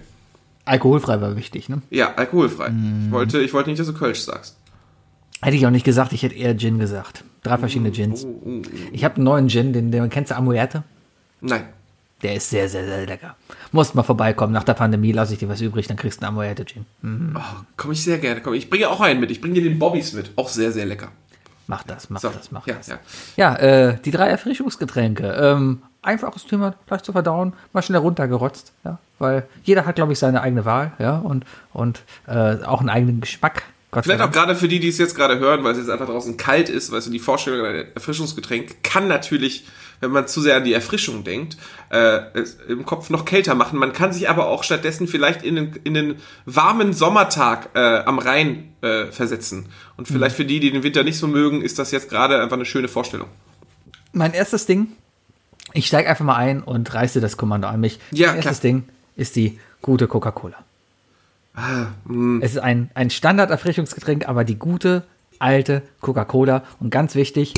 Alkoholfrei 0.65 1.21
war 1.21 1.37
wichtig, 1.37 1.69
ne? 1.69 1.83
Ja, 1.91 2.13
alkoholfrei. 2.17 2.73
Ich, 3.07 3.13
wollte, 3.13 3.39
ich 3.41 3.53
wollte 3.53 3.71
nicht, 3.71 3.79
dass 3.79 3.87
du 3.87 3.95
Kölsch 3.95 4.23
sagst. 4.23 4.57
Hätte 5.41 5.57
ich 5.57 5.65
auch 5.65 5.71
nicht 5.71 5.85
gesagt, 5.85 6.13
ich 6.13 6.25
hätte 6.25 6.35
eher 6.35 6.57
Gin 6.59 6.81
gesagt. 6.81 7.23
Drei 7.45 7.57
verschiedene 7.57 7.93
Gins. 7.93 8.25
Oh, 8.25 8.43
oh, 8.45 8.49
oh. 8.49 8.63
Ich 8.91 9.05
habe 9.05 9.17
einen 9.17 9.25
neuen 9.25 9.49
Gin, 9.49 9.73
den, 9.73 9.93
den 9.93 10.11
kennst 10.11 10.33
du 10.33 10.37
Amuerte? 10.37 10.83
Nein. 11.43 11.65
Der 12.23 12.37
ist 12.37 12.51
sehr, 12.51 12.69
sehr, 12.69 12.85
sehr 12.85 13.05
lecker. 13.05 13.37
Musst 13.73 13.95
mal 13.97 14.05
vorbeikommen. 14.05 14.53
Nach 14.53 14.63
der 14.63 14.75
Pandemie 14.75 15.11
lasse 15.13 15.33
ich 15.33 15.41
dir 15.41 15.49
was 15.49 15.61
übrig, 15.61 15.89
dann 15.89 15.97
kriegst 15.97 16.21
du 16.23 16.27
einen 16.27 16.37
Amoyette 16.37 16.65
Gin. 16.65 16.87
Hm, 17.03 17.37
Oh, 17.37 17.41
Komme 17.77 17.95
ich 17.95 18.03
sehr 18.05 18.19
gerne. 18.19 18.41
Komm, 18.41 18.55
ich 18.55 18.71
bringe 18.71 18.89
auch 18.89 19.01
einen 19.01 19.19
mit. 19.21 19.31
Ich 19.33 19.41
bringe 19.41 19.55
dir 19.55 19.63
den 19.65 19.79
Bobbys 19.79 20.13
mit. 20.13 20.31
Auch 20.37 20.49
sehr, 20.49 20.71
sehr 20.71 20.87
lecker. 20.87 21.09
mach 21.67 21.83
das, 21.83 22.11
mach 22.11 22.21
So, 22.21 22.29
das, 22.29 22.53
mach 22.53 22.65
ja, 22.69 22.75
das. 22.75 22.87
ja. 22.87 22.99
Ja, 23.37 23.57
äh, 23.57 23.99
die 24.05 24.13
drei 24.13 24.29
Erfrischungsgetränke. 24.29 25.27
Ähm, 25.33 25.83
einfaches 26.03 26.47
Thema, 26.47 26.75
leicht 26.89 27.05
zu 27.05 27.13
verdauen, 27.13 27.55
mal 27.73 27.83
schnell 27.83 27.99
runtergerotzt, 28.01 28.73
ja, 28.85 28.99
weil 29.19 29.47
jeder 29.65 29.85
hat, 29.87 29.97
glaube 29.97 30.13
ich, 30.13 30.19
seine 30.19 30.43
eigene 30.43 30.65
Wahl, 30.65 30.93
ja, 30.99 31.19
und, 31.19 31.45
und 31.73 32.03
äh, 32.27 32.57
auch 32.65 32.81
einen 32.81 32.89
eigenen 32.91 33.21
Geschmack. 33.21 33.63
Gott 33.93 34.05
Vielleicht 34.05 34.21
auch 34.23 34.31
gerade 34.33 34.57
für 34.57 34.69
die, 34.69 34.81
die 34.81 34.89
es 34.89 34.99
jetzt 34.99 35.15
gerade 35.15 35.39
hören, 35.39 35.63
weil 35.65 35.73
es 35.73 35.79
jetzt 35.79 35.91
einfach 35.91 36.07
draußen 36.07 36.37
kalt 36.37 36.69
ist, 36.69 36.91
weißt 36.91 37.07
du, 37.09 37.11
die 37.11 37.19
Vorstellung 37.19 37.65
ein 37.67 37.87
Erfrischungsgetränk 37.95 38.83
kann 38.83 39.07
natürlich, 39.07 39.67
wenn 40.03 40.11
man 40.11 40.27
zu 40.27 40.41
sehr 40.43 40.57
an 40.57 40.65
die 40.65 40.73
Erfrischung 40.75 41.25
denkt, 41.25 41.57
äh, 41.91 42.19
im 42.69 42.85
Kopf 42.85 43.09
noch 43.09 43.25
kälter 43.25 43.55
machen. 43.55 43.79
Man 43.79 43.93
kann 43.93 44.13
sich 44.13 44.29
aber 44.29 44.49
auch 44.49 44.65
stattdessen 44.65 45.07
vielleicht 45.09 45.43
in 45.43 45.55
den, 45.55 45.77
in 45.85 45.95
den 45.95 46.17
warmen 46.45 46.93
Sommertag 46.93 47.71
äh, 47.75 47.79
am 48.01 48.19
Rhein 48.19 48.75
äh, 48.83 49.07
versetzen. 49.07 49.67
Und 49.97 50.11
Mhm. 50.11 50.15
vielleicht 50.15 50.37
für 50.37 50.45
die, 50.45 50.59
die 50.61 50.73
den 50.73 50.83
Winter 50.83 51.05
nicht 51.05 51.17
so 51.19 51.29
mögen, 51.29 51.63
ist 51.63 51.79
das 51.79 51.93
jetzt 51.93 52.11
gerade 52.11 52.43
einfach 52.43 52.57
eine 52.57 52.65
schöne 52.67 52.89
Vorstellung. 52.89 53.29
Mein 54.13 54.35
erstes 54.35 54.67
Ding, 54.67 54.89
ich 55.73 55.87
steige 55.87 56.11
einfach 56.11 56.25
mal 56.25 56.37
ein 56.37 56.63
und 56.63 56.93
reiße 56.93 57.21
das 57.21 57.37
Kommando 57.37 57.69
an 57.69 57.81
mich. 57.81 57.99
Ja, 58.11 58.29
mein 58.29 58.37
erstes 58.37 58.61
klar. 58.61 58.73
Ding 58.73 58.85
ist 59.17 59.37
die 59.37 59.59
gute 59.81 60.09
Coca-Cola. 60.09 60.57
Ah, 61.55 61.87
hm. 62.07 62.41
Es 62.43 62.53
ist 62.53 62.59
ein, 62.59 62.91
ein 62.95 63.11
Standard-Erfrischungsgetränk, 63.11 64.27
aber 64.29 64.43
die 64.45 64.59
gute, 64.59 65.05
alte 65.39 65.83
Coca-Cola 66.01 66.65
und 66.81 66.91
ganz 66.91 67.15
wichtig, 67.15 67.55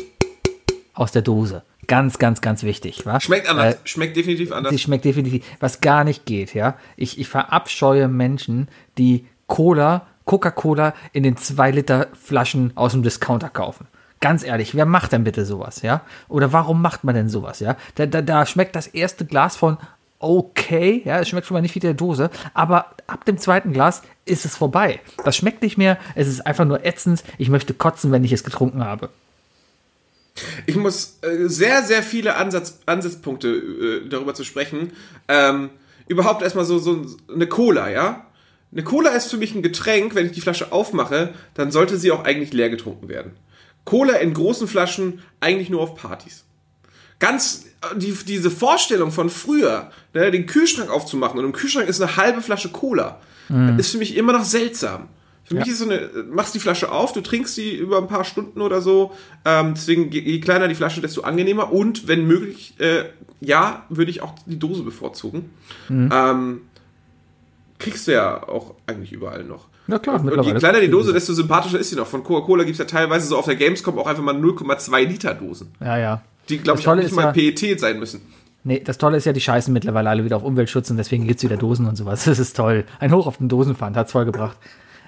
aus 0.95 1.13
der 1.13 1.23
Dose. 1.23 1.63
Ganz, 1.87 2.19
ganz, 2.19 2.41
ganz 2.41 2.63
wichtig. 2.63 3.05
Wa? 3.05 3.21
Schmeckt 3.21 3.49
anders. 3.49 3.75
Äh, 3.75 3.79
Schmeckt 3.85 4.17
definitiv 4.17 4.53
anders. 4.53 4.73
Sie 4.73 4.79
schmeckt 4.79 5.05
definitiv, 5.05 5.45
was 5.61 5.81
gar 5.81 6.05
nicht 6.05 6.25
geht, 6.25 6.55
ja. 6.55 6.77
Ich, 6.97 7.19
ich 7.19 7.29
verabscheue 7.29 8.09
Menschen, 8.09 8.69
die 8.97 9.27
Cola, 9.47 10.07
Coca-Cola 10.25 10.95
in 11.13 11.23
den 11.23 11.37
2-Liter-Flaschen 11.37 12.73
aus 12.77 12.93
dem 12.93 13.03
Discounter 13.03 13.51
kaufen. 13.51 13.87
Ganz 14.21 14.43
ehrlich, 14.43 14.75
wer 14.75 14.87
macht 14.87 15.13
denn 15.13 15.25
bitte 15.25 15.45
sowas, 15.45 15.83
ja? 15.83 16.01
Oder 16.29 16.53
warum 16.53 16.81
macht 16.81 17.05
man 17.05 17.15
denn 17.15 17.29
sowas, 17.29 17.61
ja? 17.61 17.77
Da, 17.97 18.07
da, 18.07 18.23
da 18.23 18.47
schmeckt 18.47 18.75
das 18.75 18.87
erste 18.87 19.27
Glas 19.27 19.57
von 19.57 19.77
okay, 20.19 21.03
ja, 21.05 21.19
es 21.19 21.29
schmeckt 21.29 21.47
schon 21.47 21.55
mal 21.55 21.61
nicht 21.61 21.75
wie 21.75 21.81
der 21.81 21.93
Dose, 21.93 22.31
aber 22.55 22.87
ab 23.07 23.27
dem 23.27 23.37
zweiten 23.37 23.75
Glas 23.75 24.03
ist 24.25 24.47
es 24.47 24.57
vorbei. 24.57 25.01
Das 25.23 25.37
schmeckt 25.37 25.61
nicht 25.61 25.77
mehr, 25.77 25.99
es 26.15 26.29
ist 26.29 26.47
einfach 26.47 26.65
nur 26.65 26.87
ätzend. 26.87 27.23
Ich 27.37 27.51
möchte 27.51 27.75
kotzen, 27.75 28.11
wenn 28.11 28.25
ich 28.25 28.33
es 28.33 28.43
getrunken 28.43 28.83
habe. 28.83 29.11
Ich 30.67 30.77
muss 30.77 31.19
äh, 31.23 31.49
sehr, 31.49 31.83
sehr 31.83 32.03
viele 32.03 32.37
Ansatz, 32.37 32.81
Ansatzpunkte 32.87 33.49
äh, 33.49 34.09
darüber 34.09 34.35
zu 34.35 34.45
sprechen. 34.45 34.93
Ähm, 35.29 35.71
überhaupt 36.09 36.43
erstmal 36.43 36.65
so, 36.65 36.79
so 36.79 37.07
eine 37.33 37.47
Cola, 37.47 37.89
ja? 37.89 38.27
Eine 38.73 38.83
Cola 38.83 39.11
ist 39.11 39.31
für 39.31 39.37
mich 39.37 39.55
ein 39.55 39.63
Getränk, 39.63 40.15
wenn 40.17 40.27
ich 40.27 40.33
die 40.33 40.41
Flasche 40.41 40.73
aufmache, 40.73 41.33
dann 41.55 41.71
sollte 41.71 41.97
sie 41.97 42.11
auch 42.11 42.25
eigentlich 42.25 42.53
leer 42.53 42.71
getrunken 42.71 43.09
werden. 43.09 43.33
Cola 43.85 44.15
in 44.15 44.35
großen 44.35 44.67
Flaschen 44.67 45.23
eigentlich 45.39 45.71
nur 45.71 45.81
auf 45.81 45.95
Partys. 45.95 46.45
Ganz 47.21 47.67
äh, 47.83 47.97
die, 47.97 48.13
diese 48.27 48.51
Vorstellung 48.51 49.13
von 49.13 49.31
früher, 49.31 49.93
ne, 50.15 50.33
den 50.33 50.47
Kühlschrank 50.47 50.91
aufzumachen 50.91 51.39
und 51.39 51.45
im 51.45 51.53
Kühlschrank 51.53 51.89
ist 51.89 52.01
eine 52.01 52.17
halbe 52.17 52.43
Flasche 52.43 52.71
Cola, 52.71 53.21
ist 53.77 53.91
für 53.91 53.99
mich 53.99 54.17
immer 54.17 54.33
noch 54.33 54.45
seltsam. 54.45 55.11
Für 55.45 55.57
mich 55.57 55.69
ist 55.69 55.79
so 55.79 55.85
eine, 55.85 56.09
machst 56.33 56.55
die 56.55 56.59
Flasche 56.59 56.91
auf, 56.91 57.13
du 57.13 57.21
trinkst 57.21 57.55
sie 57.55 57.75
über 57.75 57.99
ein 57.99 58.09
paar 58.09 58.25
Stunden 58.25 58.61
oder 58.63 58.81
so. 58.81 59.13
Ähm, 59.45 59.75
deswegen, 59.75 60.11
je, 60.11 60.21
je 60.21 60.41
kleiner 60.41 60.69
die 60.69 60.75
Flasche, 60.75 61.01
desto 61.03 61.21
angenehmer. 61.21 61.71
Und 61.73 62.09
wenn 62.09 62.27
möglich, 62.27 62.75
äh, 62.79 63.05
ja, 63.41 63.85
würde 63.91 64.11
ich 64.11 64.23
auch 64.23 64.35
die 64.47 64.59
Dose 64.59 64.83
bevorzugen. 64.83 65.51
Ähm, 65.91 66.63
kriegst 67.79 68.07
du 68.09 68.13
ja 68.13 68.43
auch 68.49 68.75
eigentlich 68.87 69.13
überall 69.13 69.45
noch. 69.45 69.67
Ja, 69.87 69.99
klar, 69.99 70.15
Und 70.17 70.23
je 70.25 70.31
mittlerweile. 70.31 70.59
kleiner 70.59 70.81
die 70.81 70.89
Dose, 70.91 71.13
desto 71.13 71.35
sympathischer 71.35 71.79
ist 71.79 71.91
sie 71.91 71.97
noch. 71.97 72.07
Von 72.07 72.25
Coca-Cola 72.25 72.65
gibt 72.65 72.75
es 72.75 72.79
ja 72.79 72.87
teilweise 72.87 73.27
so 73.27 73.37
auf 73.37 73.45
der 73.45 73.57
Gamescom 73.57 73.99
auch 73.99 74.07
einfach 74.07 74.23
mal 74.23 74.35
0,2 74.35 75.05
Liter 75.07 75.35
Dosen. 75.35 75.73
Ja, 75.81 75.99
ja. 75.99 76.23
Die, 76.49 76.57
glaube 76.59 76.81
ich, 76.81 76.89
auch 76.89 76.95
nicht 76.95 77.13
mal 77.15 77.25
ja- 77.25 77.33
PET 77.33 77.79
sein 77.81 77.99
müssen. 77.99 78.23
Nee, 78.67 78.81
das 78.83 78.97
Tolle 78.97 79.19
ist 79.19 79.27
ja, 79.27 79.35
die 79.35 79.43
scheißen 79.43 79.71
mittlerweile 79.75 80.09
alle 80.09 80.25
wieder 80.25 80.37
auf 80.39 80.43
Umweltschutz 80.43 80.89
und 80.91 80.97
deswegen 80.97 81.27
gibt's 81.27 81.43
wieder 81.43 81.59
Dosen 81.59 81.87
und 81.87 81.97
sowas. 81.97 82.25
Das 82.25 82.39
ist 82.39 82.57
toll. 82.57 82.85
Ein 82.99 83.13
Hoch 83.13 83.27
auf 83.27 83.37
den 83.37 83.51
Dosenpfand, 83.51 83.95
hat's 83.95 84.13
voll 84.13 84.25
gebracht. 84.25 84.57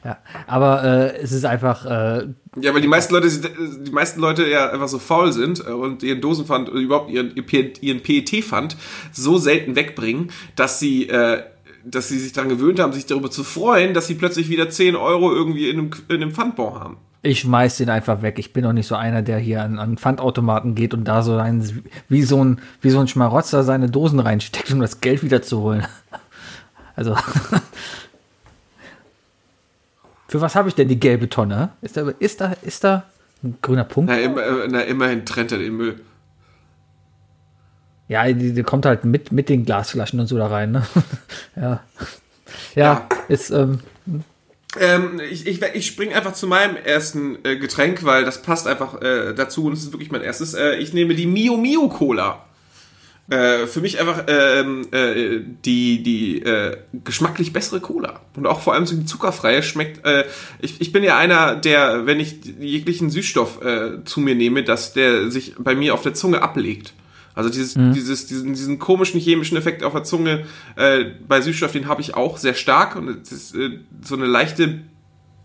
Ja, 0.06 0.18
aber 0.46 0.84
äh, 0.84 1.16
es 1.16 1.32
ist 1.32 1.44
einfach, 1.44 1.84
äh, 1.84 2.28
Ja, 2.60 2.72
weil 2.72 2.80
die 2.80 2.86
meisten 2.86 3.12
Leute, 3.12 3.28
die 3.28 3.90
meisten 3.90 4.20
Leute 4.20 4.48
ja 4.48 4.70
einfach 4.70 4.86
so 4.86 5.00
faul 5.00 5.32
sind 5.32 5.58
und 5.62 6.04
ihren 6.04 6.20
Dosenpfand 6.20 6.70
oder 6.70 6.78
überhaupt 6.78 7.10
ihren, 7.10 7.34
ihren 7.34 8.02
PET-Pfand 8.02 8.76
so 9.10 9.36
selten 9.38 9.74
wegbringen, 9.74 10.30
dass 10.54 10.78
sie, 10.78 11.08
äh, 11.08 11.42
dass 11.84 12.08
sie 12.08 12.20
sich 12.20 12.32
daran 12.32 12.50
gewöhnt 12.50 12.78
haben, 12.78 12.92
sich 12.92 13.06
darüber 13.06 13.32
zu 13.32 13.42
freuen, 13.42 13.94
dass 13.94 14.06
sie 14.06 14.14
plötzlich 14.14 14.48
wieder 14.48 14.70
10 14.70 14.94
Euro 14.94 15.32
irgendwie 15.34 15.68
in 15.70 15.78
einem, 15.80 15.90
in 16.08 16.22
einem 16.22 16.30
Pfandbon 16.30 16.74
haben. 16.74 16.96
ich 17.22 17.40
schmeiß 17.40 17.78
den 17.78 17.90
einfach 17.90 18.22
weg. 18.22 18.38
Ich 18.38 18.52
bin 18.52 18.62
doch 18.62 18.72
nicht 18.72 18.86
so 18.86 18.94
einer, 18.94 19.22
der 19.22 19.38
hier 19.40 19.64
an, 19.64 19.80
an 19.80 19.98
Pfandautomaten 19.98 20.76
geht 20.76 20.94
und 20.94 21.02
da 21.02 21.22
so 21.22 21.36
ein, 21.36 21.82
wie 22.08 22.22
so 22.22 22.44
ein, 22.44 22.60
wie 22.80 22.90
so 22.90 23.00
ein 23.00 23.08
Schmarotzer 23.08 23.64
seine 23.64 23.90
Dosen 23.90 24.20
reinsteckt, 24.20 24.70
um 24.70 24.78
das 24.78 25.00
Geld 25.00 25.24
wieder 25.24 25.42
zu 25.42 25.62
holen. 25.62 25.84
Also. 26.98 27.14
Für 30.28 30.40
was 30.40 30.54
habe 30.54 30.68
ich 30.68 30.74
denn 30.74 30.88
die 30.88 30.98
gelbe 30.98 31.28
Tonne? 31.28 31.70
Ist 31.82 31.96
da, 31.96 32.08
ist 32.18 32.40
da, 32.40 32.54
ist 32.62 32.84
da 32.84 33.04
ein 33.42 33.58
grüner 33.62 33.84
Punkt? 33.84 34.10
Na, 34.10 34.18
immer, 34.18 34.42
äh, 34.42 34.68
na 34.68 34.80
immerhin 34.82 35.24
trennt 35.24 35.52
er 35.52 35.58
den 35.58 35.76
Müll. 35.76 36.00
Ja, 38.08 38.30
die, 38.32 38.62
kommt 38.62 38.86
halt 38.86 39.04
mit, 39.04 39.32
mit 39.32 39.48
den 39.48 39.64
Glasflaschen 39.64 40.20
und 40.20 40.26
so 40.26 40.38
da 40.38 40.46
rein, 40.46 40.72
ne? 40.72 40.86
ja. 41.56 41.80
Ja, 42.74 42.82
Ja. 42.84 43.08
ist, 43.28 43.50
ähm, 43.50 43.80
Ähm, 44.78 45.20
ich 45.30 45.46
ich, 45.46 45.62
ich 45.62 45.86
springe 45.86 46.14
einfach 46.14 46.34
zu 46.34 46.46
meinem 46.46 46.76
ersten 46.76 47.38
äh, 47.44 47.56
Getränk, 47.56 48.04
weil 48.04 48.24
das 48.24 48.42
passt 48.42 48.66
einfach 48.66 49.00
äh, 49.00 49.32
dazu 49.34 49.66
und 49.66 49.72
es 49.72 49.82
ist 49.84 49.92
wirklich 49.92 50.10
mein 50.10 50.22
erstes. 50.22 50.54
Äh, 50.54 50.76
ich 50.76 50.92
nehme 50.92 51.14
die 51.14 51.26
Mio 51.26 51.56
Mio 51.56 51.88
Cola. 51.88 52.45
Äh, 53.28 53.66
für 53.66 53.80
mich 53.80 53.98
einfach 53.98 54.24
ähm, 54.28 54.86
äh, 54.92 55.40
die, 55.64 56.02
die 56.02 56.42
äh, 56.42 56.76
geschmacklich 57.04 57.52
bessere 57.52 57.80
Cola. 57.80 58.20
Und 58.36 58.46
auch 58.46 58.60
vor 58.60 58.74
allem 58.74 58.86
so 58.86 58.94
die 58.94 59.04
zuckerfreie 59.04 59.64
schmeckt. 59.64 60.06
Äh, 60.06 60.24
ich, 60.60 60.80
ich 60.80 60.92
bin 60.92 61.02
ja 61.02 61.18
einer, 61.18 61.56
der, 61.56 62.06
wenn 62.06 62.20
ich 62.20 62.36
jeglichen 62.60 63.10
Süßstoff 63.10 63.62
äh, 63.64 64.04
zu 64.04 64.20
mir 64.20 64.36
nehme, 64.36 64.62
dass 64.62 64.92
der 64.92 65.30
sich 65.32 65.54
bei 65.58 65.74
mir 65.74 65.94
auf 65.94 66.02
der 66.02 66.14
Zunge 66.14 66.40
ablegt. 66.40 66.92
Also 67.34 67.50
dieses, 67.50 67.74
dieses, 67.74 68.26
diesen, 68.26 68.54
diesen 68.54 68.78
komischen 68.78 69.20
chemischen 69.20 69.58
Effekt 69.58 69.82
auf 69.82 69.92
der 69.92 70.04
Zunge 70.04 70.46
äh, 70.76 71.04
bei 71.26 71.40
Süßstoff, 71.40 71.72
den 71.72 71.88
habe 71.88 72.00
ich 72.00 72.14
auch 72.14 72.38
sehr 72.38 72.54
stark. 72.54 72.94
Und 72.94 73.08
es 73.08 73.32
ist 73.32 73.56
äh, 73.56 73.80
so 74.02 74.14
eine 74.14 74.26
leichte 74.26 74.82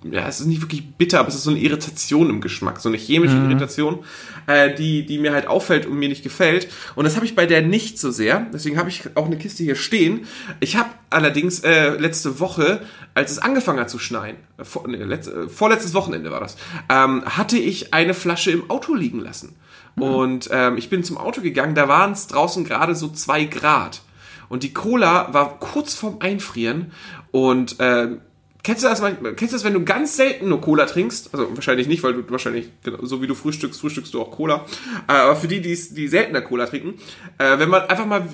ja, 0.04 0.28
es 0.28 0.39
ist 0.39 0.47
nicht 0.47 0.62
wirklich 0.62 0.95
bitter, 0.95 1.20
aber 1.20 1.30
es 1.30 1.36
ist 1.36 1.43
so 1.43 1.52
eine 1.52 1.60
Irritation 1.60 2.30
im 2.30 2.41
Geschmack, 2.41 2.80
so 2.80 2.89
eine 2.89 2.97
chemische 2.97 3.36
Irritation, 3.36 3.99
äh, 4.47 4.74
die, 4.74 5.06
die 5.06 5.20
mir 5.20 5.32
halt 5.32 5.45
auffällt 5.45 5.86
und 5.86 5.99
mir 5.99 6.10
nicht 6.10 6.24
gefällt. 6.24 6.70
Und 6.95 7.04
das 7.04 7.16
habe 7.16 7.26
ich 7.26 7.36
bei 7.36 7.45
der 7.45 7.62
nicht 7.62 7.99
so 7.99 8.10
sehr. 8.10 8.47
Deswegen 8.52 8.80
habe 8.80 8.89
ich 8.89 9.04
auch 9.16 9.28
eine 9.28 9.38
Kiste 9.38 9.64
hier 9.64 9.76
stehen. 9.76 10.26
Ich 10.60 10.76
habe 10.76 10.89
allerdings 11.12 11.60
äh, 11.60 11.89
letzte 11.97 12.39
Woche, 12.39 12.82
als 13.14 13.32
es 13.32 13.38
angefangen 13.38 13.80
hat 13.80 13.91
zu 13.91 13.99
schneien, 13.99 14.38
äh, 14.58 14.64
vor, 14.64 14.88
nee, 14.88 14.97
letzte, 14.97 15.32
äh, 15.32 15.49
vorletztes 15.49 15.93
Wochenende 15.93 16.32
war 16.32 16.39
das, 16.39 16.58
ähm, 16.89 17.24
hatte 17.26 17.60
ich 17.60 17.93
eine 17.93 18.16
Flasche 18.16 18.49
im 18.49 18.72
Auto 18.72 18.95
liegen 18.95 19.20
lassen. 19.20 19.56
Und 19.97 20.49
ähm, 20.52 20.78
ich 20.78 20.89
bin 20.89 21.04
zum 21.04 21.18
Auto 21.18 21.41
gegangen, 21.41 21.76
da 21.76 21.88
waren 21.88 22.14
es 22.14 22.28
draußen 22.28 22.64
gerade 22.64 22.95
so 22.95 23.10
zwei 23.10 23.43
Grad. 23.43 24.02
Und 24.49 24.64
die 24.64 24.74
Cola 24.74 25.34
war 25.34 25.60
kurz 25.60 25.93
vorm 25.93 26.18
Einfrieren 26.20 26.91
und 27.32 27.76
ähm, 27.80 28.22
Kennst 28.64 28.84
du 28.84 28.88
das? 28.88 29.01
Kennst 29.01 29.41
du 29.41 29.57
das, 29.57 29.64
wenn 29.64 29.74
du 29.74 29.84
ganz 29.84 30.16
selten 30.18 30.49
nur 30.49 30.62
Cola 30.62 30.86
trinkst? 30.86 31.34
Also 31.34 31.55
wahrscheinlich 31.55 31.88
nicht, 31.88 32.03
weil 32.03 32.14
du 32.14 32.30
wahrscheinlich, 32.30 32.70
genau, 32.84 32.99
so 33.01 33.22
wie 33.22 33.28
du 33.28 33.34
frühstückst, 33.34 33.80
frühstückst 33.80 34.14
du 34.14 34.22
auch 34.22 34.32
Cola. 34.32 34.66
Äh, 35.07 35.14
aber 35.14 35.36
für 35.36 35.47
die, 35.47 35.62
die, 35.62 35.76
die 35.76 36.07
seltener 36.07 36.41
Cola 36.41 36.68
trinken, 36.68 36.99
äh, 37.39 37.57
wenn 37.57 37.70
man 37.70 37.82
einfach 37.84 38.05
mal 38.05 38.28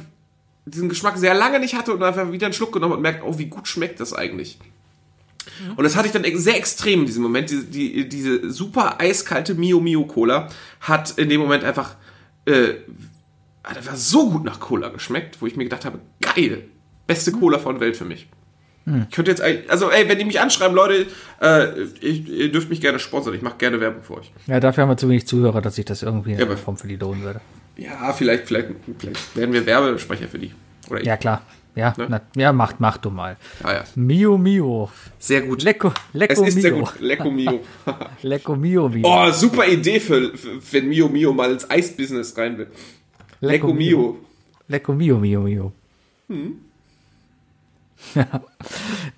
diesen 0.66 0.90
Geschmack 0.90 1.18
sehr 1.18 1.34
lange 1.34 1.60
nicht 1.60 1.76
hatte 1.76 1.94
und 1.94 2.04
einfach 2.04 2.32
wieder 2.32 2.48
einen 2.48 2.54
Schluck 2.54 2.74
genommen 2.74 2.96
und 2.96 3.02
merkt, 3.02 3.24
oh, 3.24 3.38
wie 3.38 3.46
gut 3.46 3.68
schmeckt 3.68 4.02
das 4.02 4.14
eigentlich. 4.14 4.60
Und 5.76 5.84
das 5.84 5.96
hatte 5.96 6.08
ich 6.08 6.14
dann 6.14 6.24
sehr 6.38 6.58
extrem 6.58 7.02
in 7.02 7.06
diesem 7.06 7.24
Moment. 7.24 7.50
Die, 7.50 7.64
die, 7.64 8.10
diese 8.10 8.52
super 8.52 9.00
eiskalte 9.00 9.56
Mio 9.56 9.80
Mio 9.80 10.06
Cola 10.06 10.50
hat 10.82 11.18
in 11.18 11.30
dem 11.30 11.40
Moment 11.40 11.64
einfach, 11.64 11.96
äh, 12.46 12.74
das 13.64 13.88
war 13.88 13.96
so 13.96 14.30
gut 14.30 14.44
nach 14.44 14.60
Cola 14.60 14.90
geschmeckt, 14.90 15.42
wo 15.42 15.48
ich 15.48 15.56
mir 15.56 15.64
gedacht 15.64 15.86
habe, 15.86 16.00
geil, 16.22 16.68
beste 17.06 17.32
Cola 17.32 17.60
von 17.60 17.80
Welt 17.80 17.98
für 17.98 18.06
mich. 18.06 18.28
Ich 19.10 19.16
könnte 19.16 19.32
jetzt, 19.32 19.42
eigentlich- 19.42 19.70
also 19.70 19.92
ey, 19.92 20.08
wenn 20.08 20.18
die 20.18 20.24
mich 20.26 20.40
anschreiben, 20.40 20.76
Leute, 20.76 21.08
äh, 21.42 21.82
ich, 22.00 22.28
ihr 22.30 22.52
dürft 22.52 22.70
mich 22.70 22.80
gerne 22.80 23.00
sponsern, 23.00 23.34
ich 23.34 23.42
mache 23.42 23.58
gerne 23.58 23.82
Werbung 23.82 24.02
für 24.04 24.16
euch. 24.18 24.32
Ja, 24.48 24.60
dafür 24.62 24.84
haben 24.84 24.90
wir 24.90 24.98
zu 24.98 25.10
wenig 25.10 25.28
Zuhörer, 25.28 25.62
dass 25.62 25.76
sich 25.76 25.84
das 25.86 26.04
irgendwie 26.04 26.32
in 26.32 26.38
aber- 26.38 26.48
der 26.50 26.58
Form 26.58 26.78
für 26.78 26.88
die 26.88 26.96
lohnen 26.96 27.22
würde. 27.24 27.42
Ja, 27.76 28.14
vielleicht, 28.14 28.48
vielleicht, 28.48 28.70
vielleicht 28.98 29.36
werden 29.36 29.54
wir 29.54 29.66
Werbesprecher 29.66 30.28
für 30.28 30.40
die. 30.40 30.52
Oder 30.90 31.02
ich. 31.02 31.06
Ja, 31.06 31.18
klar. 31.18 31.42
Ja, 31.76 31.94
Ne? 31.96 32.08
na, 32.10 32.22
ja 32.36 32.52
macht, 32.54 32.80
mach 32.80 32.98
du 32.98 33.12
mal. 33.12 33.38
ja, 33.64 33.74
ja. 33.74 33.84
Mio 33.94 34.36
Mio. 34.38 34.90
Sehr 35.20 35.42
gut. 35.42 35.62
Lecco, 35.62 35.92
Lecco 36.14 36.42
es 36.42 36.50
ist 36.50 36.56
Mio. 36.56 36.62
sehr 36.62 36.72
gut. 36.72 37.00
Lecco 37.00 37.30
Mio. 37.30 37.60
Lecco 38.24 38.56
Mio 38.56 38.90
Mio. 38.90 39.04
oh, 39.08 39.30
super 39.32 39.68
Idee 39.68 40.00
für, 40.00 40.36
für 40.36 40.60
wenn 40.72 40.88
Mio 40.90 41.08
Mio 41.08 41.34
mal 41.34 41.52
ins 41.52 41.70
Eisbusiness 41.70 42.36
rein 42.38 42.58
will. 42.58 42.68
Lecco 43.42 43.72
Mio. 43.74 44.18
Lecco 44.70 44.94
Mio 44.94 45.20
Mio 45.20 45.42
Mio. 45.42 45.72
Hm. 46.30 46.56
Ja, 48.16 48.26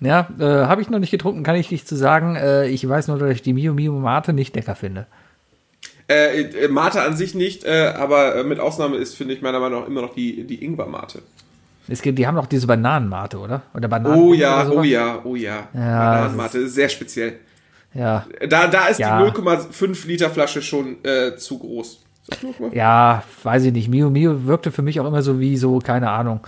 ja 0.00 0.28
äh, 0.38 0.66
habe 0.66 0.82
ich 0.82 0.90
noch 0.90 0.98
nicht 0.98 1.10
getrunken, 1.10 1.42
kann 1.42 1.56
ich 1.56 1.70
nicht 1.70 1.86
zu 1.86 1.96
sagen. 1.96 2.36
Äh, 2.36 2.68
ich 2.68 2.88
weiß 2.88 3.08
nur, 3.08 3.18
dass 3.18 3.30
ich 3.30 3.42
die 3.42 3.52
Mio 3.52 3.74
Mio 3.74 3.92
Mate 3.92 4.32
nicht 4.32 4.54
lecker 4.54 4.74
finde. 4.74 5.06
Äh, 6.08 6.42
äh, 6.42 6.68
Mate 6.68 7.02
an 7.02 7.16
sich 7.16 7.34
nicht, 7.34 7.64
äh, 7.64 7.92
aber 7.96 8.34
äh, 8.36 8.44
mit 8.44 8.58
Ausnahme 8.58 8.96
ist, 8.96 9.14
finde 9.16 9.32
ich, 9.34 9.42
meiner 9.42 9.60
Meinung 9.60 9.82
nach 9.82 9.88
immer 9.88 10.02
noch 10.02 10.14
die, 10.14 10.44
die 10.44 10.64
Ingwer-Mate. 10.64 11.22
Es 11.86 12.02
gibt, 12.02 12.18
die 12.18 12.26
haben 12.26 12.34
doch 12.34 12.46
diese 12.46 12.66
Bananenmate, 12.66 13.38
oder? 13.38 13.62
Oder 13.74 13.88
Bananen 13.88 14.20
Oh 14.20 14.32
ja, 14.32 14.68
oh 14.68 14.82
ja, 14.82 15.20
oh 15.24 15.36
ja. 15.36 15.68
Ja, 15.72 16.12
Bananenmate 16.12 16.58
ist 16.58 16.74
sehr 16.74 16.88
speziell. 16.88 17.34
Ja, 17.94 18.24
Da, 18.48 18.68
da 18.68 18.86
ist 18.86 19.00
Ja. 19.00 19.24
die 19.24 19.30
0,5 19.30 20.06
Liter 20.06 20.30
Flasche 20.30 20.62
schon 20.62 20.98
zu 21.36 21.58
groß. 21.58 22.04
Ist 22.22 22.30
das 22.30 22.38
0,5? 22.38 22.74
ja, 22.74 23.24
weiß 23.42 23.64
ich 23.64 23.72
nicht. 23.72 23.88
Mio 23.88 24.10
Mio 24.10 24.46
wirkte 24.46 24.70
für 24.70 24.82
mich 24.82 25.00
auch 25.00 25.06
immer 25.06 25.22
so 25.22 25.40
wie 25.40 25.56
so, 25.56 25.80
keine 25.80 26.10
Ahnung, 26.10 26.40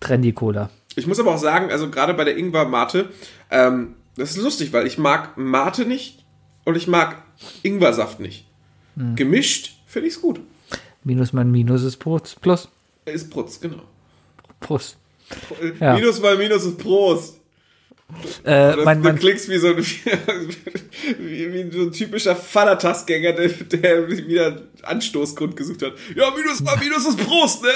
Trendy 0.00 0.32
Cola. 0.32 0.68
Ich 0.96 1.06
muss 1.06 1.20
aber 1.20 1.34
auch 1.34 1.38
sagen, 1.38 1.70
also 1.70 1.88
gerade 1.90 2.14
bei 2.14 2.24
der 2.24 2.36
Ingwer-Mate, 2.36 3.08
ähm, 3.50 3.94
das 4.16 4.30
ist 4.30 4.42
lustig, 4.42 4.72
weil 4.72 4.86
ich 4.86 4.98
mag 4.98 5.36
Mate 5.36 5.84
nicht 5.86 6.24
und 6.64 6.76
ich 6.76 6.86
mag 6.88 7.22
Ingwersaft 7.62 8.20
nicht. 8.20 8.46
Hm. 8.96 9.16
Gemischt 9.16 9.76
finde 9.86 10.08
ich 10.08 10.14
es 10.14 10.20
gut. 10.20 10.40
Minus 11.04 11.32
mal 11.32 11.44
Minus 11.44 11.82
ist 11.82 11.96
Plus. 11.96 12.36
Plus. 12.40 12.68
Ist 13.06 13.30
Prutz, 13.30 13.60
genau. 13.60 13.82
Plus. 14.60 14.96
Äh, 15.62 15.72
Ja. 15.80 15.94
Minus 15.94 16.20
mal 16.20 16.36
Minus 16.36 16.64
ist 16.64 16.78
Prost. 16.78 17.36
Äh, 18.42 18.74
Das, 18.74 18.84
mein, 18.84 19.02
du 19.02 19.14
klingst 19.14 19.48
wie 19.48 19.58
so 19.58 19.68
ein, 19.68 19.78
wie, 21.18 21.52
wie 21.52 21.70
so 21.72 21.82
ein 21.82 21.92
typischer 21.92 22.34
Vatertassgänger, 22.34 23.32
der, 23.32 23.48
der 23.48 24.08
wieder 24.08 24.62
Anstoßgrund 24.82 25.56
gesucht 25.56 25.82
hat. 25.82 25.92
Ja, 26.16 26.30
Minus 26.36 26.60
mal 26.60 26.76
Minus 26.78 27.06
ist 27.06 27.18
Prost, 27.18 27.62
ne? 27.62 27.68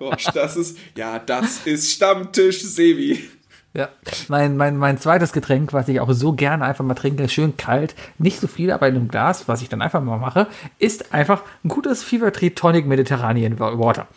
Oh, 0.00 0.12
das 0.34 0.56
ist, 0.56 0.78
ja, 0.96 1.18
das 1.18 1.66
ist 1.66 1.92
Stammtisch 1.92 2.62
Sebi. 2.62 3.28
ja, 3.74 3.88
mein, 4.28 4.56
mein, 4.56 4.76
mein 4.76 4.98
zweites 4.98 5.32
Getränk, 5.32 5.72
was 5.72 5.88
ich 5.88 6.00
auch 6.00 6.12
so 6.12 6.32
gerne 6.32 6.64
einfach 6.64 6.84
mal 6.84 6.94
trinke, 6.94 7.28
schön 7.28 7.56
kalt, 7.56 7.94
nicht 8.18 8.40
so 8.40 8.46
viel, 8.46 8.70
aber 8.72 8.88
in 8.88 8.96
einem 8.96 9.08
Glas, 9.08 9.46
was 9.46 9.62
ich 9.62 9.68
dann 9.68 9.82
einfach 9.82 10.02
mal 10.02 10.18
mache, 10.18 10.48
ist 10.78 11.12
einfach 11.14 11.42
ein 11.64 11.68
gutes 11.68 12.02
Fever 12.02 12.32
Tree 12.32 12.50
Tonic 12.50 12.86
Mediterranean 12.86 13.58
Water. 13.58 14.08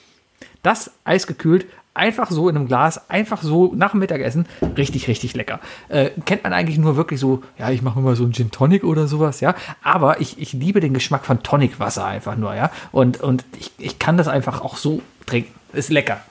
Das 0.64 0.92
eisgekühlt, 1.04 1.66
einfach 1.94 2.32
so 2.32 2.48
in 2.50 2.56
einem 2.56 2.68
Glas, 2.68 3.10
einfach 3.10 3.42
so 3.42 3.74
nach 3.76 3.92
dem 3.92 4.00
Mittagessen, 4.00 4.46
richtig, 4.78 5.08
richtig 5.08 5.36
lecker. 5.36 5.60
Äh, 5.90 6.12
kennt 6.26 6.44
man 6.44 6.54
eigentlich 6.54 6.78
nur 6.78 6.96
wirklich 6.96 7.20
so, 7.20 7.44
ja, 7.58 7.70
ich 7.70 7.82
mache 7.82 8.00
immer 8.00 8.16
so 8.16 8.24
einen 8.24 8.34
Gin 8.34 8.52
Tonic 8.52 8.84
oder 8.84 9.08
sowas, 9.08 9.42
ja. 9.42 9.56
Aber 9.84 10.22
ich, 10.22 10.40
ich 10.40 10.54
liebe 10.54 10.80
den 10.80 10.94
Geschmack 10.94 11.26
von 11.26 11.44
Tonicwasser 11.44 12.06
einfach 12.06 12.36
nur, 12.36 12.56
ja. 12.56 12.72
Und, 12.92 13.22
und 13.22 13.44
ich, 13.60 13.72
ich 13.78 14.00
kann 14.00 14.18
das 14.18 14.28
einfach 14.28 14.62
auch 14.62 14.78
so 14.78 15.02
trinken. 15.26 15.54
Ist 15.74 15.90
lecker. 15.90 16.22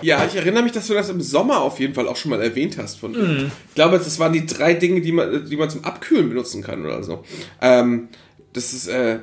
Ja, 0.00 0.24
ich 0.26 0.36
erinnere 0.36 0.62
mich, 0.62 0.72
dass 0.72 0.86
du 0.86 0.94
das 0.94 1.08
im 1.08 1.22
Sommer 1.22 1.62
auf 1.62 1.80
jeden 1.80 1.94
Fall 1.94 2.08
auch 2.08 2.16
schon 2.16 2.30
mal 2.30 2.42
erwähnt 2.42 2.76
hast. 2.76 2.96
Von 3.00 3.14
dir. 3.14 3.50
Ich 3.68 3.74
glaube, 3.74 3.98
das 3.98 4.18
waren 4.18 4.34
die 4.34 4.44
drei 4.44 4.74
Dinge, 4.74 5.00
die 5.00 5.12
man, 5.12 5.46
die 5.48 5.56
man 5.56 5.70
zum 5.70 5.84
Abkühlen 5.84 6.28
benutzen 6.28 6.62
kann 6.62 6.84
oder 6.84 7.02
so. 7.02 7.24
Ähm, 7.62 8.08
das 8.52 8.74
ist, 8.74 8.86
äh, 8.86 9.20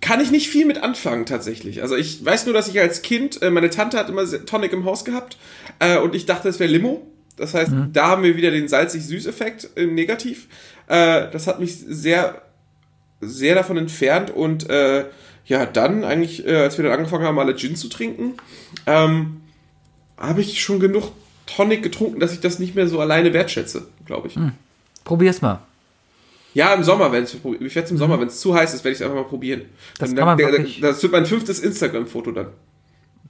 kann 0.00 0.20
ich 0.20 0.30
nicht 0.30 0.48
viel 0.48 0.66
mit 0.66 0.82
anfangen 0.82 1.26
tatsächlich. 1.26 1.82
Also 1.82 1.96
ich 1.96 2.24
weiß 2.24 2.46
nur, 2.46 2.54
dass 2.54 2.68
ich 2.68 2.80
als 2.80 3.02
Kind, 3.02 3.42
äh, 3.42 3.50
meine 3.50 3.70
Tante 3.70 3.98
hat 3.98 4.08
immer 4.08 4.24
Tonic 4.46 4.72
im 4.72 4.84
Haus 4.84 5.04
gehabt 5.04 5.36
äh, 5.78 5.98
und 5.98 6.14
ich 6.14 6.26
dachte, 6.26 6.48
es 6.48 6.58
wäre 6.58 6.70
Limo. 6.70 7.06
Das 7.36 7.54
heißt, 7.54 7.72
da 7.92 8.08
haben 8.08 8.22
wir 8.22 8.36
wieder 8.36 8.50
den 8.50 8.68
salzig-süß-Effekt 8.68 9.70
im 9.74 9.94
Negativ. 9.94 10.48
Äh, 10.86 11.28
das 11.32 11.46
hat 11.46 11.60
mich 11.60 11.78
sehr, 11.78 12.42
sehr 13.20 13.54
davon 13.54 13.78
entfernt 13.78 14.30
und 14.30 14.68
äh, 14.68 15.06
ja, 15.46 15.66
dann 15.66 16.04
eigentlich, 16.04 16.46
äh, 16.46 16.56
als 16.56 16.76
wir 16.78 16.84
dann 16.84 16.92
angefangen 16.92 17.24
haben, 17.24 17.38
alle 17.38 17.56
Gin 17.56 17.74
zu 17.74 17.88
trinken, 17.88 18.34
ähm, 18.86 19.40
habe 20.18 20.40
ich 20.40 20.62
schon 20.62 20.78
genug 20.78 21.10
Tonic 21.46 21.82
getrunken, 21.82 22.20
dass 22.20 22.32
ich 22.32 22.40
das 22.40 22.58
nicht 22.58 22.74
mehr 22.74 22.86
so 22.86 23.00
alleine 23.00 23.32
wertschätze, 23.32 23.86
glaube 24.06 24.28
ich. 24.28 24.36
Probier's 25.04 25.42
mal. 25.42 25.60
Ja, 26.54 26.74
im 26.74 26.82
Sommer, 26.82 27.10
wenn 27.12 27.24
es 27.24 27.34
ich 27.34 27.42
werde 27.44 27.84
es 27.84 27.90
im 27.90 27.96
Sommer, 27.98 28.20
wenn 28.20 28.28
es 28.28 28.40
zu 28.40 28.54
heiß 28.54 28.74
ist, 28.74 28.84
werde 28.84 28.92
ich 28.92 29.00
es 29.00 29.02
einfach 29.02 29.16
mal 29.16 29.24
probieren. 29.28 29.62
Das 29.98 30.10
Und 30.10 30.16
kann 30.16 30.26
man 30.26 30.38
dann, 30.38 30.52
wirklich- 30.52 30.80
das 30.80 31.02
wird 31.02 31.12
mein 31.12 31.24
fünftes 31.26 31.60
Instagram-Foto 31.60 32.32
dann. 32.32 32.48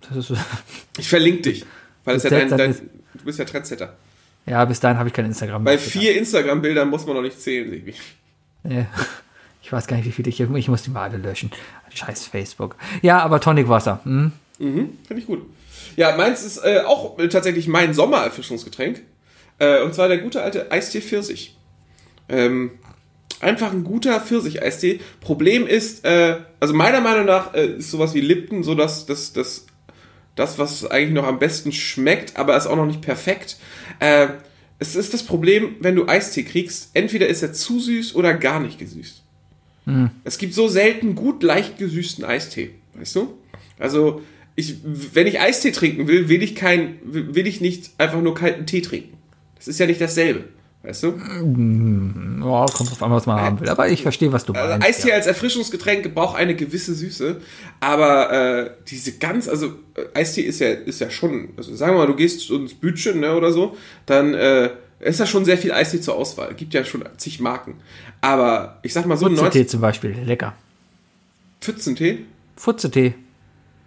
Das 0.08 0.30
ist, 0.30 0.40
Ich 0.98 1.08
verlinke 1.08 1.42
dich, 1.42 1.64
weil 2.04 2.16
es 2.16 2.24
ja 2.24 2.30
dein, 2.30 2.48
dein, 2.48 2.74
du 2.74 3.24
bist 3.24 3.38
ja 3.38 3.44
Trendsetter. 3.44 3.96
ja, 4.46 4.64
bis 4.64 4.80
dahin 4.80 4.98
habe 4.98 5.08
ich 5.08 5.14
kein 5.14 5.26
Instagram. 5.26 5.62
Bei 5.64 5.78
vier 5.78 6.16
Instagram-Bildern 6.16 6.88
muss 6.90 7.06
man 7.06 7.14
noch 7.14 7.22
nicht 7.22 7.40
zählen, 7.40 7.70
Sebi. 7.70 7.94
Ja. 8.68 8.86
Ich 9.62 9.72
weiß 9.72 9.86
gar 9.86 9.96
nicht, 9.96 10.06
wie 10.06 10.12
viele 10.12 10.28
ich. 10.28 10.40
Ich 10.40 10.68
muss 10.68 10.82
die 10.82 10.90
mal 10.90 11.08
alle 11.08 11.18
löschen. 11.18 11.50
Scheiß 11.94 12.26
Facebook. 12.26 12.74
Ja, 13.00 13.20
aber 13.20 13.38
Tonicwasser. 13.40 14.00
Hm? 14.04 14.32
Finde 14.58 14.92
ich 15.16 15.26
gut. 15.26 15.46
Ja, 15.96 16.16
meins 16.16 16.42
ist 16.44 16.58
äh, 16.58 16.80
auch 16.84 17.18
äh, 17.18 17.28
tatsächlich 17.28 17.68
mein 17.68 17.94
Sommererfrischungsgetränk. 17.94 19.02
Äh, 19.58 19.82
und 19.82 19.94
zwar 19.94 20.08
der 20.08 20.18
gute 20.18 20.42
alte 20.42 20.70
Eistee 20.72 21.00
Pfirsich. 21.00 21.56
Ähm, 22.28 22.72
einfach 23.42 23.72
ein 23.72 23.84
guter 23.84 24.20
Pfirsich-Eistee. 24.20 25.00
Problem 25.20 25.66
ist, 25.66 26.04
äh, 26.04 26.38
also 26.60 26.74
meiner 26.74 27.00
Meinung 27.00 27.26
nach 27.26 27.54
äh, 27.54 27.76
ist 27.78 27.90
sowas 27.90 28.14
wie 28.14 28.20
Lipton 28.20 28.62
so 28.62 28.74
das, 28.74 29.06
das, 29.06 29.32
das, 29.32 29.66
das, 30.36 30.58
was 30.58 30.90
eigentlich 30.90 31.14
noch 31.14 31.26
am 31.26 31.38
besten 31.38 31.72
schmeckt, 31.72 32.36
aber 32.36 32.56
ist 32.56 32.66
auch 32.66 32.76
noch 32.76 32.86
nicht 32.86 33.02
perfekt. 33.02 33.56
Äh, 33.98 34.28
es 34.78 34.96
ist 34.96 35.14
das 35.14 35.22
Problem, 35.22 35.76
wenn 35.80 35.94
du 35.94 36.08
Eistee 36.08 36.42
kriegst, 36.42 36.90
entweder 36.94 37.28
ist 37.28 37.42
er 37.42 37.52
zu 37.52 37.78
süß 37.78 38.14
oder 38.14 38.34
gar 38.34 38.60
nicht 38.60 38.78
gesüßt. 38.78 39.22
Es 40.24 40.38
gibt 40.38 40.54
so 40.54 40.68
selten 40.68 41.14
gut 41.14 41.42
leicht 41.42 41.78
gesüßten 41.78 42.24
Eistee, 42.24 42.70
weißt 42.94 43.16
du? 43.16 43.38
Also, 43.78 44.22
ich, 44.54 44.76
wenn 44.84 45.26
ich 45.26 45.40
Eistee 45.40 45.72
trinken 45.72 46.08
will, 46.08 46.28
will 46.28 46.42
ich 46.42 46.54
kein, 46.54 46.98
will 47.02 47.46
ich 47.46 47.60
nicht 47.60 47.90
einfach 47.98 48.20
nur 48.20 48.34
kalten 48.34 48.66
Tee 48.66 48.82
trinken. 48.82 49.16
Das 49.56 49.68
ist 49.68 49.80
ja 49.80 49.86
nicht 49.86 50.00
dasselbe, 50.00 50.44
weißt 50.82 51.02
du? 51.04 51.08
Ja, 51.08 52.66
kommt 52.66 52.90
drauf 52.90 53.02
an, 53.02 53.12
was 53.12 53.26
man 53.26 53.40
haben 53.40 53.60
will. 53.60 53.68
Aber 53.68 53.88
ich 53.88 54.02
verstehe, 54.02 54.32
was 54.32 54.44
du 54.44 54.52
Also 54.52 54.68
meinst. 54.68 54.86
Eistee 54.86 55.08
ja. 55.10 55.14
als 55.14 55.26
Erfrischungsgetränk 55.26 56.14
braucht 56.14 56.36
eine 56.36 56.54
gewisse 56.54 56.94
Süße, 56.94 57.40
aber 57.80 58.32
äh, 58.32 58.70
diese 58.88 59.18
ganz, 59.18 59.48
also 59.48 59.74
äh, 59.94 60.18
Eistee 60.18 60.42
ist 60.42 60.60
ja, 60.60 60.68
ist 60.70 61.00
ja 61.00 61.10
schon, 61.10 61.50
also 61.56 61.74
sagen 61.74 61.94
wir 61.94 61.98
mal, 61.98 62.06
du 62.06 62.16
gehst 62.16 62.50
ins 62.50 62.74
Bütchen 62.74 63.20
ne, 63.20 63.34
oder 63.34 63.52
so, 63.52 63.76
dann 64.06 64.34
äh, 64.34 64.70
ist 65.00 65.20
da 65.20 65.26
schon 65.26 65.44
sehr 65.44 65.58
viel 65.58 65.72
Eistee 65.72 66.00
zur 66.00 66.14
Auswahl. 66.14 66.54
Gibt 66.54 66.74
ja 66.74 66.84
schon 66.84 67.04
zig 67.16 67.40
Marken. 67.40 67.74
Aber 68.20 68.78
ich 68.82 68.92
sag 68.92 69.06
mal 69.06 69.16
so, 69.16 69.26
90 69.26 69.44
Futze-Tee 69.44 69.66
zum 69.66 69.80
Beispiel. 69.80 70.16
Lecker. 70.24 70.54
Pfützentee? 71.60 72.20
Futze-Tee. 72.56 73.14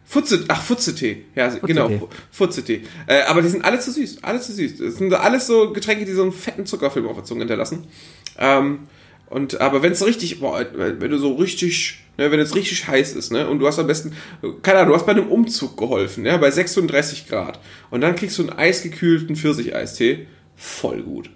Futze, 0.07 0.45
ach, 0.49 0.61
Futzetee. 0.61 1.25
Ja, 1.35 1.49
genau, 1.49 1.89
Futzetee. 1.89 1.99
Fu- 1.99 2.09
Futzetee. 2.31 2.81
Äh, 3.07 3.21
aber 3.23 3.41
die 3.41 3.47
sind 3.49 3.65
alle 3.65 3.79
zu 3.79 3.91
süß. 3.91 4.19
Alle 4.23 4.39
zu 4.39 4.53
süß. 4.53 4.77
Das 4.77 4.95
sind 4.97 5.13
alles 5.13 5.47
so 5.47 5.73
Getränke, 5.73 6.05
die 6.05 6.11
so 6.13 6.21
einen 6.21 6.31
fetten 6.31 6.65
Zuckerfilm 6.65 7.07
auf 7.07 7.15
der 7.15 7.23
Zunge 7.25 7.39
hinterlassen. 7.41 7.85
Ähm, 8.37 8.79
und, 9.29 9.59
aber 9.59 9.81
wenn 9.81 9.91
es 9.93 10.05
richtig, 10.05 10.39
boah, 10.39 10.63
wenn 10.75 10.99
du 11.09 11.17
so 11.17 11.33
richtig, 11.33 12.03
ne, 12.17 12.29
wenn 12.31 12.39
es 12.39 12.53
richtig 12.53 12.87
heiß 12.87 13.13
ist, 13.15 13.31
ne, 13.31 13.49
und 13.49 13.57
du 13.57 13.65
hast 13.67 13.79
am 13.79 13.87
besten, 13.87 14.13
keine 14.61 14.79
Ahnung, 14.79 14.89
du 14.93 14.95
hast 14.99 15.07
bei 15.07 15.13
einem 15.13 15.27
Umzug 15.29 15.75
geholfen, 15.77 16.23
ja, 16.25 16.37
bei 16.37 16.51
36 16.51 17.27
Grad. 17.27 17.59
Und 17.89 18.01
dann 18.01 18.15
kriegst 18.15 18.37
du 18.37 18.43
einen 18.43 18.51
eisgekühlten 18.57 19.35
Pfirsicheistee. 19.35 20.27
Voll 20.55 21.01
gut. 21.01 21.31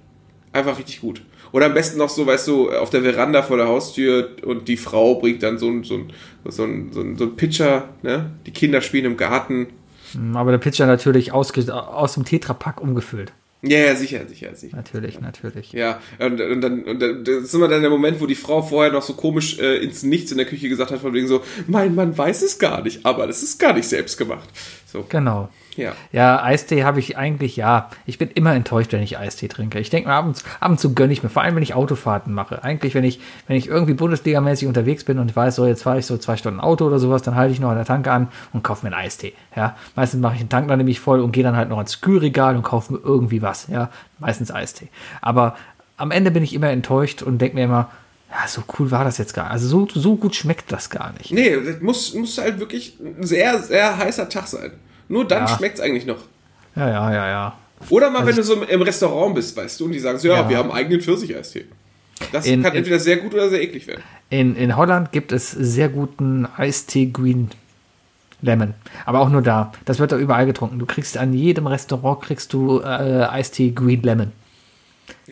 Einfach 0.53 0.77
richtig 0.77 1.01
gut. 1.01 1.23
Oder 1.51 1.67
am 1.67 1.73
besten 1.73 1.97
noch 1.97 2.09
so, 2.09 2.25
weißt 2.25 2.47
du, 2.47 2.71
auf 2.71 2.89
der 2.89 3.01
Veranda 3.01 3.41
vor 3.41 3.57
der 3.57 3.67
Haustür 3.67 4.29
und 4.45 4.67
die 4.67 4.77
Frau 4.77 5.15
bringt 5.15 5.43
dann 5.43 5.57
so 5.57 5.67
ein, 5.69 5.83
so 5.83 5.95
ein, 5.95 6.13
so 6.47 6.63
ein, 6.63 6.91
so 6.91 7.01
ein, 7.01 7.17
so 7.17 7.23
ein 7.25 7.35
Pitcher, 7.35 7.89
ne? 8.03 8.31
Die 8.45 8.51
Kinder 8.51 8.81
spielen 8.81 9.05
im 9.05 9.17
Garten. 9.17 9.67
Hm, 10.13 10.35
Aber 10.37 10.51
der 10.51 10.57
Pitcher 10.59 10.85
natürlich 10.85 11.31
ausge 11.31 11.73
aus 11.73 12.13
dem 12.13 12.25
Tetrapack 12.25 12.81
umgefüllt. 12.81 13.33
Ja, 13.61 13.79
ja, 13.79 13.95
sicher, 13.95 14.25
sicher, 14.25 14.55
sicher. 14.55 14.77
Natürlich, 14.77 15.19
natürlich. 15.19 15.73
Ja, 15.73 15.99
und, 16.17 16.39
und 16.39 16.61
dann, 16.61 16.83
und 16.83 17.01
dann 17.01 17.25
das 17.25 17.43
ist 17.43 17.53
immer 17.53 17.67
dann 17.67 17.81
der 17.81 17.89
Moment, 17.89 18.21
wo 18.21 18.25
die 18.25 18.35
Frau 18.35 18.61
vorher 18.61 18.93
noch 18.93 19.01
so 19.01 19.15
komisch 19.15 19.59
äh, 19.59 19.83
ins 19.83 20.01
Nichts 20.03 20.31
in 20.31 20.37
der 20.37 20.47
Küche 20.47 20.69
gesagt 20.69 20.91
hat, 20.91 21.01
von 21.01 21.13
wegen 21.13 21.27
so, 21.27 21.41
mein 21.67 21.93
Mann 21.93 22.17
weiß 22.17 22.41
es 22.41 22.57
gar 22.57 22.81
nicht, 22.81 23.05
aber 23.05 23.27
das 23.27 23.43
ist 23.43 23.59
gar 23.59 23.73
nicht 23.73 23.87
selbst 23.89 24.17
gemacht. 24.17 24.47
So, 24.85 25.05
Genau. 25.09 25.49
Ja. 25.79 25.93
Ja, 26.11 26.43
Eistee 26.43 26.83
habe 26.83 26.99
ich 26.99 27.17
eigentlich, 27.17 27.55
ja. 27.55 27.89
Ich 28.05 28.17
bin 28.17 28.29
immer 28.29 28.53
enttäuscht, 28.53 28.91
wenn 28.91 29.01
ich 29.01 29.17
Eistee 29.17 29.47
trinke. 29.47 29.79
Ich 29.79 29.89
denke 29.89 30.09
mir, 30.09 30.15
ab 30.15 30.25
und, 30.25 30.35
zu, 30.35 30.45
ab 30.59 30.69
und 30.69 30.79
zu 30.79 30.93
gönne 30.93 31.13
ich 31.13 31.23
mir, 31.23 31.29
vor 31.29 31.41
allem 31.41 31.55
wenn 31.55 31.63
ich 31.63 31.73
Autofahrten 31.73 32.33
mache. 32.33 32.63
Eigentlich, 32.63 32.95
wenn 32.95 33.03
ich, 33.03 33.19
wenn 33.47 33.55
ich 33.55 33.67
irgendwie 33.67 33.93
Bundesligamäßig 33.93 34.67
unterwegs 34.67 35.03
bin 35.03 35.19
und 35.19 35.29
ich 35.29 35.35
weiß, 35.35 35.55
so 35.55 35.65
jetzt 35.65 35.83
fahre 35.83 35.99
ich 35.99 36.05
so 36.05 36.17
zwei 36.17 36.37
Stunden 36.37 36.59
Auto 36.59 36.85
oder 36.85 36.99
sowas, 36.99 37.21
dann 37.21 37.35
halte 37.35 37.53
ich 37.53 37.59
noch 37.59 37.69
an 37.69 37.77
der 37.77 37.85
Tanke 37.85 38.11
an 38.11 38.27
und 38.53 38.63
kaufe 38.63 38.85
mir 38.85 38.93
einen 38.93 39.05
Eistee. 39.05 39.33
Ja, 39.55 39.75
meistens 39.95 40.21
mache 40.21 40.33
ich 40.33 40.39
den 40.41 40.49
Tank 40.49 40.67
dann 40.67 40.77
nämlich 40.77 40.99
voll 40.99 41.21
und 41.21 41.31
gehe 41.31 41.43
dann 41.43 41.55
halt 41.55 41.69
noch 41.69 41.77
ans 41.77 42.01
Kühlregal 42.01 42.55
und 42.55 42.63
kaufe 42.63 42.93
mir 42.93 42.99
irgendwie 43.03 43.41
was. 43.41 43.67
Ja, 43.67 43.89
meistens 44.19 44.51
Eistee. 44.51 44.89
Aber 45.21 45.55
am 45.97 46.11
Ende 46.11 46.31
bin 46.31 46.43
ich 46.43 46.53
immer 46.53 46.69
enttäuscht 46.69 47.21
und 47.21 47.39
denke 47.39 47.55
mir 47.55 47.63
immer, 47.63 47.89
ja, 48.29 48.47
so 48.47 48.63
cool 48.77 48.91
war 48.91 49.03
das 49.03 49.17
jetzt 49.17 49.33
gar 49.33 49.43
nicht. 49.43 49.53
Also 49.53 49.67
so, 49.67 49.87
so 49.91 50.15
gut 50.15 50.35
schmeckt 50.35 50.71
das 50.71 50.89
gar 50.89 51.13
nicht. 51.13 51.31
Nee, 51.31 51.57
das 51.63 51.81
muss, 51.81 52.13
muss 52.13 52.37
halt 52.37 52.59
wirklich 52.59 52.97
ein 52.99 53.25
sehr, 53.25 53.59
sehr 53.59 53.97
heißer 53.97 54.29
Tag 54.29 54.47
sein. 54.47 54.71
Nur 55.09 55.27
dann 55.27 55.45
Ja. 55.47 55.57
schmeckt's 55.57 55.81
eigentlich 55.81 56.05
noch. 56.05 56.19
Ja, 56.75 56.87
ja, 56.89 57.13
ja, 57.13 57.27
ja. 57.27 57.57
Oder 57.89 58.09
mal, 58.09 58.25
wenn 58.25 58.35
du 58.35 58.43
so 58.43 58.61
im- 58.61 58.81
Restaurant 58.81 59.35
bist, 59.35 59.55
weißt 59.57 59.79
du, 59.79 59.85
und 59.85 59.91
die 59.91 59.99
sagen 59.99 60.17
so, 60.19 60.27
ja, 60.27 60.35
Ja. 60.41 60.49
wir 60.49 60.57
haben 60.57 60.71
eigenen 60.71 61.01
Pfirsicheistee. 61.01 61.65
Das 62.31 62.45
In- 62.45 62.61
kann 62.63 62.73
in- 62.73 62.79
entweder 62.79 62.99
sehr 62.99 63.17
gut 63.17 63.33
oder 63.33 63.49
sehr 63.49 63.61
eklig 63.61 63.87
werden. 63.87 64.03
In, 64.29 64.55
in 64.55 64.75
Holland 64.75 65.11
gibt 65.11 65.31
es 65.31 65.51
sehr 65.51 65.89
guten 65.89 66.47
Eistee 66.57 67.07
Green 67.07 67.49
Lemon. 68.41 68.73
Aber 69.05 69.19
auch 69.21 69.29
nur 69.29 69.41
da. 69.41 69.71
Das 69.85 69.99
wird 69.99 70.11
da 70.11 70.17
überall 70.17 70.45
getrunken. 70.45 70.79
Du 70.79 70.85
kriegst 70.85 71.17
an 71.17 71.33
jedem 71.33 71.67
Restaurant 71.67 72.21
kriegst 72.21 72.53
du 72.53 72.79
äh, 72.81 72.85
Eistee 73.29 73.71
Green 73.71 74.01
Lemon. 74.03 74.31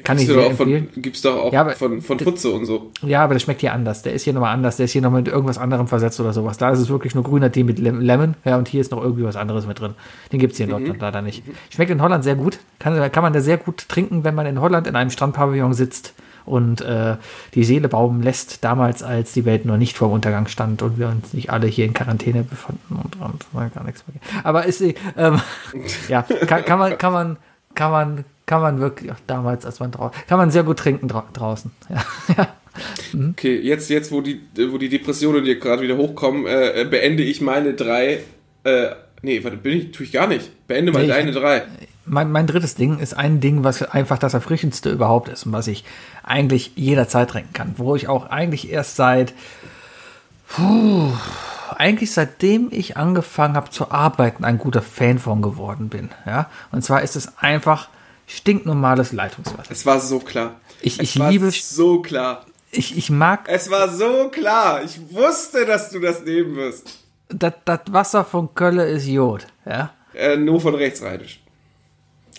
Kann 0.03 0.17
ich 0.17 0.25
Gibt's 0.27 0.33
sehr 0.33 0.35
doch 0.43 0.51
auch 0.51 0.57
von, 0.57 0.71
empfehlen. 0.73 1.01
gibt's 1.01 1.21
doch 1.21 1.35
auch 1.37 1.53
Ja, 1.53 1.61
aber- 1.61 1.71
von, 1.71 2.01
von 2.01 2.17
Putze 2.17 2.51
und 2.51 2.65
so. 2.65 2.91
Ja, 3.01 3.23
aber 3.23 3.33
das 3.33 3.43
schmeckt 3.43 3.61
hier 3.61 3.73
anders. 3.73 4.03
Der 4.03 4.13
ist 4.13 4.23
hier 4.23 4.33
nochmal 4.33 4.53
anders. 4.53 4.77
Der 4.77 4.85
ist 4.85 4.91
hier 4.91 5.01
noch 5.01 5.11
mit 5.11 5.27
irgendwas 5.27 5.57
anderem 5.57 5.87
versetzt 5.87 6.19
oder 6.19 6.33
sowas. 6.33 6.57
Da 6.57 6.69
ist 6.71 6.79
es 6.79 6.89
wirklich 6.89 7.15
nur 7.15 7.23
grüner 7.23 7.51
Tee 7.51 7.63
mit 7.63 7.79
Lem- 7.79 8.01
Lemon. 8.01 8.35
Ja, 8.45 8.57
und 8.57 8.67
hier 8.67 8.81
ist 8.81 8.91
noch 8.91 9.01
irgendwie 9.01 9.23
was 9.23 9.35
anderes 9.35 9.65
mit 9.67 9.79
drin. 9.79 9.93
Den 10.31 10.39
gibt 10.39 10.51
es 10.53 10.57
hier 10.57 10.65
in 10.65 10.71
Deutschland 10.71 11.01
leider 11.01 11.21
nicht. 11.21 11.43
Schmeckt 11.69 11.91
in 11.91 12.01
Holland 12.01 12.23
sehr 12.23 12.35
gut. 12.35 12.59
Kann, 12.79 13.11
kann 13.11 13.23
man 13.23 13.33
da 13.33 13.41
sehr 13.41 13.57
gut 13.57 13.87
trinken, 13.89 14.23
wenn 14.23 14.35
man 14.35 14.45
in 14.45 14.61
Holland 14.61 14.87
in 14.87 14.95
einem 14.95 15.09
Strandpavillon 15.09 15.73
sitzt 15.73 16.13
und 16.45 16.79
äh, 16.79 17.17
die 17.55 17.65
Seele 17.65 17.89
baumen 17.89 18.23
lässt, 18.23 18.63
damals 18.63 19.03
als 19.03 19.33
die 19.33 19.43
Welt 19.43 19.65
noch 19.65 19.75
nicht 19.75 19.97
vor 19.97 20.07
dem 20.07 20.13
Untergang 20.13 20.47
stand 20.47 20.81
und 20.81 20.97
wir 20.97 21.09
uns 21.09 21.33
nicht 21.33 21.49
alle 21.49 21.67
hier 21.67 21.83
in 21.83 21.93
Quarantäne 21.93 22.43
befanden 22.43 22.95
und, 23.03 23.17
und 23.21 23.73
gar 23.73 23.83
nichts 23.83 24.05
mehr. 24.07 24.21
Aber 24.45 24.65
ist 24.65 24.79
eh, 24.81 24.95
ähm, 25.17 25.41
ja, 26.07 26.21
kann, 26.21 26.63
kann 26.63 26.79
man, 26.79 26.97
kann 26.97 27.11
man, 27.11 27.37
kann 27.75 27.91
man, 27.91 28.25
kann 28.47 28.61
man 28.61 28.79
wirklich, 28.79 29.11
ach, 29.11 29.19
damals, 29.27 29.63
als 29.65 29.79
man 29.79 29.91
draußen, 29.91 30.19
kann 30.27 30.39
man 30.39 30.49
sehr 30.49 30.63
gut 30.63 30.79
trinken 30.79 31.07
drau 31.07 31.23
draußen. 31.33 31.69
Ja, 31.89 32.03
ja. 32.35 32.47
Okay, 33.31 33.59
jetzt, 33.59 33.89
jetzt 33.89 34.11
wo, 34.11 34.21
die, 34.21 34.39
wo 34.71 34.77
die 34.77 34.89
Depressionen 34.89 35.43
dir 35.45 35.57
gerade 35.59 35.81
wieder 35.81 35.97
hochkommen, 35.97 36.45
äh, 36.45 36.81
äh, 36.81 36.85
beende 36.85 37.23
ich 37.23 37.41
meine 37.41 37.73
drei. 37.73 38.19
Äh, 38.63 38.89
nee, 39.23 39.43
warte, 39.43 39.57
bin 39.57 39.77
ich, 39.79 39.91
tue 39.91 40.05
ich 40.05 40.11
gar 40.11 40.27
nicht. 40.27 40.67
Beende 40.67 40.91
mal 40.91 40.99
Nee, 40.99 41.05
ich- 41.05 41.11
deine 41.11 41.31
drei. 41.31 41.63
mein, 42.05 42.31
mein 42.31 42.45
drittes 42.45 42.75
Ding 42.75 42.99
ist 42.99 43.15
ein 43.17 43.39
Ding, 43.39 43.63
was 43.63 43.81
einfach 43.81 44.19
das 44.19 44.35
erfrischendste 44.35 44.91
überhaupt 44.91 45.27
ist 45.29 45.47
und 45.47 45.53
was 45.53 45.67
ich 45.67 45.85
eigentlich 46.23 46.71
jederzeit 46.75 47.31
trinken 47.31 47.53
kann. 47.53 47.73
Wo 47.77 47.95
ich 47.95 48.07
auch 48.07 48.29
eigentlich 48.29 48.71
erst 48.71 48.95
seit, 48.95 49.33
puh, 50.47 51.11
eigentlich 51.75 52.11
seitdem 52.11 52.67
ich 52.71 52.95
angefangen 52.97 53.55
habe 53.55 53.69
zu 53.71 53.91
arbeiten, 53.91 54.43
ein 54.45 54.57
guter 54.59 54.81
Fan 54.81 55.17
von 55.19 55.41
geworden 55.41 55.89
bin. 55.89 56.09
Ja? 56.27 56.49
Und 56.71 56.83
zwar 56.83 57.01
ist 57.01 57.15
es 57.15 57.37
einfach 57.39 57.89
stinknormales 58.27 59.11
Leitungswasser. 59.13 59.71
Es 59.71 59.85
war 59.85 59.99
so 59.99 60.19
klar. 60.19 60.59
Ich- 60.81 60.99
es 60.99 61.15
ich 61.15 61.19
war 61.19 61.31
liebe- 61.31 61.49
so 61.51 62.01
klar. 62.01 62.45
Ich, 62.71 62.95
ich 62.97 63.09
mag 63.09 63.47
Es 63.47 63.71
war 63.71 63.89
so 63.89 64.29
klar. 64.29 64.83
Ich 64.83 64.99
wusste, 65.11 65.65
dass 65.65 65.89
du 65.89 65.99
das 65.99 66.23
nehmen 66.23 66.55
wirst. 66.57 66.99
das, 67.29 67.53
das 67.65 67.79
Wasser 67.89 68.23
von 68.25 68.53
Kölle 68.53 68.87
ist 68.87 69.07
Jod. 69.07 69.47
Ja? 69.65 69.93
Äh, 70.13 70.35
nur 70.37 70.59
von 70.61 70.75
rechtsrheinisch. 70.75 71.39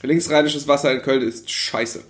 Linksrheinisches 0.02 0.68
Wasser 0.68 0.92
in 0.92 1.02
Köln 1.02 1.22
ist 1.22 1.50
scheiße. 1.50 2.04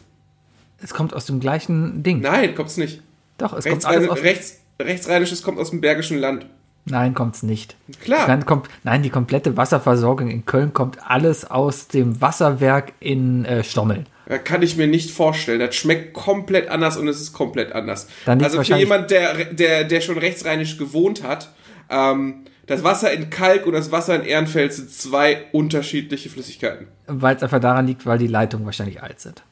Es 0.83 0.93
kommt 0.95 1.15
aus 1.15 1.27
dem 1.27 1.41
gleichen 1.41 2.03
Ding. 2.03 2.21
Nein, 2.21 2.55
kommt's 2.55 2.77
nicht. 2.77 3.03
Doch, 3.39 3.53
es 3.55 3.65
kommt 3.65 3.85
alles 3.87 4.01
Rechtsrhein 4.03 4.11
aus. 4.11 4.23
rechts, 4.25 4.59
rechtsrheinisches 4.81 5.43
kommt 5.43 5.59
aus 5.59 5.71
dem 5.71 5.81
Bergischen 5.81 6.19
Land. 6.19 6.47
Nein, 6.91 7.15
kommt's 7.15 7.43
nicht. 7.43 7.77
Klar. 8.03 8.27
Dann 8.27 8.47
kommt, 8.47 8.69
nein, 8.85 9.03
die 9.03 9.11
komplette 9.11 9.57
Wasserversorgung 9.57 10.29
in 10.29 10.47
Köln 10.47 10.73
kommt 10.73 10.99
alles 11.09 11.51
aus 11.51 11.89
dem 11.89 12.21
Wasserwerk 12.21 12.93
in 13.01 13.45
äh, 13.45 13.65
Stommeln. 13.65 14.07
Äh, 14.27 14.39
Kann 14.39 14.63
ich 14.63 14.77
mir 14.77 14.87
nicht 14.87 15.11
vorstellen. 15.11 15.61
Das 15.61 15.75
schmeckt 15.75 16.13
komplett 16.13 16.69
anders 16.69 16.97
und 16.97 17.09
es 17.09 17.21
ist 17.21 17.33
komplett 17.33 17.73
anders. 17.73 18.09
Also 18.27 18.63
für 18.63 18.77
jemand, 18.77 19.11
der, 19.11 19.47
der, 19.47 19.85
der 19.85 20.01
schon 20.01 20.19
rechtsrheinisch 20.19 20.79
gewohnt 20.79 21.23
hat, 21.23 21.53
ähm, 21.91 22.45
das 22.67 22.85
Wasser 22.85 23.11
in 23.13 23.31
Kalk 23.31 23.67
und 23.67 23.73
das 23.73 23.91
Wasser 23.93 24.15
in 24.15 24.25
Ehrenfeld 24.25 24.75
sind 24.75 24.91
zwei 24.91 25.47
unterschiedliche 25.53 26.29
Flüssigkeiten. 26.29 26.89
Weil 27.07 27.37
es 27.37 27.43
einfach 27.43 27.61
daran 27.61 27.87
liegt, 27.87 28.05
weil 28.05 28.19
die 28.19 28.27
Leitungen 28.27 28.67
wahrscheinlich 28.67 29.03
alt 29.03 29.21
sind. 29.21 29.43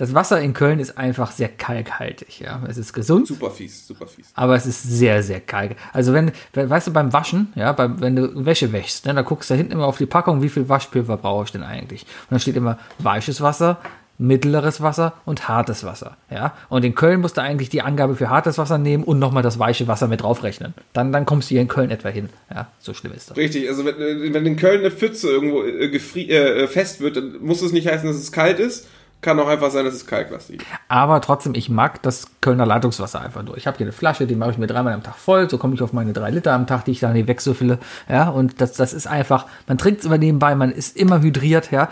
Das 0.00 0.14
Wasser 0.14 0.40
in 0.40 0.54
Köln 0.54 0.80
ist 0.80 0.96
einfach 0.96 1.30
sehr 1.30 1.50
kalkhaltig. 1.50 2.40
Ja, 2.40 2.62
es 2.66 2.78
ist 2.78 2.94
gesund, 2.94 3.26
Super 3.26 3.50
fies, 3.50 3.86
super 3.86 4.06
fies. 4.06 4.30
aber 4.34 4.54
es 4.54 4.64
ist 4.64 4.82
sehr, 4.82 5.22
sehr 5.22 5.40
kalk. 5.40 5.76
Also 5.92 6.14
wenn, 6.14 6.32
weißt 6.54 6.86
du, 6.86 6.90
beim 6.90 7.12
Waschen, 7.12 7.52
ja, 7.54 7.70
beim, 7.72 8.00
wenn 8.00 8.16
du 8.16 8.46
Wäsche 8.46 8.72
wäschst, 8.72 9.04
ne, 9.04 9.12
da 9.12 9.20
guckst 9.20 9.50
du 9.50 9.54
da 9.54 9.58
hinten 9.58 9.72
immer 9.72 9.84
auf 9.84 9.98
die 9.98 10.06
Packung, 10.06 10.40
wie 10.40 10.48
viel 10.48 10.70
Waschpulver 10.70 11.18
brauche 11.18 11.44
ich 11.44 11.52
denn 11.52 11.62
eigentlich? 11.62 12.04
Und 12.30 12.30
da 12.30 12.38
steht 12.38 12.56
immer 12.56 12.78
weiches 12.98 13.42
Wasser, 13.42 13.76
mittleres 14.16 14.80
Wasser 14.80 15.12
und 15.26 15.48
hartes 15.48 15.84
Wasser. 15.84 16.16
Ja? 16.30 16.54
Und 16.70 16.82
in 16.82 16.94
Köln 16.94 17.20
musst 17.20 17.36
du 17.36 17.42
eigentlich 17.42 17.68
die 17.68 17.82
Angabe 17.82 18.16
für 18.16 18.30
hartes 18.30 18.56
Wasser 18.56 18.78
nehmen 18.78 19.04
und 19.04 19.18
nochmal 19.18 19.42
das 19.42 19.58
weiche 19.58 19.86
Wasser 19.86 20.08
mit 20.08 20.22
draufrechnen. 20.22 20.72
Dann, 20.94 21.12
dann 21.12 21.26
kommst 21.26 21.50
du 21.50 21.56
hier 21.56 21.60
in 21.60 21.68
Köln 21.68 21.90
etwa 21.90 22.08
hin. 22.08 22.30
Ja, 22.50 22.68
so 22.78 22.94
schlimm 22.94 23.12
ist 23.12 23.28
das. 23.28 23.36
Richtig, 23.36 23.68
also 23.68 23.84
wenn, 23.84 24.32
wenn 24.32 24.46
in 24.46 24.56
Köln 24.56 24.80
eine 24.80 24.90
Pfütze 24.90 25.28
irgendwo 25.28 25.62
äh, 25.62 25.94
äh, 25.94 26.66
fest 26.68 27.00
wird, 27.02 27.16
dann 27.16 27.36
muss 27.42 27.60
es 27.60 27.72
nicht 27.72 27.86
heißen, 27.86 28.08
dass 28.08 28.16
es 28.16 28.32
kalt 28.32 28.60
ist. 28.60 28.88
Kann 29.22 29.38
auch 29.38 29.48
einfach 29.48 29.70
sein, 29.70 29.84
dass 29.84 29.94
es 29.94 30.06
kalklastig 30.06 30.62
ist. 30.62 30.66
Aber 30.88 31.20
trotzdem, 31.20 31.54
ich 31.54 31.68
mag 31.68 32.02
das 32.02 32.26
Kölner 32.40 32.64
Leitungswasser 32.64 33.20
einfach 33.20 33.42
nur. 33.42 33.56
Ich 33.58 33.66
habe 33.66 33.76
hier 33.76 33.84
eine 33.84 33.92
Flasche, 33.92 34.26
die 34.26 34.34
mache 34.34 34.52
ich 34.52 34.58
mir 34.58 34.66
dreimal 34.66 34.94
am 34.94 35.02
Tag 35.02 35.16
voll. 35.16 35.50
So 35.50 35.58
komme 35.58 35.74
ich 35.74 35.82
auf 35.82 35.92
meine 35.92 36.14
drei 36.14 36.30
Liter 36.30 36.52
am 36.54 36.66
Tag, 36.66 36.86
die 36.86 36.92
ich 36.92 37.00
da 37.00 37.12
nie 37.12 37.26
wegsüffele. 37.26 37.78
Ja, 38.08 38.30
und 38.30 38.62
das, 38.62 38.72
das 38.72 38.94
ist 38.94 39.06
einfach, 39.06 39.46
man 39.66 39.76
trinkt 39.76 40.00
es 40.00 40.06
immer 40.06 40.16
nebenbei, 40.16 40.54
man 40.54 40.72
ist 40.72 40.96
immer 40.96 41.20
hydriert, 41.20 41.70
ja. 41.70 41.90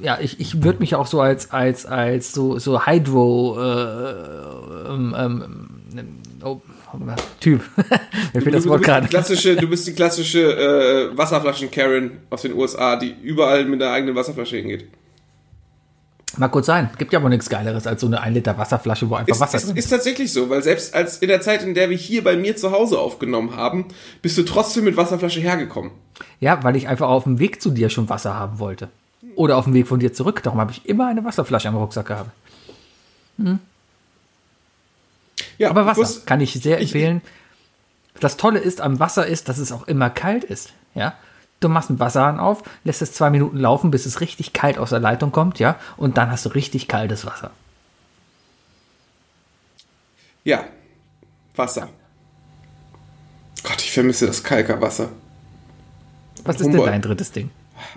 Ja, 0.00 0.18
ich, 0.20 0.40
ich 0.40 0.62
würde 0.62 0.78
mich 0.78 0.94
auch 0.94 1.06
so 1.06 1.20
als, 1.20 1.50
als, 1.50 1.84
als 1.84 2.32
so, 2.32 2.58
so 2.58 2.86
Hydro, 2.86 3.58
äh, 3.60 4.90
ähm, 4.90 5.14
ähm, 5.18 5.68
oh, 6.42 6.60
Typ. 7.40 7.62
Mir 8.32 8.40
fehlt 8.40 8.54
das 8.54 8.64
du, 8.64 8.70
Wort 8.70 8.80
bist 8.80 8.88
die 8.88 8.92
gerade. 8.92 9.08
klassische, 9.08 9.56
du 9.56 9.68
bist 9.68 9.86
die 9.86 9.92
klassische 9.92 10.56
äh, 10.56 11.16
Wasserflaschen-Karen 11.18 12.12
aus 12.30 12.42
den 12.42 12.54
USA, 12.54 12.96
die 12.96 13.14
überall 13.22 13.64
mit 13.66 13.82
einer 13.82 13.92
eigenen 13.92 14.14
Wasserflasche 14.14 14.56
hingeht. 14.56 14.86
Mag 16.36 16.52
gut 16.52 16.64
sein. 16.64 16.90
Gibt 16.98 17.12
ja 17.12 17.22
wohl 17.22 17.30
nichts 17.30 17.48
Geileres 17.48 17.86
als 17.86 18.00
so 18.02 18.06
eine 18.06 18.20
1 18.20 18.34
Liter 18.34 18.56
Wasserflasche, 18.58 19.08
wo 19.08 19.14
einfach 19.16 19.32
Ist, 19.32 19.40
Wasser 19.40 19.56
ist, 19.56 19.70
ist. 19.76 19.88
tatsächlich 19.88 20.32
so, 20.32 20.50
weil 20.50 20.62
selbst 20.62 20.94
als 20.94 21.18
in 21.18 21.28
der 21.28 21.40
Zeit, 21.40 21.62
in 21.62 21.74
der 21.74 21.88
wir 21.90 21.96
hier 21.96 22.22
bei 22.22 22.36
mir 22.36 22.54
zu 22.56 22.70
Hause 22.70 22.98
aufgenommen 22.98 23.56
haben, 23.56 23.86
bist 24.22 24.36
du 24.38 24.42
trotzdem 24.44 24.84
mit 24.84 24.96
Wasserflasche 24.96 25.40
hergekommen. 25.40 25.90
Ja, 26.38 26.62
weil 26.62 26.76
ich 26.76 26.86
einfach 26.86 27.08
auf 27.08 27.24
dem 27.24 27.38
Weg 27.38 27.62
zu 27.62 27.70
dir 27.70 27.88
schon 27.90 28.08
Wasser 28.08 28.34
haben 28.34 28.58
wollte. 28.58 28.88
Oder 29.36 29.56
auf 29.56 29.64
dem 29.64 29.74
Weg 29.74 29.88
von 29.88 30.00
dir 30.00 30.12
zurück. 30.12 30.42
Darum 30.42 30.60
habe 30.60 30.70
ich 30.72 30.86
immer 30.86 31.08
eine 31.08 31.24
Wasserflasche 31.24 31.68
am 31.68 31.76
Rucksack 31.76 32.06
gehabt. 32.06 32.30
Ja, 35.58 35.70
Aber 35.70 35.82
ich 35.82 35.86
Wasser 35.86 36.00
wusste- 36.00 36.20
kann 36.26 36.40
ich 36.40 36.52
sehr 36.54 36.78
ich- 36.80 36.92
empfehlen. 36.94 37.22
Das 38.20 38.36
Tolle 38.36 38.58
ist 38.58 38.80
am 38.80 38.98
Wasser 38.98 39.26
ist, 39.26 39.48
dass 39.48 39.58
es 39.58 39.70
auch 39.72 39.86
immer 39.86 40.10
kalt 40.10 40.42
ist. 40.44 40.72
Ja, 40.94 41.14
du 41.60 41.68
machst 41.68 41.90
einen 41.90 42.00
Wasserhahn 42.00 42.38
auf, 42.38 42.62
lässt 42.84 43.02
es 43.02 43.12
zwei 43.12 43.30
Minuten 43.30 43.58
laufen, 43.58 43.90
bis 43.90 44.06
es 44.06 44.20
richtig 44.20 44.52
kalt 44.52 44.78
aus 44.78 44.90
der 44.90 45.00
Leitung 45.00 45.32
kommt, 45.32 45.58
ja, 45.58 45.78
und 45.96 46.16
dann 46.16 46.30
hast 46.30 46.44
du 46.44 46.50
richtig 46.50 46.88
kaltes 46.88 47.26
Wasser. 47.26 47.50
Ja, 50.44 50.64
Wasser. 51.56 51.88
Gott, 53.64 53.82
ich 53.82 53.90
vermisse 53.90 54.26
das 54.26 54.42
Kalkerwasser. 54.42 55.10
Was 56.44 56.60
ist 56.60 56.72
denn 56.72 56.84
dein 56.84 57.02
drittes 57.02 57.32
Ding? 57.32 57.50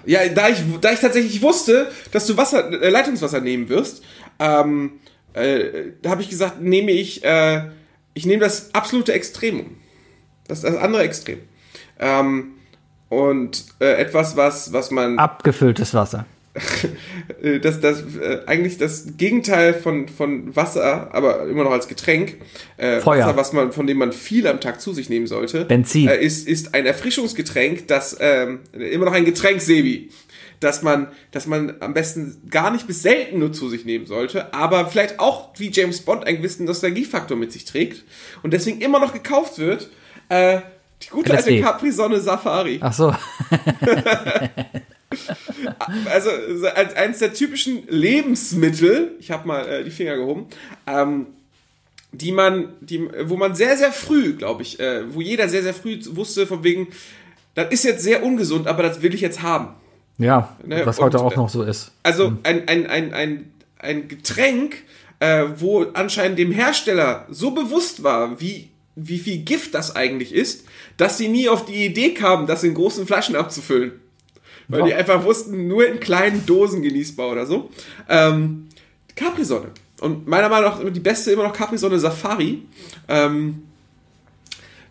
Ja, 0.05 0.27
da 0.27 0.49
ich, 0.49 0.57
da 0.81 0.91
ich 0.91 0.99
tatsächlich 0.99 1.41
wusste, 1.41 1.91
dass 2.11 2.27
du 2.27 2.37
Wasser, 2.37 2.69
äh, 2.81 2.89
Leitungswasser 2.89 3.39
nehmen 3.39 3.69
wirst, 3.69 4.03
ähm, 4.39 4.99
äh, 5.33 5.91
da 6.01 6.09
habe 6.11 6.21
ich 6.21 6.29
gesagt, 6.29 6.61
nehme 6.61 6.91
ich, 6.91 7.23
äh, 7.23 7.69
ich 8.13 8.25
nehme 8.25 8.41
das 8.41 8.73
absolute 8.73 9.13
Extremum. 9.13 9.77
Das, 10.47 10.61
das 10.61 10.75
andere 10.75 11.03
Extrem. 11.03 11.39
Ähm, 11.99 12.53
und 13.11 13.65
äh, 13.81 13.97
etwas, 13.97 14.37
was, 14.37 14.71
was 14.71 14.89
man, 14.89 15.19
Abgefülltes 15.19 15.93
Wasser. 15.93 16.25
äh, 17.41 17.59
das, 17.59 17.81
das, 17.81 18.03
äh, 18.15 18.39
eigentlich 18.45 18.77
das 18.77 19.17
Gegenteil 19.17 19.73
von, 19.73 20.07
von 20.07 20.55
Wasser, 20.55 21.13
aber 21.13 21.45
immer 21.47 21.65
noch 21.65 21.71
als 21.71 21.89
Getränk, 21.89 22.37
äh, 22.77 23.01
Feuer. 23.01 23.25
Wasser, 23.25 23.35
was 23.35 23.53
man, 23.53 23.71
von 23.73 23.85
dem 23.85 23.97
man 23.97 24.13
viel 24.13 24.47
am 24.47 24.61
Tag 24.61 24.79
zu 24.79 24.93
sich 24.93 25.09
nehmen 25.09 25.27
sollte, 25.27 25.65
Benzin. 25.65 26.07
äh, 26.07 26.23
ist, 26.23 26.47
ist 26.47 26.73
ein 26.73 26.85
Erfrischungsgetränk, 26.85 27.89
das 27.89 28.15
ähm, 28.21 28.61
immer 28.71 29.05
noch 29.05 29.13
ein 29.13 29.25
Getränk, 29.25 29.59
Sebi, 29.59 30.09
dass 30.61 30.81
man, 30.81 31.07
dass 31.31 31.47
man 31.47 31.75
am 31.81 31.93
besten 31.93 32.43
gar 32.49 32.71
nicht 32.71 32.87
bis 32.87 33.01
selten 33.01 33.39
nur 33.39 33.51
zu 33.51 33.67
sich 33.67 33.83
nehmen 33.83 34.05
sollte, 34.05 34.53
aber 34.53 34.87
vielleicht 34.87 35.19
auch 35.19 35.49
wie 35.57 35.69
James 35.69 35.99
Bond 35.99 36.25
einen 36.25 36.37
gewissen 36.37 36.65
Nostalgiefaktor 36.65 37.35
mit 37.35 37.51
sich 37.51 37.65
trägt 37.65 38.05
und 38.41 38.53
deswegen 38.53 38.79
immer 38.79 39.01
noch 39.01 39.11
gekauft 39.11 39.59
wird. 39.59 39.89
Äh, 40.29 40.61
Die 41.03 41.09
gute 41.09 41.31
alte 41.31 41.49
LSD. 41.49 41.61
Capri-Sonne 41.61 42.19
Safari. 42.19 42.79
Ach 42.81 42.93
so. 42.93 43.13
Also 46.05 46.29
so 46.57 46.67
als 46.67 46.95
eines 46.95 47.19
der 47.19 47.33
typischen 47.33 47.83
Lebensmittel, 47.87 49.11
ich 49.19 49.29
habe 49.29 49.45
mal 49.47 49.67
äh, 49.67 49.83
die 49.83 49.91
Finger 49.91 50.15
gehoben, 50.15 50.45
ähm, 50.87 51.27
die 52.13 52.31
man, 52.31 52.69
die, 52.81 53.09
wo 53.23 53.37
man 53.37 53.55
sehr, 53.55 53.77
sehr 53.77 53.91
früh, 53.91 54.33
glaube 54.33 54.61
ich, 54.61 54.79
äh, 54.79 55.13
wo 55.13 55.21
jeder 55.21 55.49
sehr, 55.49 55.63
sehr 55.63 55.73
früh 55.73 55.99
wusste, 56.11 56.47
von 56.47 56.63
wegen, 56.63 56.87
das 57.55 57.71
ist 57.71 57.83
jetzt 57.83 58.03
sehr 58.03 58.23
ungesund, 58.23 58.67
aber 58.67 58.83
das 58.83 59.01
will 59.01 59.13
ich 59.13 59.21
jetzt 59.21 59.41
haben. 59.41 59.75
Ja, 60.17 60.55
Ne, 60.63 60.85
was 60.85 60.99
heute 60.99 61.19
und, 61.19 61.25
auch 61.25 61.33
äh, 61.33 61.37
noch 61.37 61.49
so 61.49 61.63
ist. 61.63 61.91
Also 62.03 62.33
ein, 62.43 62.67
ein, 62.67 62.87
ein, 62.87 63.13
ein, 63.13 63.51
ein 63.79 64.07
Getränk, 64.07 64.83
äh, 65.19 65.45
wo 65.57 65.85
anscheinend 65.93 66.37
dem 66.37 66.51
Hersteller 66.51 67.25
so 67.29 67.51
bewusst 67.51 68.03
war, 68.03 68.39
wie, 68.39 68.69
wie 68.95 69.19
viel 69.19 69.39
Gift 69.39 69.73
das 69.73 69.95
eigentlich 69.95 70.33
ist, 70.33 70.65
dass 71.01 71.17
sie 71.17 71.27
nie 71.29 71.49
auf 71.49 71.65
die 71.65 71.85
Idee 71.85 72.13
kamen, 72.13 72.45
das 72.45 72.63
in 72.63 72.73
großen 72.75 73.07
Flaschen 73.07 73.35
abzufüllen. 73.35 73.93
Weil 74.67 74.83
die 74.83 74.89
Ja. 74.91 74.97
einfach 74.97 75.23
wussten, 75.25 75.67
nur 75.67 75.87
in 75.87 75.99
kleinen 75.99 76.45
Dosen 76.45 76.81
genießbar 76.83 77.31
oder 77.31 77.45
so. 77.47 77.69
Ähm, 78.07 78.67
Capri-Sonne. 79.15 79.69
Und 79.99 80.27
meiner 80.27 80.47
Meinung 80.49 80.69
nach 80.69 80.93
die 80.93 80.99
beste 80.99 81.31
immer 81.31 81.43
noch 81.43 81.53
Capri-Sonne 81.53 81.97
Safari. 81.99 82.61
Ähm, 83.07 83.63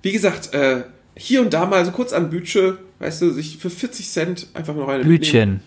wie 0.02 0.12
gesagt, 0.12 0.52
äh, 0.52 0.82
hier 1.16 1.40
und 1.42 1.52
da 1.54 1.64
mal 1.66 1.84
so 1.84 1.92
kurz 1.92 2.12
am 2.12 2.28
Bütche, 2.30 2.78
weißt 2.98 3.22
du, 3.22 3.30
sich 3.30 3.58
für 3.58 3.70
40 3.70 4.08
Cent 4.10 4.48
einfach 4.54 4.74
noch 4.74 4.88
eine. 4.88 5.04
Bütchen. 5.04 5.60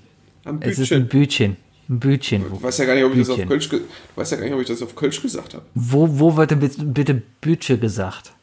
Am 0.46 0.60
Es 0.62 0.78
ist 0.78 0.92
ein 0.92 1.08
Bütchen. 1.08 1.56
Ein 1.90 2.00
Bütchen. 2.00 2.44
Du 2.50 2.62
weißt 2.62 2.80
ja 2.80 2.86
gar 2.86 2.96
nicht, 2.96 3.04
ob 3.06 3.14
ich 3.14 3.20
das 3.20 3.30
auf. 3.30 3.48
Kölsch, 3.48 3.70
du 3.70 3.80
weißt 4.16 4.32
ja 4.34 4.38
gar 4.38 4.44
nicht, 4.46 4.54
ob 4.54 4.62
ich 4.62 4.68
das 4.68 4.82
auf 4.82 4.94
Kölsch 4.96 5.22
gesagt 5.22 5.54
habe. 5.54 5.66
Wo, 5.74 6.08
wo 6.20 6.36
wird 6.36 6.52
denn 6.52 6.60
bitte- 6.60 6.84
bitte 6.84 7.22
Bütche 7.42 7.78
gesagt? 7.78 8.34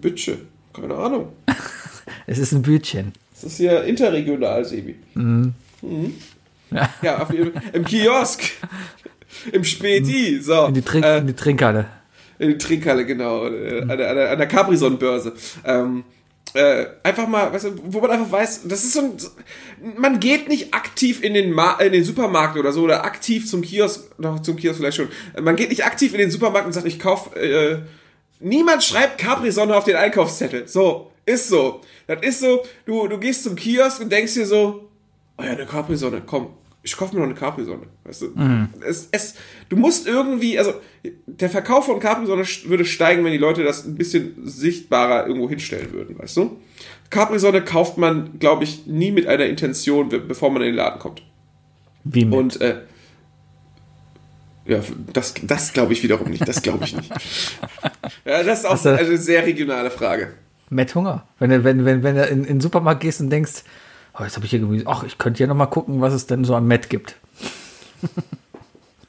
Bütche. 0.00 0.38
Keine 0.80 0.94
Ahnung. 0.94 1.32
Es 2.28 2.38
ist 2.38 2.52
ein 2.52 2.62
Bütchen. 2.62 3.12
Das 3.34 3.44
ist 3.44 3.56
hier 3.56 3.84
interregional, 3.84 4.64
Sebi. 4.64 4.96
Mhm. 5.14 5.54
Ja, 7.02 7.18
auf 7.22 7.32
jeden 7.32 7.52
Fall. 7.52 7.62
Im 7.72 7.84
Kiosk. 7.84 8.42
Im 9.52 9.62
Späti. 9.64 10.40
So. 10.40 10.66
In 10.66 10.74
die, 10.74 10.82
Trink 10.82 11.04
äh, 11.04 11.18
in 11.18 11.26
die 11.26 11.34
Trinkhalle. 11.34 11.86
in 12.38 12.48
die 12.50 12.58
Trinkhalle, 12.58 13.06
genau. 13.06 13.46
äh, 13.46 13.82
An 13.82 13.98
der, 13.98 14.30
an 14.30 14.38
der, 14.38 14.46
Capri-Sonne-Börse. 14.46 15.34
Ähm, 15.64 16.04
äh, 16.54 16.86
einfach 17.02 17.28
mal, 17.28 17.52
weißt 17.52 17.66
du, 17.66 17.72
wo 17.84 18.00
man 18.00 18.10
einfach 18.10 18.32
weiß, 18.32 18.62
das 18.64 18.82
ist 18.84 18.94
so 18.94 19.00
ein, 19.00 19.12
man 19.96 20.18
geht 20.20 20.48
nicht 20.48 20.74
aktiv 20.74 21.22
in 21.22 21.34
den, 21.34 21.52
Ma 21.52 21.72
in 21.74 21.92
den 21.92 22.04
Supermarkt 22.04 22.56
oder 22.56 22.72
so 22.72 22.82
oder 22.82 23.04
aktiv 23.04 23.48
zum 23.48 23.62
Kiosk, 23.62 24.18
noch 24.18 24.40
zum 24.40 24.56
Kiosk 24.56 24.78
vielleicht 24.78 24.96
schon. 24.96 25.08
Man 25.40 25.56
geht 25.56 25.70
nicht 25.70 25.84
aktiv 25.84 26.12
in 26.12 26.18
den 26.18 26.30
Supermarkt 26.30 26.66
und 26.66 26.72
sagt, 26.72 26.86
ich 26.86 26.98
kauf, 26.98 27.36
äh, 27.36 27.78
niemand 28.40 28.82
schreibt 28.84 29.18
Capri-Sonne 29.18 29.76
auf 29.76 29.84
den 29.84 29.96
Einkaufszettel. 29.96 30.68
So, 30.68 31.10
ist 31.24 31.48
so. 31.48 31.80
Das 32.06 32.22
ist 32.22 32.40
so, 32.40 32.62
du, 32.84 33.08
du 33.08 33.18
gehst 33.18 33.44
zum 33.44 33.56
Kiosk 33.56 34.00
und 34.00 34.10
denkst 34.12 34.34
dir 34.34 34.46
so, 34.46 34.88
oh 35.38 35.42
ja, 35.42 35.50
eine 35.50 35.66
Capri-Sonne, 35.66 36.22
komm, 36.24 36.48
ich 36.82 36.96
kaufe 36.96 37.14
mir 37.14 37.20
noch 37.20 37.26
eine 37.26 37.34
Capri-Sonne. 37.34 37.86
Weißt 38.04 38.22
du? 38.22 38.32
Es, 38.86 39.08
es, 39.10 39.34
du 39.68 39.76
musst 39.76 40.06
irgendwie, 40.06 40.56
also 40.56 40.74
der 41.26 41.50
Verkauf 41.50 41.86
von 41.86 41.98
Capri-Sonne 41.98 42.44
würde 42.66 42.84
steigen, 42.84 43.24
wenn 43.24 43.32
die 43.32 43.38
Leute 43.38 43.64
das 43.64 43.84
ein 43.84 43.96
bisschen 43.96 44.36
sichtbarer 44.46 45.26
irgendwo 45.26 45.48
hinstellen 45.48 45.92
würden, 45.92 46.16
weißt 46.18 46.36
du? 46.36 46.58
Capri-Sonne 47.10 47.62
kauft 47.62 47.98
man, 47.98 48.38
glaube 48.38 48.64
ich, 48.64 48.86
nie 48.86 49.10
mit 49.10 49.26
einer 49.26 49.46
Intention, 49.46 50.08
be- 50.08 50.20
bevor 50.20 50.50
man 50.50 50.62
in 50.62 50.68
den 50.68 50.74
Laden 50.76 51.00
kommt. 51.00 51.22
Wie 52.04 52.24
mit. 52.24 52.38
Und 52.38 52.60
äh, 52.60 52.82
ja, 54.66 54.80
das, 55.12 55.34
das 55.42 55.72
glaube 55.72 55.92
ich 55.92 56.02
wiederum 56.02 56.30
nicht. 56.30 56.46
Das 56.46 56.62
glaube 56.62 56.84
ich 56.84 56.96
nicht. 56.96 57.10
ja, 58.24 58.42
das 58.42 58.60
ist 58.60 58.64
auch 58.66 58.80
du- 58.82 58.96
eine 58.96 59.16
sehr 59.18 59.44
regionale 59.46 59.90
Frage. 59.90 60.34
Met 60.68 60.94
Hunger. 60.94 61.26
Wenn 61.38 61.50
du, 61.50 61.64
wenn, 61.64 61.84
wenn, 61.84 62.02
wenn 62.02 62.16
du 62.16 62.24
in, 62.26 62.38
in 62.40 62.44
den 62.44 62.60
Supermarkt 62.60 63.00
gehst 63.00 63.20
und 63.20 63.30
denkst, 63.30 63.62
oh, 64.18 64.22
jetzt 64.24 64.36
habe 64.36 64.44
ich 64.44 64.50
hier 64.50 64.60
Gemüse. 64.60 64.84
Ach, 64.86 65.04
ich 65.04 65.18
könnte 65.18 65.38
hier 65.38 65.46
noch 65.46 65.54
mal 65.54 65.66
gucken, 65.66 66.00
was 66.00 66.12
es 66.12 66.26
denn 66.26 66.44
so 66.44 66.54
an 66.54 66.66
Met 66.66 66.90
gibt. 66.90 67.16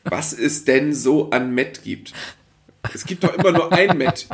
Was 0.10 0.32
es 0.32 0.64
denn 0.64 0.94
so 0.94 1.32
an 1.32 1.54
Met 1.54 1.84
gibt. 1.84 2.14
Es 2.94 3.06
gibt 3.06 3.26
doch 3.26 3.34
immer 3.34 3.52
nur 3.52 3.74
ein 3.74 3.98
Met. 3.98 4.26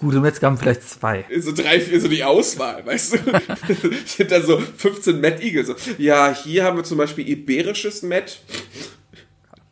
Gute 0.00 0.20
Metzger 0.20 0.46
haben 0.46 0.56
vielleicht 0.56 0.82
zwei. 0.88 1.26
so 1.40 1.52
drei, 1.52 1.78
vier, 1.80 2.00
so 2.00 2.08
die 2.08 2.24
Auswahl, 2.24 2.86
weißt 2.86 3.14
du? 3.14 3.18
sind 4.06 4.30
da 4.30 4.40
so 4.40 4.58
15 4.58 5.20
Met 5.20 5.42
Eagle. 5.42 5.64
So. 5.66 5.74
Ja, 5.98 6.34
hier 6.34 6.64
haben 6.64 6.78
wir 6.78 6.84
zum 6.84 6.96
Beispiel 6.96 7.28
iberisches 7.28 8.02
Met. 8.02 8.40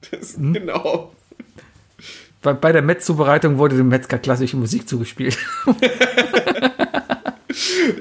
Das, 0.10 0.36
Genau. 0.36 1.12
Bei, 2.42 2.52
bei 2.52 2.72
der 2.72 2.82
Met-Zubereitung 2.82 3.58
wurde 3.58 3.76
dem 3.76 3.88
Metzger 3.88 4.18
klassische 4.18 4.56
Musik 4.56 4.88
zugespielt. 4.88 5.36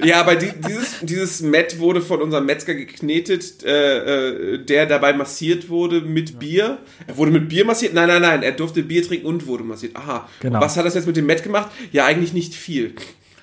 Ja, 0.04 0.20
aber 0.20 0.36
die, 0.36 0.52
dieses, 0.52 1.00
dieses 1.00 1.40
Met 1.42 1.78
wurde 1.78 2.00
von 2.00 2.20
unserem 2.20 2.46
Metzger 2.46 2.74
geknetet, 2.74 3.64
äh, 3.64 4.54
äh, 4.54 4.58
der 4.64 4.86
dabei 4.86 5.12
massiert 5.12 5.68
wurde 5.68 6.00
mit 6.00 6.38
Bier. 6.38 6.78
Er 7.06 7.16
wurde 7.16 7.30
mit 7.30 7.48
Bier 7.48 7.64
massiert? 7.64 7.94
Nein, 7.94 8.08
nein, 8.08 8.22
nein. 8.22 8.42
Er 8.42 8.52
durfte 8.52 8.82
Bier 8.82 9.06
trinken 9.06 9.26
und 9.26 9.46
wurde 9.46 9.64
massiert. 9.64 9.96
Aha. 9.96 10.28
Genau. 10.40 10.58
Und 10.58 10.64
was 10.64 10.76
hat 10.76 10.84
das 10.84 10.94
jetzt 10.94 11.06
mit 11.06 11.16
dem 11.16 11.26
Met 11.26 11.42
gemacht? 11.42 11.70
Ja, 11.92 12.04
eigentlich 12.04 12.32
nicht 12.32 12.54
viel. 12.54 12.94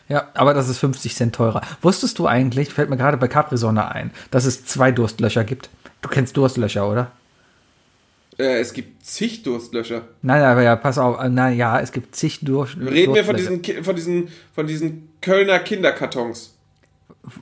Ja, 0.09 0.29
aber 0.33 0.53
das 0.53 0.69
ist 0.69 0.77
50 0.79 1.15
Cent 1.15 1.35
teurer. 1.35 1.61
Wusstest 1.81 2.19
du 2.19 2.27
eigentlich, 2.27 2.69
fällt 2.69 2.89
mir 2.89 2.97
gerade 2.97 3.17
bei 3.17 3.27
Capri-Sonne 3.27 3.89
ein, 3.91 4.11
dass 4.31 4.45
es 4.45 4.65
zwei 4.65 4.91
Durstlöcher 4.91 5.43
gibt? 5.43 5.69
Du 6.01 6.09
kennst 6.09 6.37
Durstlöcher, 6.37 6.89
oder? 6.89 7.11
Äh, 8.43 8.59
es 8.59 8.73
gibt 8.73 9.05
zig 9.05 9.43
Durstlöcher. 9.43 10.01
Nein, 10.21 10.41
aber 10.41 10.61
ja, 10.63 10.75
pass 10.75 10.97
auf. 10.97 11.19
äh, 11.23 11.29
Na 11.29 11.49
ja, 11.49 11.79
es 11.79 11.91
gibt 11.91 12.15
zig 12.15 12.39
Durst 12.41 12.75
Reden 12.77 13.13
wir 13.15 13.23
von 13.23 13.35
Durstlöcher. 13.35 13.59
diesen, 13.59 13.83
von 13.83 13.95
diesen, 13.95 14.27
von 14.53 14.67
diesen 14.67 15.09
Kölner 15.21 15.59
Kinderkartons. 15.59 16.55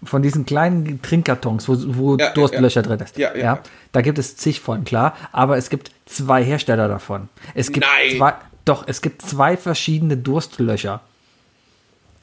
von 0.04 0.22
diesen 0.22 0.46
kleinen 0.46 1.02
Trinkkartons, 1.02 1.68
wo, 1.68 1.76
wo 1.98 2.18
Ja, 2.18 2.32
Durstlöcher 2.34 2.82
ja. 2.82 2.88
drin 2.88 3.00
ist. 3.00 3.18
Ja, 3.18 3.36
ja, 3.36 3.44
ja. 3.44 3.60
Da 3.92 4.02
gibt 4.02 4.20
es 4.20 4.38
zig 4.38 4.62
von, 4.62 4.84
klar. 4.84 5.16
Aber 5.32 5.58
es 5.58 5.70
gibt 5.70 5.92
zwei 6.06 6.44
Hersteller 6.44 6.88
davon. 6.88 7.30
Es 7.56 7.72
gibt 7.72 7.86
Nein. 7.86 8.18
zwei, 8.18 8.34
doch, 8.66 8.84
es 8.88 9.02
gibt 9.02 9.24
zwei 9.24 9.58
verschiedene 9.58 10.18
Durstlöcher. 10.18 11.02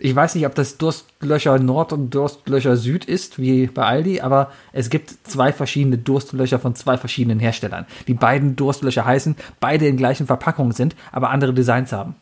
Ich 0.01 0.15
weiß 0.15 0.37
nicht, 0.37 0.47
ob 0.47 0.55
das 0.55 0.79
Durstlöcher 0.79 1.59
Nord 1.59 1.93
und 1.93 2.15
Durstlöcher 2.15 2.77
Süd 2.77 3.05
ist, 3.05 3.41
wie 3.41 3.67
bei 3.67 3.83
Aldi, 3.85 4.21
aber 4.21 4.53
es 4.73 4.91
gibt 4.91 5.13
zwei 5.25 5.53
verschiedene 5.53 5.99
Durstlöcher 5.99 6.61
von 6.61 6.77
zwei 6.77 6.97
verschiedenen 6.97 7.41
Herstellern. 7.41 7.85
Die 8.07 8.15
beiden 8.15 8.55
Durstlöcher 8.55 9.05
heißen, 9.05 9.35
beide 9.59 9.89
in 9.89 9.97
gleichen 9.97 10.29
Verpackungen 10.29 10.71
sind, 10.71 10.95
aber 11.11 11.31
andere 11.31 11.53
Designs 11.53 11.91
haben. 11.91 12.15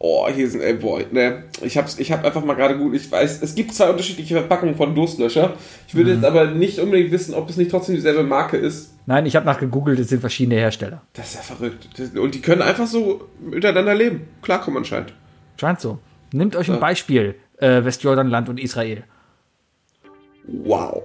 Oh, 0.00 0.28
hier 0.28 0.50
sind, 0.50 0.62
ey, 0.62 0.74
boah, 0.74 1.00
ne, 1.12 1.44
ich 1.60 1.76
hab's, 1.76 1.96
ich 2.00 2.10
hab 2.10 2.24
einfach 2.24 2.44
mal 2.44 2.54
gerade 2.54 2.76
gut, 2.76 2.92
ich 2.92 3.08
weiß, 3.08 3.40
es 3.40 3.54
gibt 3.54 3.72
zwei 3.72 3.88
unterschiedliche 3.88 4.34
Verpackungen 4.34 4.74
von 4.74 4.96
Durstlöscher. 4.96 5.54
Ich 5.86 5.94
würde 5.94 6.14
jetzt 6.14 6.24
aber 6.24 6.46
nicht 6.46 6.80
unbedingt 6.80 7.12
wissen, 7.12 7.34
ob 7.34 7.48
es 7.48 7.56
nicht 7.56 7.70
trotzdem 7.70 7.94
dieselbe 7.94 8.24
Marke 8.24 8.56
ist. 8.56 8.94
Nein, 9.06 9.26
ich 9.26 9.36
habe 9.36 9.46
nachgegoogelt, 9.46 10.00
es 10.00 10.08
sind 10.08 10.18
verschiedene 10.18 10.56
Hersteller. 10.56 11.02
Das 11.12 11.28
ist 11.28 11.34
ja 11.36 11.42
verrückt. 11.42 11.88
Und 12.18 12.34
die 12.34 12.40
können 12.40 12.62
einfach 12.62 12.88
so 12.88 13.28
miteinander 13.40 13.94
leben. 13.94 14.22
Klarkommen 14.42 14.78
anscheinend. 14.78 15.12
Scheint 15.62 15.80
so. 15.80 16.00
Nehmt 16.32 16.56
euch 16.56 16.68
ein 16.68 16.80
Beispiel, 16.80 17.36
äh, 17.58 17.84
Westjordanland 17.84 18.48
und 18.48 18.58
Israel. 18.58 19.04
Wow. 20.42 21.04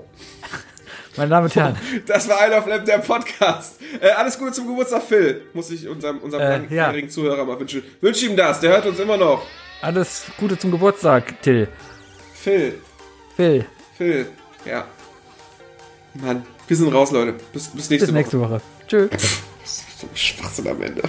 Meine 1.15 1.29
Damen 1.29 1.43
und 1.45 1.55
Herren, 1.55 1.75
Das 2.07 2.27
war 2.27 2.37
I 2.49 2.51
of 2.55 2.65
Lamp, 2.65 2.83
der 2.85 2.97
Podcast. 2.97 3.79
Äh, 4.01 4.09
alles 4.09 4.39
Gute 4.39 4.53
zum 4.53 4.65
Geburtstag, 4.65 5.03
Phil. 5.03 5.43
Muss 5.53 5.69
ich 5.69 5.87
unserem, 5.87 6.17
unserem 6.21 6.41
Äh, 6.41 6.57
langjährigen 6.57 7.07
Zuhörer 7.07 7.45
mal 7.45 7.59
wünschen. 7.59 7.83
Wünsche 8.01 8.25
ihm 8.25 8.35
das, 8.35 8.59
der 8.59 8.71
hört 8.71 8.87
uns 8.87 8.97
immer 8.97 9.15
noch. 9.15 9.45
alles 9.83 10.25
Gute 10.39 10.57
zum 10.57 10.71
Geburtstag, 10.71 11.39
Till. 11.43 11.67
Phil, 12.33 12.79
Phil, 13.35 13.63
Phil, 13.95 14.25
ja. 14.65 14.85
Mann, 16.15 16.41
wir 16.67 16.75
sind 16.77 16.91
raus, 16.91 17.11
Leute. 17.11 17.35
Bis, 17.53 17.67
bis 17.67 17.91
nächste 17.91 18.07
bis 18.07 18.11
nächste 18.15 18.39
Woche. 18.39 18.59
Tschö. 18.87 19.05
Woche. 19.05 19.17
So 19.99 20.07
ein 20.07 20.15
Schwachsinn 20.15 20.67
am 20.67 20.81
Ende. 20.81 21.03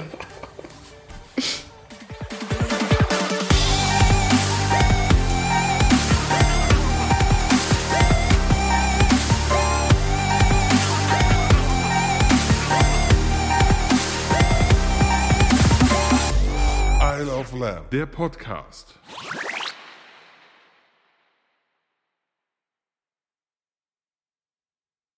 Der 17.93 18.07
Podcast. 18.07 18.98